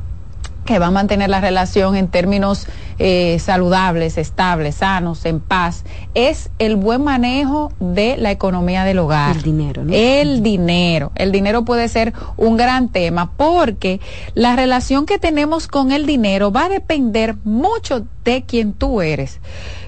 que 0.69 0.78
va 0.78 0.89
a 0.89 0.90
mantener 0.90 1.31
la 1.31 1.40
relación 1.40 1.97
en 1.97 2.09
términos 2.09 2.66
eh, 2.99 3.39
saludables, 3.39 4.19
estables, 4.19 4.74
sanos, 4.74 5.24
en 5.24 5.40
paz, 5.40 5.82
es 6.12 6.51
el 6.59 6.77
buen 6.77 7.03
manejo 7.03 7.73
de 7.81 8.19
la 8.19 8.32
economía 8.32 8.85
del 8.85 8.99
hogar. 8.99 9.36
El 9.36 9.43
dinero, 9.43 9.82
¿no? 9.82 9.95
El 9.95 10.43
dinero. 10.43 11.11
El 11.15 11.32
dinero 11.32 11.65
puede 11.65 11.89
ser 11.89 12.12
un 12.36 12.59
gran 12.59 12.90
tema 12.90 13.32
porque 13.35 13.99
la 14.35 14.57
relación 14.57 15.07
que 15.07 15.19
tenemos 15.19 15.69
con 15.69 15.90
el 15.90 16.05
dinero 16.05 16.53
va 16.53 16.66
a 16.66 16.69
depender 16.69 17.36
mucho 17.45 18.05
de 18.23 18.43
quién 18.43 18.74
tú 18.74 19.01
eres. 19.01 19.40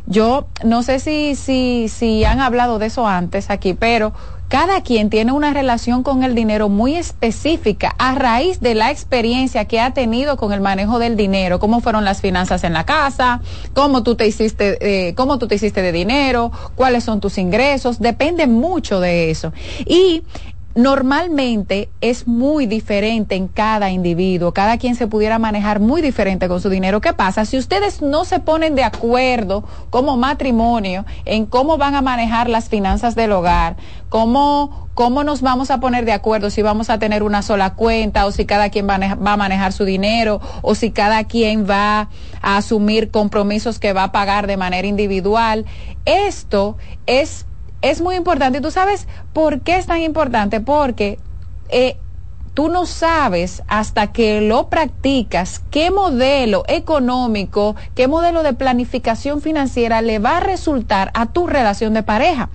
Yo 0.07 0.47
no 0.65 0.83
sé 0.83 0.99
si, 0.99 1.35
si, 1.35 1.89
si 1.91 2.25
han 2.25 2.41
hablado 2.41 2.79
de 2.79 2.87
eso 2.87 3.07
antes 3.07 3.51
aquí, 3.51 3.75
pero 3.75 4.15
cada 4.51 4.81
quien 4.83 5.11
tiene 5.11 5.31
una 5.31 5.55
relación 5.55 6.03
con 6.03 6.25
el 6.25 6.35
dinero 6.35 6.69
muy 6.69 6.97
específica 6.97 7.95
a 7.99 8.17
raíz 8.17 8.59
de 8.59 8.75
la 8.75 8.91
experiencia 8.91 9.67
que 9.67 9.79
ha 9.79 9.95
tenido 9.95 10.37
con 10.37 10.53
el 10.53 10.61
manejo 10.61 10.99
del 10.99 11.17
dinero, 11.17 11.61
cómo 11.61 11.81
fueron 11.81 12.05
las 12.05 12.21
finanzas 12.21 12.65
en 12.65 12.73
la 12.73 12.85
casa, 12.85 13.43
cómo 13.75 14.03
tú 14.03 14.17
te 14.17 14.27
hiciste, 14.27 14.79
eh, 14.81 15.15
cómo 15.15 15.39
tú 15.39 15.47
te 15.47 15.55
hiciste 15.55 15.83
de 15.83 15.93
dinero, 15.93 16.51
cuáles 16.75 17.05
son 17.05 17.21
tus 17.21 17.39
ingresos, 17.39 18.01
depende 18.01 18.49
mucho 18.49 18.99
de 18.99 19.31
eso. 19.31 19.53
Y 19.87 20.25
normalmente 20.75 21.91
es 22.01 22.29
muy 22.29 22.67
diferente 22.67 23.35
en 23.35 23.49
cada 23.49 23.91
individuo, 23.91 24.53
cada 24.53 24.79
quien 24.79 24.95
se 24.95 25.09
pudiera 25.09 25.39
manejar 25.39 25.81
muy 25.81 26.01
diferente 26.01 26.49
con 26.49 26.61
su 26.61 26.69
dinero. 26.69 27.01
¿Qué 27.01 27.13
pasa? 27.13 27.45
Si 27.45 27.59
ustedes 27.59 28.03
no 28.03 28.25
se 28.25 28.39
ponen 28.39 28.75
de 28.77 28.85
acuerdo 28.85 29.65
como 29.91 30.17
matrimonio 30.17 31.05
en 31.25 31.47
cómo 31.47 31.77
van 31.77 31.97
a 31.97 32.03
manejar 32.03 32.49
las 32.49 32.69
finanzas 32.69 33.17
del 33.17 33.33
hogar, 33.33 33.77
cómo, 34.09 34.89
cómo 34.95 35.25
nos 35.25 35.43
vamos 35.43 35.73
a 35.73 35.81
poner 35.81 36.05
de 36.05 36.13
acuerdo 36.13 36.51
si 36.51 36.63
vamos 36.63 36.89
a 36.89 36.99
tener 36.99 37.25
una 37.25 37.43
sola 37.43 37.75
cuenta 37.75 38.27
o 38.27 38.33
si 38.33 38.47
cada 38.47 38.71
quien 38.71 38.87
va 38.87 38.95
a 38.95 39.37
manejar 39.37 39.73
su 39.73 39.85
dinero 39.85 40.41
o 40.63 40.77
si 40.77 40.93
cada 40.93 41.25
quien 41.25 41.69
va 41.69 42.09
a 42.43 42.57
asumir 42.57 43.11
compromisos 43.11 43.81
que 43.81 43.93
va 43.93 44.05
a 44.05 44.13
pagar 44.13 44.47
de 44.47 44.57
manera 44.57 44.87
individual, 44.87 45.67
esto 46.05 46.77
es 47.07 47.47
es 47.83 48.01
muy 48.01 48.17
importante. 48.17 48.59
¿Y 48.59 48.63
tú 48.63 48.71
sabes 48.71 49.07
por 49.33 49.61
qué 49.61 49.77
es 49.77 49.87
tan 49.87 50.01
importante? 50.03 50.61
Porque 50.61 51.19
eh, 51.69 51.97
tú 52.55 52.69
no 52.69 52.87
sabes 52.87 53.63
hasta 53.69 54.13
que 54.13 54.41
lo 54.41 54.69
practicas 54.69 55.63
qué 55.71 55.91
modelo 55.91 56.65
económico, 56.69 57.77
qué 57.95 58.09
modelo 58.09 58.43
de 58.43 58.53
planificación 58.53 59.41
financiera 59.41 60.03
le 60.03 60.19
va 60.19 60.39
a 60.39 60.41
resultar 60.41 61.11
a 61.15 61.27
tu 61.27 61.47
relación 61.47 61.95
de 61.95 62.03
pareja. 62.03 62.51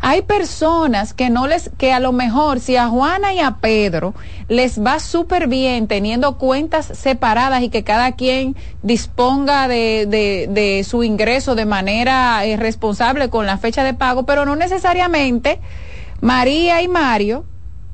Hay 0.00 0.22
personas 0.22 1.14
que 1.14 1.30
no 1.30 1.46
les, 1.46 1.70
que 1.78 1.92
a 1.92 2.00
lo 2.00 2.12
mejor 2.12 2.60
si 2.60 2.76
a 2.76 2.88
Juana 2.88 3.32
y 3.34 3.40
a 3.40 3.56
Pedro 3.60 4.14
les 4.48 4.82
va 4.82 5.00
súper 5.00 5.48
bien 5.48 5.88
teniendo 5.88 6.38
cuentas 6.38 6.86
separadas 6.86 7.62
y 7.62 7.68
que 7.68 7.84
cada 7.84 8.12
quien 8.12 8.56
disponga 8.82 9.68
de, 9.68 10.06
de, 10.08 10.48
de 10.50 10.84
su 10.84 11.02
ingreso 11.02 11.54
de 11.54 11.66
manera 11.66 12.44
eh, 12.44 12.56
responsable 12.56 13.28
con 13.28 13.46
la 13.46 13.58
fecha 13.58 13.84
de 13.84 13.94
pago, 13.94 14.24
pero 14.24 14.44
no 14.44 14.56
necesariamente 14.56 15.60
María 16.20 16.82
y 16.82 16.88
Mario 16.88 17.44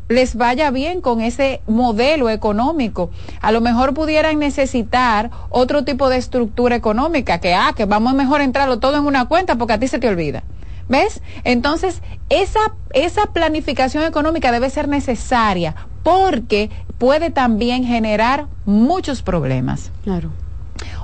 les 0.09 0.36
vaya 0.36 0.70
bien 0.70 1.01
con 1.01 1.20
ese 1.20 1.62
modelo 1.66 2.28
económico. 2.28 3.10
A 3.40 3.52
lo 3.52 3.60
mejor 3.60 3.94
pudieran 3.94 4.39
necesitar 4.39 5.31
otro 5.48 5.85
tipo 5.85 6.09
de 6.09 6.18
estructura 6.18 6.76
económica, 6.76 7.39
que, 7.40 7.55
ah, 7.55 7.72
que 7.74 7.86
vamos 7.86 8.14
mejor 8.14 8.40
entrarlo 8.40 8.78
todo 8.78 8.97
en 8.97 9.06
una 9.06 9.26
cuenta 9.26 9.56
porque 9.56 9.74
a 9.74 9.78
ti 9.78 9.89
se 9.89 9.98
te 9.98 10.09
olvida. 10.09 10.43
¿Ves? 10.89 11.23
Entonces, 11.44 12.02
esa, 12.28 12.61
esa 12.93 13.27
planificación 13.32 14.05
económica 14.05 14.52
debe 14.52 14.70
ser 14.70 14.89
necesaria 14.89 15.74
porque 16.02 16.70
puede 16.98 17.31
también 17.31 17.85
generar 17.85 18.47
muchos 18.66 19.23
problemas. 19.23 19.90
Claro. 20.02 20.31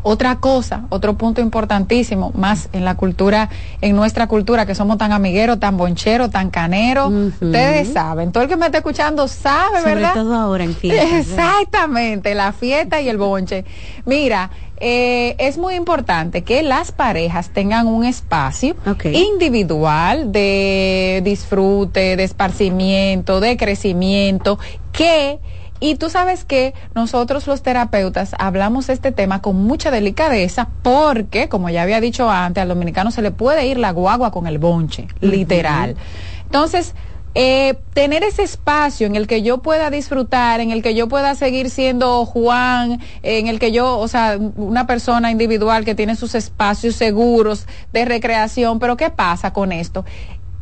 Otra 0.02 0.36
cosa, 0.36 0.86
otro 0.88 1.14
punto 1.14 1.40
importantísimo, 1.40 2.32
más 2.34 2.68
en 2.72 2.84
la 2.84 2.96
cultura, 2.96 3.50
en 3.80 3.96
nuestra 3.96 4.26
cultura, 4.26 4.66
que 4.66 4.74
somos 4.74 4.98
tan 4.98 5.12
amigueros, 5.12 5.60
tan 5.60 5.76
boncheros, 5.76 6.30
tan 6.30 6.50
caneros, 6.50 7.12
ustedes 7.40 7.92
saben, 7.92 8.32
todo 8.32 8.44
el 8.44 8.48
que 8.48 8.56
me 8.56 8.66
está 8.66 8.78
escuchando 8.78 9.28
sabe, 9.28 9.82
¿verdad? 9.84 10.14
Sobre 10.14 10.24
todo 10.24 10.34
ahora 10.34 10.64
en 10.64 10.74
fiesta. 10.74 11.18
Exactamente, 11.18 12.34
la 12.34 12.52
fiesta 12.52 13.00
y 13.00 13.08
el 13.08 13.18
bonche. 13.18 13.64
Mira, 14.04 14.50
eh, 14.82 15.36
es 15.38 15.58
muy 15.58 15.74
importante 15.74 16.42
que 16.42 16.62
las 16.62 16.90
parejas 16.90 17.50
tengan 17.50 17.86
un 17.86 18.04
espacio 18.04 18.74
individual 19.12 20.32
de 20.32 21.20
disfrute, 21.22 22.16
de 22.16 22.24
esparcimiento, 22.24 23.40
de 23.40 23.58
crecimiento, 23.58 24.58
que 24.92 25.38
y 25.80 25.94
tú 25.94 26.10
sabes 26.10 26.44
que 26.44 26.74
nosotros 26.94 27.46
los 27.46 27.62
terapeutas 27.62 28.34
hablamos 28.38 28.90
este 28.90 29.12
tema 29.12 29.40
con 29.40 29.56
mucha 29.56 29.90
delicadeza 29.90 30.68
porque, 30.82 31.48
como 31.48 31.70
ya 31.70 31.82
había 31.82 32.00
dicho 32.00 32.30
antes, 32.30 32.62
al 32.62 32.68
dominicano 32.68 33.10
se 33.10 33.22
le 33.22 33.30
puede 33.30 33.66
ir 33.66 33.78
la 33.78 33.90
guagua 33.90 34.30
con 34.30 34.46
el 34.46 34.58
bonche, 34.58 35.08
literal. 35.20 35.96
Entonces, 36.44 36.94
eh, 37.36 37.78
tener 37.94 38.24
ese 38.24 38.42
espacio 38.42 39.06
en 39.06 39.14
el 39.14 39.28
que 39.28 39.42
yo 39.42 39.58
pueda 39.58 39.88
disfrutar, 39.90 40.60
en 40.60 40.72
el 40.72 40.82
que 40.82 40.96
yo 40.96 41.08
pueda 41.08 41.36
seguir 41.36 41.70
siendo 41.70 42.26
Juan, 42.26 43.00
en 43.22 43.46
el 43.46 43.60
que 43.60 43.70
yo, 43.70 43.98
o 43.98 44.08
sea, 44.08 44.36
una 44.56 44.88
persona 44.88 45.30
individual 45.30 45.84
que 45.84 45.94
tiene 45.94 46.16
sus 46.16 46.34
espacios 46.34 46.96
seguros 46.96 47.66
de 47.92 48.04
recreación, 48.04 48.80
pero 48.80 48.96
¿qué 48.96 49.10
pasa 49.10 49.52
con 49.52 49.70
esto? 49.70 50.04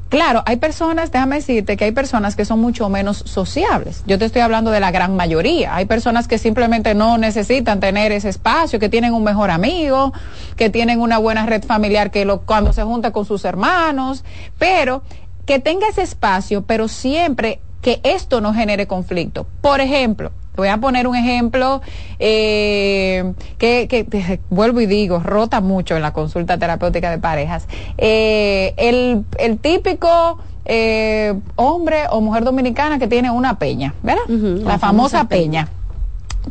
Claro, 0.09 0.43
hay 0.47 0.57
personas, 0.57 1.13
déjame 1.13 1.37
decirte 1.37 1.77
que 1.77 1.85
hay 1.85 1.93
personas 1.93 2.35
que 2.35 2.47
son 2.47 2.61
mucho 2.61 2.89
menos 2.89 3.23
sociables. 3.27 4.03
Yo 4.07 4.19
te 4.19 4.25
estoy 4.25 4.41
hablando 4.41 4.71
de 4.71 4.81
la 4.81 4.91
gran 4.91 5.15
mayoría. 5.17 5.75
Hay 5.75 5.85
personas 5.85 6.27
que 6.29 6.39
simplemente 6.39 6.95
no 6.95 7.19
necesitan 7.19 7.79
tener 7.79 8.11
ese 8.13 8.31
espacio, 8.31 8.79
que 8.79 8.89
tienen 8.89 9.13
un 9.13 9.23
mejor 9.23 9.51
amigo, 9.51 10.15
que 10.57 10.71
tienen 10.71 11.03
una 11.03 11.19
buena 11.19 11.45
red 11.45 11.63
familiar 11.63 12.11
que 12.11 12.25
lo, 12.25 12.41
cuando 12.41 12.73
se 12.73 12.85
junta 12.85 13.11
con 13.11 13.27
sus 13.27 13.45
hermanos, 13.45 14.25
pero 14.59 15.03
que 15.45 15.59
tenga 15.59 15.89
ese 15.89 16.03
espacio, 16.03 16.63
pero 16.63 16.89
siempre 16.89 17.61
que 17.83 18.01
esto 18.03 18.41
no 18.41 18.55
genere 18.55 18.87
conflicto. 18.87 19.47
Por 19.61 19.83
ejemplo, 19.83 20.33
voy 20.59 20.69
a 20.69 20.79
poner 20.79 21.07
un 21.07 21.15
ejemplo 21.15 21.81
eh, 22.19 23.33
que, 23.59 24.39
vuelvo 24.51 24.81
y 24.81 24.87
digo, 24.87 25.21
rota 25.21 25.61
mucho 25.61 25.95
en 25.95 26.03
la 26.03 26.13
consulta 26.13 26.59
terapéutica 26.59 27.11
de 27.11 27.19
parejas. 27.19 27.69
Eh, 27.97 28.75
el, 28.77 29.25
el, 29.39 29.59
típico 29.59 30.39
eh, 30.65 31.35
hombre 31.55 32.07
o 32.11 32.21
mujer 32.21 32.43
dominicana 32.45 32.99
que 32.99 33.07
tiene 33.07 33.31
una 33.31 33.59
peña, 33.59 33.95
¿verdad? 34.03 34.27
la, 34.29 34.79
famosa, 34.79 35.29
peña. 35.29 35.69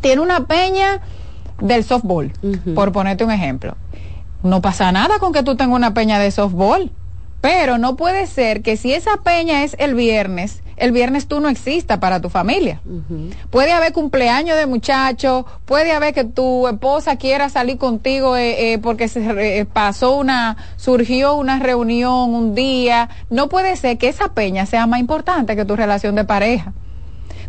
Tiene 0.00 0.22
una 0.22 0.46
peña 0.46 1.00
del 1.60 1.84
softball, 1.84 2.32
por 2.74 2.92
ponerte 2.92 3.24
un 3.24 3.30
ejemplo. 3.30 3.76
No 4.42 4.62
pasa 4.62 4.90
nada 4.90 5.18
con 5.18 5.34
que 5.34 5.42
tú 5.42 5.54
tengas 5.54 5.76
una 5.76 5.92
peña 5.92 6.18
de 6.18 6.30
softball, 6.30 6.90
pero 7.42 7.76
no 7.76 7.96
puede 7.96 8.26
ser 8.26 8.62
que 8.62 8.78
si 8.78 8.94
esa 8.94 9.18
peña 9.18 9.64
es 9.64 9.76
el 9.78 9.94
viernes, 9.94 10.62
el 10.80 10.92
viernes 10.92 11.26
tú 11.26 11.40
no 11.40 11.48
exista 11.48 12.00
para 12.00 12.20
tu 12.20 12.28
familia. 12.28 12.80
Puede 13.50 13.72
haber 13.72 13.92
cumpleaños 13.92 14.56
de 14.56 14.66
muchachos, 14.66 15.44
puede 15.64 15.92
haber 15.92 16.14
que 16.14 16.24
tu 16.24 16.68
esposa 16.68 17.16
quiera 17.16 17.48
salir 17.48 17.78
contigo 17.78 18.36
eh, 18.36 18.72
eh, 18.72 18.78
porque 18.78 19.08
se 19.08 19.20
eh, 19.58 19.64
pasó 19.64 20.16
una, 20.16 20.56
surgió 20.76 21.34
una 21.34 21.58
reunión 21.58 22.34
un 22.34 22.54
día. 22.54 23.08
No 23.30 23.48
puede 23.48 23.76
ser 23.76 23.98
que 23.98 24.08
esa 24.08 24.34
peña 24.34 24.66
sea 24.66 24.86
más 24.86 25.00
importante 25.00 25.56
que 25.56 25.64
tu 25.64 25.76
relación 25.76 26.14
de 26.14 26.24
pareja. 26.24 26.72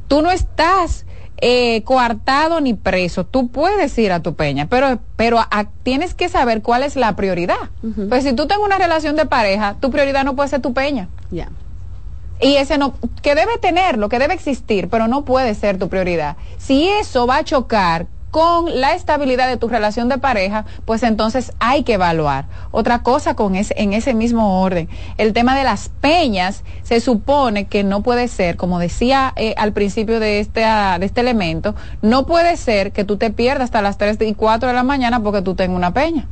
Tú 0.07 0.21
no 0.21 0.31
estás 0.31 1.05
eh, 1.41 1.83
coartado 1.83 2.59
ni 2.59 2.73
preso. 2.73 3.25
Tú 3.25 3.47
puedes 3.47 3.97
ir 3.97 4.11
a 4.11 4.21
tu 4.21 4.35
peña, 4.35 4.67
pero, 4.67 4.99
pero 5.15 5.39
tienes 5.83 6.13
que 6.13 6.27
saber 6.27 6.61
cuál 6.61 6.83
es 6.83 6.97
la 6.97 7.15
prioridad. 7.15 7.69
Pues 8.09 8.25
si 8.25 8.33
tú 8.33 8.45
tienes 8.45 8.65
una 8.65 8.77
relación 8.77 9.15
de 9.15 9.25
pareja, 9.25 9.77
tu 9.79 9.89
prioridad 9.89 10.25
no 10.25 10.35
puede 10.35 10.49
ser 10.49 10.61
tu 10.61 10.73
peña. 10.73 11.07
Ya. 11.31 11.49
Y 12.41 12.55
ese 12.55 12.77
no, 12.77 12.93
que 13.21 13.35
debe 13.35 13.57
tenerlo, 13.57 14.09
que 14.09 14.19
debe 14.19 14.33
existir, 14.33 14.89
pero 14.89 15.07
no 15.07 15.25
puede 15.25 15.55
ser 15.55 15.77
tu 15.77 15.89
prioridad. 15.89 16.37
Si 16.57 16.87
eso 16.87 17.27
va 17.27 17.37
a 17.37 17.43
chocar 17.43 18.07
con 18.31 18.79
la 18.79 18.93
estabilidad 18.93 19.47
de 19.47 19.57
tu 19.57 19.67
relación 19.67 20.07
de 20.07 20.17
pareja, 20.17 20.65
pues 20.85 21.03
entonces 21.03 21.51
hay 21.59 21.83
que 21.83 21.93
evaluar. 21.93 22.45
Otra 22.71 23.01
cosa 23.01 23.35
con 23.35 23.55
ese, 23.55 23.73
en 23.77 23.93
ese 23.93 24.13
mismo 24.13 24.61
orden, 24.61 24.87
el 25.17 25.33
tema 25.33 25.57
de 25.57 25.63
las 25.63 25.89
peñas 25.89 26.63
se 26.83 26.99
supone 26.99 27.65
que 27.65 27.83
no 27.83 28.01
puede 28.01 28.27
ser, 28.27 28.55
como 28.55 28.79
decía 28.79 29.33
eh, 29.35 29.55
al 29.57 29.73
principio 29.73 30.19
de 30.19 30.39
este, 30.39 30.63
ah, 30.63 30.97
de 30.99 31.07
este 31.07 31.21
elemento, 31.21 31.75
no 32.01 32.25
puede 32.25 32.55
ser 32.57 32.91
que 32.91 33.03
tú 33.03 33.17
te 33.17 33.31
pierdas 33.31 33.65
hasta 33.65 33.81
las 33.81 33.97
3 33.97 34.17
y 34.21 34.33
4 34.33 34.69
de 34.69 34.75
la 34.75 34.83
mañana 34.83 35.21
porque 35.21 35.41
tú 35.41 35.55
tengas 35.55 35.77
una 35.77 35.93
peña. 35.93 36.27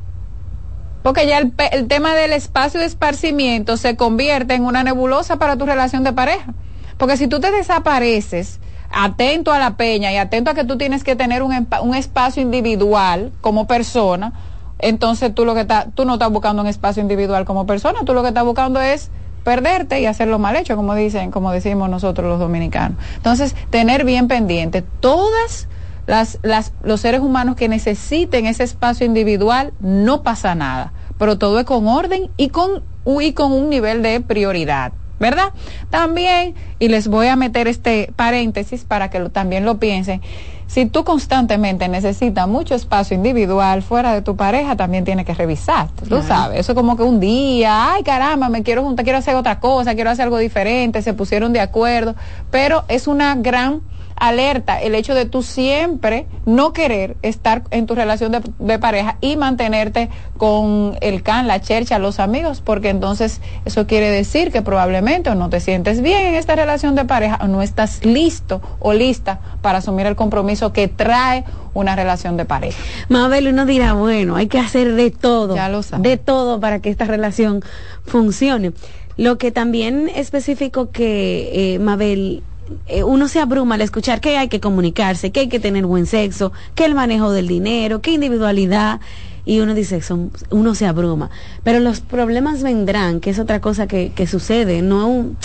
Porque 1.03 1.27
ya 1.27 1.37
el, 1.37 1.53
el 1.71 1.87
tema 1.87 2.15
del 2.15 2.33
espacio 2.33 2.79
de 2.79 2.85
esparcimiento 2.85 3.77
se 3.77 3.95
convierte 3.95 4.55
en 4.55 4.65
una 4.65 4.83
nebulosa 4.83 5.37
para 5.37 5.55
tu 5.55 5.65
relación 5.65 6.03
de 6.03 6.13
pareja. 6.13 6.53
Porque 6.97 7.17
si 7.17 7.27
tú 7.27 7.39
te 7.39 7.51
desapareces, 7.51 8.59
atento 8.91 9.51
a 9.51 9.59
la 9.59 9.77
peña 9.77 10.11
y 10.11 10.17
atento 10.17 10.51
a 10.51 10.53
que 10.53 10.63
tú 10.63 10.77
tienes 10.77 11.03
que 11.03 11.15
tener 11.15 11.43
un, 11.43 11.95
espacio 11.95 12.41
individual 12.41 13.31
como 13.41 13.67
persona, 13.67 14.33
entonces 14.79 15.33
tú 15.33 15.45
lo 15.45 15.53
que 15.53 15.61
está, 15.61 15.87
tú 15.93 16.05
no 16.05 16.13
estás 16.13 16.31
buscando 16.31 16.61
un 16.61 16.67
espacio 16.67 17.01
individual 17.01 17.45
como 17.45 17.65
persona, 17.65 17.99
tú 18.05 18.13
lo 18.13 18.21
que 18.21 18.29
estás 18.29 18.45
buscando 18.45 18.79
es 18.79 19.09
perderte 19.43 20.01
y 20.01 20.05
hacerlo 20.05 20.39
mal 20.39 20.55
hecho, 20.55 20.75
como 20.75 20.93
dicen, 20.93 21.31
como 21.31 21.51
decimos 21.51 21.89
nosotros 21.89 22.27
los 22.27 22.39
dominicanos. 22.39 22.97
Entonces, 23.15 23.55
tener 23.69 24.03
bien 24.03 24.27
pendiente 24.27 24.81
todas 24.81 25.67
las, 26.07 26.39
las, 26.41 26.73
los 26.81 27.01
seres 27.01 27.21
humanos 27.21 27.55
que 27.55 27.69
necesiten 27.69 28.45
ese 28.47 28.63
espacio 28.63 29.05
individual, 29.05 29.73
no 29.79 30.23
pasa 30.23 30.55
nada, 30.55 30.93
pero 31.19 31.37
todo 31.37 31.59
es 31.59 31.65
con 31.65 31.87
orden 31.87 32.31
y 32.37 32.49
con, 32.49 32.81
y 33.21 33.33
con 33.33 33.51
un 33.51 33.69
nivel 33.69 34.01
de 34.01 34.19
prioridad. 34.21 34.93
¿verdad? 35.19 35.51
También, 35.89 36.53
y 36.77 36.89
les 36.89 37.07
voy 37.07 37.25
a 37.25 37.35
meter 37.35 37.67
este 37.67 38.13
paréntesis 38.15 38.83
para 38.83 39.09
que 39.09 39.19
también 39.29 39.65
lo 39.65 39.79
piensen, 39.79 40.21
si 40.67 40.85
tú 40.85 41.03
constantemente 41.05 41.87
necesitas 41.87 42.47
mucho 42.47 42.75
espacio 42.75 43.15
individual 43.15 43.81
fuera 43.81 44.13
de 44.13 44.21
tu 44.21 44.35
pareja, 44.35 44.75
también 44.75 45.05
tienes 45.05 45.25
que 45.25 45.33
revisar. 45.33 45.87
Tú 46.07 46.21
sabes, 46.21 46.59
eso 46.59 46.73
es 46.73 46.75
como 46.75 46.97
que 46.97 47.03
un 47.03 47.19
día, 47.19 47.93
ay 47.93 48.03
caramba, 48.03 48.49
me 48.49 48.63
quiero 48.63 48.83
juntar, 48.83 49.05
quiero 49.05 49.17
hacer 49.17 49.35
otra 49.35 49.59
cosa, 49.59 49.95
quiero 49.95 50.09
hacer 50.09 50.25
algo 50.25 50.37
diferente, 50.37 51.01
se 51.01 51.13
pusieron 51.13 51.53
de 51.53 51.61
acuerdo, 51.61 52.15
pero 52.51 52.83
es 52.89 53.07
una 53.07 53.33
gran 53.35 53.81
alerta 54.19 54.81
el 54.81 54.95
hecho 54.95 55.15
de 55.15 55.25
tú 55.25 55.43
siempre 55.43 56.25
no 56.45 56.73
querer 56.73 57.17
estar 57.21 57.63
en 57.71 57.85
tu 57.85 57.95
relación 57.95 58.31
de, 58.31 58.79
pareja 58.79 59.17
y 59.21 59.37
mantenerte 59.37 60.09
con 60.37 60.97
el 61.01 61.23
can, 61.23 61.47
la 61.47 61.61
chercha, 61.61 61.99
los 61.99 62.19
amigos, 62.19 62.61
porque 62.61 62.89
entonces 62.89 63.41
eso 63.65 63.87
quiere 63.87 64.09
decir 64.09 64.51
que 64.51 64.61
probablemente 64.61 65.29
o 65.29 65.35
no 65.35 65.49
te 65.49 65.59
sientes 65.59 66.01
bien 66.01 66.25
en 66.27 66.35
esta 66.35 66.55
relación 66.55 66.95
de 66.95 67.05
pareja 67.05 67.39
o 67.41 67.47
no 67.47 67.61
estás 67.61 68.03
listo 68.05 68.61
o 68.79 68.93
lista 68.93 69.39
para 69.61 69.79
asumir 69.79 70.05
el 70.05 70.15
compromiso 70.15 70.73
que 70.73 70.87
trae 70.87 71.43
una 71.73 71.95
relación 71.95 72.37
de 72.37 72.45
pareja. 72.45 72.77
Mabel, 73.09 73.47
uno 73.47 73.65
dirá, 73.65 73.93
bueno, 73.93 74.35
hay 74.35 74.47
que 74.47 74.59
hacer 74.59 74.95
de 74.95 75.11
todo, 75.11 75.55
de 75.99 76.17
todo 76.17 76.59
para 76.59 76.79
que 76.79 76.89
esta 76.89 77.05
relación 77.05 77.61
funcione. 78.05 78.73
Lo 79.15 79.37
que 79.37 79.51
también 79.51 80.09
específico 80.13 80.91
que 80.91 81.73
eh, 81.73 81.79
Mabel 81.79 82.43
eh, 82.87 83.03
uno 83.03 83.27
se 83.27 83.39
abruma 83.39 83.75
al 83.75 83.81
escuchar 83.81 84.21
que 84.21 84.37
hay 84.37 84.47
que 84.47 84.59
comunicarse, 84.59 85.31
que 85.31 85.41
hay 85.41 85.49
que 85.49 85.59
tener 85.59 85.85
buen 85.85 86.05
sexo, 86.05 86.51
que 86.75 86.85
el 86.85 86.95
manejo 86.95 87.31
del 87.31 87.47
dinero, 87.47 88.01
que 88.01 88.11
individualidad, 88.11 88.99
y 89.45 89.61
uno 89.61 89.73
dice, 89.73 90.01
son, 90.01 90.31
uno 90.49 90.75
se 90.75 90.85
abruma. 90.85 91.29
Pero 91.63 91.79
los 91.79 92.01
problemas 92.01 92.63
vendrán, 92.63 93.19
que 93.19 93.29
es 93.29 93.39
otra 93.39 93.61
cosa 93.61 93.87
que, 93.87 94.11
que 94.13 94.27
sucede, 94.27 94.81
no 94.81 95.07
un, 95.07 95.37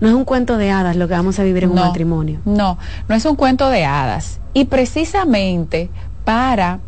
no 0.00 0.08
es 0.08 0.14
un 0.14 0.24
cuento 0.24 0.58
de 0.58 0.70
hadas 0.70 0.96
lo 0.96 1.08
que 1.08 1.14
vamos 1.14 1.38
a 1.38 1.44
vivir 1.44 1.64
en 1.64 1.70
un 1.70 1.76
matrimonio. 1.76 2.40
No, 2.44 2.78
no 3.08 3.14
es 3.14 3.24
un 3.24 3.36
cuento 3.36 3.68
de 3.70 3.84
hadas. 3.84 4.40
Y 4.54 4.66
precisamente 4.66 5.90
para, 6.24 6.80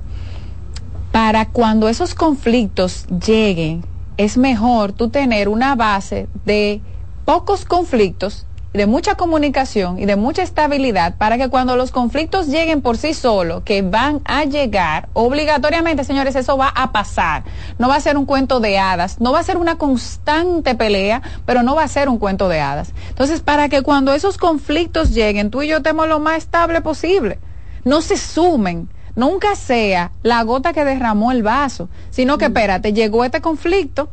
para 1.13 1.49
cuando 1.49 1.89
esos 1.89 2.15
conflictos 2.15 3.07
lleguen, 3.07 3.85
es 4.17 4.37
mejor 4.37 4.93
tú 4.93 5.09
tener 5.09 5.49
una 5.49 5.75
base 5.75 6.29
de 6.45 6.83
pocos 7.25 7.65
conflictos 7.65 8.47
de 8.73 8.87
mucha 8.87 9.17
comunicación 9.17 9.99
y 9.99 10.07
de 10.07 10.17
mucha 10.17 10.43
estabilidad 10.43 11.17
para 11.17 11.39
que 11.39 11.49
cuando 11.49 11.77
los 11.77 11.91
conflictos 11.91 12.47
lleguen 12.47 12.83
por 12.83 12.97
sí 12.97 13.15
solos, 13.15 13.63
que 13.65 13.83
van 13.83 14.21
a 14.25 14.45
llegar, 14.45 15.09
obligatoriamente, 15.13 16.05
señores, 16.05 16.37
eso 16.37 16.57
va 16.57 16.69
a 16.69 16.93
pasar. 16.93 17.43
No 17.79 17.89
va 17.89 17.97
a 17.97 18.01
ser 18.01 18.17
un 18.17 18.27
cuento 18.27 18.61
de 18.61 18.79
hadas, 18.79 19.21
no 19.21 19.33
va 19.33 19.41
a 19.41 19.45
ser 19.45 19.57
una 19.57 19.77
constante 19.77 20.75
pelea, 20.77 21.23
pero 21.47 21.63
no 21.63 21.75
va 21.75 21.83
a 21.83 21.89
ser 21.89 22.09
un 22.09 22.19
cuento 22.19 22.49
de 22.49 22.61
hadas. 22.61 22.93
Entonces, 23.09 23.41
para 23.41 23.69
que 23.69 23.83
cuando 23.83 24.15
esos 24.15 24.39
conflictos 24.39 25.11
lleguen, 25.11 25.51
tú 25.51 25.63
y 25.63 25.69
yo 25.69 25.79
estemos 25.79 26.07
lo 26.07 26.21
más 26.21 26.39
estable 26.39 26.81
posible, 26.81 27.39
no 27.85 28.03
se 28.03 28.17
sumen. 28.17 28.89
Nunca 29.17 29.57
sea 29.57 30.13
la 30.23 30.43
gota 30.45 30.73
que 30.73 30.85
derramó 30.85 31.33
el 31.33 31.43
vaso, 31.43 31.89
sino 32.11 32.39
que, 32.39 32.49
mm. 32.49 32.53
espérate, 32.53 32.93
llegó 32.93 33.25
este 33.25 33.41
conflicto, 33.41 34.09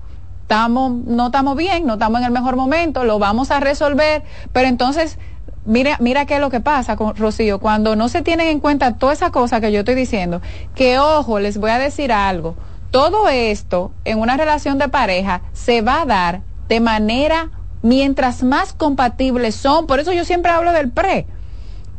estamos, 0.48 0.94
no 0.94 1.26
estamos 1.26 1.58
bien, 1.58 1.86
no 1.86 1.96
estamos 1.96 2.22
en 2.22 2.28
el 2.28 2.32
mejor 2.32 2.56
momento, 2.56 3.04
lo 3.04 3.20
vamos 3.20 3.52
a 3.52 3.60
resolver, 3.60 4.24
pero 4.54 4.70
entonces 4.70 5.20
mira, 5.66 5.98
mira 6.00 6.26
qué 6.26 6.36
es 6.36 6.40
lo 6.40 6.50
que 6.50 6.62
pasa 6.62 6.96
con 6.96 7.18
Rocío, 7.18 7.60
cuando 7.60 7.98
no 7.98 8.08
se 8.08 8.22
tienen 8.22 8.48
en 8.48 8.62
cuenta 8.62 8.94
toda 8.94 9.12
esa 9.12 9.30
cosa 9.30 9.60
que 9.60 9.74
yo 9.74 9.80
estoy 9.80 9.96
diciendo, 9.96 10.42
que 10.74 11.00
ojo, 11.00 11.42
les 11.42 11.58
voy 11.58 11.72
a 11.72 11.80
decir 11.80 12.14
algo, 12.14 12.56
todo 12.92 13.28
esto 13.28 13.92
en 14.06 14.20
una 14.20 14.38
relación 14.38 14.78
de 14.78 14.88
pareja 14.88 15.42
se 15.52 15.82
va 15.82 16.04
a 16.04 16.06
dar 16.06 16.44
de 16.70 16.80
manera 16.80 17.52
mientras 17.82 18.42
más 18.42 18.72
compatibles 18.72 19.54
son, 19.54 19.86
por 19.86 20.00
eso 20.00 20.14
yo 20.14 20.24
siempre 20.24 20.54
hablo 20.54 20.72
del 20.72 20.90
pre, 20.92 21.28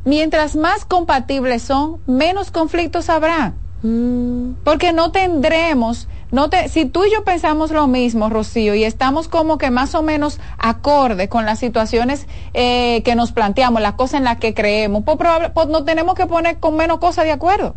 mientras 0.06 0.56
más 0.56 0.86
compatibles 0.86 1.60
son, 1.60 1.98
menos 2.06 2.50
conflictos 2.50 3.10
habrá, 3.10 3.52
mm. 3.82 4.52
porque 4.64 4.94
no 4.94 5.10
tendremos 5.10 6.08
no 6.30 6.50
te, 6.50 6.68
si 6.68 6.84
tú 6.84 7.04
y 7.04 7.10
yo 7.12 7.24
pensamos 7.24 7.70
lo 7.70 7.86
mismo, 7.86 8.28
Rocío, 8.28 8.74
y 8.74 8.84
estamos 8.84 9.28
como 9.28 9.58
que 9.58 9.70
más 9.70 9.94
o 9.94 10.02
menos 10.02 10.40
acorde 10.58 11.28
con 11.28 11.46
las 11.46 11.58
situaciones 11.58 12.26
eh, 12.54 13.02
que 13.04 13.14
nos 13.14 13.32
planteamos, 13.32 13.80
las 13.80 13.94
cosas 13.94 14.18
en 14.18 14.24
las 14.24 14.38
que 14.38 14.54
creemos, 14.54 15.04
pues, 15.04 15.16
pues 15.54 15.68
no 15.68 15.84
tenemos 15.84 16.14
que 16.14 16.26
poner 16.26 16.58
con 16.58 16.76
menos 16.76 16.98
cosas 16.98 17.24
de 17.24 17.32
acuerdo. 17.32 17.74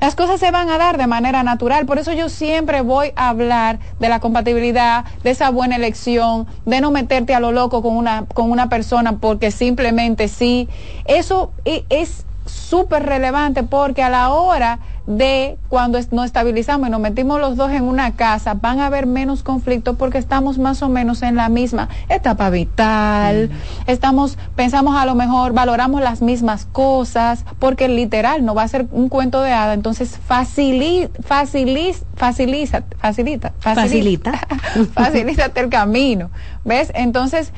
Las 0.00 0.16
cosas 0.16 0.40
se 0.40 0.50
van 0.50 0.68
a 0.68 0.78
dar 0.78 0.98
de 0.98 1.06
manera 1.06 1.44
natural, 1.44 1.86
por 1.86 1.98
eso 1.98 2.12
yo 2.12 2.28
siempre 2.28 2.80
voy 2.80 3.12
a 3.14 3.28
hablar 3.28 3.78
de 4.00 4.08
la 4.08 4.18
compatibilidad, 4.18 5.04
de 5.22 5.30
esa 5.30 5.50
buena 5.50 5.76
elección, 5.76 6.48
de 6.66 6.80
no 6.80 6.90
meterte 6.90 7.34
a 7.34 7.40
lo 7.40 7.52
loco 7.52 7.82
con 7.82 7.96
una, 7.96 8.26
con 8.26 8.50
una 8.50 8.68
persona 8.68 9.18
porque 9.18 9.52
simplemente 9.52 10.26
sí. 10.26 10.68
Eso 11.04 11.52
e, 11.64 11.84
es 11.88 12.26
súper 12.46 13.04
relevante 13.04 13.62
porque 13.62 14.02
a 14.02 14.10
la 14.10 14.30
hora 14.30 14.78
de 15.06 15.58
cuando 15.68 15.98
nos 16.12 16.26
estabilizamos 16.26 16.88
y 16.88 16.90
nos 16.90 17.00
metimos 17.00 17.40
los 17.40 17.56
dos 17.56 17.72
en 17.72 17.84
una 17.84 18.12
casa, 18.14 18.54
van 18.54 18.78
a 18.78 18.86
haber 18.86 19.06
menos 19.06 19.42
conflictos 19.42 19.96
porque 19.96 20.18
estamos 20.18 20.58
más 20.58 20.82
o 20.82 20.88
menos 20.88 21.22
en 21.22 21.34
la 21.34 21.48
misma 21.48 21.88
etapa 22.08 22.50
vital, 22.50 23.50
estamos, 23.86 24.38
pensamos 24.54 24.96
a 24.96 25.04
lo 25.04 25.14
mejor, 25.14 25.54
valoramos 25.54 26.02
las 26.02 26.22
mismas 26.22 26.66
cosas, 26.66 27.44
porque 27.58 27.88
literal 27.88 28.44
no 28.44 28.54
va 28.54 28.62
a 28.62 28.68
ser 28.68 28.86
un 28.92 29.08
cuento 29.08 29.42
de 29.42 29.52
hada, 29.52 29.74
entonces 29.74 30.18
facilita, 30.24 31.20
facilita, 31.22 32.02
facilita, 32.14 32.82
facilita, 32.98 33.52
facilita, 33.58 34.32
facilita 34.94 35.60
el 35.60 35.68
camino, 35.68 36.30
¿ves? 36.64 36.92
Entonces, 36.94 37.52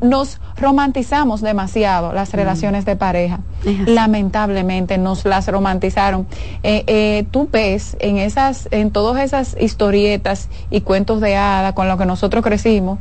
nos 0.00 0.40
romantizamos 0.56 1.40
demasiado 1.40 2.12
las 2.12 2.32
mm. 2.32 2.36
relaciones 2.36 2.84
de 2.84 2.96
pareja. 2.96 3.40
Lamentablemente 3.86 4.98
nos 4.98 5.24
las 5.24 5.48
romantizaron. 5.48 6.26
Eh, 6.62 6.84
eh, 6.86 7.26
tú 7.30 7.48
ves 7.50 7.96
en 8.00 8.18
esas, 8.18 8.68
en 8.70 8.90
todas 8.90 9.22
esas 9.22 9.56
historietas 9.60 10.48
y 10.70 10.82
cuentos 10.82 11.20
de 11.20 11.36
hada 11.36 11.74
con 11.74 11.88
los 11.88 11.98
que 11.98 12.06
nosotros 12.06 12.44
crecimos, 12.44 12.98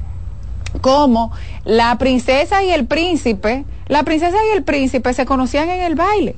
como 0.81 1.31
la 1.65 1.97
princesa 1.97 2.63
y 2.63 2.71
el 2.71 2.85
príncipe, 2.85 3.65
la 3.87 4.03
princesa 4.03 4.37
y 4.51 4.57
el 4.57 4.63
príncipe 4.63 5.13
se 5.13 5.25
conocían 5.25 5.69
en 5.69 5.81
el 5.81 5.95
baile. 5.95 6.35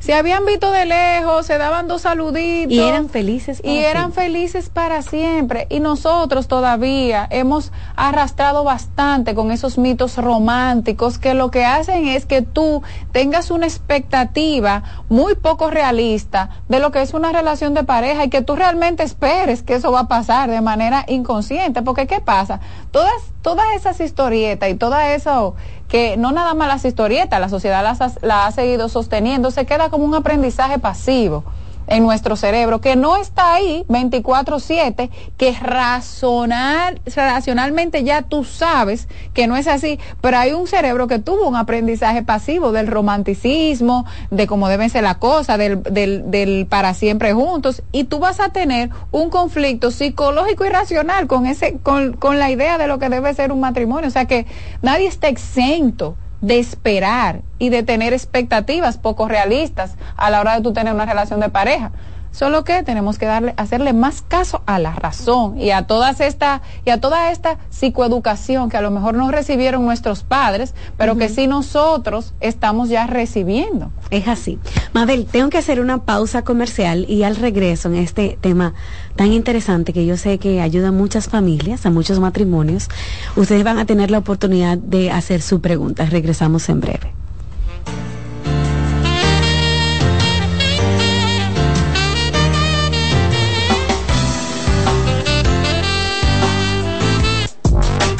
Se 0.00 0.14
habían 0.14 0.46
visto 0.46 0.70
de 0.70 0.86
lejos, 0.86 1.46
se 1.46 1.58
daban 1.58 1.88
dos 1.88 2.02
saluditos. 2.02 2.72
Y 2.72 2.80
eran 2.80 3.08
felices. 3.08 3.60
y 3.64 3.78
eran 3.78 4.12
felices 4.12 4.70
para 4.70 5.02
siempre. 5.02 5.66
Y 5.70 5.80
nosotros 5.80 6.48
todavía 6.48 7.26
hemos 7.30 7.72
arrastrado 7.96 8.64
bastante 8.64 9.34
con 9.34 9.50
esos 9.50 9.76
mitos 9.76 10.16
románticos 10.16 11.18
que 11.18 11.34
lo 11.34 11.50
que 11.50 11.64
hacen 11.64 12.06
es 12.06 12.26
que 12.26 12.42
tú 12.42 12.82
tengas 13.12 13.50
una 13.50 13.66
expectativa 13.66 14.82
muy 15.08 15.34
poco 15.34 15.70
realista 15.70 16.50
de 16.68 16.78
lo 16.78 16.92
que 16.92 17.02
es 17.02 17.12
una 17.14 17.32
relación 17.32 17.74
de 17.74 17.84
pareja 17.84 18.24
y 18.24 18.30
que 18.30 18.42
tú 18.42 18.56
realmente 18.56 19.02
esperes 19.02 19.62
que 19.62 19.74
eso 19.74 19.90
va 19.90 20.00
a 20.00 20.08
pasar 20.08 20.50
de 20.50 20.60
manera 20.60 21.04
inconsciente. 21.08 21.82
Porque 21.82 22.06
¿qué 22.06 22.20
pasa? 22.20 22.60
Todas, 22.90 23.32
todas 23.48 23.64
esas 23.74 23.98
historietas 24.02 24.68
y 24.68 24.74
todo 24.74 24.98
eso 25.00 25.54
que 25.88 26.18
no 26.18 26.32
nada 26.32 26.52
más 26.52 26.68
las 26.68 26.84
historietas, 26.84 27.40
la 27.40 27.48
sociedad 27.48 27.82
las 27.82 28.22
la 28.22 28.44
ha 28.44 28.52
seguido 28.52 28.90
sosteniendo, 28.90 29.50
se 29.50 29.64
queda 29.64 29.88
como 29.88 30.04
un 30.04 30.14
aprendizaje 30.14 30.78
pasivo 30.78 31.44
en 31.88 32.02
nuestro 32.02 32.36
cerebro, 32.36 32.80
que 32.80 32.96
no 32.96 33.16
está 33.16 33.54
ahí 33.54 33.84
24/7, 33.88 35.10
que 35.36 35.52
razonar, 35.60 37.00
racionalmente 37.14 38.04
ya 38.04 38.22
tú 38.22 38.44
sabes 38.44 39.08
que 39.34 39.46
no 39.46 39.56
es 39.56 39.66
así, 39.66 39.98
pero 40.20 40.38
hay 40.38 40.52
un 40.52 40.66
cerebro 40.66 41.08
que 41.08 41.18
tuvo 41.18 41.48
un 41.48 41.56
aprendizaje 41.56 42.22
pasivo 42.22 42.72
del 42.72 42.86
romanticismo, 42.86 44.04
de 44.30 44.46
cómo 44.46 44.68
deben 44.68 44.90
ser 44.90 45.02
las 45.02 45.16
cosas, 45.16 45.58
del, 45.58 45.82
del, 45.82 46.30
del 46.30 46.66
para 46.66 46.94
siempre 46.94 47.32
juntos, 47.32 47.82
y 47.92 48.04
tú 48.04 48.18
vas 48.18 48.40
a 48.40 48.50
tener 48.50 48.90
un 49.10 49.30
conflicto 49.30 49.90
psicológico 49.90 50.64
y 50.64 50.68
racional 50.68 51.26
con, 51.26 51.46
ese, 51.46 51.78
con, 51.78 52.12
con 52.14 52.38
la 52.38 52.50
idea 52.50 52.78
de 52.78 52.86
lo 52.86 52.98
que 52.98 53.08
debe 53.08 53.34
ser 53.34 53.52
un 53.52 53.60
matrimonio. 53.60 54.08
O 54.08 54.12
sea 54.12 54.26
que 54.26 54.46
nadie 54.82 55.06
está 55.06 55.28
exento 55.28 56.16
de 56.40 56.58
esperar 56.58 57.42
y 57.58 57.70
de 57.70 57.82
tener 57.82 58.12
expectativas 58.12 58.98
poco 58.98 59.28
realistas 59.28 59.96
a 60.16 60.30
la 60.30 60.40
hora 60.40 60.54
de 60.54 60.62
tú 60.62 60.72
tener 60.72 60.94
una 60.94 61.06
relación 61.06 61.40
de 61.40 61.48
pareja. 61.48 61.92
Solo 62.30 62.62
que 62.62 62.82
tenemos 62.82 63.18
que 63.18 63.26
darle, 63.26 63.54
hacerle 63.56 63.92
más 63.92 64.22
caso 64.22 64.62
a 64.66 64.78
la 64.78 64.92
razón 64.92 65.58
y 65.58 65.70
a 65.70 65.86
todas 65.86 66.20
esta, 66.20 66.62
y 66.84 66.90
a 66.90 67.00
toda 67.00 67.32
esta 67.32 67.58
psicoeducación 67.70 68.68
que 68.68 68.76
a 68.76 68.82
lo 68.82 68.90
mejor 68.90 69.14
no 69.14 69.30
recibieron 69.30 69.84
nuestros 69.84 70.22
padres, 70.22 70.74
pero 70.96 71.16
que 71.16 71.28
sí 71.28 71.46
nosotros 71.46 72.34
estamos 72.40 72.90
ya 72.90 73.06
recibiendo. 73.06 73.90
Es 74.10 74.28
así. 74.28 74.58
Mabel, 74.92 75.26
tengo 75.26 75.48
que 75.48 75.58
hacer 75.58 75.80
una 75.80 76.04
pausa 76.04 76.42
comercial 76.42 77.06
y 77.08 77.22
al 77.22 77.34
regreso 77.34 77.88
en 77.88 77.96
este 77.96 78.38
tema 78.40 78.74
tan 79.18 79.32
interesante 79.32 79.92
que 79.92 80.06
yo 80.06 80.16
sé 80.16 80.38
que 80.38 80.60
ayuda 80.60 80.88
a 80.88 80.92
muchas 80.92 81.28
familias, 81.28 81.84
a 81.84 81.90
muchos 81.90 82.20
matrimonios, 82.20 82.86
ustedes 83.34 83.64
van 83.64 83.78
a 83.80 83.84
tener 83.84 84.12
la 84.12 84.18
oportunidad 84.18 84.78
de 84.78 85.10
hacer 85.10 85.42
su 85.42 85.60
pregunta. 85.60 86.06
Regresamos 86.06 86.68
en 86.68 86.80
breve. 86.80 87.12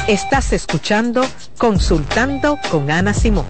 Estás 0.09 0.51
escuchando 0.51 1.21
Consultando 1.57 2.57
con 2.69 2.91
Ana 2.91 3.13
Simón. 3.13 3.45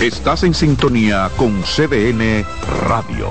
Estás 0.00 0.44
en 0.44 0.54
sintonía 0.54 1.28
con 1.36 1.62
CDN 1.62 2.44
Radio. 2.86 3.30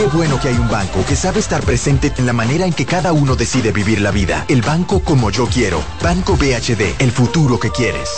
Qué 0.00 0.06
bueno 0.06 0.40
que 0.40 0.48
hay 0.48 0.56
un 0.56 0.70
banco 0.70 1.04
que 1.06 1.14
sabe 1.14 1.40
estar 1.40 1.62
presente 1.62 2.10
en 2.16 2.24
la 2.24 2.32
manera 2.32 2.64
en 2.64 2.72
que 2.72 2.86
cada 2.86 3.12
uno 3.12 3.36
decide 3.36 3.70
vivir 3.70 4.00
la 4.00 4.10
vida. 4.10 4.46
El 4.48 4.62
banco 4.62 5.00
como 5.00 5.28
yo 5.28 5.44
quiero. 5.44 5.82
Banco 6.02 6.38
BHD, 6.38 7.02
el 7.02 7.10
futuro 7.10 7.60
que 7.60 7.68
quieres. 7.68 8.08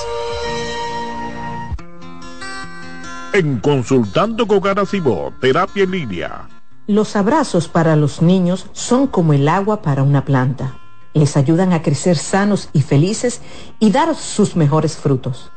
En 3.32 3.58
Consultando 3.58 4.46
con 4.46 4.60
Garacimo, 4.60 5.32
Terapia 5.40 5.82
en 5.82 5.90
Línea 5.90 6.48
los 6.86 7.16
abrazos 7.16 7.66
para 7.66 7.96
los 7.96 8.22
niños 8.22 8.66
son 8.72 9.08
como 9.08 9.32
el 9.32 9.48
agua 9.48 9.82
para 9.82 10.04
una 10.04 10.24
planta. 10.24 10.78
Les 11.14 11.36
ayudan 11.36 11.72
a 11.72 11.82
crecer 11.82 12.16
sanos 12.16 12.68
y 12.72 12.82
felices 12.82 13.40
y 13.80 13.90
dar 13.90 14.14
sus 14.14 14.54
mejores 14.54 14.96
frutos. 14.96 15.50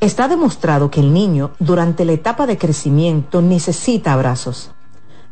Está 0.00 0.26
demostrado 0.26 0.90
que 0.90 0.98
el 0.98 1.12
niño 1.12 1.52
durante 1.60 2.04
la 2.04 2.12
etapa 2.12 2.46
de 2.46 2.58
crecimiento 2.58 3.40
necesita 3.40 4.12
abrazos. 4.12 4.73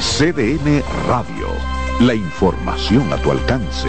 CDN 0.00 0.82
Radio. 1.08 1.48
La 2.00 2.14
información 2.14 3.10
a 3.12 3.16
tu 3.16 3.30
alcance. 3.30 3.88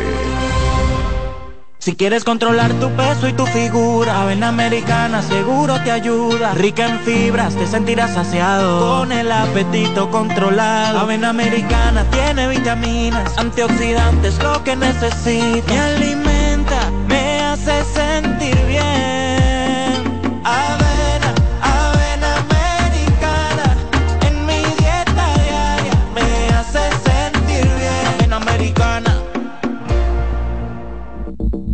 Si 1.80 1.96
quieres 1.96 2.24
controlar 2.24 2.74
tu 2.74 2.90
peso 2.92 3.28
y 3.28 3.34
tu 3.34 3.46
figura, 3.46 4.22
Avena 4.22 4.50
Americana 4.50 5.22
seguro 5.22 5.82
te 5.84 5.92
ayuda. 5.92 6.54
Rica 6.54 6.88
en 6.88 7.00
fibras, 7.00 7.56
te 7.56 7.68
sentirás 7.68 8.14
saciado. 8.14 9.00
Con 9.00 9.12
el 9.12 9.32
apetito 9.32 10.10
controlado. 10.10 11.00
Avena 11.00 11.30
Americana 11.30 12.04
tiene 12.12 12.48
vitaminas, 12.48 13.38
antioxidantes, 13.38 14.38
lo 14.42 14.64
que 14.64 14.76
necesitas. 14.76 15.72
Me 15.72 15.80
alimenta, 15.80 16.92
me 17.08 17.40
hace 17.42 17.84
sentir 17.86 18.37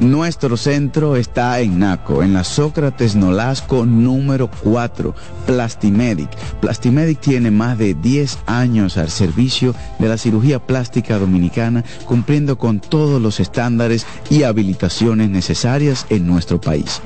Nuestro 0.00 0.56
centro 0.56 1.14
está 1.14 1.60
en 1.60 1.78
Naco, 1.78 2.22
en 2.22 2.32
la 2.32 2.42
Sócrates 2.42 3.16
Nolasco 3.16 3.84
número 3.84 4.50
4, 4.64 5.14
Plastimedic. 5.46 6.30
Plastimedic 6.58 7.20
tiene 7.20 7.50
más 7.50 7.76
de 7.76 7.92
10 7.92 8.38
años 8.46 8.96
al 8.96 9.10
servicio 9.10 9.74
de 9.98 10.08
la 10.08 10.16
cirugía 10.16 10.58
plástica 10.58 11.18
dominicana, 11.18 11.84
cumpliendo 12.06 12.56
con 12.56 12.80
todos 12.80 13.20
los 13.20 13.40
estándares 13.40 14.06
y 14.30 14.44
habilitaciones 14.44 15.28
necesarias 15.28 16.06
en 16.08 16.26
nuestro 16.26 16.58
país. 16.58 17.02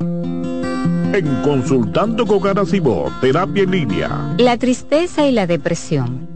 En 0.00 1.42
Consultando 1.42 2.26
con 2.26 2.42
Garacimo, 2.42 3.10
terapia 3.22 3.62
en 3.62 3.70
línea. 3.70 4.34
La 4.36 4.58
tristeza 4.58 5.26
y 5.26 5.32
la 5.32 5.46
depresión. 5.46 6.28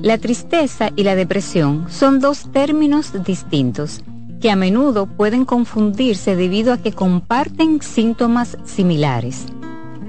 La 0.00 0.18
tristeza 0.18 0.90
y 0.96 1.04
la 1.04 1.14
depresión 1.14 1.86
son 1.88 2.18
dos 2.18 2.50
términos 2.50 3.12
distintos 3.24 4.02
que 4.40 4.50
a 4.50 4.56
menudo 4.56 5.06
pueden 5.06 5.44
confundirse 5.44 6.36
debido 6.36 6.72
a 6.72 6.78
que 6.78 6.92
comparten 6.92 7.80
síntomas 7.82 8.58
similares. 8.64 9.46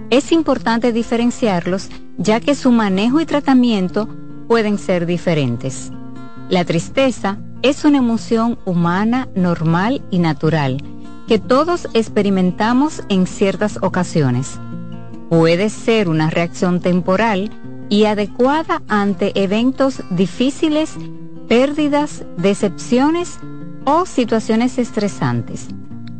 Es 0.09 0.31
importante 0.31 0.91
diferenciarlos 0.91 1.89
ya 2.17 2.39
que 2.39 2.55
su 2.55 2.71
manejo 2.71 3.19
y 3.19 3.25
tratamiento 3.25 4.07
pueden 4.47 4.77
ser 4.77 5.05
diferentes. 5.05 5.91
La 6.49 6.65
tristeza 6.65 7.39
es 7.61 7.85
una 7.85 7.97
emoción 7.97 8.57
humana, 8.65 9.27
normal 9.35 10.01
y 10.11 10.19
natural 10.19 10.81
que 11.27 11.39
todos 11.39 11.89
experimentamos 11.93 13.03
en 13.09 13.27
ciertas 13.27 13.79
ocasiones. 13.81 14.59
Puede 15.29 15.69
ser 15.69 16.07
una 16.07 16.29
reacción 16.29 16.79
temporal 16.79 17.51
y 17.89 18.05
adecuada 18.05 18.81
ante 18.87 19.33
eventos 19.35 20.01
difíciles, 20.09 20.95
pérdidas, 21.49 22.23
decepciones 22.37 23.39
o 23.88 24.05
situaciones 24.05 24.77
estresantes. 24.77 25.69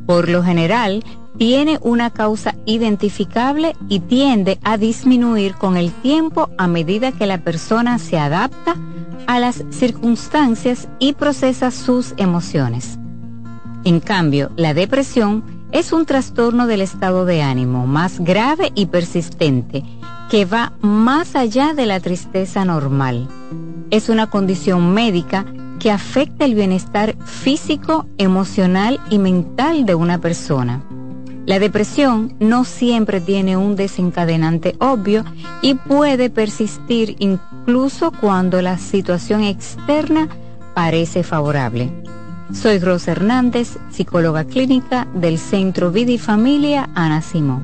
Por 0.06 0.30
lo 0.30 0.42
general, 0.42 1.04
tiene 1.38 1.80
una 1.82 2.12
causa 2.12 2.56
identificable 2.66 3.76
y 3.90 4.00
tiende 4.00 4.58
a 4.64 4.78
disminuir 4.78 5.56
con 5.56 5.76
el 5.76 5.92
tiempo 5.92 6.50
a 6.58 6.68
medida 6.68 7.12
que 7.12 7.28
la 7.28 7.40
persona 7.40 8.00
se 8.00 8.18
adapta 8.18 8.78
a 9.28 9.40
las 9.40 9.66
circunstancias 9.70 10.88
y 10.98 11.12
procesa 11.12 11.72
sus 11.72 12.14
emociones. 12.16 12.98
En 13.84 14.00
cambio, 14.00 14.50
la 14.56 14.74
depresión 14.74 15.44
es 15.74 15.92
un 15.92 16.06
trastorno 16.06 16.68
del 16.68 16.80
estado 16.80 17.26
de 17.26 17.42
ánimo 17.42 17.86
más 17.86 18.22
grave 18.22 18.72
y 18.76 18.86
persistente 18.86 19.84
que 20.32 20.46
va 20.46 20.72
más 20.80 21.36
allá 21.36 21.74
de 21.74 21.86
la 21.86 22.00
tristeza 22.00 22.64
normal. 22.64 23.28
Es 23.92 24.08
una 24.08 24.30
condición 24.30 24.94
médica 24.94 25.46
que 25.80 25.92
afecta 25.92 26.46
el 26.46 26.56
bienestar 26.56 27.16
físico, 27.26 28.08
emocional 28.18 29.00
y 29.10 29.20
mental 29.20 29.86
de 29.86 29.96
una 29.96 30.20
persona. 30.20 30.84
La 31.46 31.60
depresión 31.60 32.36
no 32.40 32.66
siempre 32.66 33.22
tiene 33.22 33.56
un 33.56 33.78
desencadenante 33.78 34.76
obvio 34.80 35.24
y 35.62 35.76
puede 35.76 36.30
persistir 36.30 37.16
incluso 37.20 38.12
cuando 38.12 38.62
la 38.62 38.78
situación 38.78 39.44
externa 39.44 40.28
parece 40.76 41.24
favorable. 41.24 41.90
Soy 42.54 42.80
Rosa 42.80 43.12
Hernández, 43.12 43.78
psicóloga 43.92 44.44
clínica 44.44 45.08
del 45.14 45.38
Centro 45.38 45.92
Vida 45.92 46.18
Familia 46.18 46.90
Ana 46.96 47.22
Simón. 47.22 47.64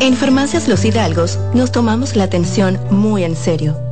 En 0.00 0.14
Farmacias 0.14 0.66
Los 0.66 0.84
Hidalgos 0.84 1.38
nos 1.54 1.70
tomamos 1.70 2.16
la 2.16 2.24
atención 2.24 2.76
muy 2.90 3.22
en 3.22 3.36
serio. 3.36 3.91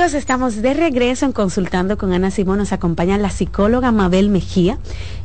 Estamos 0.00 0.62
de 0.62 0.72
regreso 0.72 1.26
en 1.26 1.32
Consultando 1.32 1.98
con 1.98 2.14
Ana 2.14 2.30
Simón. 2.30 2.56
Nos 2.56 2.72
acompaña 2.72 3.18
la 3.18 3.28
psicóloga 3.28 3.92
Mabel 3.92 4.30
Mejía 4.30 4.78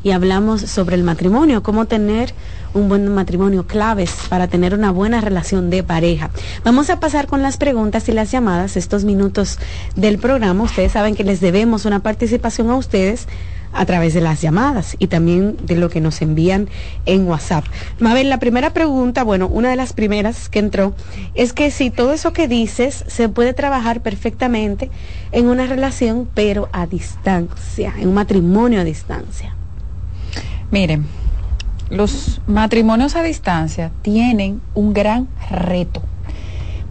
y 0.03 0.11
hablamos 0.11 0.61
sobre 0.61 0.97
el 0.97 1.03
matrimonio, 1.03 1.63
cómo 1.63 1.85
tener 1.85 2.33
un 2.73 2.89
buen 2.89 3.07
matrimonio, 3.07 3.65
claves 3.65 4.13
para 4.27 4.49
tener 4.49 4.73
una 4.73 4.91
buena 4.91 5.21
relación 5.21 5.69
de 5.69 5.81
pareja. 5.81 6.29
Vamos 6.65 6.89
a 6.89 6.99
pasar 6.99 7.25
con 7.25 7.41
las 7.41 7.55
preguntas 7.55 8.09
y 8.09 8.11
las 8.11 8.31
llamadas 8.31 8.75
estos 8.75 9.05
minutos 9.05 9.59
del 9.95 10.19
programa. 10.19 10.65
Ustedes 10.65 10.91
saben 10.91 11.15
que 11.15 11.23
les 11.23 11.39
debemos 11.39 11.85
una 11.85 12.01
participación 12.01 12.69
a 12.69 12.75
ustedes 12.75 13.27
a 13.75 13.85
través 13.85 14.13
de 14.13 14.21
las 14.21 14.41
llamadas 14.41 14.95
y 14.99 15.07
también 15.07 15.57
de 15.63 15.75
lo 15.75 15.89
que 15.89 16.01
nos 16.01 16.21
envían 16.21 16.69
en 17.05 17.27
WhatsApp. 17.27 17.65
Mabel, 17.99 18.29
la 18.29 18.39
primera 18.39 18.71
pregunta, 18.71 19.23
bueno, 19.23 19.47
una 19.47 19.69
de 19.69 19.75
las 19.75 19.93
primeras 19.93 20.49
que 20.49 20.59
entró, 20.59 20.95
es 21.35 21.53
que 21.53 21.69
si 21.71 21.89
todo 21.89 22.13
eso 22.13 22.33
que 22.33 22.47
dices 22.47 23.03
se 23.07 23.29
puede 23.29 23.53
trabajar 23.53 24.01
perfectamente 24.01 24.89
en 25.31 25.47
una 25.47 25.65
relación, 25.67 26.29
pero 26.33 26.69
a 26.71 26.87
distancia, 26.87 27.93
en 27.99 28.07
un 28.07 28.13
matrimonio 28.15 28.81
a 28.81 28.83
distancia. 28.83 29.55
Miren, 30.71 31.05
los 31.89 32.41
matrimonios 32.47 33.15
a 33.15 33.21
distancia 33.21 33.91
tienen 34.01 34.61
un 34.73 34.93
gran 34.93 35.27
reto, 35.51 36.01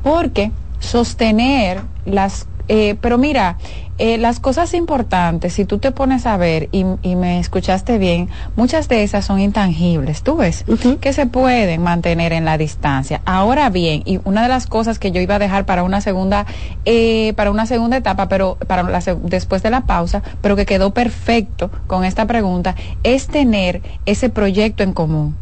porque 0.02 0.52
sostener 0.78 1.81
las... 2.05 2.47
Eh, 2.69 2.97
pero 3.01 3.19
mira, 3.19 3.59
eh, 3.99 4.19
las 4.19 4.41
cosas 4.41 4.74
importantes, 4.74 5.53
si 5.53 5.65
tú 5.65 5.78
te 5.78 5.93
pones 5.93 6.27
a 6.27 6.36
ver 6.36 6.69
y, 6.73 6.85
me 7.15 7.39
escuchaste 7.39 7.99
bien, 7.99 8.28
muchas 8.57 8.89
de 8.89 9.05
esas 9.05 9.24
son 9.24 9.39
intangibles, 9.39 10.23
tú 10.23 10.36
ves, 10.39 10.65
que 11.01 11.12
se 11.12 11.27
pueden 11.27 11.82
mantener 11.82 12.32
en 12.32 12.45
la 12.45 12.59
distancia. 12.59 13.20
Ahora 13.24 13.70
bien, 13.70 14.03
y 14.05 14.20
una 14.24 14.43
de 14.43 14.49
las 14.49 14.66
cosas 14.66 14.99
que 14.99 15.12
yo 15.12 15.20
iba 15.20 15.36
a 15.36 15.39
dejar 15.39 15.65
para 15.65 15.85
una 15.85 16.01
segunda, 16.01 16.47
eh, 16.85 17.35
para 17.36 17.53
una 17.53 17.66
segunda 17.66 17.97
etapa, 17.97 18.28
pero 18.28 18.57
para 18.66 18.82
después 19.23 19.62
de 19.62 19.70
la 19.70 19.82
pausa, 19.82 20.23
pero 20.41 20.57
que 20.57 20.66
quedó 20.66 20.93
perfecto 20.93 21.70
con 21.86 22.05
esta 22.05 22.27
pregunta, 22.27 22.74
es 23.05 23.28
tener 23.28 23.81
ese 24.07 24.28
proyecto 24.28 24.82
en 24.82 24.93
común. 24.93 25.36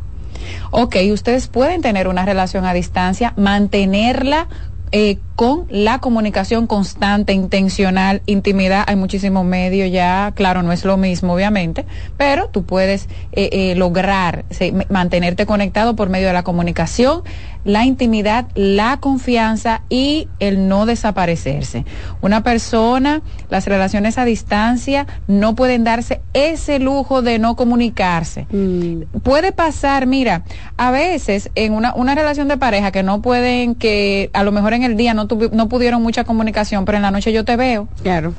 Ok, 0.71 0.97
ustedes 1.13 1.49
pueden 1.49 1.83
tener 1.83 2.09
una 2.09 2.25
relación 2.25 2.65
a 2.65 2.75
distancia, 2.75 3.33
mantenerla 3.37 4.49
eh, 4.93 5.19
con 5.37 5.67
la 5.71 6.01
comunicación 6.01 6.67
constante, 6.67 7.33
intencional, 7.33 8.21
intimidad. 8.27 8.85
Hay 8.87 8.97
muchísimos 8.97 9.45
medios 9.45 9.91
ya, 9.91 10.33
claro, 10.35 10.63
no 10.63 10.71
es 10.71 10.85
lo 10.85 10.99
mismo, 10.99 11.33
obviamente, 11.33 11.87
pero 12.19 12.49
tú 12.49 12.65
puedes 12.65 13.09
eh, 13.33 13.49
eh, 13.53 13.75
lograr 13.75 14.45
mantenerte 14.91 15.47
conectado 15.47 15.97
por 15.97 16.11
medio 16.11 16.27
de 16.27 16.35
la 16.35 16.43
comunicación, 16.45 17.23
la 17.65 17.85
intimidad, 17.85 18.47
la 18.55 18.99
confianza 18.99 19.83
y 19.89 20.29
el 20.39 20.69
no 20.69 20.87
desaparecerse. 20.87 21.85
Una 22.21 22.43
persona, 22.43 23.23
las 23.51 23.67
relaciones 23.67 24.19
a 24.19 24.25
distancia 24.25 25.07
no 25.27 25.55
pueden 25.55 25.85
darse 25.85 26.21
ese 26.33 26.79
lujo 26.79 27.23
de 27.23 27.39
no 27.39 27.57
comunicarse. 27.57 28.47
Mm. 28.51 29.21
Puede 29.23 29.53
pasar, 29.53 30.07
mira, 30.07 30.45
a 30.77 30.91
veces 30.91 31.51
en 31.55 31.73
una, 31.75 31.95
una 31.95 32.15
relación 32.15 32.49
de 32.49 32.57
pareja 32.57 32.91
que 32.91 33.03
no 33.03 33.23
pueden, 33.23 33.75
que 33.75 34.31
a 34.33 34.43
lo 34.43 34.53
mejor 34.53 34.75
en 34.75 34.83
el 34.83 34.97
día 34.97 35.15
no, 35.15 35.29
no 35.53 35.69
pudieron 35.69 36.03
mucha 36.03 36.25
comunicación, 36.25 36.85
pero 36.85 36.97
en 36.97 37.03
la 37.03 37.11
noche 37.11 37.33
yo 37.33 37.45
te 37.45 37.57
veo. 37.57 37.89
Claro. 38.03 38.35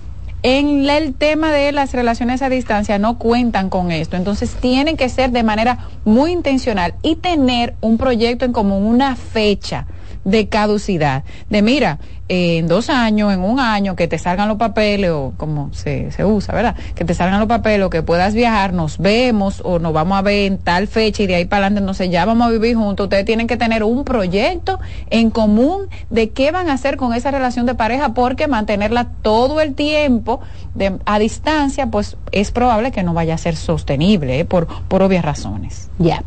En 0.45 0.90
el 0.90 1.14
tema 1.14 1.53
de 1.53 1.72
las 1.72 1.94
relaciones 1.94 2.41
a 2.41 2.49
distancia 2.49 2.99
no 2.99 3.18
cuentan 3.18 3.70
con 3.70 3.94
esto, 3.94 4.18
entonces 4.18 4.53
tienen 4.60 4.98
que 4.98 5.07
ser 5.07 5.32
de 5.32 5.41
manera 5.41 5.88
muy 6.03 6.34
intencional 6.34 6.95
y 7.02 7.15
tener 7.15 7.76
un 7.80 7.98
proyecto 7.98 8.44
en 8.44 8.52
común, 8.52 8.84
una 8.84 9.15
fecha 9.15 9.88
de 10.23 10.47
caducidad. 10.47 11.23
De 11.49 11.61
mira, 11.61 11.99
en 12.29 12.67
dos 12.67 12.89
años, 12.89 13.33
en 13.33 13.41
un 13.41 13.59
año, 13.59 13.95
que 13.95 14.07
te 14.07 14.17
salgan 14.17 14.47
los 14.47 14.57
papeles 14.57 15.11
o 15.11 15.33
como 15.35 15.73
se, 15.73 16.11
se 16.11 16.23
usa, 16.23 16.55
¿verdad? 16.55 16.75
Que 16.95 17.03
te 17.03 17.13
salgan 17.13 17.39
los 17.39 17.49
papeles 17.49 17.85
o 17.85 17.89
que 17.89 18.01
puedas 18.01 18.33
viajar, 18.33 18.73
nos 18.73 18.97
vemos 18.97 19.61
o 19.65 19.79
nos 19.79 19.91
vamos 19.93 20.17
a 20.17 20.21
ver 20.21 20.51
en 20.51 20.57
tal 20.57 20.87
fecha 20.87 21.23
y 21.23 21.27
de 21.27 21.35
ahí 21.35 21.45
para 21.45 21.67
adelante, 21.67 21.85
no 21.85 21.93
sé, 21.93 22.09
ya 22.09 22.25
vamos 22.25 22.47
a 22.47 22.51
vivir 22.51 22.75
juntos. 22.75 23.05
Ustedes 23.05 23.25
tienen 23.25 23.47
que 23.47 23.57
tener 23.57 23.83
un 23.83 24.05
proyecto 24.05 24.79
en 25.09 25.29
común 25.31 25.87
de 26.09 26.29
qué 26.29 26.51
van 26.51 26.69
a 26.69 26.73
hacer 26.73 26.95
con 26.95 27.13
esa 27.13 27.29
relación 27.29 27.65
de 27.65 27.75
pareja 27.75 28.13
porque 28.13 28.47
mantenerla 28.47 29.09
todo 29.21 29.59
el 29.59 29.75
tiempo 29.75 30.39
de, 30.75 30.97
a 31.05 31.19
distancia, 31.19 31.87
pues 31.87 32.17
es 32.31 32.51
probable 32.51 32.91
que 32.91 33.03
no 33.03 33.13
vaya 33.13 33.35
a 33.35 33.37
ser 33.37 33.55
sostenible 33.55 34.39
¿eh? 34.39 34.45
por, 34.45 34.67
por 34.87 35.03
obvias 35.03 35.25
razones. 35.25 35.89
Ya. 35.99 36.23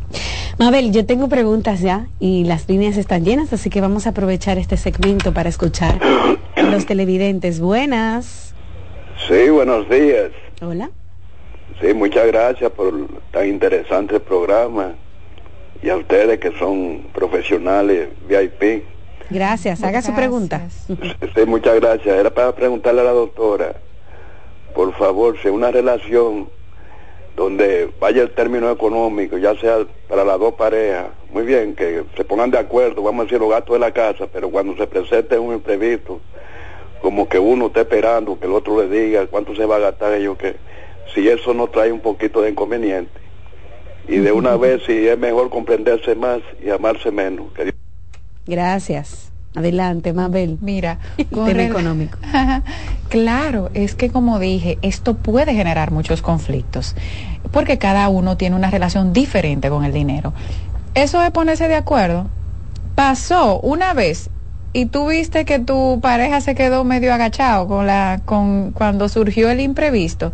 Mabel, 0.59 0.91
yo 0.91 1.05
tengo 1.05 1.27
preguntas 1.27 1.81
ya 1.81 2.07
y 2.19 2.43
las 2.45 2.69
líneas 2.69 2.97
están 2.97 3.25
llenas, 3.25 3.51
así 3.51 3.69
que 3.69 3.81
vamos 3.81 3.86
a 3.87 4.09
aprovechar 4.09 4.57
este 4.57 4.75
segmento 4.75 5.33
para 5.33 5.47
escuchar 5.47 5.97
a 6.55 6.61
los 6.63 6.85
televidentes. 6.85 7.61
Buenas. 7.61 8.53
Sí, 9.27 9.49
buenos 9.49 9.89
días. 9.89 10.31
Hola. 10.61 10.89
Sí, 11.79 11.93
muchas 11.93 12.27
gracias 12.27 12.69
por 12.71 12.93
tan 13.31 13.47
interesante 13.47 14.19
programa 14.19 14.95
y 15.81 15.89
a 15.89 15.95
ustedes 15.95 16.37
que 16.39 16.51
son 16.59 17.07
profesionales 17.13 18.09
VIP. 18.27 18.83
Gracias, 19.29 19.81
haga 19.83 20.01
su 20.01 20.13
pregunta. 20.13 20.67
Sí, 20.87 21.45
muchas 21.47 21.75
gracias. 21.79 22.17
Era 22.17 22.29
para 22.29 22.53
preguntarle 22.53 23.01
a 23.01 23.05
la 23.05 23.11
doctora, 23.11 23.75
por 24.75 24.93
favor, 24.97 25.37
si 25.41 25.47
una 25.47 25.71
relación 25.71 26.49
donde 27.37 27.91
vaya 27.99 28.23
el 28.23 28.31
término 28.31 28.71
económico, 28.71 29.37
ya 29.37 29.55
sea 29.59 29.85
para 30.09 30.25
las 30.25 30.39
dos 30.39 30.55
parejas, 30.55 31.05
muy 31.31 31.43
bien, 31.43 31.75
que 31.75 32.03
se 32.17 32.25
pongan 32.25 32.49
de 32.49 32.57
acuerdo, 32.57 33.03
vamos 33.03 33.21
a 33.21 33.23
decir 33.25 33.39
los 33.39 33.51
gastos 33.51 33.75
de 33.75 33.79
la 33.79 33.91
casa, 33.91 34.25
pero 34.33 34.49
cuando 34.49 34.75
se 34.75 34.87
presente 34.87 35.37
un 35.37 35.53
imprevisto, 35.53 36.19
como 36.99 37.29
que 37.29 37.37
uno 37.37 37.67
está 37.67 37.81
esperando 37.81 38.39
que 38.39 38.47
el 38.47 38.53
otro 38.53 38.81
le 38.81 38.89
diga 38.89 39.27
cuánto 39.27 39.55
se 39.55 39.67
va 39.67 39.75
a 39.75 39.79
gastar 39.79 40.15
ellos, 40.15 40.35
que 40.35 40.55
si 41.13 41.29
eso 41.29 41.53
no 41.53 41.67
trae 41.67 41.91
un 41.91 41.99
poquito 41.99 42.41
de 42.41 42.49
inconveniente. 42.49 43.11
Y 44.07 44.17
de 44.17 44.31
una 44.31 44.57
vez 44.57 44.81
si 44.87 45.07
es 45.07 45.17
mejor 45.19 45.51
comprenderse 45.51 46.15
más 46.15 46.39
y 46.59 46.71
amarse 46.71 47.11
menos. 47.11 47.45
Gracias. 48.47 49.26
Adelante, 49.55 50.13
Mabel. 50.13 50.57
Mira, 50.61 50.99
tema 51.29 51.63
económico. 51.63 52.17
claro, 53.09 53.69
es 53.73 53.95
que 53.95 54.09
como 54.09 54.39
dije, 54.39 54.77
esto 54.81 55.15
puede 55.15 55.53
generar 55.53 55.91
muchos 55.91 56.21
conflictos, 56.21 56.95
porque 57.51 57.77
cada 57.77 58.09
uno 58.09 58.37
tiene 58.37 58.55
una 58.55 58.69
relación 58.69 59.13
diferente 59.13 59.69
con 59.69 59.83
el 59.83 59.93
dinero. 59.93 60.33
Eso 60.93 61.19
de 61.19 61.31
ponerse 61.31 61.67
de 61.67 61.75
acuerdo 61.75 62.27
pasó 62.95 63.59
una 63.59 63.93
vez 63.93 64.29
y 64.73 64.87
tú 64.87 65.07
viste 65.07 65.45
que 65.45 65.59
tu 65.59 65.99
pareja 66.01 66.41
se 66.41 66.55
quedó 66.55 66.83
medio 66.83 67.13
agachado 67.13 67.67
con 67.67 67.87
la 67.87 68.21
con 68.25 68.71
cuando 68.71 69.07
surgió 69.07 69.49
el 69.49 69.59
imprevisto 69.59 70.33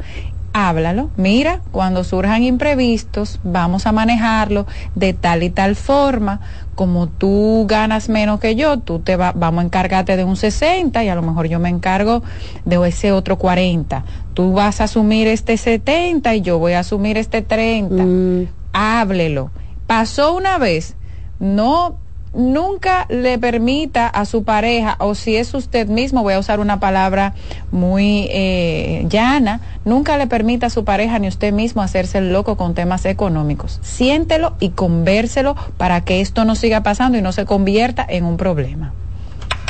háblalo. 0.53 1.09
Mira, 1.17 1.59
cuando 1.71 2.03
surjan 2.03 2.43
imprevistos, 2.43 3.39
vamos 3.43 3.85
a 3.87 3.91
manejarlo 3.91 4.65
de 4.95 5.13
tal 5.13 5.43
y 5.43 5.49
tal 5.49 5.75
forma. 5.75 6.39
Como 6.75 7.07
tú 7.07 7.65
ganas 7.67 8.09
menos 8.09 8.39
que 8.39 8.55
yo, 8.55 8.79
tú 8.79 8.99
te 8.99 9.15
va, 9.15 9.31
vamos 9.35 9.61
a 9.61 9.65
encargarte 9.65 10.17
de 10.17 10.23
un 10.23 10.35
60 10.35 11.03
y 11.03 11.09
a 11.09 11.15
lo 11.15 11.21
mejor 11.21 11.47
yo 11.47 11.59
me 11.59 11.69
encargo 11.69 12.23
de 12.65 12.87
ese 12.87 13.11
otro 13.11 13.37
40. 13.37 14.03
Tú 14.33 14.53
vas 14.53 14.81
a 14.81 14.85
asumir 14.85 15.27
este 15.27 15.57
70 15.57 16.35
y 16.35 16.41
yo 16.41 16.57
voy 16.57 16.73
a 16.73 16.79
asumir 16.79 17.17
este 17.17 17.41
30. 17.41 18.03
Mm. 18.03 18.47
Háblelo. 18.73 19.51
Pasó 19.85 20.35
una 20.35 20.57
vez, 20.57 20.95
no 21.39 22.02
nunca 22.33 23.05
le 23.09 23.37
permita 23.37 24.07
a 24.07 24.25
su 24.25 24.43
pareja, 24.43 24.95
o 24.99 25.15
si 25.15 25.35
es 25.35 25.53
usted 25.53 25.87
mismo, 25.87 26.23
voy 26.23 26.33
a 26.33 26.39
usar 26.39 26.59
una 26.59 26.79
palabra 26.79 27.33
muy 27.71 28.27
eh, 28.31 29.05
llana, 29.09 29.61
nunca 29.85 30.17
le 30.17 30.27
permita 30.27 30.67
a 30.67 30.69
su 30.69 30.83
pareja 30.83 31.19
ni 31.19 31.27
usted 31.27 31.53
mismo 31.53 31.81
hacerse 31.81 32.17
el 32.17 32.33
loco 32.33 32.57
con 32.57 32.73
temas 32.73 33.05
económicos. 33.05 33.79
Siéntelo 33.81 34.55
y 34.59 34.69
convérselo 34.69 35.55
para 35.77 36.01
que 36.01 36.21
esto 36.21 36.45
no 36.45 36.55
siga 36.55 36.83
pasando 36.83 37.17
y 37.17 37.21
no 37.21 37.31
se 37.31 37.45
convierta 37.45 38.05
en 38.07 38.25
un 38.25 38.37
problema. 38.37 38.93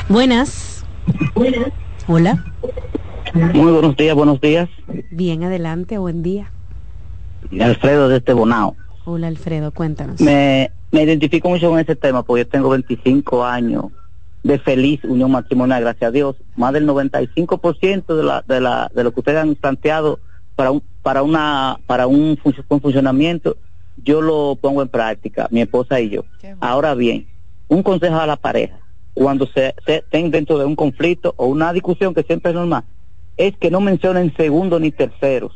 Buenas. 0.09 0.85
Buenas. 1.35 1.69
Hola. 2.07 2.43
Muy 3.33 3.71
buenos 3.71 3.95
días, 3.95 4.15
buenos 4.15 4.39
días. 4.41 4.69
Bien, 5.11 5.43
adelante, 5.43 5.97
buen 5.97 6.21
día. 6.23 6.51
Alfredo 7.59 8.09
de 8.09 8.17
este 8.17 8.33
Bonao. 8.33 8.75
Hola 9.05 9.27
Alfredo, 9.27 9.71
cuéntanos. 9.71 10.21
Me, 10.21 10.71
me 10.93 11.01
identifico 11.01 11.49
mucho 11.49 11.71
con 11.71 11.79
ese 11.79 11.95
tema 11.95 12.21
porque 12.23 12.43
yo 12.43 12.47
tengo 12.47 12.69
25 12.69 13.43
años 13.43 13.85
de 14.43 14.59
feliz 14.59 15.03
unión 15.03 15.31
matrimonial, 15.31 15.81
gracias 15.81 16.09
a 16.09 16.11
Dios. 16.11 16.35
Más 16.55 16.71
del 16.71 16.87
95% 16.87 18.15
de, 18.15 18.23
la, 18.23 18.43
de, 18.47 18.61
la, 18.61 18.91
de 18.93 19.03
lo 19.03 19.11
que 19.11 19.21
ustedes 19.21 19.39
han 19.39 19.55
planteado 19.55 20.19
para 20.55 20.69
un, 20.69 20.83
para 21.01 21.23
una, 21.23 21.79
para 21.87 22.05
un, 22.05 22.37
funcionamiento, 22.79 23.57
yo 24.03 24.21
lo 24.21 24.55
pongo 24.61 24.83
en 24.83 24.87
práctica, 24.87 25.47
mi 25.49 25.61
esposa 25.61 25.99
y 25.99 26.11
yo. 26.11 26.25
Ahora 26.59 26.93
bien, 26.93 27.25
un 27.69 27.81
consejo 27.81 28.19
a 28.19 28.27
la 28.27 28.35
pareja, 28.35 28.77
cuando 29.15 29.47
se, 29.47 29.73
se 29.87 29.97
estén 29.97 30.29
dentro 30.29 30.59
de 30.59 30.65
un 30.65 30.75
conflicto 30.75 31.33
o 31.37 31.47
una 31.47 31.73
discusión 31.73 32.13
que 32.13 32.21
siempre 32.21 32.51
es 32.51 32.55
normal, 32.55 32.83
es 33.35 33.57
que 33.57 33.71
no 33.71 33.81
mencionen 33.81 34.31
segundos 34.37 34.79
ni 34.79 34.91
terceros. 34.91 35.53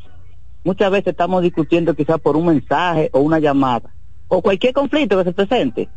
Muchas 0.64 0.90
veces 0.90 1.08
estamos 1.08 1.42
discutiendo 1.42 1.94
quizás 1.94 2.18
por 2.18 2.36
un 2.36 2.46
mensaje 2.46 3.08
o 3.12 3.20
una 3.20 3.38
llamada 3.38 3.94
o 4.28 4.42
cualquier 4.42 4.72
conflicto 4.72 5.18
que 5.18 5.24
se 5.24 5.32
presente. 5.32 5.88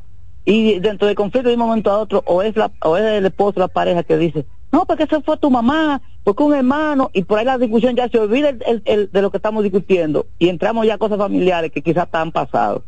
Y 0.44 0.80
dentro 0.80 1.08
del 1.08 1.16
conflicto 1.16 1.50
de 1.50 1.56
un 1.56 1.62
momento 1.62 1.92
a 1.92 2.00
otro, 2.00 2.24
o 2.26 2.42
es, 2.42 2.56
la, 2.56 2.72
o 2.82 2.98
es 2.98 3.04
el 3.04 3.26
esposo, 3.26 3.60
la 3.60 3.68
pareja 3.68 4.04
que 4.04 4.18
dice, 4.18 4.46
no, 4.72 4.86
porque 4.86 5.04
eso 5.04 5.22
fue 5.22 5.38
tu 5.38 5.52
mamá, 5.52 6.02
porque 6.24 6.44
un 6.44 6.56
hermano, 6.56 7.12
y 7.14 7.24
por 7.24 7.38
ahí 7.38 7.46
la 7.46 7.58
discusión 7.58 7.96
ya 7.96 8.08
se 8.10 8.18
olvida 8.18 8.50
el, 8.50 8.82
el, 8.86 9.12
de 9.12 9.22
lo 9.22 9.30
que 9.30 9.38
estamos 9.38 9.64
discutiendo 9.64 10.28
y 10.40 10.50
entramos 10.50 10.88
ya 10.88 10.96
a 10.96 10.98
cosas 10.98 11.18
familiares 11.18 11.72
que 11.72 11.82
quizás 11.82 12.06
están 12.06 12.32
pasados. 12.32 12.84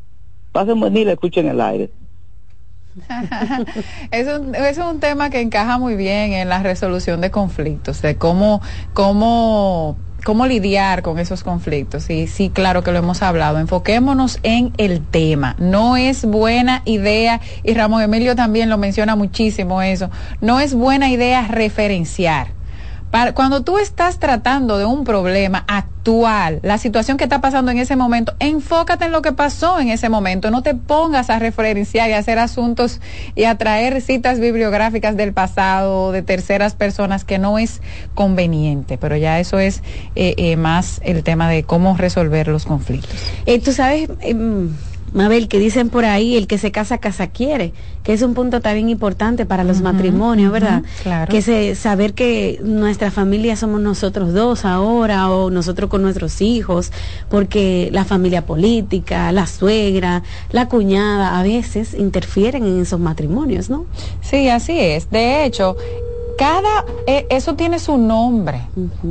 Pasen 0.52 0.80
buen 0.80 0.94
día 0.94 1.04
y 1.04 1.10
escuchen 1.10 1.48
el 1.48 1.60
aire. 1.60 1.92
es, 4.12 4.28
un, 4.28 4.56
es 4.56 4.78
un 4.78 5.00
tema 5.00 5.30
que 5.30 5.42
encaja 5.42 5.78
muy 5.78 5.96
bien 5.96 6.34
en 6.34 6.48
la 6.48 6.62
resolución 6.62 7.22
de 7.22 7.32
conflictos, 7.32 8.02
de 8.02 8.18
cómo, 8.18 8.62
cómo, 8.94 9.98
cómo 10.24 10.46
lidiar 10.46 11.02
con 11.02 11.20
esos 11.20 11.44
conflictos. 11.44 12.10
Y 12.10 12.28
sí, 12.28 12.50
claro 12.50 12.84
que 12.84 12.92
lo 12.92 13.00
hemos 13.00 13.22
hablado. 13.22 13.60
Enfoquémonos 13.60 14.40
en 14.44 14.74
el 14.78 15.06
tema. 15.06 15.56
No 15.60 15.98
es 15.98 16.26
buena 16.26 16.82
idea, 16.86 17.42
y 17.64 17.74
Ramón 17.74 18.02
Emilio 18.02 18.36
también 18.36 18.70
lo 18.70 18.78
menciona 18.78 19.16
muchísimo 19.16 19.82
eso, 19.82 20.10
no 20.42 20.60
es 20.60 20.74
buena 20.74 21.10
idea 21.10 21.48
referenciar 21.48 22.63
cuando 23.36 23.64
tú 23.64 23.78
estás 23.78 24.18
tratando 24.18 24.80
de 24.80 24.86
un 24.86 25.04
problema 25.04 25.64
actual, 25.68 26.60
la 26.64 26.80
situación 26.80 27.16
que 27.16 27.26
está 27.26 27.42
pasando 27.42 27.72
en 27.72 27.78
ese 27.78 27.96
momento, 27.96 28.34
enfócate 28.40 29.06
en 29.06 29.12
lo 29.12 29.22
que 29.22 29.34
pasó 29.34 29.80
en 29.80 29.90
ese 29.90 30.10
momento. 30.10 30.50
No 30.50 30.64
te 30.64 30.74
pongas 30.74 31.30
a 31.30 31.38
referenciar 31.38 32.10
y 32.10 32.14
a 32.14 32.18
hacer 32.18 32.40
asuntos 32.40 33.02
y 33.36 33.44
a 33.44 33.56
traer 33.56 34.02
citas 34.02 34.40
bibliográficas 34.40 35.16
del 35.16 35.32
pasado 35.32 36.12
de 36.12 36.24
terceras 36.24 36.74
personas 36.74 37.24
que 37.24 37.38
no 37.38 37.60
es 37.60 37.82
conveniente. 38.16 38.98
Pero 38.98 39.16
ya 39.16 39.40
eso 39.40 39.60
es 39.60 39.84
eh, 40.16 40.34
eh, 40.38 40.56
más 40.56 41.00
el 41.04 41.24
tema 41.24 41.48
de 41.50 41.64
cómo 41.64 41.96
resolver 41.96 42.48
los 42.48 42.66
conflictos. 42.66 43.16
Eh, 43.46 43.60
tú 43.60 43.74
sabes. 43.74 44.10
Mabel, 45.14 45.48
que 45.48 45.60
dicen 45.60 45.90
por 45.90 46.06
ahí, 46.06 46.36
el 46.36 46.48
que 46.48 46.58
se 46.58 46.72
casa, 46.72 46.98
casa 46.98 47.28
quiere, 47.28 47.74
que 48.04 48.14
es 48.14 48.22
un 48.22 48.34
punto 48.34 48.62
también 48.62 48.90
importante 48.90 49.46
para 49.46 49.64
los 49.64 49.82
matrimonios, 49.82 50.52
¿verdad? 50.52 50.84
claro. 51.04 51.32
Que 51.32 51.42
se, 51.42 51.76
saber 51.76 52.14
que 52.14 52.60
nuestra 52.64 53.12
familia 53.12 53.56
somos 53.56 53.82
nosotros 53.82 54.34
dos 54.34 54.66
ahora 54.66 55.30
o 55.30 55.50
nosotros 55.50 55.90
con 55.90 56.02
nuestros 56.02 56.42
hijos, 56.42 56.92
porque 57.30 57.90
la 57.92 58.06
familia 58.06 58.46
política, 58.46 59.32
la 59.32 59.48
suegra, 59.48 60.24
la 60.52 60.68
cuñada, 60.68 61.40
a 61.40 61.44
veces 61.44 61.94
interfieren 61.94 62.66
en 62.66 62.82
esos 62.82 63.00
matrimonios, 63.00 63.70
¿no? 63.70 63.86
Sí, 64.22 64.50
así 64.50 64.80
es. 64.80 65.10
De 65.10 65.46
hecho, 65.46 65.78
cada 66.38 66.86
eh, 67.08 67.26
eso 67.30 67.56
tiene 67.56 67.80
su 67.80 67.98
nombre. 67.98 68.62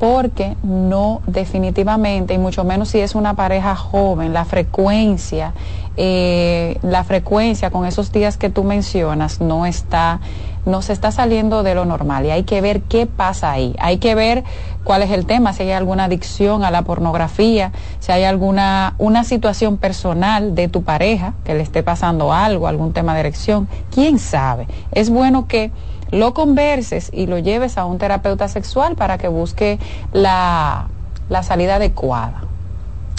porque 0.00 0.56
no 0.62 1.20
definitivamente, 1.26 2.32
y 2.32 2.38
mucho 2.38 2.64
menos 2.64 2.88
si 2.88 3.00
es 3.00 3.14
una 3.14 3.34
pareja 3.34 3.76
joven, 3.76 4.32
la 4.32 4.46
frecuencia, 4.46 5.52
eh, 5.98 6.78
la 6.80 7.04
frecuencia 7.04 7.70
con 7.70 7.84
esos 7.84 8.10
días 8.10 8.38
que 8.38 8.48
tú 8.48 8.64
mencionas 8.64 9.42
no 9.42 9.66
está, 9.66 10.20
no 10.64 10.80
se 10.80 10.94
está 10.94 11.12
saliendo 11.12 11.62
de 11.62 11.74
lo 11.74 11.84
normal 11.84 12.24
y 12.24 12.30
hay 12.30 12.44
que 12.44 12.62
ver 12.62 12.80
qué 12.80 13.04
pasa 13.04 13.50
ahí. 13.50 13.76
Hay 13.78 13.98
que 13.98 14.14
ver 14.14 14.42
cuál 14.84 15.02
es 15.02 15.10
el 15.10 15.26
tema, 15.26 15.52
si 15.52 15.64
hay 15.64 15.72
alguna 15.72 16.04
adicción 16.04 16.64
a 16.64 16.70
la 16.70 16.80
pornografía, 16.80 17.70
si 17.98 18.10
hay 18.10 18.24
alguna 18.24 18.94
una 18.96 19.22
situación 19.24 19.76
personal 19.76 20.54
de 20.54 20.68
tu 20.68 20.82
pareja 20.82 21.34
que 21.44 21.52
le 21.52 21.62
esté 21.62 21.82
pasando 21.82 22.32
algo, 22.32 22.68
algún 22.68 22.94
tema 22.94 23.12
de 23.12 23.20
erección, 23.20 23.68
quién 23.90 24.18
sabe. 24.18 24.66
Es 24.92 25.10
bueno 25.10 25.46
que 25.46 25.70
lo 26.10 26.34
converses 26.34 27.10
y 27.12 27.26
lo 27.26 27.38
lleves 27.38 27.78
a 27.78 27.84
un 27.84 27.98
terapeuta 27.98 28.48
sexual 28.48 28.96
para 28.96 29.18
que 29.18 29.28
busque 29.28 29.78
la, 30.12 30.88
la 31.28 31.42
salida 31.42 31.76
adecuada. 31.76 32.42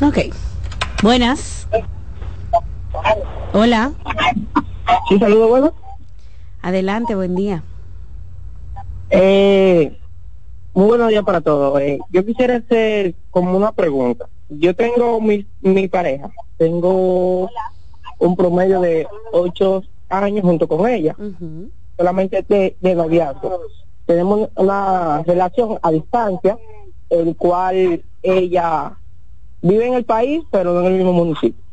Ok. 0.03 0.17
Buenas. 1.03 1.67
Hola. 3.53 3.91
Sí, 5.09 5.19
saludo, 5.19 5.47
bueno. 5.47 5.73
Adelante, 6.61 7.15
buen 7.15 7.35
día. 7.35 7.63
Eh, 9.09 9.97
muy 10.73 10.85
buenos 10.85 11.09
días 11.09 11.23
para 11.23 11.41
todos. 11.41 11.79
Eh, 11.81 11.99
yo 12.11 12.25
quisiera 12.25 12.57
hacer 12.57 13.15
como 13.29 13.57
una 13.57 13.71
pregunta. 13.71 14.27
Yo 14.49 14.75
tengo 14.75 15.19
mi, 15.21 15.45
mi 15.61 15.87
pareja, 15.87 16.29
tengo 16.57 17.49
un 18.19 18.35
promedio 18.35 18.81
de 18.81 19.07
ocho 19.31 19.83
años 20.09 20.43
junto 20.43 20.67
con 20.67 20.87
ella 20.89 21.15
solamente 22.01 22.43
de, 22.49 22.75
de 22.81 22.95
noviazgo. 22.95 23.61
Tenemos 24.07 24.49
una 24.55 25.21
relación 25.21 25.77
a 25.83 25.91
distancia, 25.91 26.57
el 27.11 27.35
cual 27.35 28.03
ella 28.23 28.97
vive 29.61 29.85
en 29.85 29.93
el 29.93 30.03
país, 30.03 30.43
pero 30.51 30.73
no 30.73 30.81
en 30.81 30.87
el 30.87 30.93
mismo 30.93 31.13
municipio. 31.13 31.63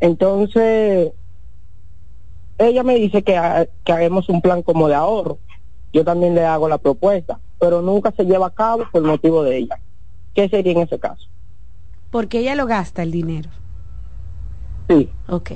Entonces, 0.00 1.12
ella 2.56 2.82
me 2.82 2.94
dice 2.94 3.22
que, 3.22 3.68
que 3.84 3.92
hagamos 3.92 4.28
un 4.30 4.40
plan 4.40 4.62
como 4.62 4.88
de 4.88 4.94
ahorro. 4.94 5.38
Yo 5.92 6.02
también 6.02 6.34
le 6.34 6.44
hago 6.46 6.66
la 6.66 6.78
propuesta, 6.78 7.38
pero 7.58 7.82
nunca 7.82 8.12
se 8.16 8.24
lleva 8.24 8.46
a 8.46 8.54
cabo 8.54 8.84
por 8.90 9.02
motivo 9.02 9.42
de 9.42 9.58
ella. 9.58 9.78
¿Qué 10.34 10.48
sería 10.48 10.72
en 10.72 10.78
ese 10.78 10.98
caso? 10.98 11.26
Porque 12.10 12.38
ella 12.38 12.54
lo 12.54 12.64
gasta 12.64 13.02
el 13.02 13.10
dinero. 13.10 13.50
Sí. 14.88 15.10
Ok. 15.28 15.52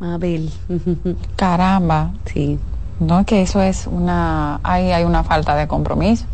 Mabel. 0.00 0.50
Caramba. 1.36 2.12
Sí. 2.24 2.58
No, 3.00 3.24
que 3.24 3.40
eso 3.40 3.62
es 3.62 3.86
una, 3.86 4.60
ahí 4.62 4.92
hay 4.92 5.04
una 5.04 5.24
falta 5.24 5.56
de 5.56 5.66
compromiso 5.66 6.26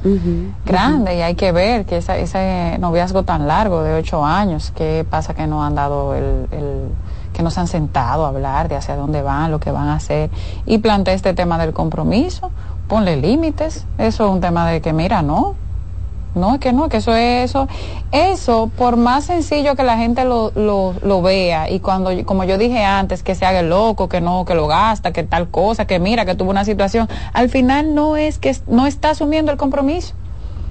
grande 0.64 1.16
y 1.16 1.22
hay 1.22 1.36
que 1.36 1.52
ver 1.52 1.86
que 1.86 1.98
ese 1.98 2.76
noviazgo 2.80 3.22
tan 3.22 3.47
largo 3.47 3.84
de 3.84 3.94
ocho 3.94 4.24
años, 4.24 4.72
qué 4.74 5.06
pasa 5.09 5.32
que 5.32 5.47
no 5.47 5.64
han 5.64 5.76
dado 5.76 6.14
el, 6.14 6.48
el, 6.51 6.88
que 7.32 7.44
no 7.44 7.51
se 7.51 7.60
han 7.60 7.68
sentado 7.68 8.26
a 8.26 8.28
hablar 8.30 8.68
de 8.68 8.74
hacia 8.74 8.97
dónde 8.97 9.22
van, 9.22 9.52
lo 9.52 9.60
que 9.60 9.70
van 9.70 9.86
a 9.86 9.94
hacer. 9.94 10.28
Y 10.66 10.78
plantea 10.78 11.14
este 11.14 11.34
tema 11.34 11.56
del 11.56 11.72
compromiso, 11.72 12.51
ponle 12.88 13.16
límites, 13.16 13.86
eso 13.98 14.24
es 14.26 14.30
un 14.32 14.40
tema 14.40 14.68
de 14.68 14.80
que 14.80 14.93
mira, 14.93 15.22
no, 15.22 15.55
no, 16.36 16.60
que 16.60 16.72
no, 16.72 16.88
que 16.88 16.98
eso 16.98 17.14
es 17.16 17.50
eso. 17.50 17.66
Eso, 18.12 18.70
por 18.76 18.96
más 18.96 19.24
sencillo 19.24 19.74
que 19.74 19.82
la 19.82 19.96
gente 19.96 20.24
lo, 20.24 20.52
lo, 20.54 20.94
lo, 21.02 21.22
vea, 21.22 21.70
y 21.70 21.80
cuando, 21.80 22.10
como 22.24 22.44
yo 22.44 22.58
dije 22.58 22.84
antes, 22.84 23.22
que 23.22 23.34
se 23.34 23.44
haga 23.44 23.60
el 23.60 23.70
loco, 23.70 24.08
que 24.08 24.20
no, 24.20 24.44
que 24.44 24.54
lo 24.54 24.66
gasta, 24.68 25.12
que 25.12 25.22
tal 25.24 25.48
cosa, 25.48 25.86
que 25.86 25.98
mira, 25.98 26.24
que 26.24 26.34
tuvo 26.34 26.50
una 26.50 26.64
situación, 26.64 27.08
al 27.32 27.48
final 27.48 27.94
no 27.94 28.16
es 28.16 28.38
que 28.38 28.56
no 28.66 28.86
está 28.86 29.10
asumiendo 29.10 29.50
el 29.50 29.58
compromiso. 29.58 30.14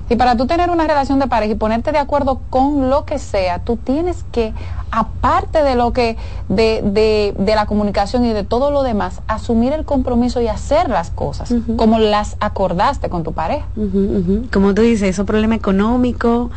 Si 0.08 0.16
para 0.16 0.38
tú 0.38 0.46
tener 0.46 0.70
una 0.70 0.86
relación 0.86 1.18
de 1.20 1.28
pareja 1.28 1.54
y 1.54 1.56
ponerte 1.56 1.92
de 1.92 1.98
acuerdo 1.98 2.42
con 2.52 2.90
lo 2.92 3.06
que 3.06 3.18
sea, 3.18 3.60
tú 3.60 3.76
tienes 3.76 4.24
que, 4.32 4.54
aparte 4.92 5.64
de 5.64 5.74
lo 5.76 5.94
que, 5.94 6.16
de, 6.48 6.82
de, 6.84 7.34
de 7.38 7.56
la 7.56 7.66
comunicación 7.66 8.24
y 8.24 8.32
de 8.32 8.44
todo 8.44 8.70
lo 8.70 8.84
demás, 8.84 9.22
asumir 9.28 9.74
el 9.74 9.84
compromiso 9.84 10.42
y 10.42 10.48
hacer 10.48 10.90
las 10.90 11.10
cosas 11.10 11.52
como 11.76 11.98
las 11.98 12.38
acordaste 12.40 13.10
con 13.10 13.24
tu 13.24 13.34
pareja. 13.34 13.66
Como 14.54 14.76
tú 14.76 14.84
dices, 14.84 15.10
eso 15.10 15.26
problema 15.26 15.56
económico 15.56 16.52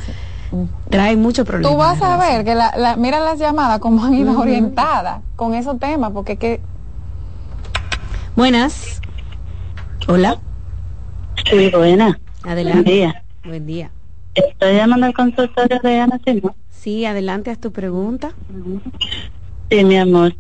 trae 0.91 1.17
mucho 1.17 1.45
problema. 1.47 1.71
Tú 1.71 1.79
vas 1.79 2.03
a 2.03 2.17
ver 2.19 2.45
que 2.45 2.55
la, 2.55 2.75
la- 2.77 2.97
mira 2.97 3.19
las 3.21 3.39
llamadas 3.39 3.79
como 3.81 4.05
han 4.05 4.13
ido 4.15 4.39
orientadas 4.39 5.21
con 5.37 5.55
esos 5.55 5.79
temas, 5.79 6.11
porque 6.13 6.33
es 6.35 6.39
que 6.39 6.61
Buenas. 8.37 9.01
Hola. 10.07 10.37
Sí, 11.51 11.71
buena. 11.71 12.19
Adelante. 12.45 12.83
Buen 12.83 12.85
día. 12.85 13.25
Buen 13.45 13.67
día. 13.67 13.91
Estoy 14.35 14.75
llamando 14.75 15.07
al 15.07 15.15
consultorio 15.15 15.79
de 15.83 15.99
Ana 15.99 16.21
Simón. 16.25 16.55
Sí, 16.71 17.05
adelante, 17.05 17.51
haz 17.51 17.59
tu 17.59 17.73
pregunta. 17.73 18.33
Sí, 19.71 19.85
mi 19.85 19.97
amor. 19.97 20.35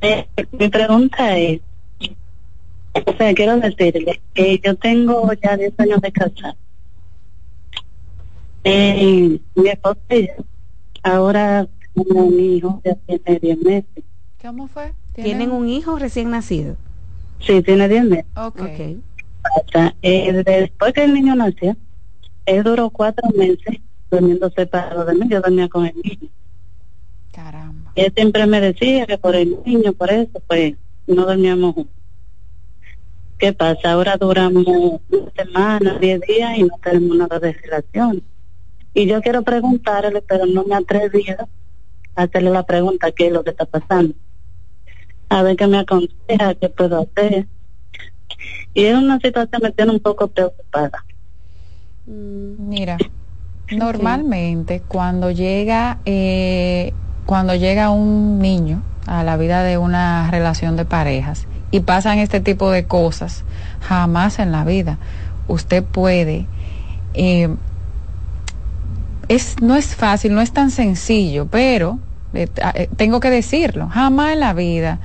Eh, 0.00 0.26
mi 0.52 0.68
pregunta 0.68 1.36
es, 1.36 1.60
o 2.94 3.16
sea, 3.16 3.34
quiero 3.34 3.56
decirle 3.58 4.20
que 4.34 4.60
yo 4.64 4.76
tengo 4.76 5.32
ya 5.42 5.56
10 5.56 5.72
años 5.78 6.00
de 6.00 6.12
casada. 6.12 6.56
Eh, 8.64 9.40
mi 9.54 9.68
esposa 9.68 10.00
y 10.10 10.26
yo, 10.28 10.44
ahora 11.02 11.66
tenemos 11.94 12.32
un 12.32 12.40
hijo, 12.40 12.82
ya 12.84 12.94
tiene 12.94 13.40
10 13.40 13.58
meses. 13.58 14.04
¿cómo 14.40 14.68
fue? 14.68 14.92
¿Tienen 15.14 15.52
un 15.52 15.68
hijo 15.68 15.98
recién 15.98 16.30
nacido? 16.30 16.76
Sí, 17.40 17.62
tiene 17.62 17.88
10 17.88 18.04
meses. 18.04 18.26
Ok. 18.36 18.60
Pasa, 19.42 19.94
eh, 20.02 20.42
después 20.44 20.92
que 20.92 21.04
el 21.04 21.14
niño 21.14 21.34
nació, 21.34 21.76
él 22.46 22.62
duró 22.62 22.90
cuatro 22.90 23.28
meses 23.30 23.80
durmiendo 24.10 24.50
separado 24.50 25.04
de 25.04 25.14
mí, 25.14 25.28
yo 25.28 25.40
dormía 25.40 25.68
con 25.68 25.86
el 25.86 25.94
niño. 25.96 26.30
Caramba. 27.32 27.92
Él 27.94 28.12
siempre 28.14 28.46
me 28.46 28.60
decía 28.60 29.06
que 29.06 29.18
por 29.18 29.34
el 29.34 29.58
niño, 29.64 29.92
por 29.92 30.10
eso, 30.10 30.40
pues 30.46 30.74
no 31.06 31.26
dormíamos 31.26 31.74
juntos. 31.74 31.94
¿Qué 33.38 33.52
pasa? 33.52 33.92
Ahora 33.92 34.16
duramos 34.16 34.64
una 34.66 35.30
semana, 35.36 35.98
diez 35.98 36.20
días 36.20 36.56
y 36.56 36.62
no 36.62 36.78
tenemos 36.82 37.16
nada 37.16 37.40
de 37.40 37.52
relación. 37.52 38.22
Y 38.94 39.06
yo 39.06 39.20
quiero 39.20 39.42
preguntarle, 39.42 40.22
pero 40.22 40.46
no 40.46 40.64
me 40.64 40.74
he 40.74 40.78
atrevido 40.78 41.48
a 42.14 42.22
hacerle 42.22 42.50
la 42.50 42.62
pregunta 42.62 43.10
qué 43.10 43.26
es 43.26 43.32
lo 43.32 43.42
que 43.42 43.50
está 43.50 43.66
pasando. 43.66 44.14
A 45.28 45.42
ver 45.42 45.56
qué 45.56 45.66
me 45.66 45.78
aconseja, 45.78 46.54
qué 46.54 46.68
puedo 46.68 47.00
hacer. 47.00 47.48
Y 48.72 48.84
es 48.84 48.96
una 48.96 49.18
situación 49.18 49.48
que 49.50 49.68
me 49.68 49.72
tiene 49.72 49.92
un 49.92 50.00
poco 50.00 50.28
preocupada. 50.28 51.04
Mira, 52.06 52.98
normalmente 53.70 54.82
cuando 54.86 55.30
llega 55.30 55.98
eh, 56.04 56.92
cuando 57.24 57.54
llega 57.54 57.88
un 57.88 58.40
niño 58.40 58.82
a 59.06 59.24
la 59.24 59.38
vida 59.38 59.62
de 59.62 59.78
una 59.78 60.30
relación 60.30 60.76
de 60.76 60.84
parejas 60.84 61.46
y 61.70 61.80
pasan 61.80 62.18
este 62.18 62.40
tipo 62.40 62.70
de 62.70 62.84
cosas, 62.84 63.44
jamás 63.80 64.38
en 64.38 64.52
la 64.52 64.64
vida 64.64 64.98
usted 65.48 65.82
puede 65.82 66.46
eh, 67.14 67.48
es 69.28 69.56
no 69.62 69.74
es 69.74 69.94
fácil, 69.94 70.34
no 70.34 70.42
es 70.42 70.52
tan 70.52 70.70
sencillo, 70.70 71.46
pero 71.46 71.98
eh, 72.34 72.48
eh, 72.74 72.88
tengo 72.96 73.20
que 73.20 73.30
decirlo, 73.30 73.88
jamás 73.88 74.34
en 74.34 74.40
la 74.40 74.52
vida 74.52 74.98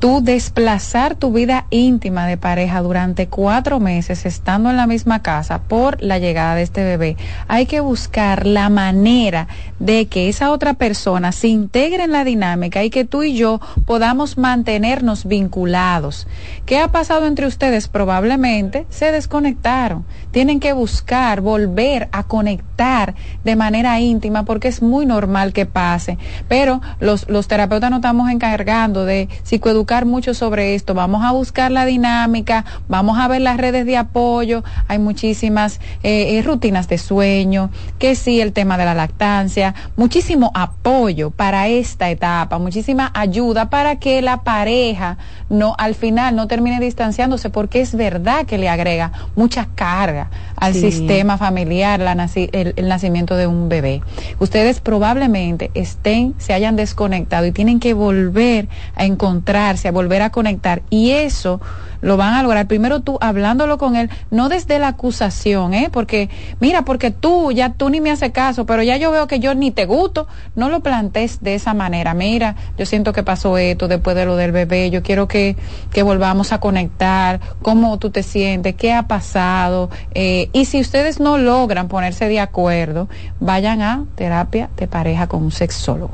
tú 0.00 0.22
desplazar 0.22 1.14
tu 1.14 1.30
vida 1.30 1.66
íntima 1.68 2.26
de 2.26 2.38
pareja 2.38 2.80
durante 2.80 3.28
cuatro 3.28 3.80
meses 3.80 4.24
estando 4.24 4.70
en 4.70 4.78
la 4.78 4.86
misma 4.86 5.20
casa 5.20 5.60
por 5.60 6.02
la 6.02 6.18
llegada 6.18 6.54
de 6.54 6.62
este 6.62 6.82
bebé, 6.82 7.18
hay 7.48 7.66
que 7.66 7.80
buscar 7.80 8.46
la 8.46 8.70
manera 8.70 9.46
de 9.78 10.06
que 10.06 10.30
esa 10.30 10.52
otra 10.52 10.72
persona 10.74 11.32
se 11.32 11.48
integre 11.48 12.04
en 12.04 12.12
la 12.12 12.24
dinámica 12.24 12.82
y 12.82 12.88
que 12.88 13.04
tú 13.04 13.22
y 13.22 13.34
yo 13.34 13.60
podamos 13.84 14.38
mantenernos 14.38 15.26
vinculados. 15.26 16.26
¿Qué 16.64 16.78
ha 16.78 16.88
pasado 16.88 17.26
entre 17.26 17.46
ustedes? 17.46 17.88
Probablemente 17.88 18.86
se 18.88 19.12
desconectaron. 19.12 20.06
Tienen 20.30 20.60
que 20.60 20.72
buscar, 20.72 21.42
volver 21.42 22.08
a 22.12 22.22
conectar 22.22 23.14
de 23.44 23.56
manera 23.56 24.00
íntima 24.00 24.44
porque 24.44 24.68
es 24.68 24.80
muy 24.80 25.04
normal 25.04 25.52
que 25.52 25.66
pase. 25.66 26.16
Pero 26.48 26.80
los, 27.00 27.28
los 27.28 27.48
terapeutas 27.48 27.90
nos 27.90 27.98
estamos 27.98 28.30
encargando 28.30 29.04
de 29.04 29.28
psicoeducar 29.42 29.89
mucho 30.06 30.34
sobre 30.34 30.74
esto. 30.74 30.94
Vamos 30.94 31.24
a 31.24 31.32
buscar 31.32 31.72
la 31.72 31.84
dinámica, 31.84 32.64
vamos 32.88 33.18
a 33.18 33.26
ver 33.26 33.40
las 33.40 33.56
redes 33.56 33.84
de 33.86 33.96
apoyo. 33.96 34.62
Hay 34.86 34.98
muchísimas 34.98 35.80
eh, 36.02 36.38
eh, 36.38 36.42
rutinas 36.42 36.88
de 36.88 36.96
sueño, 36.96 37.70
que 37.98 38.14
sí, 38.14 38.40
el 38.40 38.52
tema 38.52 38.78
de 38.78 38.84
la 38.84 38.94
lactancia, 38.94 39.74
muchísimo 39.96 40.52
apoyo 40.54 41.30
para 41.30 41.66
esta 41.66 42.08
etapa, 42.08 42.58
muchísima 42.58 43.10
ayuda 43.14 43.68
para 43.68 43.96
que 43.96 44.22
la 44.22 44.42
pareja 44.42 45.18
no 45.48 45.74
al 45.76 45.96
final 45.96 46.36
no 46.36 46.46
termine 46.46 46.78
distanciándose 46.78 47.50
porque 47.50 47.80
es 47.80 47.94
verdad 47.96 48.46
que 48.46 48.58
le 48.58 48.68
agrega 48.68 49.10
mucha 49.34 49.68
carga 49.74 50.30
al 50.60 50.74
Sí. 50.74 50.80
sistema 50.92 51.36
familiar 51.38 51.98
la 52.00 52.14
naci- 52.14 52.50
el, 52.52 52.74
el 52.76 52.86
nacimiento 52.88 53.36
de 53.36 53.46
un 53.46 53.68
bebé. 53.68 54.02
Ustedes 54.38 54.80
probablemente 54.80 55.70
estén, 55.74 56.34
se 56.38 56.52
hayan 56.52 56.76
desconectado 56.76 57.46
y 57.46 57.52
tienen 57.52 57.80
que 57.80 57.94
volver 57.94 58.68
a 58.94 59.04
encontrarse, 59.06 59.88
a 59.88 59.92
volver 59.92 60.22
a 60.22 60.30
conectar. 60.30 60.82
Y 60.90 61.10
eso 61.10 61.60
lo 62.00 62.16
van 62.16 62.34
a 62.34 62.42
lograr 62.42 62.66
primero 62.66 63.00
tú 63.00 63.18
hablándolo 63.20 63.78
con 63.78 63.96
él, 63.96 64.10
no 64.30 64.48
desde 64.48 64.78
la 64.78 64.88
acusación, 64.88 65.74
¿eh? 65.74 65.88
Porque, 65.92 66.28
mira, 66.60 66.82
porque 66.82 67.10
tú, 67.10 67.52
ya 67.52 67.72
tú 67.72 67.90
ni 67.90 68.00
me 68.00 68.10
haces 68.10 68.32
caso, 68.32 68.66
pero 68.66 68.82
ya 68.82 68.96
yo 68.96 69.10
veo 69.10 69.26
que 69.26 69.40
yo 69.40 69.54
ni 69.54 69.70
te 69.70 69.86
gusto, 69.86 70.26
no 70.54 70.68
lo 70.68 70.80
plantees 70.80 71.40
de 71.42 71.54
esa 71.54 71.74
manera. 71.74 72.14
Mira, 72.14 72.56
yo 72.78 72.86
siento 72.86 73.12
que 73.12 73.22
pasó 73.22 73.58
esto 73.58 73.88
después 73.88 74.16
de 74.16 74.24
lo 74.24 74.36
del 74.36 74.52
bebé, 74.52 74.90
yo 74.90 75.02
quiero 75.02 75.28
que, 75.28 75.56
que 75.92 76.02
volvamos 76.02 76.52
a 76.52 76.60
conectar, 76.60 77.40
cómo 77.62 77.98
tú 77.98 78.10
te 78.10 78.22
sientes, 78.22 78.74
qué 78.74 78.92
ha 78.92 79.04
pasado. 79.06 79.90
eh, 80.14 80.48
y 80.52 80.64
si 80.64 80.80
ustedes 80.80 81.20
no 81.20 81.38
logran 81.38 81.88
ponerse 81.88 82.28
de 82.28 82.40
acuerdo, 82.40 83.08
vayan 83.40 83.82
a 83.82 84.04
terapia 84.14 84.70
de 84.76 84.86
pareja 84.86 85.26
con 85.26 85.42
un 85.42 85.52
sexólogo. 85.52 86.12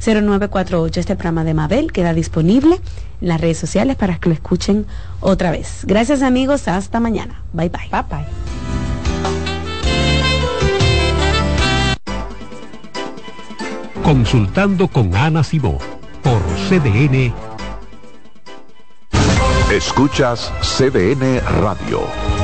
829-622-0948. 0.00 0.96
Este 0.96 1.16
programa 1.16 1.44
de 1.44 1.54
Mabel 1.54 1.92
queda 1.92 2.14
disponible 2.14 2.80
en 3.20 3.28
las 3.28 3.40
redes 3.40 3.58
sociales 3.58 3.96
para 3.96 4.18
que 4.18 4.28
lo 4.28 4.34
escuchen 4.34 4.86
otra 5.20 5.50
vez. 5.50 5.80
Gracias 5.84 6.22
amigos, 6.22 6.68
hasta 6.68 7.00
mañana. 7.00 7.42
Bye 7.52 7.68
bye. 7.68 7.88
Bye 7.90 8.04
bye. 8.08 8.87
Consultando 14.08 14.88
con 14.88 15.14
Ana 15.14 15.44
Simó 15.44 15.76
por 16.22 16.40
CDN. 16.66 17.30
Escuchas 19.70 20.50
CDN 20.62 21.42
Radio, 21.60 22.00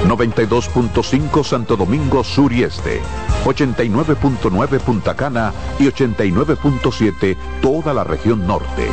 92.5 0.06 1.42
Santo 1.42 1.74
Domingo 1.78 2.22
Sur 2.22 2.52
y 2.52 2.64
Este, 2.64 3.00
89.9 3.46 4.78
Punta 4.80 5.16
Cana 5.16 5.54
y 5.78 5.84
89.7 5.84 7.34
toda 7.62 7.94
la 7.94 8.04
región 8.04 8.46
norte. 8.46 8.86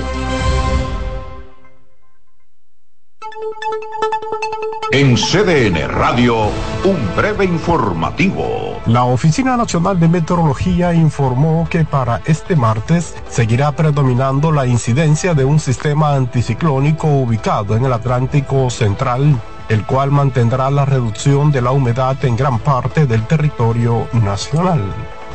En 4.93 5.15
CDN 5.15 5.87
Radio, 5.87 6.47
un 6.83 7.15
breve 7.15 7.45
informativo. 7.45 8.77
La 8.87 9.05
Oficina 9.05 9.55
Nacional 9.55 9.97
de 9.97 10.09
Meteorología 10.09 10.93
informó 10.93 11.65
que 11.69 11.85
para 11.85 12.21
este 12.25 12.57
martes 12.57 13.15
seguirá 13.29 13.71
predominando 13.71 14.51
la 14.51 14.67
incidencia 14.67 15.33
de 15.33 15.45
un 15.45 15.61
sistema 15.61 16.15
anticiclónico 16.15 17.07
ubicado 17.07 17.77
en 17.77 17.85
el 17.85 17.93
Atlántico 17.93 18.69
Central, 18.69 19.39
el 19.69 19.85
cual 19.85 20.11
mantendrá 20.11 20.69
la 20.69 20.83
reducción 20.83 21.53
de 21.53 21.61
la 21.61 21.71
humedad 21.71 22.17
en 22.25 22.35
gran 22.35 22.59
parte 22.59 23.05
del 23.05 23.25
territorio 23.27 24.09
nacional. 24.11 24.81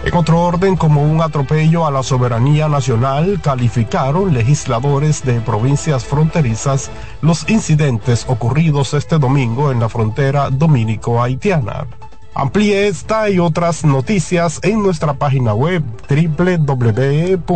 En 0.07 0.15
otro 0.15 0.41
orden, 0.41 0.77
como 0.77 1.03
un 1.03 1.20
atropello 1.20 1.85
a 1.85 1.91
la 1.91 2.05
soberanía 2.05 2.69
nacional, 2.69 3.41
calificaron 3.43 4.33
legisladores 4.33 5.24
de 5.24 5.41
provincias 5.41 6.05
fronterizas 6.05 6.93
los 7.23 7.51
incidentes 7.51 8.24
ocurridos 8.28 8.95
este 8.95 9.19
domingo 9.19 9.73
en 9.73 9.81
la 9.81 9.89
frontera 9.89 10.51
dominico-haitiana. 10.51 11.89
Amplíe 12.35 12.87
esta 12.87 13.28
y 13.31 13.41
otras 13.41 13.85
noticias 13.85 14.61
en 14.62 14.81
nuestra 14.81 15.15
página 15.15 15.55
web 15.55 15.83
www.cdn.com.do. 16.09 17.47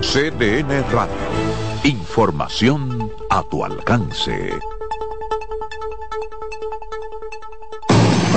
CDN 0.00 0.84
Radio. 0.92 1.16
Información 1.82 3.10
a 3.30 3.42
tu 3.50 3.64
alcance. 3.64 4.52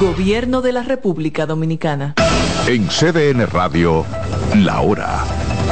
Gobierno 0.00 0.60
de 0.60 0.72
la 0.72 0.82
República 0.82 1.46
Dominicana. 1.46 2.14
En 2.66 2.88
CDN 2.88 3.46
Radio, 3.46 4.04
la 4.54 4.80
hora 4.80 5.24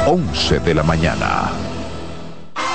11 0.07 0.59
de 0.59 0.73
la 0.73 0.83
mañana. 0.83 1.64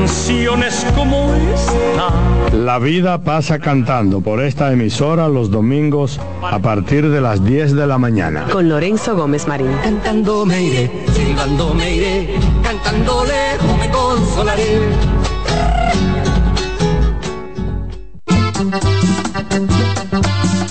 canciones 0.00 0.86
como 0.96 1.34
esta. 1.34 2.56
La 2.56 2.78
vida 2.78 3.22
pasa 3.22 3.58
cantando 3.58 4.22
por 4.22 4.42
esta 4.42 4.72
emisora 4.72 5.28
los 5.28 5.50
domingos 5.50 6.18
a 6.42 6.58
partir 6.58 7.10
de 7.10 7.20
las 7.20 7.44
10 7.44 7.74
de 7.74 7.86
la 7.86 7.98
mañana. 7.98 8.46
Con 8.50 8.68
Lorenzo 8.68 9.14
Gómez 9.14 9.46
Marín. 9.46 9.70
Cantando 9.82 10.46
me 10.46 10.62
iré, 10.62 10.90
silbando 11.12 11.74
me 11.74 11.94
iré, 11.96 12.34
cantando 12.62 13.24
lejos 13.26 13.78
me 13.78 13.90
consolaré. 13.90 14.78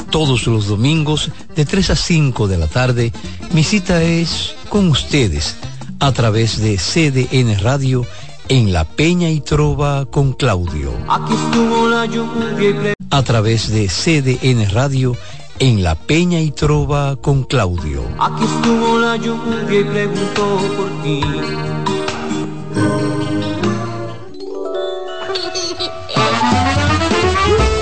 Todos 0.10 0.48
los 0.48 0.68
domingos 0.68 1.32
de 1.56 1.66
3 1.66 1.92
a 1.92 1.96
5 1.96 2.48
de 2.48 2.58
la 2.58 2.68
tarde, 2.68 3.14
mi 3.54 3.64
cita 3.64 4.02
es 4.02 4.56
con 4.70 4.90
ustedes 4.90 5.56
a 6.00 6.12
través 6.14 6.60
de 6.60 6.78
CDN 6.78 7.60
Radio 7.60 8.06
en 8.50 8.74
La 8.74 8.84
Peña 8.84 9.30
y 9.30 9.42
Trova 9.42 10.06
con 10.06 10.34
Claudio. 10.34 10.92
Aquí 11.08 11.34
estuvo 11.34 11.88
la 11.88 12.06
lluvia 12.06 12.70
y 12.70 12.74
pre- 12.74 12.94
A 13.12 13.24
través 13.24 13.70
de 13.72 13.88
CDN 13.88 14.70
Radio 14.72 15.16
en 15.60 15.84
La 15.84 15.96
Peña 15.96 16.40
y 16.40 16.52
Trova 16.52 17.16
con 17.18 17.44
Claudio. 17.44 18.02
Aquí 18.20 18.44
estuvo 18.44 18.98
la 19.00 19.16
lluvia 19.18 19.80
y 19.80 19.84
preguntó 19.84 20.58
por 20.78 21.04
ti. 21.04 21.22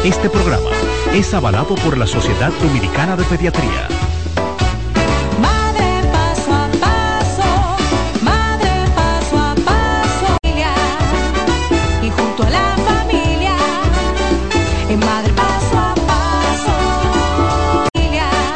Este 0.04 0.30
programa 0.30 0.70
es 1.14 1.34
avalado 1.34 1.76
por 1.76 1.98
la 1.98 2.08
Sociedad 2.08 2.52
Dominicana 2.62 3.16
de 3.16 3.24
Pediatría 3.26 3.88